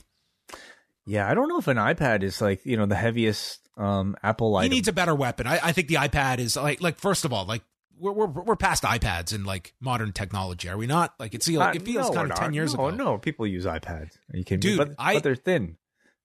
Yeah, 1.04 1.28
I 1.28 1.34
don't 1.34 1.48
know 1.48 1.58
if 1.58 1.68
an 1.68 1.76
iPad 1.76 2.22
is 2.22 2.40
like 2.40 2.64
you 2.64 2.76
know 2.76 2.86
the 2.86 2.94
heaviest 2.94 3.61
um 3.76 4.16
Apple 4.22 4.54
item. 4.56 4.70
He 4.70 4.76
needs 4.76 4.88
a 4.88 4.92
better 4.92 5.14
weapon. 5.14 5.46
I, 5.46 5.60
I 5.62 5.72
think 5.72 5.88
the 5.88 5.96
iPad 5.96 6.38
is 6.38 6.56
like 6.56 6.80
like 6.80 6.98
first 6.98 7.24
of 7.24 7.32
all 7.32 7.44
like 7.44 7.62
we're 7.98 8.12
we're 8.12 8.26
we're 8.26 8.56
past 8.56 8.82
iPads 8.82 9.34
and 9.34 9.46
like 9.46 9.74
modern 9.80 10.12
technology, 10.12 10.68
are 10.68 10.76
we 10.76 10.86
not? 10.86 11.14
Like 11.18 11.34
it's 11.34 11.48
uh, 11.48 11.72
it 11.74 11.82
feels 11.82 12.08
no, 12.08 12.14
kind 12.14 12.30
of 12.30 12.38
ten 12.38 12.52
years 12.52 12.74
no, 12.74 12.88
ago. 12.88 12.96
No, 12.96 13.18
people 13.18 13.46
use 13.46 13.64
iPads. 13.64 14.18
Are 14.32 14.36
you 14.36 14.44
kidding 14.44 14.60
Dude, 14.60 14.78
me? 14.78 14.84
But, 14.84 14.94
I, 14.98 15.14
but 15.14 15.22
they're 15.22 15.36
thin. 15.36 15.76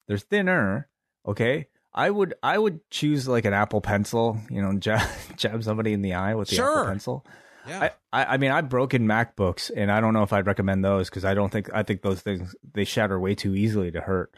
They're 0.08 0.18
thinner. 0.18 0.88
Okay. 1.26 1.68
I 1.94 2.10
would 2.10 2.34
I 2.42 2.58
would 2.58 2.88
choose 2.90 3.26
like 3.28 3.44
an 3.44 3.54
Apple 3.54 3.80
Pencil. 3.80 4.38
You 4.50 4.62
know, 4.62 4.72
jab, 4.78 5.08
jab 5.36 5.62
somebody 5.62 5.92
in 5.92 6.02
the 6.02 6.14
eye 6.14 6.34
with 6.34 6.48
the 6.48 6.56
sure. 6.56 6.80
Apple 6.80 6.86
Pencil. 6.86 7.26
Yeah. 7.66 7.90
I, 8.12 8.24
I 8.24 8.36
mean 8.38 8.50
I've 8.50 8.68
broken 8.68 9.06
MacBooks 9.06 9.70
and 9.74 9.92
I 9.92 10.00
don't 10.00 10.14
know 10.14 10.22
if 10.22 10.32
I'd 10.32 10.46
recommend 10.46 10.84
those 10.84 11.10
because 11.10 11.24
I 11.24 11.34
don't 11.34 11.50
think 11.50 11.70
I 11.72 11.82
think 11.82 12.02
those 12.02 12.20
things 12.20 12.54
they 12.72 12.84
shatter 12.84 13.20
way 13.20 13.34
too 13.34 13.54
easily 13.54 13.90
to 13.90 14.00
hurt. 14.00 14.34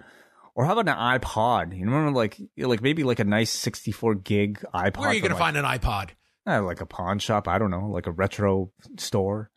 Or 0.55 0.65
how 0.65 0.79
about 0.79 0.89
an 0.89 1.21
iPod? 1.21 1.77
You 1.77 1.85
remember, 1.85 2.11
like, 2.11 2.41
like 2.57 2.83
maybe 2.83 3.05
like 3.05 3.21
a 3.21 3.25
nice 3.25 3.51
sixty-four 3.51 4.17
gig 4.17 4.65
iPod. 4.75 4.99
Where 4.99 5.09
are 5.09 5.15
you 5.15 5.21
going 5.21 5.33
like, 5.33 5.39
to 5.39 5.45
find 5.45 5.57
an 5.57 5.65
iPod? 5.65 6.11
Uh, 6.47 6.63
like 6.63 6.81
a 6.81 6.87
pawn 6.87 7.19
shop. 7.19 7.47
I 7.47 7.59
don't 7.59 7.71
know, 7.71 7.89
like 7.89 8.07
a 8.07 8.11
retro 8.11 8.73
store. 8.99 9.51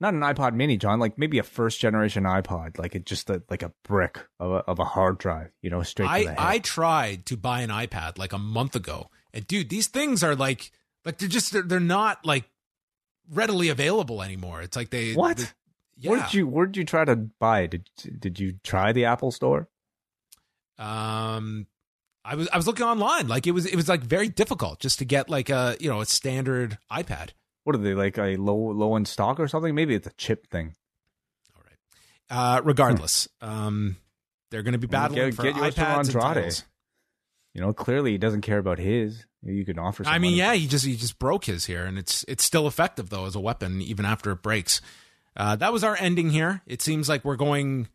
Not 0.00 0.14
an 0.14 0.20
iPod 0.20 0.54
Mini, 0.54 0.76
John. 0.76 1.00
Like 1.00 1.18
maybe 1.18 1.40
a 1.40 1.42
first 1.42 1.80
generation 1.80 2.22
iPod, 2.22 2.78
like 2.78 2.94
it 2.94 3.04
just 3.04 3.28
a, 3.30 3.42
like 3.50 3.64
a 3.64 3.72
brick 3.82 4.20
of 4.38 4.52
a, 4.52 4.56
of 4.58 4.78
a 4.78 4.84
hard 4.84 5.18
drive. 5.18 5.50
You 5.60 5.70
know, 5.70 5.82
straight. 5.82 6.08
I 6.08 6.18
to 6.20 6.24
the 6.26 6.30
head. 6.30 6.38
I 6.38 6.58
tried 6.60 7.26
to 7.26 7.36
buy 7.36 7.62
an 7.62 7.70
iPad 7.70 8.16
like 8.16 8.32
a 8.32 8.38
month 8.38 8.76
ago, 8.76 9.10
and 9.34 9.44
dude, 9.44 9.70
these 9.70 9.88
things 9.88 10.22
are 10.22 10.36
like 10.36 10.70
like 11.04 11.18
they're 11.18 11.28
just 11.28 11.52
they're, 11.52 11.62
they're 11.62 11.80
not 11.80 12.24
like 12.24 12.44
readily 13.28 13.70
available 13.70 14.22
anymore. 14.22 14.62
It's 14.62 14.76
like 14.76 14.90
they 14.90 15.14
what? 15.14 15.38
They, 15.38 15.44
yeah. 15.96 16.10
Where 16.12 16.20
did 16.20 16.34
you 16.34 16.46
Where 16.46 16.66
did 16.66 16.76
you 16.76 16.84
try 16.84 17.04
to 17.04 17.16
buy? 17.16 17.66
Did 17.66 17.88
Did 18.20 18.38
you 18.38 18.60
try 18.62 18.92
the 18.92 19.06
Apple 19.06 19.32
Store? 19.32 19.68
Um, 20.78 21.66
I 22.24 22.34
was 22.34 22.48
I 22.52 22.56
was 22.56 22.66
looking 22.66 22.86
online. 22.86 23.28
Like 23.28 23.46
it 23.46 23.52
was 23.52 23.66
it 23.66 23.76
was 23.76 23.88
like 23.88 24.02
very 24.02 24.28
difficult 24.28 24.80
just 24.80 24.98
to 24.98 25.04
get 25.04 25.30
like 25.30 25.50
a 25.50 25.76
you 25.80 25.88
know 25.88 26.00
a 26.00 26.06
standard 26.06 26.78
iPad. 26.90 27.30
What 27.64 27.74
are 27.74 27.78
they 27.78 27.94
like 27.94 28.18
a 28.18 28.36
low 28.36 28.56
low 28.56 28.96
in 28.96 29.04
stock 29.04 29.40
or 29.40 29.48
something? 29.48 29.74
Maybe 29.74 29.94
it's 29.94 30.06
a 30.06 30.12
chip 30.12 30.46
thing. 30.48 30.74
All 31.56 31.62
right. 31.64 32.56
Uh, 32.56 32.60
regardless, 32.62 33.28
um, 33.40 33.96
they're 34.50 34.62
going 34.62 34.72
to 34.72 34.78
be 34.78 34.86
battling 34.86 35.26
get, 35.26 35.34
for 35.34 35.42
get 35.42 35.54
iPads 35.54 35.74
from 35.74 35.84
and 35.84 36.06
Andrade. 36.06 36.22
titles. 36.22 36.64
You 37.54 37.60
know, 37.62 37.72
clearly 37.72 38.12
he 38.12 38.18
doesn't 38.18 38.42
care 38.42 38.58
about 38.58 38.78
his. 38.78 39.24
You 39.42 39.64
can 39.64 39.78
offer. 39.78 40.04
I 40.06 40.18
mean, 40.18 40.36
yeah, 40.36 40.54
he 40.54 40.66
just 40.66 40.84
he 40.84 40.96
just 40.96 41.18
broke 41.18 41.44
his 41.44 41.64
here, 41.66 41.84
and 41.84 41.98
it's 41.98 42.24
it's 42.28 42.44
still 42.44 42.66
effective 42.66 43.10
though 43.10 43.26
as 43.26 43.34
a 43.34 43.40
weapon 43.40 43.80
even 43.80 44.04
after 44.04 44.30
it 44.32 44.42
breaks. 44.42 44.80
Uh, 45.36 45.56
that 45.56 45.72
was 45.72 45.84
our 45.84 45.96
ending 45.98 46.30
here. 46.30 46.62
It 46.66 46.82
seems 46.82 47.08
like 47.08 47.24
we're 47.24 47.36
going. 47.36 47.88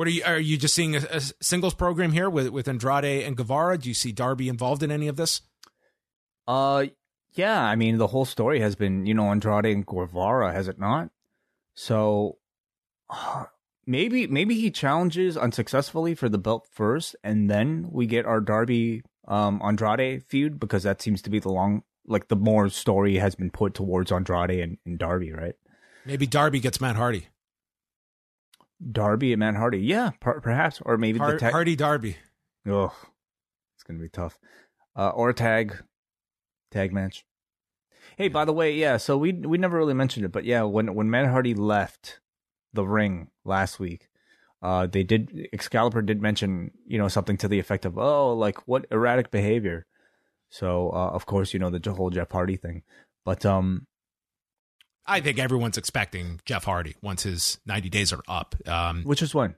What 0.00 0.06
are 0.06 0.12
you? 0.12 0.22
Are 0.24 0.40
you 0.40 0.56
just 0.56 0.74
seeing 0.74 0.96
a, 0.96 1.00
a 1.10 1.20
singles 1.42 1.74
program 1.74 2.12
here 2.12 2.30
with 2.30 2.48
with 2.48 2.66
Andrade 2.68 3.22
and 3.26 3.36
Guevara? 3.36 3.76
Do 3.76 3.86
you 3.86 3.94
see 3.94 4.12
Darby 4.12 4.48
involved 4.48 4.82
in 4.82 4.90
any 4.90 5.08
of 5.08 5.16
this? 5.16 5.42
Uh, 6.48 6.86
yeah. 7.34 7.62
I 7.62 7.76
mean, 7.76 7.98
the 7.98 8.06
whole 8.06 8.24
story 8.24 8.60
has 8.60 8.74
been, 8.74 9.04
you 9.04 9.12
know, 9.12 9.30
Andrade 9.30 9.66
and 9.66 9.84
Guevara, 9.84 10.54
has 10.54 10.68
it 10.68 10.78
not? 10.78 11.10
So 11.74 12.38
uh, 13.10 13.44
maybe 13.84 14.26
maybe 14.26 14.54
he 14.58 14.70
challenges 14.70 15.36
unsuccessfully 15.36 16.14
for 16.14 16.30
the 16.30 16.38
belt 16.38 16.66
first, 16.72 17.14
and 17.22 17.50
then 17.50 17.88
we 17.90 18.06
get 18.06 18.24
our 18.24 18.40
Darby 18.40 19.02
um 19.28 19.60
Andrade 19.62 20.24
feud 20.24 20.58
because 20.58 20.82
that 20.84 21.02
seems 21.02 21.20
to 21.20 21.28
be 21.28 21.40
the 21.40 21.52
long, 21.52 21.82
like 22.06 22.28
the 22.28 22.36
more 22.36 22.70
story 22.70 23.18
has 23.18 23.34
been 23.34 23.50
put 23.50 23.74
towards 23.74 24.10
Andrade 24.10 24.60
and, 24.60 24.78
and 24.86 24.98
Darby, 24.98 25.30
right? 25.30 25.56
Maybe 26.06 26.26
Darby 26.26 26.60
gets 26.60 26.80
Matt 26.80 26.96
Hardy. 26.96 27.26
Darby 28.92 29.32
and 29.32 29.40
Matt 29.40 29.56
Hardy, 29.56 29.78
yeah, 29.78 30.10
per- 30.20 30.40
perhaps, 30.40 30.80
or 30.84 30.96
maybe 30.96 31.18
Har- 31.18 31.32
the 31.32 31.38
tag. 31.38 31.52
Hardy 31.52 31.76
Darby. 31.76 32.16
Oh, 32.66 32.94
it's 33.76 33.82
gonna 33.84 33.98
be 33.98 34.08
tough. 34.08 34.38
Uh, 34.96 35.10
or 35.10 35.32
tag, 35.32 35.82
tag 36.70 36.92
match. 36.92 37.24
Hey, 38.16 38.28
by 38.28 38.44
the 38.44 38.52
way, 38.52 38.74
yeah. 38.74 38.96
So 38.96 39.16
we 39.16 39.32
we 39.32 39.58
never 39.58 39.76
really 39.78 39.94
mentioned 39.94 40.24
it, 40.24 40.32
but 40.32 40.44
yeah, 40.44 40.62
when 40.62 40.94
when 40.94 41.10
Matt 41.10 41.28
Hardy 41.28 41.54
left 41.54 42.20
the 42.72 42.84
ring 42.84 43.28
last 43.44 43.78
week, 43.80 44.08
uh, 44.62 44.86
they 44.86 45.02
did 45.02 45.48
Excalibur 45.52 46.02
did 46.02 46.20
mention 46.20 46.70
you 46.86 46.98
know 46.98 47.08
something 47.08 47.36
to 47.38 47.48
the 47.48 47.58
effect 47.58 47.84
of 47.84 47.98
oh 47.98 48.32
like 48.34 48.66
what 48.66 48.86
erratic 48.90 49.30
behavior. 49.30 49.86
So 50.48 50.90
uh, 50.90 51.10
of 51.10 51.26
course 51.26 51.52
you 51.52 51.60
know 51.60 51.70
the 51.70 51.92
whole 51.92 52.10
Jeff 52.10 52.30
Hardy 52.30 52.56
thing, 52.56 52.82
but 53.24 53.44
um 53.46 53.86
I 55.10 55.20
think 55.20 55.38
everyone's 55.38 55.76
expecting 55.76 56.40
Jeff 56.44 56.64
Hardy 56.64 56.96
once 57.02 57.24
his 57.24 57.58
90 57.66 57.88
days 57.90 58.12
are 58.12 58.22
up. 58.28 58.54
Um, 58.66 59.02
which 59.04 59.22
is 59.22 59.34
when 59.34 59.54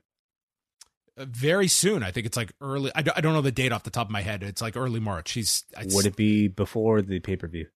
very 1.17 1.67
soon. 1.67 2.03
I 2.03 2.11
think 2.11 2.25
it's 2.25 2.37
like 2.37 2.51
early. 2.61 2.91
I 2.95 3.01
don't, 3.01 3.17
I 3.17 3.21
don't 3.21 3.33
know 3.33 3.41
the 3.41 3.51
date 3.51 3.71
off 3.71 3.83
the 3.83 3.89
top 3.89 4.07
of 4.07 4.11
my 4.11 4.21
head. 4.21 4.43
It's 4.43 4.61
like 4.61 4.75
early 4.75 4.99
March. 4.99 5.31
He's 5.31 5.63
would 5.91 6.05
it 6.05 6.15
be 6.15 6.47
before 6.47 7.01
the 7.01 7.19
pay 7.19 7.35
per 7.35 7.47
view? 7.47 7.67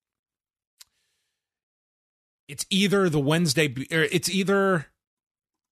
It's 2.48 2.66
either 2.70 3.10
the 3.10 3.20
Wednesday. 3.20 3.68
Or 3.92 4.04
it's 4.04 4.30
either 4.30 4.88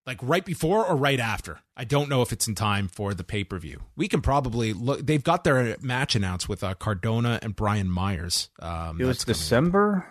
like 0.06 0.20
right 0.22 0.46
before 0.46 0.86
or 0.86 0.96
right 0.96 1.20
after. 1.20 1.60
I 1.76 1.86
don't 1.86 2.10
know 2.10 2.22
if 2.22 2.32
it's 2.32 2.48
in 2.48 2.56
time 2.56 2.88
for 2.88 3.14
the 3.14 3.24
pay 3.24 3.44
per 3.44 3.58
view. 3.58 3.82
We 3.96 4.08
can 4.08 4.22
probably 4.22 4.74
look. 4.74 5.06
They've 5.06 5.24
got 5.24 5.44
their 5.44 5.78
match 5.82 6.16
announced 6.16 6.48
with 6.48 6.64
uh, 6.64 6.76
Cardona 6.76 7.40
and 7.42 7.56
Brian 7.56 7.90
Myers. 7.90 8.50
Um, 8.60 9.02
it 9.02 9.06
was 9.06 9.24
December. 9.24 10.06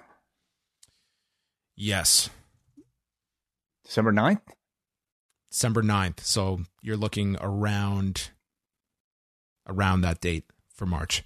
Yes. 1.77 2.31
December 3.85 4.13
9th? 4.13 4.41
December 5.51 5.83
9th. 5.83 6.21
So 6.21 6.61
you're 6.83 6.97
looking 6.97 7.37
around 7.41 8.31
around 9.67 10.03
that 10.03 10.21
date 10.21 10.45
for 10.75 10.87
March. 10.87 11.25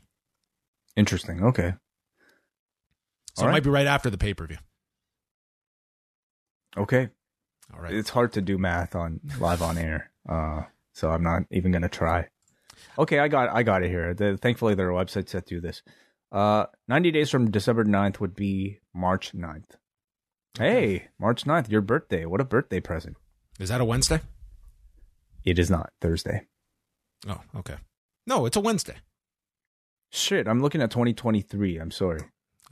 Interesting. 0.96 1.42
Okay. 1.42 1.74
So 3.34 3.42
All 3.42 3.44
it 3.44 3.46
right. 3.48 3.52
might 3.54 3.62
be 3.64 3.70
right 3.70 3.86
after 3.86 4.10
the 4.10 4.18
pay-per-view. 4.18 4.58
Okay. 6.76 7.08
All 7.74 7.80
right. 7.80 7.94
It's 7.94 8.10
hard 8.10 8.32
to 8.34 8.40
do 8.40 8.58
math 8.58 8.94
on 8.94 9.20
live 9.38 9.62
on 9.62 9.78
air. 9.78 10.10
Uh, 10.28 10.62
so 10.92 11.10
I'm 11.10 11.22
not 11.22 11.42
even 11.50 11.70
going 11.72 11.82
to 11.82 11.88
try. 11.88 12.28
Okay, 12.98 13.18
I 13.18 13.28
got 13.28 13.48
I 13.48 13.62
got 13.62 13.82
it 13.82 13.88
here. 13.88 14.14
The, 14.14 14.36
thankfully 14.36 14.74
there 14.74 14.92
are 14.92 15.04
websites 15.04 15.30
that 15.30 15.46
do 15.46 15.60
this. 15.60 15.82
Uh, 16.30 16.66
90 16.88 17.10
days 17.10 17.30
from 17.30 17.50
December 17.50 17.84
9th 17.84 18.20
would 18.20 18.34
be 18.34 18.80
March 18.94 19.32
9th. 19.32 19.76
Hey, 20.58 21.06
March 21.20 21.44
9th, 21.44 21.70
your 21.70 21.82
birthday. 21.82 22.24
What 22.24 22.40
a 22.40 22.44
birthday 22.44 22.80
present. 22.80 23.16
Is 23.60 23.68
that 23.68 23.80
a 23.80 23.84
Wednesday? 23.84 24.20
It 25.44 25.56
is 25.56 25.70
not 25.70 25.92
Thursday. 26.00 26.48
Oh, 27.28 27.40
okay. 27.58 27.76
No, 28.26 28.44
it's 28.44 28.56
a 28.56 28.60
Wednesday. 28.60 28.96
Shit, 30.10 30.48
I'm 30.48 30.60
looking 30.60 30.82
at 30.82 30.90
2023. 30.90 31.78
I'm 31.78 31.92
sorry. 31.92 32.22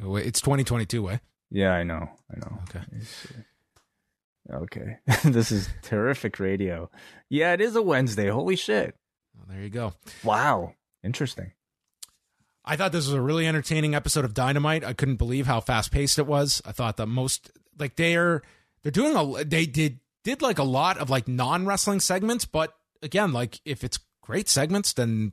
Oh, 0.02 0.10
wait, 0.10 0.26
it's 0.26 0.40
2022, 0.40 1.00
way. 1.00 1.12
Eh? 1.12 1.18
Yeah, 1.52 1.74
I 1.74 1.84
know. 1.84 2.08
I 2.28 2.38
know. 2.40 2.58
Okay. 2.64 2.80
Okay. 4.52 4.98
this 5.30 5.52
is 5.52 5.68
terrific 5.82 6.40
radio. 6.40 6.90
Yeah, 7.30 7.52
it 7.52 7.60
is 7.60 7.76
a 7.76 7.82
Wednesday. 7.82 8.28
Holy 8.28 8.56
shit. 8.56 8.96
Well, 9.36 9.46
there 9.48 9.62
you 9.62 9.70
go. 9.70 9.92
Wow. 10.24 10.74
Interesting. 11.04 11.52
I 12.64 12.74
thought 12.74 12.90
this 12.90 13.06
was 13.06 13.14
a 13.14 13.22
really 13.22 13.46
entertaining 13.46 13.94
episode 13.94 14.24
of 14.24 14.34
Dynamite. 14.34 14.82
I 14.82 14.92
couldn't 14.92 15.16
believe 15.16 15.46
how 15.46 15.60
fast 15.60 15.92
paced 15.92 16.18
it 16.18 16.26
was. 16.26 16.60
I 16.64 16.72
thought 16.72 16.96
the 16.96 17.06
most 17.06 17.52
like 17.78 17.96
they're 17.96 18.42
they're 18.82 18.92
doing 18.92 19.16
a 19.16 19.44
they 19.44 19.66
did 19.66 20.00
did 20.24 20.42
like 20.42 20.58
a 20.58 20.64
lot 20.64 20.98
of 20.98 21.10
like 21.10 21.28
non 21.28 21.66
wrestling 21.66 22.00
segments, 22.00 22.44
but 22.44 22.74
again, 23.02 23.32
like 23.32 23.60
if 23.64 23.84
it's 23.84 23.98
great 24.22 24.48
segments, 24.48 24.92
then 24.92 25.32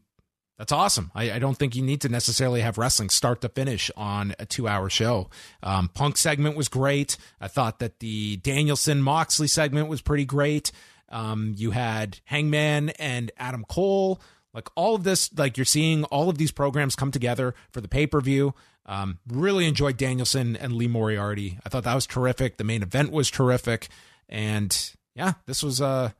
that's 0.57 0.71
awesome. 0.71 1.11
I, 1.15 1.31
I, 1.31 1.39
don't 1.39 1.57
think 1.57 1.75
you 1.75 1.81
need 1.81 2.01
to 2.01 2.09
necessarily 2.09 2.61
have 2.61 2.77
wrestling 2.77 3.09
start 3.09 3.41
to 3.41 3.49
finish 3.49 3.89
on 3.97 4.35
a 4.37 4.45
two 4.45 4.67
hour 4.67 4.87
show. 4.89 5.29
Um, 5.63 5.89
Punk 5.89 6.15
segment 6.15 6.55
was 6.55 6.69
great. 6.69 7.17
I 7.41 7.47
thought 7.47 7.79
that 7.79 7.99
the 7.99 8.37
Danielson 8.37 9.01
Moxley 9.01 9.47
segment 9.47 9.89
was 9.89 10.01
pretty 10.01 10.25
great. 10.25 10.71
Um, 11.09 11.53
you 11.57 11.71
had 11.71 12.19
Hangman 12.25 12.89
and 12.91 13.31
Adam 13.37 13.65
Cole. 13.67 14.21
Like 14.53 14.69
all 14.75 14.93
of 14.93 15.03
this, 15.03 15.35
like 15.35 15.57
you're 15.57 15.65
seeing 15.65 16.03
all 16.05 16.29
of 16.29 16.37
these 16.37 16.51
programs 16.51 16.95
come 16.95 17.09
together 17.09 17.55
for 17.71 17.81
the 17.81 17.87
pay 17.87 18.05
per 18.05 18.21
view. 18.21 18.53
Um, 18.85 19.19
really 19.27 19.65
enjoyed 19.65 19.97
Danielson 19.97 20.55
and 20.55 20.73
Lee 20.73 20.87
Moriarty. 20.87 21.57
I 21.65 21.69
thought 21.69 21.85
that 21.85 21.95
was 21.95 22.05
terrific. 22.05 22.57
The 22.57 22.63
main 22.63 22.83
event 22.83 23.11
was 23.11 23.31
terrific, 23.31 23.87
and 24.27 24.91
yeah, 25.15 25.33
this 25.45 25.63
was 25.63 25.79
a 25.79 26.13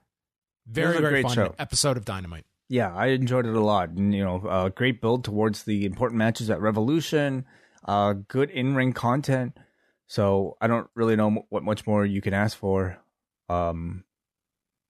very 0.66 0.96
was 0.96 0.98
a 0.98 1.02
very 1.02 1.22
fun 1.24 1.34
show. 1.34 1.56
episode 1.60 1.98
of 1.98 2.06
Dynamite. 2.06 2.46
Yeah, 2.70 2.96
I 2.96 3.08
enjoyed 3.08 3.46
it 3.46 3.54
a 3.56 3.60
lot, 3.60 3.90
and 3.90 4.14
you 4.14 4.24
know, 4.24 4.48
uh, 4.48 4.70
great 4.70 5.02
build 5.02 5.26
towards 5.26 5.64
the 5.64 5.86
important 5.86 6.18
matches 6.18 6.50
at 6.50 6.62
Revolution. 6.62 7.46
Uh, 7.86 8.14
good 8.28 8.50
in 8.50 8.76
ring 8.76 8.94
content. 8.94 9.58
So 10.08 10.58
I 10.62 10.68
don't 10.68 10.90
really 10.96 11.16
know 11.16 11.46
what 11.50 11.64
much 11.64 11.86
more 11.86 12.06
you 12.06 12.22
can 12.22 12.34
ask 12.34 12.58
for. 12.58 12.98
Um, 13.50 14.04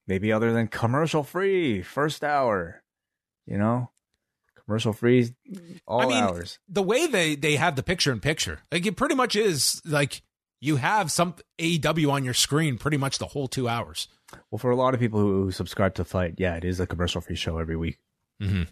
maybe 0.08 0.32
other 0.32 0.54
than 0.54 0.68
commercial 0.68 1.24
free 1.24 1.82
first 1.82 2.24
hour. 2.24 2.84
You 3.46 3.58
know, 3.58 3.90
commercial 4.66 4.94
free 4.94 5.34
all 5.88 6.02
I 6.02 6.06
mean, 6.08 6.24
hours. 6.24 6.60
The 6.68 6.84
way 6.84 7.08
they 7.08 7.36
they 7.36 7.56
have 7.56 7.76
the 7.76 7.84
picture 7.84 8.12
in 8.12 8.20
picture, 8.20 8.60
like 8.72 8.86
it 8.86 8.96
pretty 8.96 9.16
much 9.16 9.36
is 9.36 9.82
like 9.86 10.22
you 10.60 10.78
have 10.78 11.12
some 11.12 11.36
AEW 11.60 12.12
on 12.12 12.24
your 12.24 12.34
screen 12.34 12.78
pretty 12.78 12.98
much 12.98 13.18
the 13.18 13.28
whole 13.28 13.48
two 13.48 13.68
hours. 13.68 14.08
Well, 14.50 14.60
for 14.60 14.72
a 14.72 14.76
lot 14.76 14.94
of 14.94 15.00
people 15.00 15.20
who 15.20 15.52
subscribe 15.52 15.94
to 15.96 16.06
FITE, 16.06 16.36
yeah, 16.38 16.56
it 16.56 16.64
is 16.64 16.80
a 16.80 16.88
commercial 16.88 17.22
free 17.22 17.36
show 17.36 17.58
every 17.58 17.76
week. 17.76 18.00
Mm-hmm. 18.42 18.64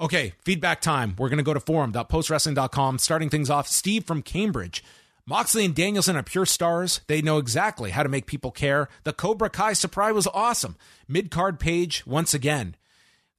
Okay, 0.00 0.32
feedback 0.44 0.80
time. 0.80 1.14
We're 1.18 1.28
going 1.28 1.38
to 1.38 1.44
go 1.44 1.54
to 1.54 1.60
forum.postwrestling.com. 1.60 2.98
Starting 2.98 3.30
things 3.30 3.50
off, 3.50 3.68
Steve 3.68 4.04
from 4.04 4.22
Cambridge. 4.22 4.82
Moxley 5.26 5.64
and 5.64 5.74
Danielson 5.74 6.16
are 6.16 6.22
pure 6.22 6.46
stars. 6.46 7.00
They 7.06 7.22
know 7.22 7.38
exactly 7.38 7.90
how 7.90 8.02
to 8.02 8.08
make 8.08 8.26
people 8.26 8.50
care. 8.50 8.88
The 9.04 9.12
Cobra 9.12 9.50
Kai 9.50 9.72
surprise 9.72 10.14
was 10.14 10.28
awesome. 10.34 10.76
Mid 11.08 11.30
card 11.30 11.58
page 11.58 12.06
once 12.06 12.34
again 12.34 12.76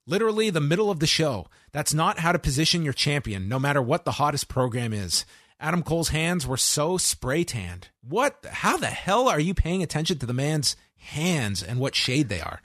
literally 0.06 0.50
the 0.50 0.60
middle 0.60 0.90
of 0.90 1.00
the 1.00 1.06
show. 1.06 1.48
That's 1.72 1.94
not 1.94 2.20
how 2.20 2.32
to 2.32 2.38
position 2.38 2.82
your 2.82 2.92
champion, 2.92 3.48
no 3.48 3.58
matter 3.58 3.82
what 3.82 4.04
the 4.04 4.12
hottest 4.12 4.48
program 4.48 4.92
is. 4.92 5.24
Adam 5.58 5.82
Cole's 5.82 6.10
hands 6.10 6.46
were 6.46 6.56
so 6.56 6.98
spray 6.98 7.42
tanned. 7.44 7.88
What? 8.06 8.44
How 8.50 8.76
the 8.76 8.86
hell 8.86 9.28
are 9.28 9.40
you 9.40 9.54
paying 9.54 9.82
attention 9.82 10.18
to 10.18 10.26
the 10.26 10.32
man's 10.32 10.76
hands 10.96 11.62
and 11.62 11.80
what 11.80 11.94
shade 11.94 12.28
they 12.28 12.40
are? 12.40 12.60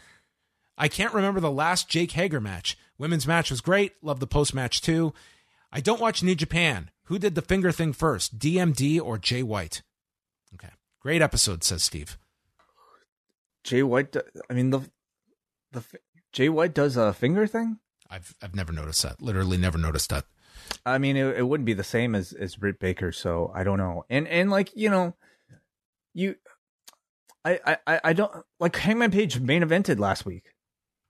I 0.77 0.87
can't 0.87 1.13
remember 1.13 1.39
the 1.39 1.51
last 1.51 1.89
Jake 1.89 2.11
Hager 2.11 2.41
match. 2.41 2.77
Women's 2.97 3.27
match 3.27 3.49
was 3.49 3.61
great. 3.61 3.93
Love 4.01 4.19
the 4.19 4.27
post 4.27 4.53
match 4.53 4.81
too. 4.81 5.13
I 5.71 5.79
don't 5.79 6.01
watch 6.01 6.23
New 6.23 6.35
Japan. 6.35 6.89
Who 7.05 7.17
did 7.17 7.35
the 7.35 7.41
finger 7.41 7.71
thing 7.71 7.93
first, 7.93 8.37
DMD 8.39 8.99
or 9.01 9.17
Jay 9.17 9.43
White? 9.43 9.81
Okay, 10.53 10.71
great 10.99 11.21
episode, 11.21 11.63
says 11.63 11.83
Steve. 11.83 12.17
Jay 13.63 13.83
White. 13.83 14.15
I 14.49 14.53
mean 14.53 14.71
the 14.71 14.81
the 15.71 15.83
Jay 16.31 16.49
White 16.49 16.73
does 16.73 16.97
a 16.97 17.13
finger 17.13 17.47
thing. 17.47 17.79
I've 18.09 18.35
I've 18.41 18.55
never 18.55 18.73
noticed 18.73 19.03
that. 19.03 19.21
Literally, 19.21 19.57
never 19.57 19.77
noticed 19.77 20.09
that. 20.09 20.25
I 20.85 20.97
mean, 20.97 21.15
it, 21.17 21.37
it 21.37 21.43
wouldn't 21.43 21.65
be 21.65 21.73
the 21.73 21.83
same 21.83 22.15
as 22.15 22.33
as 22.33 22.55
Britt 22.55 22.79
Baker, 22.79 23.11
so 23.11 23.51
I 23.53 23.63
don't 23.63 23.77
know. 23.77 24.05
And 24.09 24.27
and 24.27 24.49
like 24.49 24.71
you 24.75 24.89
know, 24.89 25.15
you, 26.13 26.35
I 27.45 27.77
I 27.85 27.99
I 28.03 28.13
don't 28.13 28.31
like 28.59 28.75
Hangman 28.75 29.11
Page 29.11 29.39
main 29.39 29.61
evented 29.63 29.99
last 29.99 30.25
week. 30.25 30.53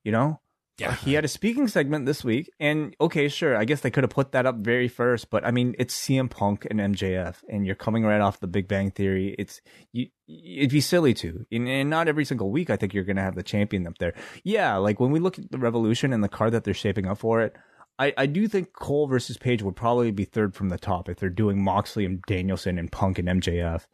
You 0.03 0.11
know, 0.11 0.40
yeah, 0.81 0.95
he 0.95 1.13
had 1.13 1.23
a 1.23 1.27
speaking 1.27 1.67
segment 1.67 2.05
this 2.07 2.23
week, 2.23 2.49
and 2.59 2.95
okay, 2.99 3.27
sure, 3.27 3.55
I 3.55 3.65
guess 3.65 3.81
they 3.81 3.91
could 3.91 4.03
have 4.03 4.09
put 4.09 4.31
that 4.31 4.47
up 4.47 4.57
very 4.57 4.87
first, 4.87 5.29
but 5.29 5.45
I 5.45 5.51
mean, 5.51 5.75
it's 5.77 5.95
CM 5.95 6.29
Punk 6.29 6.65
and 6.69 6.79
MJF, 6.79 7.37
and 7.47 7.65
you're 7.65 7.75
coming 7.75 8.03
right 8.03 8.19
off 8.19 8.39
the 8.39 8.47
Big 8.47 8.67
Bang 8.67 8.89
Theory. 8.89 9.35
It's 9.37 9.61
you, 9.91 10.07
it'd 10.27 10.71
be 10.71 10.81
silly 10.81 11.13
to, 11.15 11.45
and, 11.51 11.69
and 11.69 11.89
not 11.89 12.07
every 12.07 12.25
single 12.25 12.49
week. 12.49 12.71
I 12.71 12.77
think 12.77 12.93
you're 12.93 13.03
gonna 13.03 13.21
have 13.21 13.35
the 13.35 13.43
champion 13.43 13.85
up 13.85 13.99
there. 13.99 14.13
Yeah, 14.43 14.77
like 14.77 14.99
when 14.99 15.11
we 15.11 15.19
look 15.19 15.37
at 15.37 15.51
the 15.51 15.59
Revolution 15.59 16.13
and 16.13 16.23
the 16.23 16.29
card 16.29 16.53
that 16.53 16.63
they're 16.63 16.73
shaping 16.73 17.05
up 17.05 17.19
for 17.19 17.41
it, 17.41 17.55
I 17.99 18.13
I 18.17 18.25
do 18.25 18.47
think 18.47 18.73
Cole 18.73 19.07
versus 19.07 19.37
Page 19.37 19.61
would 19.61 19.75
probably 19.75 20.09
be 20.11 20.25
third 20.25 20.55
from 20.55 20.69
the 20.69 20.79
top 20.79 21.09
if 21.09 21.17
they're 21.17 21.29
doing 21.29 21.63
Moxley 21.63 22.05
and 22.05 22.23
Danielson 22.23 22.79
and 22.79 22.91
Punk 22.91 23.19
and 23.19 23.27
MJF. 23.27 23.85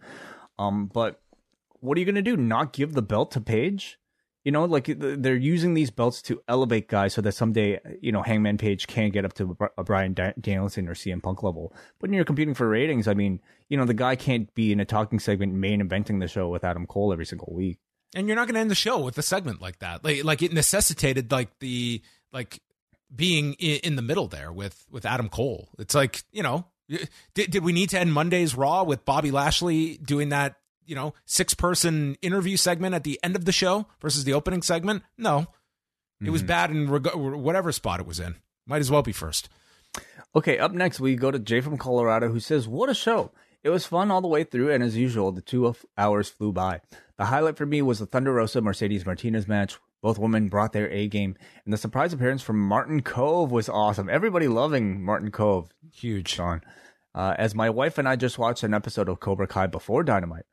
Um, 0.58 0.88
but 0.88 1.20
what 1.82 1.98
are 1.98 2.00
you 2.00 2.06
gonna 2.06 2.22
do? 2.22 2.38
Not 2.38 2.72
give 2.72 2.94
the 2.94 3.02
belt 3.02 3.32
to 3.32 3.41
Page? 3.41 3.99
You 4.48 4.52
know, 4.52 4.64
like 4.64 4.86
they're 4.98 5.36
using 5.36 5.74
these 5.74 5.91
belts 5.91 6.22
to 6.22 6.41
elevate 6.48 6.88
guys 6.88 7.14
so 7.14 7.19
that 7.19 7.34
someday, 7.34 7.82
you 7.99 8.14
know, 8.14 8.22
Hangman 8.22 8.57
Page 8.57 8.88
can 8.88 9.10
get 9.10 9.26
up 9.26 9.34
to 9.34 9.57
a 9.78 9.84
Bryan 9.84 10.14
Danielson 10.40 10.88
or 10.88 10.94
CM 10.94 11.22
Punk 11.22 11.44
level. 11.44 11.74
But 11.99 12.10
when 12.10 12.14
you're 12.14 12.24
competing 12.24 12.53
for 12.53 12.69
ratings, 12.69 13.10
I 13.10 13.14
mean, 13.14 13.41
you 13.68 13.76
know, 13.76 13.84
the 13.84 13.94
guy 13.94 14.15
can't 14.15 14.56
be 14.56 14.72
in 14.72 14.80
a 14.80 14.86
talking 14.86 15.19
segment 15.19 15.52
main 15.52 15.86
eventing 15.86 16.22
the 16.22 16.30
show 16.30 16.48
with 16.48 16.64
Adam 16.64 16.88
Cole 16.88 17.11
every 17.11 17.26
single 17.26 17.49
week. 17.52 17.80
And 18.15 18.26
you're 18.26 18.38
not 18.38 18.48
going 18.48 18.53
to 18.53 18.61
end 18.61 18.72
the 18.72 18.76
show 18.76 18.99
with 18.99 19.18
a 19.18 19.22
segment 19.22 19.61
like 19.61 19.80
that. 19.80 20.06
Like, 20.06 20.24
like 20.24 20.41
it 20.41 20.53
necessitated 20.53 21.30
like 21.30 21.60
the 21.60 22.02
like 22.32 22.61
being 23.14 23.52
in 23.56 23.98
the 23.98 24.02
middle 24.02 24.30
there 24.30 24.53
with 24.53 24.86
with 24.90 25.06
Adam 25.06 25.28
Cole. 25.28 25.68
It's 25.78 25.94
like 25.94 26.24
you 26.32 26.41
know, 26.41 26.64
did 27.34 27.52
did 27.52 27.65
we 27.65 27.74
need 27.74 27.90
to 27.90 27.99
end 27.99 28.14
Monday's 28.14 28.56
Raw 28.56 28.84
with 28.84 29.03
Bobby 29.03 29.32
Lashley 29.32 29.98
doing 29.98 30.30
that 30.30 30.56
you 30.88 30.95
know, 30.95 31.14
six 31.26 31.53
person 31.53 32.15
interview 32.22 32.57
segment 32.57 32.95
at 32.95 33.03
the 33.03 33.19
end 33.23 33.35
of 33.35 33.45
the 33.45 33.51
show 33.51 33.88
versus 34.01 34.23
the 34.23 34.34
opening 34.34 34.61
segment. 34.61 35.03
No, 35.18 35.39
it 35.39 36.23
mm-hmm. 36.23 36.31
was 36.31 36.43
bad 36.43 36.72
in 36.72 36.89
reg- 36.89 37.14
whatever 37.14 37.72
spot 37.72 37.99
it 37.99 38.07
was 38.07 38.19
in. 38.19 38.35
Might 38.65 38.80
as 38.81 38.89
well 38.89 39.03
be 39.03 39.11
first. 39.11 39.49
Okay, 40.35 40.57
up 40.57 40.72
next 40.72 40.99
we 40.99 41.15
go 41.15 41.31
to 41.31 41.39
Jay 41.39 41.61
from 41.61 41.77
Colorado 41.77 42.30
who 42.30 42.39
says, 42.39 42.68
"What 42.68 42.89
a 42.89 42.93
show! 42.93 43.31
It 43.64 43.69
was 43.69 43.85
fun 43.85 44.11
all 44.11 44.22
the 44.22 44.27
way 44.27 44.43
through, 44.43 44.72
and 44.72 44.84
as 44.84 44.95
usual, 44.95 45.31
the 45.31 45.41
two 45.41 45.76
hours 45.97 46.30
flew 46.30 46.51
by. 46.51 46.81
The 47.18 47.26
highlight 47.26 47.57
for 47.57 47.65
me 47.65 47.81
was 47.81 47.99
the 47.99 48.05
Thunder 48.05 48.34
Rosa 48.34 48.61
Mercedes 48.61 49.05
Martinez 49.05 49.47
match. 49.47 49.77
Both 50.01 50.19
women 50.19 50.47
brought 50.47 50.73
their 50.73 50.89
A 50.89 51.07
game, 51.07 51.35
and 51.65 51.73
the 51.73 51.77
surprise 51.77 52.14
appearance 52.14 52.43
from 52.43 52.59
Martin 52.59 53.01
Kove 53.01 53.49
was 53.49 53.68
awesome. 53.68 54.09
Everybody 54.09 54.47
loving 54.47 55.03
Martin 55.03 55.31
Kove. 55.31 55.69
Huge. 55.91 56.30
Sean. 56.30 56.61
Uh, 57.15 57.34
as 57.39 57.55
my 57.55 57.69
wife 57.69 57.97
and 57.97 58.07
I 58.07 58.15
just 58.15 58.38
watched 58.38 58.61
an 58.61 58.76
episode 58.76 59.09
of 59.09 59.19
Cobra 59.19 59.47
Kai 59.47 59.65
before 59.65 60.03
Dynamite, 60.03 60.45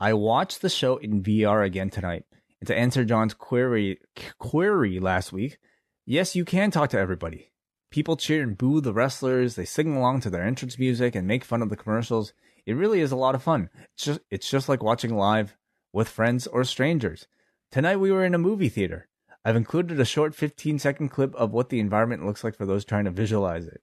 I 0.00 0.12
watched 0.12 0.62
the 0.62 0.68
show 0.68 0.96
in 0.96 1.22
VR 1.22 1.64
again 1.64 1.90
tonight. 1.90 2.24
And 2.60 2.68
to 2.68 2.76
answer 2.76 3.04
John's 3.04 3.34
query 3.34 3.98
query 4.38 5.00
last 5.00 5.32
week, 5.32 5.58
yes, 6.06 6.36
you 6.36 6.44
can 6.44 6.70
talk 6.70 6.90
to 6.90 6.98
everybody. 6.98 7.52
People 7.90 8.16
cheer 8.16 8.42
and 8.42 8.58
boo 8.58 8.80
the 8.80 8.92
wrestlers. 8.92 9.54
They 9.54 9.64
sing 9.64 9.96
along 9.96 10.20
to 10.20 10.30
their 10.30 10.44
entrance 10.44 10.78
music 10.78 11.14
and 11.14 11.26
make 11.26 11.44
fun 11.44 11.62
of 11.62 11.68
the 11.68 11.76
commercials. 11.76 12.32
It 12.66 12.74
really 12.74 13.00
is 13.00 13.12
a 13.12 13.16
lot 13.16 13.34
of 13.34 13.42
fun. 13.42 13.70
It's 13.94 14.04
just 14.04 14.20
it's 14.30 14.50
just 14.50 14.68
like 14.68 14.82
watching 14.82 15.16
live 15.16 15.56
with 15.92 16.08
friends 16.08 16.46
or 16.46 16.64
strangers. 16.64 17.26
Tonight 17.70 17.96
we 17.96 18.12
were 18.12 18.24
in 18.24 18.34
a 18.34 18.38
movie 18.38 18.68
theater. 18.68 19.08
I've 19.44 19.56
included 19.56 19.98
a 19.98 20.04
short 20.04 20.34
15 20.34 20.78
second 20.78 21.08
clip 21.08 21.34
of 21.34 21.52
what 21.52 21.70
the 21.70 21.80
environment 21.80 22.26
looks 22.26 22.44
like 22.44 22.56
for 22.56 22.66
those 22.66 22.84
trying 22.84 23.04
to 23.04 23.10
visualize 23.10 23.66
it. 23.66 23.80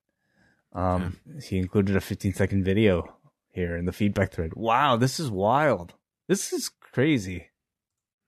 Um, 0.73 1.17
yeah. 1.25 1.41
he 1.41 1.57
included 1.57 1.95
a 1.95 2.01
15 2.01 2.33
second 2.33 2.63
video 2.63 3.15
here 3.51 3.75
in 3.75 3.85
the 3.85 3.93
feedback 3.93 4.31
thread. 4.31 4.53
Wow, 4.55 4.97
this 4.97 5.19
is 5.19 5.31
wild. 5.31 5.93
This 6.27 6.51
is 6.51 6.69
crazy. 6.69 7.49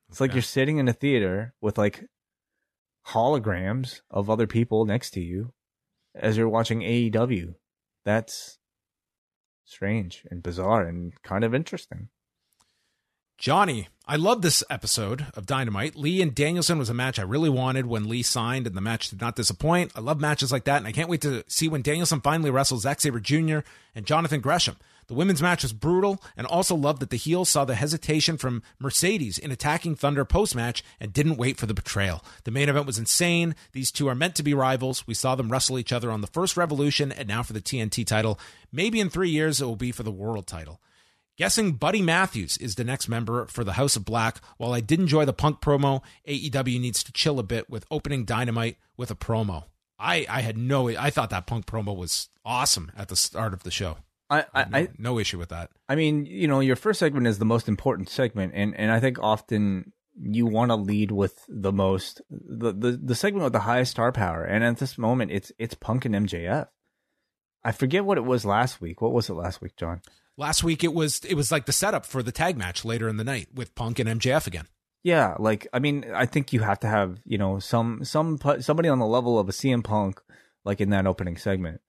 It's 0.10 0.22
like 0.22 0.32
yeah. 0.32 0.36
you're 0.36 0.42
sitting 0.44 0.78
in 0.78 0.88
a 0.88 0.94
theater 0.94 1.54
with 1.62 1.78
like 1.78 2.06
holograms 3.08 4.02
of 4.10 4.30
other 4.30 4.48
people 4.48 4.86
next 4.86 5.12
to 5.12 5.22
you 5.22 5.54
as 6.16 6.38
you're 6.38 6.50
watching 6.50 6.82
AEW. 6.82 7.56
That's 8.06 8.60
strange 9.66 10.26
and 10.30 10.44
bizarre 10.44 10.88
and 10.88 11.14
kind 11.24 11.44
of 11.44 11.54
interesting. 11.54 12.10
Johnny, 13.38 13.88
I 14.08 14.16
love 14.16 14.42
this 14.42 14.64
episode 14.68 15.28
of 15.36 15.46
Dynamite. 15.46 15.96
Lee 15.96 16.24
and 16.24 16.34
Danielson 16.34 16.80
was 16.80 16.90
a 16.90 16.94
match 16.96 17.20
I 17.20 17.24
really 17.24 17.52
wanted 17.52 17.86
when 17.86 18.10
Lee 18.10 18.24
signed, 18.24 18.66
and 18.66 18.76
the 18.76 18.82
match 18.82 19.12
did 19.12 19.22
not 19.22 19.36
disappoint. 19.36 19.92
I 19.96 20.00
love 20.00 20.20
matches 20.20 20.52
like 20.52 20.64
that, 20.64 20.78
and 20.78 20.88
I 20.88 20.92
can't 20.92 21.08
wait 21.08 21.22
to 21.22 21.44
see 21.48 21.68
when 21.68 21.84
Danielson 21.84 22.22
finally 22.22 22.50
wrestles 22.50 22.82
Zack 22.82 23.00
Sabre 23.00 23.20
Jr. 23.20 23.60
and 23.94 24.08
Jonathan 24.08 24.42
Gresham. 24.42 24.78
The 25.06 25.14
women's 25.14 25.42
match 25.42 25.62
was 25.62 25.72
brutal, 25.72 26.20
and 26.36 26.48
also 26.48 26.76
loved 26.76 27.00
that 27.00 27.12
the 27.12 27.16
heels 27.16 27.48
saw 27.48 27.64
the 27.64 27.76
hesitation 27.76 28.38
from 28.38 28.64
Mercedes 28.80 29.38
in 29.38 29.52
attacking 29.52 29.98
Thunder 29.98 30.26
post 30.26 30.56
match 30.56 30.84
and 31.00 31.14
didn't 31.14 31.38
wait 31.38 31.58
for 31.58 31.68
the 31.68 31.76
betrayal. 31.76 32.26
The 32.44 32.52
main 32.52 32.70
event 32.70 32.88
was 32.88 32.98
insane. 32.98 33.56
These 33.72 33.92
two 33.92 34.08
are 34.08 34.16
meant 34.16 34.34
to 34.38 34.44
be 34.44 34.56
rivals. 34.56 35.06
We 35.06 35.14
saw 35.14 35.36
them 35.36 35.52
wrestle 35.52 35.78
each 35.78 35.94
other 35.94 36.10
on 36.10 36.22
the 36.22 36.28
first 36.28 36.58
Revolution 36.58 37.12
and 37.12 37.28
now 37.28 37.44
for 37.44 37.54
the 37.54 37.62
TNT 37.62 38.04
title. 38.04 38.40
Maybe 38.72 39.00
in 39.00 39.12
three 39.12 39.30
years 39.30 39.62
it 39.62 39.66
will 39.66 39.76
be 39.76 39.92
for 39.92 40.04
the 40.04 40.12
world 40.12 40.48
title. 40.48 40.82
Guessing 41.38 41.74
Buddy 41.74 42.02
Matthews 42.02 42.58
is 42.58 42.76
the 42.76 42.84
next 42.84 43.08
member 43.08 43.46
for 43.46 43.64
the 43.64 43.74
House 43.74 43.96
of 43.96 44.04
Black. 44.04 44.42
While 44.58 44.74
I 44.74 44.80
did 44.80 45.00
enjoy 45.00 45.24
the 45.24 45.34
Punk 45.34 45.62
promo, 45.62 46.02
AEW 46.28 46.82
needs 46.82 47.04
to 47.04 47.12
chill 47.12 47.38
a 47.38 47.44
bit 47.44 47.70
with 47.70 47.86
opening 47.92 48.26
Dynamite 48.26 48.78
with 48.98 49.12
a 49.12 49.16
promo. 49.16 49.66
I, 50.00 50.26
I 50.28 50.42
had 50.42 50.58
no 50.58 50.90
I 50.90 51.12
thought 51.12 51.30
that 51.30 51.46
Punk 51.46 51.68
promo 51.68 51.96
was 51.96 52.30
awesome 52.44 52.92
at 52.98 53.10
the 53.10 53.16
start 53.16 53.54
of 53.54 53.62
the 53.62 53.70
show. 53.70 53.98
I, 54.32 54.46
I, 54.52 54.64
no, 54.64 54.78
I 54.78 54.88
no 54.98 55.20
issue 55.20 55.38
with 55.38 55.50
that. 55.50 55.70
I 55.88 55.96
mean, 55.96 56.26
you 56.26 56.48
know, 56.48 56.60
your 56.60 56.76
first 56.76 57.00
segment 57.00 57.28
is 57.28 57.38
the 57.38 57.46
most 57.46 57.68
important 57.68 58.10
segment, 58.10 58.54
and, 58.56 58.76
and 58.76 58.92
I 58.92 59.00
think 59.00 59.20
often 59.20 59.94
you 60.20 60.48
want 60.48 60.72
to 60.72 60.76
lead 60.76 61.12
with 61.12 61.46
the 61.48 61.72
most 61.72 62.20
the, 62.32 62.74
the 62.74 63.00
the 63.02 63.16
segment 63.16 63.44
with 63.44 63.54
the 63.54 63.60
highest 63.60 63.92
star 63.92 64.12
power. 64.12 64.44
And 64.44 64.64
at 64.64 64.80
this 64.80 64.98
moment, 64.98 65.32
it's 65.32 65.52
it's 65.60 65.76
Punk 65.76 66.04
and 66.06 66.16
MJF. 66.16 66.68
I 67.64 67.72
forget 67.72 68.06
what 68.06 68.18
it 68.18 68.26
was 68.26 68.44
last 68.44 68.82
week. 68.82 69.02
What 69.02 69.14
was 69.14 69.30
it 69.30 69.34
last 69.34 69.62
week, 69.62 69.76
John? 69.76 70.02
Last 70.38 70.64
week 70.64 70.84
it 70.84 70.94
was 70.94 71.22
it 71.26 71.34
was 71.34 71.52
like 71.52 71.66
the 71.66 71.72
setup 71.72 72.06
for 72.06 72.22
the 72.22 72.32
tag 72.32 72.58
match 72.58 72.86
later 72.86 73.10
in 73.10 73.18
the 73.18 73.24
night 73.24 73.50
with 73.54 73.74
Punk 73.76 73.98
and 74.00 74.22
MJF 74.22 74.46
again. 74.46 74.68
Yeah, 75.04 75.36
like 75.40 75.68
I 75.74 75.80
mean, 75.80 76.06
I 76.14 76.26
think 76.26 76.54
you 76.54 76.60
have 76.62 76.80
to 76.82 76.88
have 76.88 77.20
you 77.26 77.38
know 77.38 77.60
some 77.60 78.04
some 78.04 78.40
somebody 78.60 78.88
on 78.90 79.00
the 79.00 79.06
level 79.06 79.40
of 79.40 79.50
a 79.50 79.52
CM 79.52 79.84
Punk 79.84 80.22
like 80.64 80.80
in 80.80 80.92
that 80.92 81.08
opening 81.08 81.38
segment. 81.38 81.82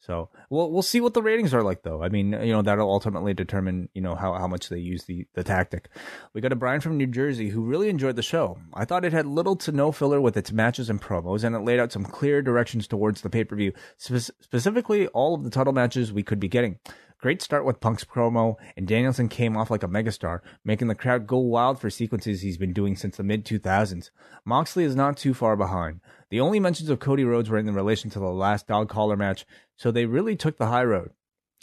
So 0.00 0.28
we'll 0.50 0.70
we'll 0.70 0.82
see 0.82 1.00
what 1.00 1.14
the 1.14 1.22
ratings 1.22 1.54
are 1.54 1.62
like 1.62 1.82
though. 1.82 2.02
I 2.02 2.10
mean, 2.10 2.32
you 2.32 2.52
know, 2.52 2.60
that'll 2.60 2.90
ultimately 2.90 3.32
determine, 3.32 3.88
you 3.94 4.02
know, 4.02 4.14
how, 4.14 4.34
how 4.34 4.46
much 4.46 4.68
they 4.68 4.78
use 4.78 5.04
the, 5.04 5.26
the 5.32 5.42
tactic. 5.42 5.88
We 6.34 6.42
got 6.42 6.52
a 6.52 6.56
Brian 6.56 6.82
from 6.82 6.98
New 6.98 7.06
Jersey 7.06 7.48
who 7.48 7.62
really 7.62 7.88
enjoyed 7.88 8.16
the 8.16 8.22
show. 8.22 8.58
I 8.74 8.84
thought 8.84 9.06
it 9.06 9.14
had 9.14 9.24
little 9.24 9.56
to 9.56 9.72
no 9.72 9.92
filler 9.92 10.20
with 10.20 10.36
its 10.36 10.52
matches 10.52 10.90
and 10.90 11.00
promos, 11.00 11.42
and 11.42 11.56
it 11.56 11.60
laid 11.60 11.80
out 11.80 11.90
some 11.90 12.04
clear 12.04 12.42
directions 12.42 12.86
towards 12.86 13.22
the 13.22 13.30
pay 13.30 13.44
per 13.44 13.56
view, 13.56 13.72
Spe- 13.96 14.30
specifically 14.40 15.06
all 15.08 15.34
of 15.34 15.42
the 15.42 15.48
title 15.48 15.72
matches 15.72 16.12
we 16.12 16.22
could 16.22 16.40
be 16.40 16.48
getting. 16.48 16.78
Great 17.24 17.40
start 17.40 17.64
with 17.64 17.80
Punk's 17.80 18.04
promo, 18.04 18.56
and 18.76 18.86
Danielson 18.86 19.30
came 19.30 19.56
off 19.56 19.70
like 19.70 19.82
a 19.82 19.88
megastar, 19.88 20.40
making 20.62 20.88
the 20.88 20.94
crowd 20.94 21.26
go 21.26 21.38
wild 21.38 21.80
for 21.80 21.88
sequences 21.88 22.42
he's 22.42 22.58
been 22.58 22.74
doing 22.74 22.96
since 22.96 23.16
the 23.16 23.22
mid 23.22 23.46
2000s. 23.46 24.10
Moxley 24.44 24.84
is 24.84 24.94
not 24.94 25.16
too 25.16 25.32
far 25.32 25.56
behind. 25.56 26.02
The 26.28 26.40
only 26.40 26.60
mentions 26.60 26.90
of 26.90 27.00
Cody 27.00 27.24
Rhodes 27.24 27.48
were 27.48 27.56
in 27.56 27.74
relation 27.74 28.10
to 28.10 28.18
the 28.18 28.26
last 28.26 28.66
dog 28.66 28.90
collar 28.90 29.16
match, 29.16 29.46
so 29.74 29.90
they 29.90 30.04
really 30.04 30.36
took 30.36 30.58
the 30.58 30.66
high 30.66 30.84
road. 30.84 31.12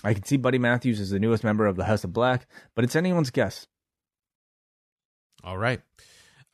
I 0.04 0.16
can 0.16 0.24
see 0.24 0.36
Buddy 0.36 0.58
Matthews 0.58 1.00
as 1.00 1.12
the 1.12 1.20
newest 1.20 1.44
member 1.44 1.68
of 1.68 1.76
the 1.76 1.86
House 1.86 2.04
of 2.04 2.12
Black, 2.12 2.48
but 2.74 2.84
it's 2.84 2.96
anyone's 2.96 3.30
guess. 3.30 3.68
All 5.44 5.60
right. 5.60 5.82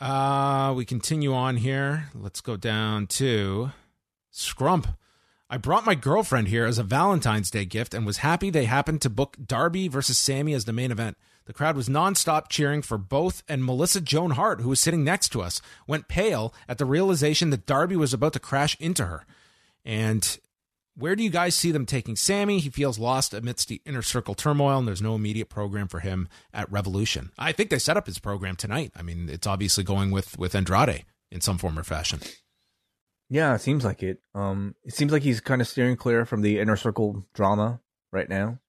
Uh, 0.02 0.74
we 0.76 0.84
continue 0.84 1.34
on 1.34 1.56
here. 1.56 2.10
Let's 2.14 2.42
go 2.42 2.58
down 2.58 3.08
to 3.08 3.72
Scrump. 4.34 4.98
I 5.49 5.56
brought 5.56 5.86
my 5.86 5.95
girlfriend 5.95 6.49
here 6.49 6.65
as 6.65 6.78
a 6.78 6.84
Valentine's 6.84 7.49
Day 7.49 7.64
gift 7.64 7.94
and 7.94 8.06
was 8.06 8.18
happy 8.18 8.49
they 8.49 8.65
happened 8.65 9.02
to 9.02 9.10
book 9.10 9.38
Darby 9.44 9.88
versus 9.88 10.18
Sammy 10.18 10.53
as 10.53 10.65
the 10.65 10.74
main 10.74 10.91
event. 10.91 11.18
The 11.45 11.53
crowd 11.53 11.78
was 11.78 11.88
nonstop 11.88 12.49
cheering 12.49 12.82
for 12.82 12.98
both, 12.98 13.44
and 13.48 13.64
Melissa 13.64 14.02
Joan 14.02 14.32
Hart, 14.32 14.60
who 14.60 14.68
was 14.68 14.82
sitting 14.82 15.06
next 15.06 15.30
to 15.30 15.41
us, 15.41 15.61
went 15.88 16.10
pale 16.10 16.53
at 16.68 16.78
the 16.78 16.86
realization 16.86 17.49
that 17.52 17.65
Darby 17.65 17.95
was 17.95 18.14
about 18.14 18.34
to 18.34 18.40
crash 18.40 18.76
into 18.82 19.06
her. 19.06 19.26
And 19.86 20.38
where 20.98 21.15
do 21.15 21.24
you 21.24 21.30
guys 21.30 21.56
see 21.56 21.72
them 21.72 21.86
taking 21.86 22.18
Sammy? 22.18 22.60
He 22.60 22.69
feels 22.69 22.99
lost 22.99 23.34
amidst 23.34 23.69
the 23.69 23.82
inner 23.86 24.02
circle 24.02 24.36
turmoil, 24.36 24.80
and 24.80 24.86
there's 24.86 25.02
no 25.02 25.15
immediate 25.15 25.48
program 25.48 25.88
for 25.88 26.02
him 26.02 26.28
at 26.53 26.69
Revolution. 26.69 27.32
I 27.40 27.53
think 27.53 27.69
they 27.69 27.80
set 27.80 27.95
up 27.95 28.07
his 28.07 28.19
program 28.19 28.57
tonight. 28.57 28.91
I 28.98 29.02
mean, 29.02 29.30
it's 29.30 29.48
obviously 29.48 29.86
going 29.86 30.11
with 30.11 30.38
with 30.38 30.53
Andrade 30.53 31.06
in 31.32 31.40
some 31.40 31.57
form 31.57 31.80
or 31.80 31.84
fashion. 31.84 32.19
Yeah, 33.30 33.56
it 33.56 33.62
seems 33.62 33.84
like 33.84 34.04
it. 34.04 34.22
Um, 34.34 34.76
it 34.84 34.94
seems 34.94 35.12
like 35.12 35.24
he's 35.24 35.41
kind 35.41 35.62
of 35.62 35.68
steering 35.68 35.98
clear 35.98 36.26
from 36.26 36.41
the 36.41 36.60
inner 36.60 36.78
circle 36.78 37.26
drama 37.34 37.82
right 38.12 38.30
now, 38.30 38.60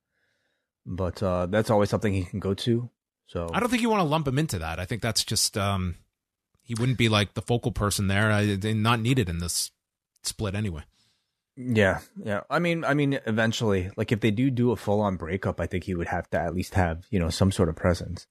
but 0.84 1.22
uh, 1.22 1.46
that's 1.46 1.70
always 1.70 1.90
something 1.90 2.12
he 2.12 2.24
can 2.24 2.40
go 2.40 2.54
to. 2.54 2.90
So 3.26 3.48
I 3.52 3.60
don't 3.60 3.68
think 3.68 3.82
you 3.82 3.90
want 3.90 4.00
to 4.00 4.08
lump 4.08 4.26
him 4.26 4.38
into 4.38 4.58
that. 4.58 4.80
I 4.80 4.84
think 4.84 5.02
that's 5.02 5.22
just 5.22 5.56
um, 5.56 5.96
he 6.62 6.74
wouldn't 6.74 6.98
be 6.98 7.08
like 7.08 7.34
the 7.34 7.42
focal 7.42 7.72
person 7.72 8.08
there. 8.08 8.32
I, 8.32 8.58
not 8.62 9.00
needed 9.00 9.28
in 9.28 9.38
this 9.38 9.70
split 10.22 10.54
anyway. 10.54 10.82
Yeah, 11.56 12.00
yeah. 12.22 12.42
I 12.48 12.58
mean, 12.58 12.84
I 12.84 12.94
mean, 12.94 13.18
eventually, 13.26 13.90
like 13.96 14.12
if 14.12 14.20
they 14.20 14.30
do 14.30 14.50
do 14.50 14.70
a 14.70 14.76
full 14.76 15.00
on 15.00 15.16
breakup, 15.16 15.60
I 15.60 15.66
think 15.66 15.84
he 15.84 15.94
would 15.94 16.06
have 16.08 16.30
to 16.30 16.40
at 16.40 16.54
least 16.54 16.74
have 16.74 17.04
you 17.10 17.18
know 17.18 17.30
some 17.30 17.52
sort 17.52 17.68
of 17.68 17.76
presence. 17.76 18.26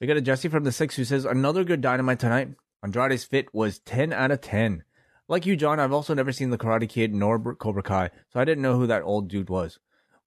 We 0.00 0.06
got 0.06 0.16
a 0.16 0.20
Jesse 0.20 0.48
from 0.48 0.64
the 0.64 0.72
six 0.72 0.96
who 0.96 1.04
says 1.04 1.24
another 1.24 1.64
good 1.64 1.80
dynamite 1.80 2.20
tonight. 2.20 2.50
Andrade's 2.82 3.24
fit 3.24 3.52
was 3.52 3.80
ten 3.80 4.12
out 4.12 4.30
of 4.30 4.40
ten. 4.40 4.84
Like 5.28 5.44
you, 5.44 5.56
John, 5.56 5.78
I've 5.78 5.92
also 5.92 6.14
never 6.14 6.32
seen 6.32 6.50
the 6.50 6.58
Karate 6.58 6.88
Kid 6.88 7.14
nor 7.14 7.54
Cobra 7.54 7.82
Kai, 7.82 8.10
so 8.32 8.40
I 8.40 8.44
didn't 8.44 8.62
know 8.62 8.76
who 8.76 8.86
that 8.86 9.02
old 9.02 9.28
dude 9.28 9.50
was. 9.50 9.78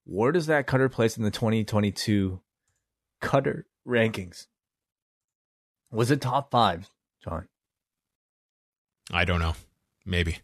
Where 0.06 0.32
does 0.32 0.46
that 0.46 0.68
Cutter 0.68 0.90
place 0.90 1.18
in 1.18 1.24
the 1.24 1.32
2022 1.32 2.40
Cutter 3.20 3.66
rankings? 3.88 4.46
Was 5.92 6.12
it 6.12 6.22
top 6.22 6.52
five, 6.52 6.90
John? 7.24 7.48
I 9.12 9.26
don't 9.26 9.40
know. 9.40 9.56
Maybe. 10.06 10.38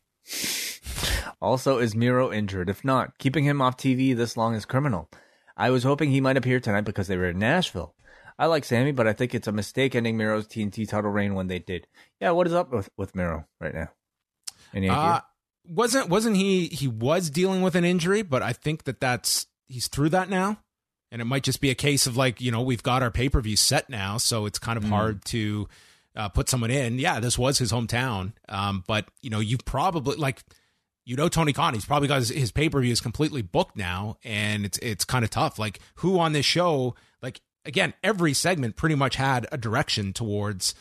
also, 1.41 1.77
is 1.77 1.95
Miro 1.95 2.31
injured? 2.31 2.69
If 2.69 2.83
not, 2.83 3.17
keeping 3.19 3.45
him 3.45 3.61
off 3.61 3.77
TV 3.77 4.15
this 4.15 4.35
long 4.35 4.55
is 4.55 4.65
criminal. 4.65 5.09
I 5.55 5.69
was 5.69 5.83
hoping 5.83 6.11
he 6.11 6.21
might 6.21 6.37
appear 6.37 6.59
tonight 6.59 6.81
because 6.81 7.07
they 7.07 7.17
were 7.17 7.29
in 7.29 7.39
Nashville. 7.39 7.95
I 8.39 8.47
like 8.47 8.65
Sammy, 8.65 8.91
but 8.91 9.07
I 9.07 9.13
think 9.13 9.33
it's 9.33 9.47
a 9.47 9.51
mistake 9.51 9.95
ending 9.95 10.17
Miro's 10.17 10.47
TNT 10.47 10.87
title 10.87 11.09
reign 11.09 11.33
when 11.33 11.47
they 11.47 11.59
did. 11.59 11.87
Yeah, 12.19 12.31
what 12.31 12.47
is 12.47 12.53
up 12.53 12.71
with, 12.71 12.89
with 12.97 13.15
Miro 13.15 13.47
right 13.59 13.73
now? 13.73 13.89
Any 14.73 14.89
idea? 14.89 15.01
Uh, 15.01 15.19
wasn't 15.67 16.09
wasn't 16.09 16.35
he 16.35 16.67
he 16.67 16.87
was 16.87 17.29
dealing 17.29 17.61
with 17.61 17.75
an 17.75 17.83
injury, 17.83 18.21
but 18.21 18.41
I 18.41 18.53
think 18.53 18.85
that 18.85 18.99
that's 18.99 19.47
he's 19.67 19.87
through 19.87 20.09
that 20.09 20.29
now, 20.29 20.59
and 21.11 21.21
it 21.21 21.25
might 21.25 21.43
just 21.43 21.61
be 21.61 21.69
a 21.69 21.75
case 21.75 22.07
of 22.07 22.17
like 22.17 22.41
you 22.41 22.51
know 22.51 22.61
we've 22.61 22.83
got 22.83 23.03
our 23.03 23.11
pay 23.11 23.29
per 23.29 23.41
view 23.41 23.55
set 23.55 23.89
now, 23.89 24.17
so 24.17 24.45
it's 24.45 24.59
kind 24.59 24.77
of 24.77 24.85
mm. 24.85 24.89
hard 24.89 25.25
to 25.25 25.67
uh, 26.15 26.29
put 26.29 26.49
someone 26.49 26.71
in. 26.71 26.99
Yeah, 26.99 27.19
this 27.19 27.37
was 27.37 27.57
his 27.57 27.71
hometown, 27.71 28.33
um, 28.49 28.83
but 28.87 29.07
you 29.21 29.29
know 29.29 29.39
you 29.39 29.57
probably 29.57 30.15
like 30.15 30.41
you 31.05 31.15
know 31.15 31.29
Tony 31.29 31.53
Khan, 31.53 31.73
he's 31.73 31.85
probably 31.85 32.07
got 32.07 32.19
his, 32.19 32.29
his 32.29 32.51
pay 32.51 32.69
per 32.69 32.81
view 32.81 32.91
is 32.91 33.01
completely 33.01 33.41
booked 33.41 33.75
now, 33.75 34.17
and 34.23 34.65
it's 34.65 34.77
it's 34.79 35.05
kind 35.05 35.25
of 35.25 35.31
tough. 35.31 35.59
Like 35.59 35.79
who 35.95 36.19
on 36.19 36.33
this 36.33 36.45
show, 36.45 36.95
like 37.21 37.41
again, 37.65 37.93
every 38.03 38.33
segment 38.33 38.75
pretty 38.75 38.95
much 38.95 39.17
had 39.17 39.47
a 39.51 39.57
direction 39.57 40.13
towards 40.13 40.73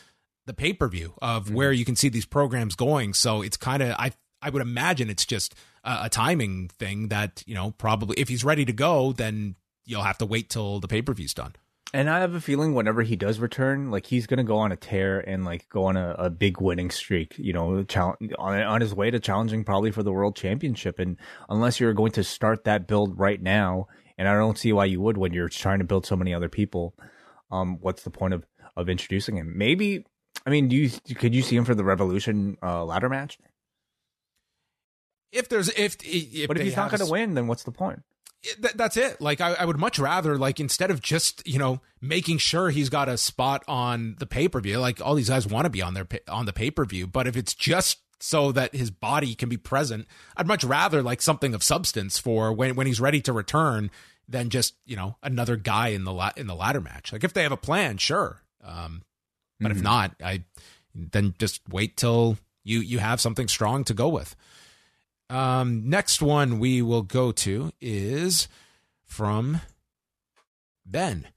the 0.47 0.53
pay 0.53 0.73
per 0.73 0.87
view 0.87 1.13
of 1.21 1.45
mm-hmm. 1.45 1.55
where 1.55 1.71
you 1.71 1.85
can 1.85 1.95
see 1.95 2.09
these 2.09 2.25
programs 2.25 2.75
going. 2.75 3.13
So 3.13 3.43
it's 3.43 3.57
kind 3.57 3.83
of 3.83 3.91
I 3.91 4.11
I 4.41 4.49
would 4.49 4.61
imagine 4.61 5.09
it's 5.09 5.25
just 5.25 5.53
a, 5.83 5.99
a, 6.03 6.09
timing 6.09 6.69
thing 6.69 7.09
that 7.09 7.43
you 7.45 7.53
know 7.53 7.71
probably 7.71 8.19
if 8.19 8.29
he's 8.29 8.43
ready 8.43 8.65
to 8.65 8.73
go, 8.73 9.11
then 9.11 9.55
you'll 9.85 10.03
have 10.03 10.17
to 10.19 10.25
wait 10.25 10.49
till 10.49 10.79
the 10.79 10.87
pay 10.87 11.01
per 11.01 11.13
view's 11.13 11.33
done. 11.33 11.53
And 11.93 12.09
I 12.09 12.19
have 12.19 12.33
a 12.33 12.41
feeling 12.41 12.73
whenever 12.73 13.01
he 13.01 13.15
does 13.15 13.39
return, 13.39 13.91
like 13.91 14.05
he's 14.05 14.27
gonna 14.27 14.43
go 14.43 14.57
on 14.57 14.71
a 14.71 14.75
tear 14.75 15.19
and 15.19 15.45
like 15.45 15.69
go 15.69 15.85
on 15.85 15.95
a, 15.95 16.15
a 16.17 16.29
big 16.29 16.59
winning 16.59 16.89
streak. 16.89 17.37
You 17.37 17.53
know, 17.53 17.85
on 18.39 18.61
on 18.61 18.81
his 18.81 18.93
way 18.93 19.11
to 19.11 19.19
challenging 19.19 19.63
probably 19.63 19.91
for 19.91 20.03
the 20.03 20.11
world 20.11 20.35
championship. 20.35 20.99
And 20.99 21.17
unless 21.49 21.79
you're 21.79 21.93
going 21.93 22.13
to 22.13 22.23
start 22.23 22.63
that 22.65 22.87
build 22.87 23.19
right 23.19 23.41
now, 23.41 23.87
and 24.17 24.27
I 24.27 24.33
don't 24.33 24.57
see 24.57 24.73
why 24.73 24.85
you 24.85 25.01
would 25.01 25.17
when 25.17 25.33
you're 25.33 25.49
trying 25.49 25.79
to 25.79 25.85
build 25.85 26.05
so 26.05 26.15
many 26.15 26.33
other 26.33 26.49
people. 26.49 26.95
Um, 27.51 27.77
what's 27.79 28.03
the 28.03 28.11
point 28.11 28.33
of 28.33 28.45
of 28.75 28.89
introducing 28.89 29.37
him? 29.37 29.57
Maybe. 29.57 30.05
I 30.47 30.49
mean, 30.49 30.69
do 30.69 30.77
you 30.77 30.89
could 31.13 31.35
you 31.35 31.41
see 31.41 31.57
him 31.57 31.65
for 31.65 31.75
the 31.75 31.83
Revolution 31.83 32.57
uh, 32.63 32.85
ladder 32.85 33.09
match? 33.09 33.37
If 35.33 35.49
there's 35.49 35.67
if, 35.67 35.97
if 36.05 36.47
but 36.47 36.57
if 36.57 36.63
he's 36.63 36.77
not 36.77 36.89
going 36.89 37.05
to 37.05 37.11
win, 37.11 37.33
then 37.33 37.47
what's 37.47 37.63
the 37.63 37.71
point? 37.73 38.01
Th- 38.43 38.73
that's 38.73 38.95
it. 38.95 39.19
Like 39.19 39.41
I, 39.41 39.55
I 39.55 39.65
would 39.65 39.77
much 39.77 39.99
rather 39.99 40.37
like 40.37 40.61
instead 40.61 40.89
of 40.89 41.01
just 41.01 41.45
you 41.45 41.59
know 41.59 41.81
making 41.99 42.37
sure 42.37 42.69
he's 42.69 42.87
got 42.87 43.09
a 43.09 43.17
spot 43.17 43.65
on 43.67 44.15
the 44.19 44.25
pay 44.25 44.47
per 44.47 44.61
view. 44.61 44.79
Like 44.79 45.01
all 45.01 45.15
these 45.15 45.27
guys 45.27 45.45
want 45.45 45.65
to 45.65 45.69
be 45.69 45.81
on 45.81 45.93
their 45.93 46.07
on 46.29 46.45
the 46.45 46.53
pay 46.53 46.71
per 46.71 46.85
view, 46.85 47.07
but 47.07 47.27
if 47.27 47.35
it's 47.35 47.53
just 47.53 47.99
so 48.21 48.53
that 48.53 48.73
his 48.73 48.89
body 48.89 49.35
can 49.35 49.49
be 49.49 49.57
present, 49.57 50.07
I'd 50.37 50.47
much 50.47 50.63
rather 50.63 51.03
like 51.03 51.21
something 51.21 51.53
of 51.53 51.61
substance 51.61 52.19
for 52.19 52.53
when 52.53 52.75
when 52.75 52.87
he's 52.87 53.01
ready 53.01 53.19
to 53.19 53.33
return 53.33 53.91
than 54.29 54.49
just 54.49 54.75
you 54.85 54.95
know 54.95 55.17
another 55.21 55.57
guy 55.57 55.89
in 55.89 56.05
the 56.05 56.13
la- 56.13 56.31
in 56.37 56.47
the 56.47 56.55
ladder 56.55 56.79
match. 56.79 57.11
Like 57.11 57.25
if 57.25 57.33
they 57.33 57.43
have 57.43 57.51
a 57.51 57.57
plan, 57.57 57.97
sure. 57.97 58.43
Um, 58.63 59.03
but 59.59 59.69
Mm-hmm. 59.71 59.77
if 59.77 59.83
not, 59.83 60.15
I 60.23 60.43
then 60.93 61.33
just 61.39 61.61
wait 61.69 61.97
till 61.97 62.37
you 62.63 62.79
you 62.79 62.99
have 62.99 63.19
something 63.21 63.47
strong 63.47 63.83
to 63.85 63.93
go 63.93 64.07
with. 64.09 64.35
Um, 65.29 65.89
next 65.89 66.21
one 66.21 66.59
we 66.59 66.81
will 66.81 67.01
go 67.01 67.31
to 67.31 67.71
is 67.81 68.47
from 69.05 69.61
Ben. 70.85 71.27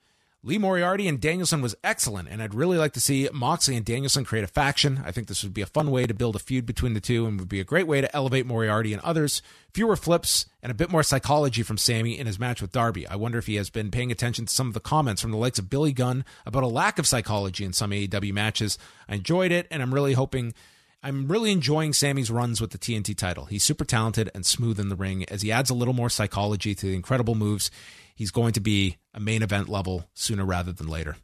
Lee 0.42 0.56
Moriarty 0.56 1.06
and 1.06 1.20
Danielson 1.20 1.60
was 1.60 1.76
excellent, 1.84 2.30
and 2.30 2.42
I'd 2.42 2.54
really 2.54 2.78
like 2.78 2.94
to 2.94 3.00
see 3.00 3.28
Moxley 3.30 3.76
and 3.76 3.84
Danielson 3.84 4.24
create 4.24 4.42
a 4.42 4.46
faction. 4.46 5.02
I 5.04 5.12
think 5.12 5.28
this 5.28 5.42
would 5.42 5.52
be 5.52 5.60
a 5.60 5.66
fun 5.66 5.90
way 5.90 6.06
to 6.06 6.14
build 6.14 6.34
a 6.34 6.38
feud 6.38 6.64
between 6.64 6.94
the 6.94 7.00
two 7.00 7.26
and 7.26 7.38
would 7.38 7.48
be 7.50 7.60
a 7.60 7.64
great 7.64 7.86
way 7.86 8.00
to 8.00 8.16
elevate 8.16 8.46
Moriarty 8.46 8.94
and 8.94 9.02
others. 9.02 9.42
Fewer 9.74 9.96
flips 9.96 10.46
and 10.62 10.70
a 10.70 10.74
bit 10.74 10.90
more 10.90 11.02
psychology 11.02 11.62
from 11.62 11.76
Sammy 11.76 12.18
in 12.18 12.26
his 12.26 12.38
match 12.38 12.62
with 12.62 12.72
Darby. 12.72 13.06
I 13.06 13.16
wonder 13.16 13.36
if 13.36 13.48
he 13.48 13.56
has 13.56 13.68
been 13.68 13.90
paying 13.90 14.10
attention 14.10 14.46
to 14.46 14.52
some 14.52 14.66
of 14.66 14.72
the 14.72 14.80
comments 14.80 15.20
from 15.20 15.30
the 15.30 15.36
likes 15.36 15.58
of 15.58 15.68
Billy 15.68 15.92
Gunn 15.92 16.24
about 16.46 16.62
a 16.62 16.68
lack 16.68 16.98
of 16.98 17.06
psychology 17.06 17.66
in 17.66 17.74
some 17.74 17.90
AEW 17.90 18.32
matches. 18.32 18.78
I 19.10 19.16
enjoyed 19.16 19.52
it, 19.52 19.66
and 19.70 19.82
I'm 19.82 19.92
really 19.92 20.14
hoping 20.14 20.54
I'm 21.02 21.28
really 21.28 21.50
enjoying 21.50 21.92
Sammy's 21.94 22.30
runs 22.30 22.60
with 22.60 22.70
the 22.70 22.78
TNT 22.78 23.16
title. 23.16 23.46
He's 23.46 23.64
super 23.64 23.86
talented 23.86 24.30
and 24.34 24.44
smooth 24.44 24.78
in 24.78 24.90
the 24.90 24.96
ring. 24.96 25.24
As 25.30 25.40
he 25.40 25.50
adds 25.50 25.70
a 25.70 25.74
little 25.74 25.94
more 25.94 26.10
psychology 26.10 26.74
to 26.74 26.86
the 26.86 26.94
incredible 26.94 27.34
moves, 27.34 27.70
he's 28.20 28.30
going 28.30 28.52
to 28.52 28.60
be 28.60 28.98
a 29.14 29.18
main 29.18 29.42
event 29.42 29.66
level 29.66 30.06
sooner 30.12 30.44
rather 30.44 30.72
than 30.72 30.86
later. 30.86 31.16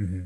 Mm-hmm. 0.00 0.24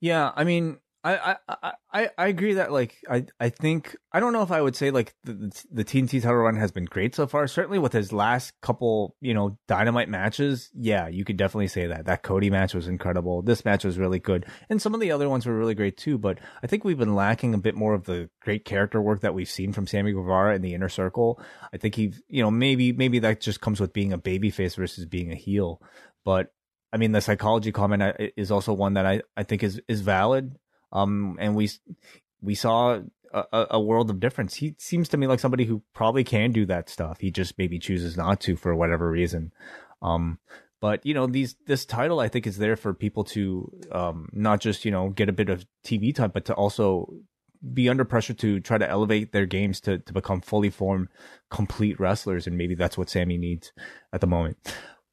Yeah, 0.00 0.32
I 0.34 0.44
mean, 0.44 0.78
I, 1.02 1.36
I 1.48 1.72
I 1.92 2.10
I 2.18 2.26
agree 2.26 2.54
that 2.54 2.72
like 2.72 2.98
I 3.08 3.24
I 3.38 3.48
think 3.48 3.96
I 4.12 4.20
don't 4.20 4.34
know 4.34 4.42
if 4.42 4.50
I 4.50 4.60
would 4.60 4.76
say 4.76 4.90
like 4.90 5.14
the 5.24 5.50
the 5.70 5.82
TNT 5.82 6.20
title 6.20 6.36
run 6.36 6.56
has 6.56 6.72
been 6.72 6.84
great 6.84 7.14
so 7.14 7.26
far. 7.26 7.46
Certainly 7.46 7.78
with 7.78 7.94
his 7.94 8.12
last 8.12 8.52
couple 8.60 9.16
you 9.22 9.32
know 9.32 9.58
dynamite 9.66 10.10
matches, 10.10 10.70
yeah, 10.74 11.08
you 11.08 11.24
could 11.24 11.38
definitely 11.38 11.68
say 11.68 11.86
that 11.86 12.04
that 12.04 12.22
Cody 12.22 12.50
match 12.50 12.74
was 12.74 12.86
incredible. 12.86 13.40
This 13.40 13.64
match 13.64 13.82
was 13.82 13.98
really 13.98 14.18
good, 14.18 14.44
and 14.68 14.80
some 14.80 14.92
of 14.92 15.00
the 15.00 15.10
other 15.10 15.30
ones 15.30 15.46
were 15.46 15.56
really 15.56 15.74
great 15.74 15.96
too. 15.96 16.18
But 16.18 16.38
I 16.62 16.66
think 16.66 16.84
we've 16.84 16.98
been 16.98 17.14
lacking 17.14 17.54
a 17.54 17.58
bit 17.58 17.76
more 17.76 17.94
of 17.94 18.04
the 18.04 18.28
great 18.42 18.66
character 18.66 19.00
work 19.00 19.22
that 19.22 19.34
we've 19.34 19.48
seen 19.48 19.72
from 19.72 19.86
Sammy 19.86 20.12
Guevara 20.12 20.54
in 20.54 20.60
the 20.60 20.74
inner 20.74 20.90
circle. 20.90 21.40
I 21.72 21.78
think 21.78 21.94
he 21.94 22.12
you 22.28 22.42
know 22.42 22.50
maybe 22.50 22.92
maybe 22.92 23.20
that 23.20 23.40
just 23.40 23.62
comes 23.62 23.80
with 23.80 23.94
being 23.94 24.12
a 24.12 24.18
babyface 24.18 24.76
versus 24.76 25.06
being 25.06 25.32
a 25.32 25.36
heel, 25.36 25.80
but. 26.24 26.52
I 26.92 26.96
mean, 26.96 27.12
the 27.12 27.20
psychology 27.20 27.70
comment 27.70 28.02
uh, 28.02 28.14
is 28.36 28.50
also 28.50 28.72
one 28.72 28.94
that 28.94 29.06
I, 29.06 29.22
I 29.36 29.44
think 29.44 29.62
is, 29.62 29.80
is 29.86 30.00
valid. 30.00 30.56
Um, 30.92 31.36
and 31.40 31.54
we 31.54 31.70
we 32.42 32.54
saw 32.54 33.00
a, 33.32 33.66
a, 33.70 33.80
world 33.80 34.10
of 34.10 34.20
difference. 34.20 34.56
He 34.56 34.74
seems 34.78 35.08
to 35.10 35.16
me 35.16 35.26
like 35.26 35.40
somebody 35.40 35.64
who 35.64 35.82
probably 35.94 36.24
can 36.24 36.52
do 36.52 36.66
that 36.66 36.88
stuff. 36.88 37.20
He 37.20 37.30
just 37.30 37.58
maybe 37.58 37.78
chooses 37.78 38.16
not 38.16 38.40
to 38.42 38.56
for 38.56 38.74
whatever 38.74 39.10
reason. 39.10 39.52
Um, 40.02 40.38
but 40.80 41.04
you 41.04 41.14
know, 41.14 41.26
these 41.26 41.56
this 41.66 41.84
title 41.84 42.20
I 42.20 42.28
think 42.28 42.46
is 42.46 42.58
there 42.58 42.76
for 42.76 42.94
people 42.94 43.24
to 43.24 43.70
um, 43.92 44.28
not 44.32 44.60
just 44.60 44.84
you 44.84 44.90
know 44.90 45.10
get 45.10 45.28
a 45.28 45.32
bit 45.32 45.48
of 45.48 45.66
TV 45.84 46.14
time, 46.14 46.30
but 46.32 46.46
to 46.46 46.54
also 46.54 47.12
be 47.74 47.88
under 47.88 48.04
pressure 48.04 48.32
to 48.32 48.58
try 48.60 48.78
to 48.78 48.88
elevate 48.88 49.32
their 49.32 49.46
games 49.46 49.80
to 49.82 49.98
to 49.98 50.12
become 50.12 50.40
fully 50.40 50.70
formed, 50.70 51.08
complete 51.50 52.00
wrestlers, 52.00 52.46
and 52.46 52.56
maybe 52.56 52.74
that's 52.74 52.96
what 52.96 53.10
Sammy 53.10 53.36
needs 53.36 53.72
at 54.12 54.20
the 54.20 54.26
moment. 54.26 54.56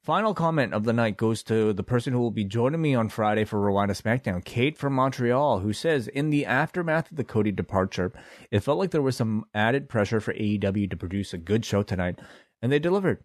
Final 0.08 0.34
comment 0.34 0.74
of 0.74 0.86
the 0.86 0.94
night 0.94 1.18
goes 1.18 1.44
to 1.44 1.74
the 1.74 1.84
person 1.84 2.14
who 2.14 2.20
will 2.20 2.32
be 2.32 2.46
joining 2.46 2.82
me 2.82 2.96
on 2.96 3.10
Friday 3.10 3.44
for 3.44 3.60
Rewind 3.60 3.94
to 3.94 4.02
SmackDown, 4.02 4.42
Kate 4.42 4.78
from 4.78 4.94
Montreal, 4.94 5.60
who 5.60 5.74
says, 5.74 6.08
In 6.08 6.30
the 6.30 6.46
aftermath 6.46 7.12
of 7.12 7.18
the 7.18 7.26
Cody 7.26 7.52
departure, 7.52 8.14
it 8.50 8.62
felt 8.62 8.80
like 8.80 8.92
there 8.92 9.02
was 9.02 9.18
some 9.18 9.44
added 9.54 9.90
pressure 9.90 10.22
for 10.22 10.34
AEW 10.34 10.90
to 10.90 10.96
produce 10.96 11.34
a 11.34 11.38
good 11.38 11.66
show 11.66 11.84
tonight, 11.84 12.20
and 12.62 12.72
they 12.72 12.80
delivered. 12.80 13.22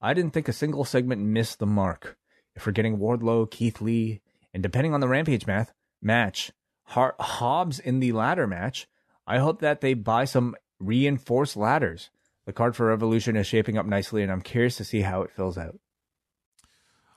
I 0.00 0.14
didn't 0.14 0.32
think 0.32 0.46
a 0.46 0.52
single 0.52 0.84
segment 0.84 1.20
missed 1.20 1.58
the 1.58 1.66
mark. 1.66 2.16
If 2.54 2.64
we're 2.64 2.74
getting 2.74 2.98
Wardlow, 2.98 3.50
Keith 3.50 3.80
Lee, 3.80 4.20
and 4.54 4.62
depending 4.62 4.94
on 4.94 5.00
the 5.00 5.08
Rampage 5.08 5.48
math, 5.48 5.72
match, 6.00 6.52
Har- 6.84 7.16
Hobbs 7.18 7.80
in 7.80 7.98
the 7.98 8.12
ladder 8.12 8.46
match, 8.46 8.86
I 9.26 9.38
hope 9.38 9.60
that 9.62 9.80
they 9.80 9.94
buy 9.94 10.26
some 10.26 10.54
reinforced 10.78 11.56
ladders. 11.56 12.10
The 12.46 12.52
card 12.52 12.76
for 12.76 12.86
Revolution 12.86 13.34
is 13.34 13.48
shaping 13.48 13.76
up 13.76 13.86
nicely, 13.86 14.22
and 14.22 14.30
I'm 14.30 14.42
curious 14.42 14.76
to 14.76 14.84
see 14.84 15.00
how 15.00 15.22
it 15.22 15.32
fills 15.32 15.58
out. 15.58 15.80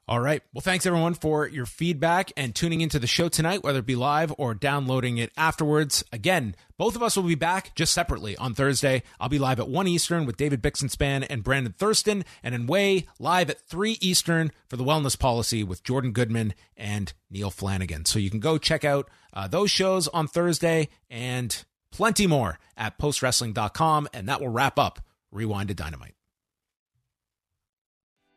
All 0.05 0.19
right. 0.19 0.43
Well, 0.53 0.61
thanks 0.61 0.85
everyone 0.85 1.13
for 1.13 1.47
your 1.47 1.65
feedback 1.65 2.33
and 2.35 2.53
tuning 2.53 2.81
into 2.81 2.99
the 2.99 3.07
show 3.07 3.29
tonight, 3.29 3.63
whether 3.63 3.79
it 3.79 3.85
be 3.85 3.95
live 3.95 4.33
or 4.37 4.53
downloading 4.53 5.17
it 5.17 5.31
afterwards. 5.37 6.03
Again, 6.11 6.55
both 6.77 6.97
of 6.97 7.03
us 7.03 7.15
will 7.15 7.23
be 7.23 7.35
back 7.35 7.73
just 7.73 7.93
separately 7.93 8.35
on 8.35 8.53
Thursday. 8.53 9.03
I'll 9.17 9.29
be 9.29 9.39
live 9.39 9.61
at 9.61 9.69
1 9.69 9.87
Eastern 9.87 10.25
with 10.25 10.35
David 10.35 10.61
Bixenspan 10.61 11.25
and 11.29 11.41
Brandon 11.41 11.71
Thurston, 11.71 12.25
and 12.43 12.53
in 12.53 12.67
Wai 12.67 13.05
live 13.17 13.49
at 13.49 13.61
3 13.61 13.97
Eastern 14.01 14.51
for 14.67 14.75
the 14.75 14.83
Wellness 14.83 15.17
Policy 15.17 15.63
with 15.63 15.85
Jordan 15.85 16.11
Goodman 16.11 16.53
and 16.75 17.13
Neil 17.29 17.49
Flanagan. 17.49 18.03
So 18.03 18.19
you 18.19 18.29
can 18.29 18.41
go 18.41 18.57
check 18.57 18.83
out 18.83 19.09
uh, 19.31 19.47
those 19.47 19.71
shows 19.71 20.09
on 20.09 20.27
Thursday 20.27 20.89
and 21.09 21.63
plenty 21.93 22.27
more 22.27 22.59
at 22.75 22.99
postwrestling.com, 22.99 24.09
and 24.13 24.27
that 24.27 24.41
will 24.41 24.49
wrap 24.49 24.77
up 24.77 24.99
Rewind 25.31 25.69
to 25.69 25.73
Dynamite. 25.73 26.15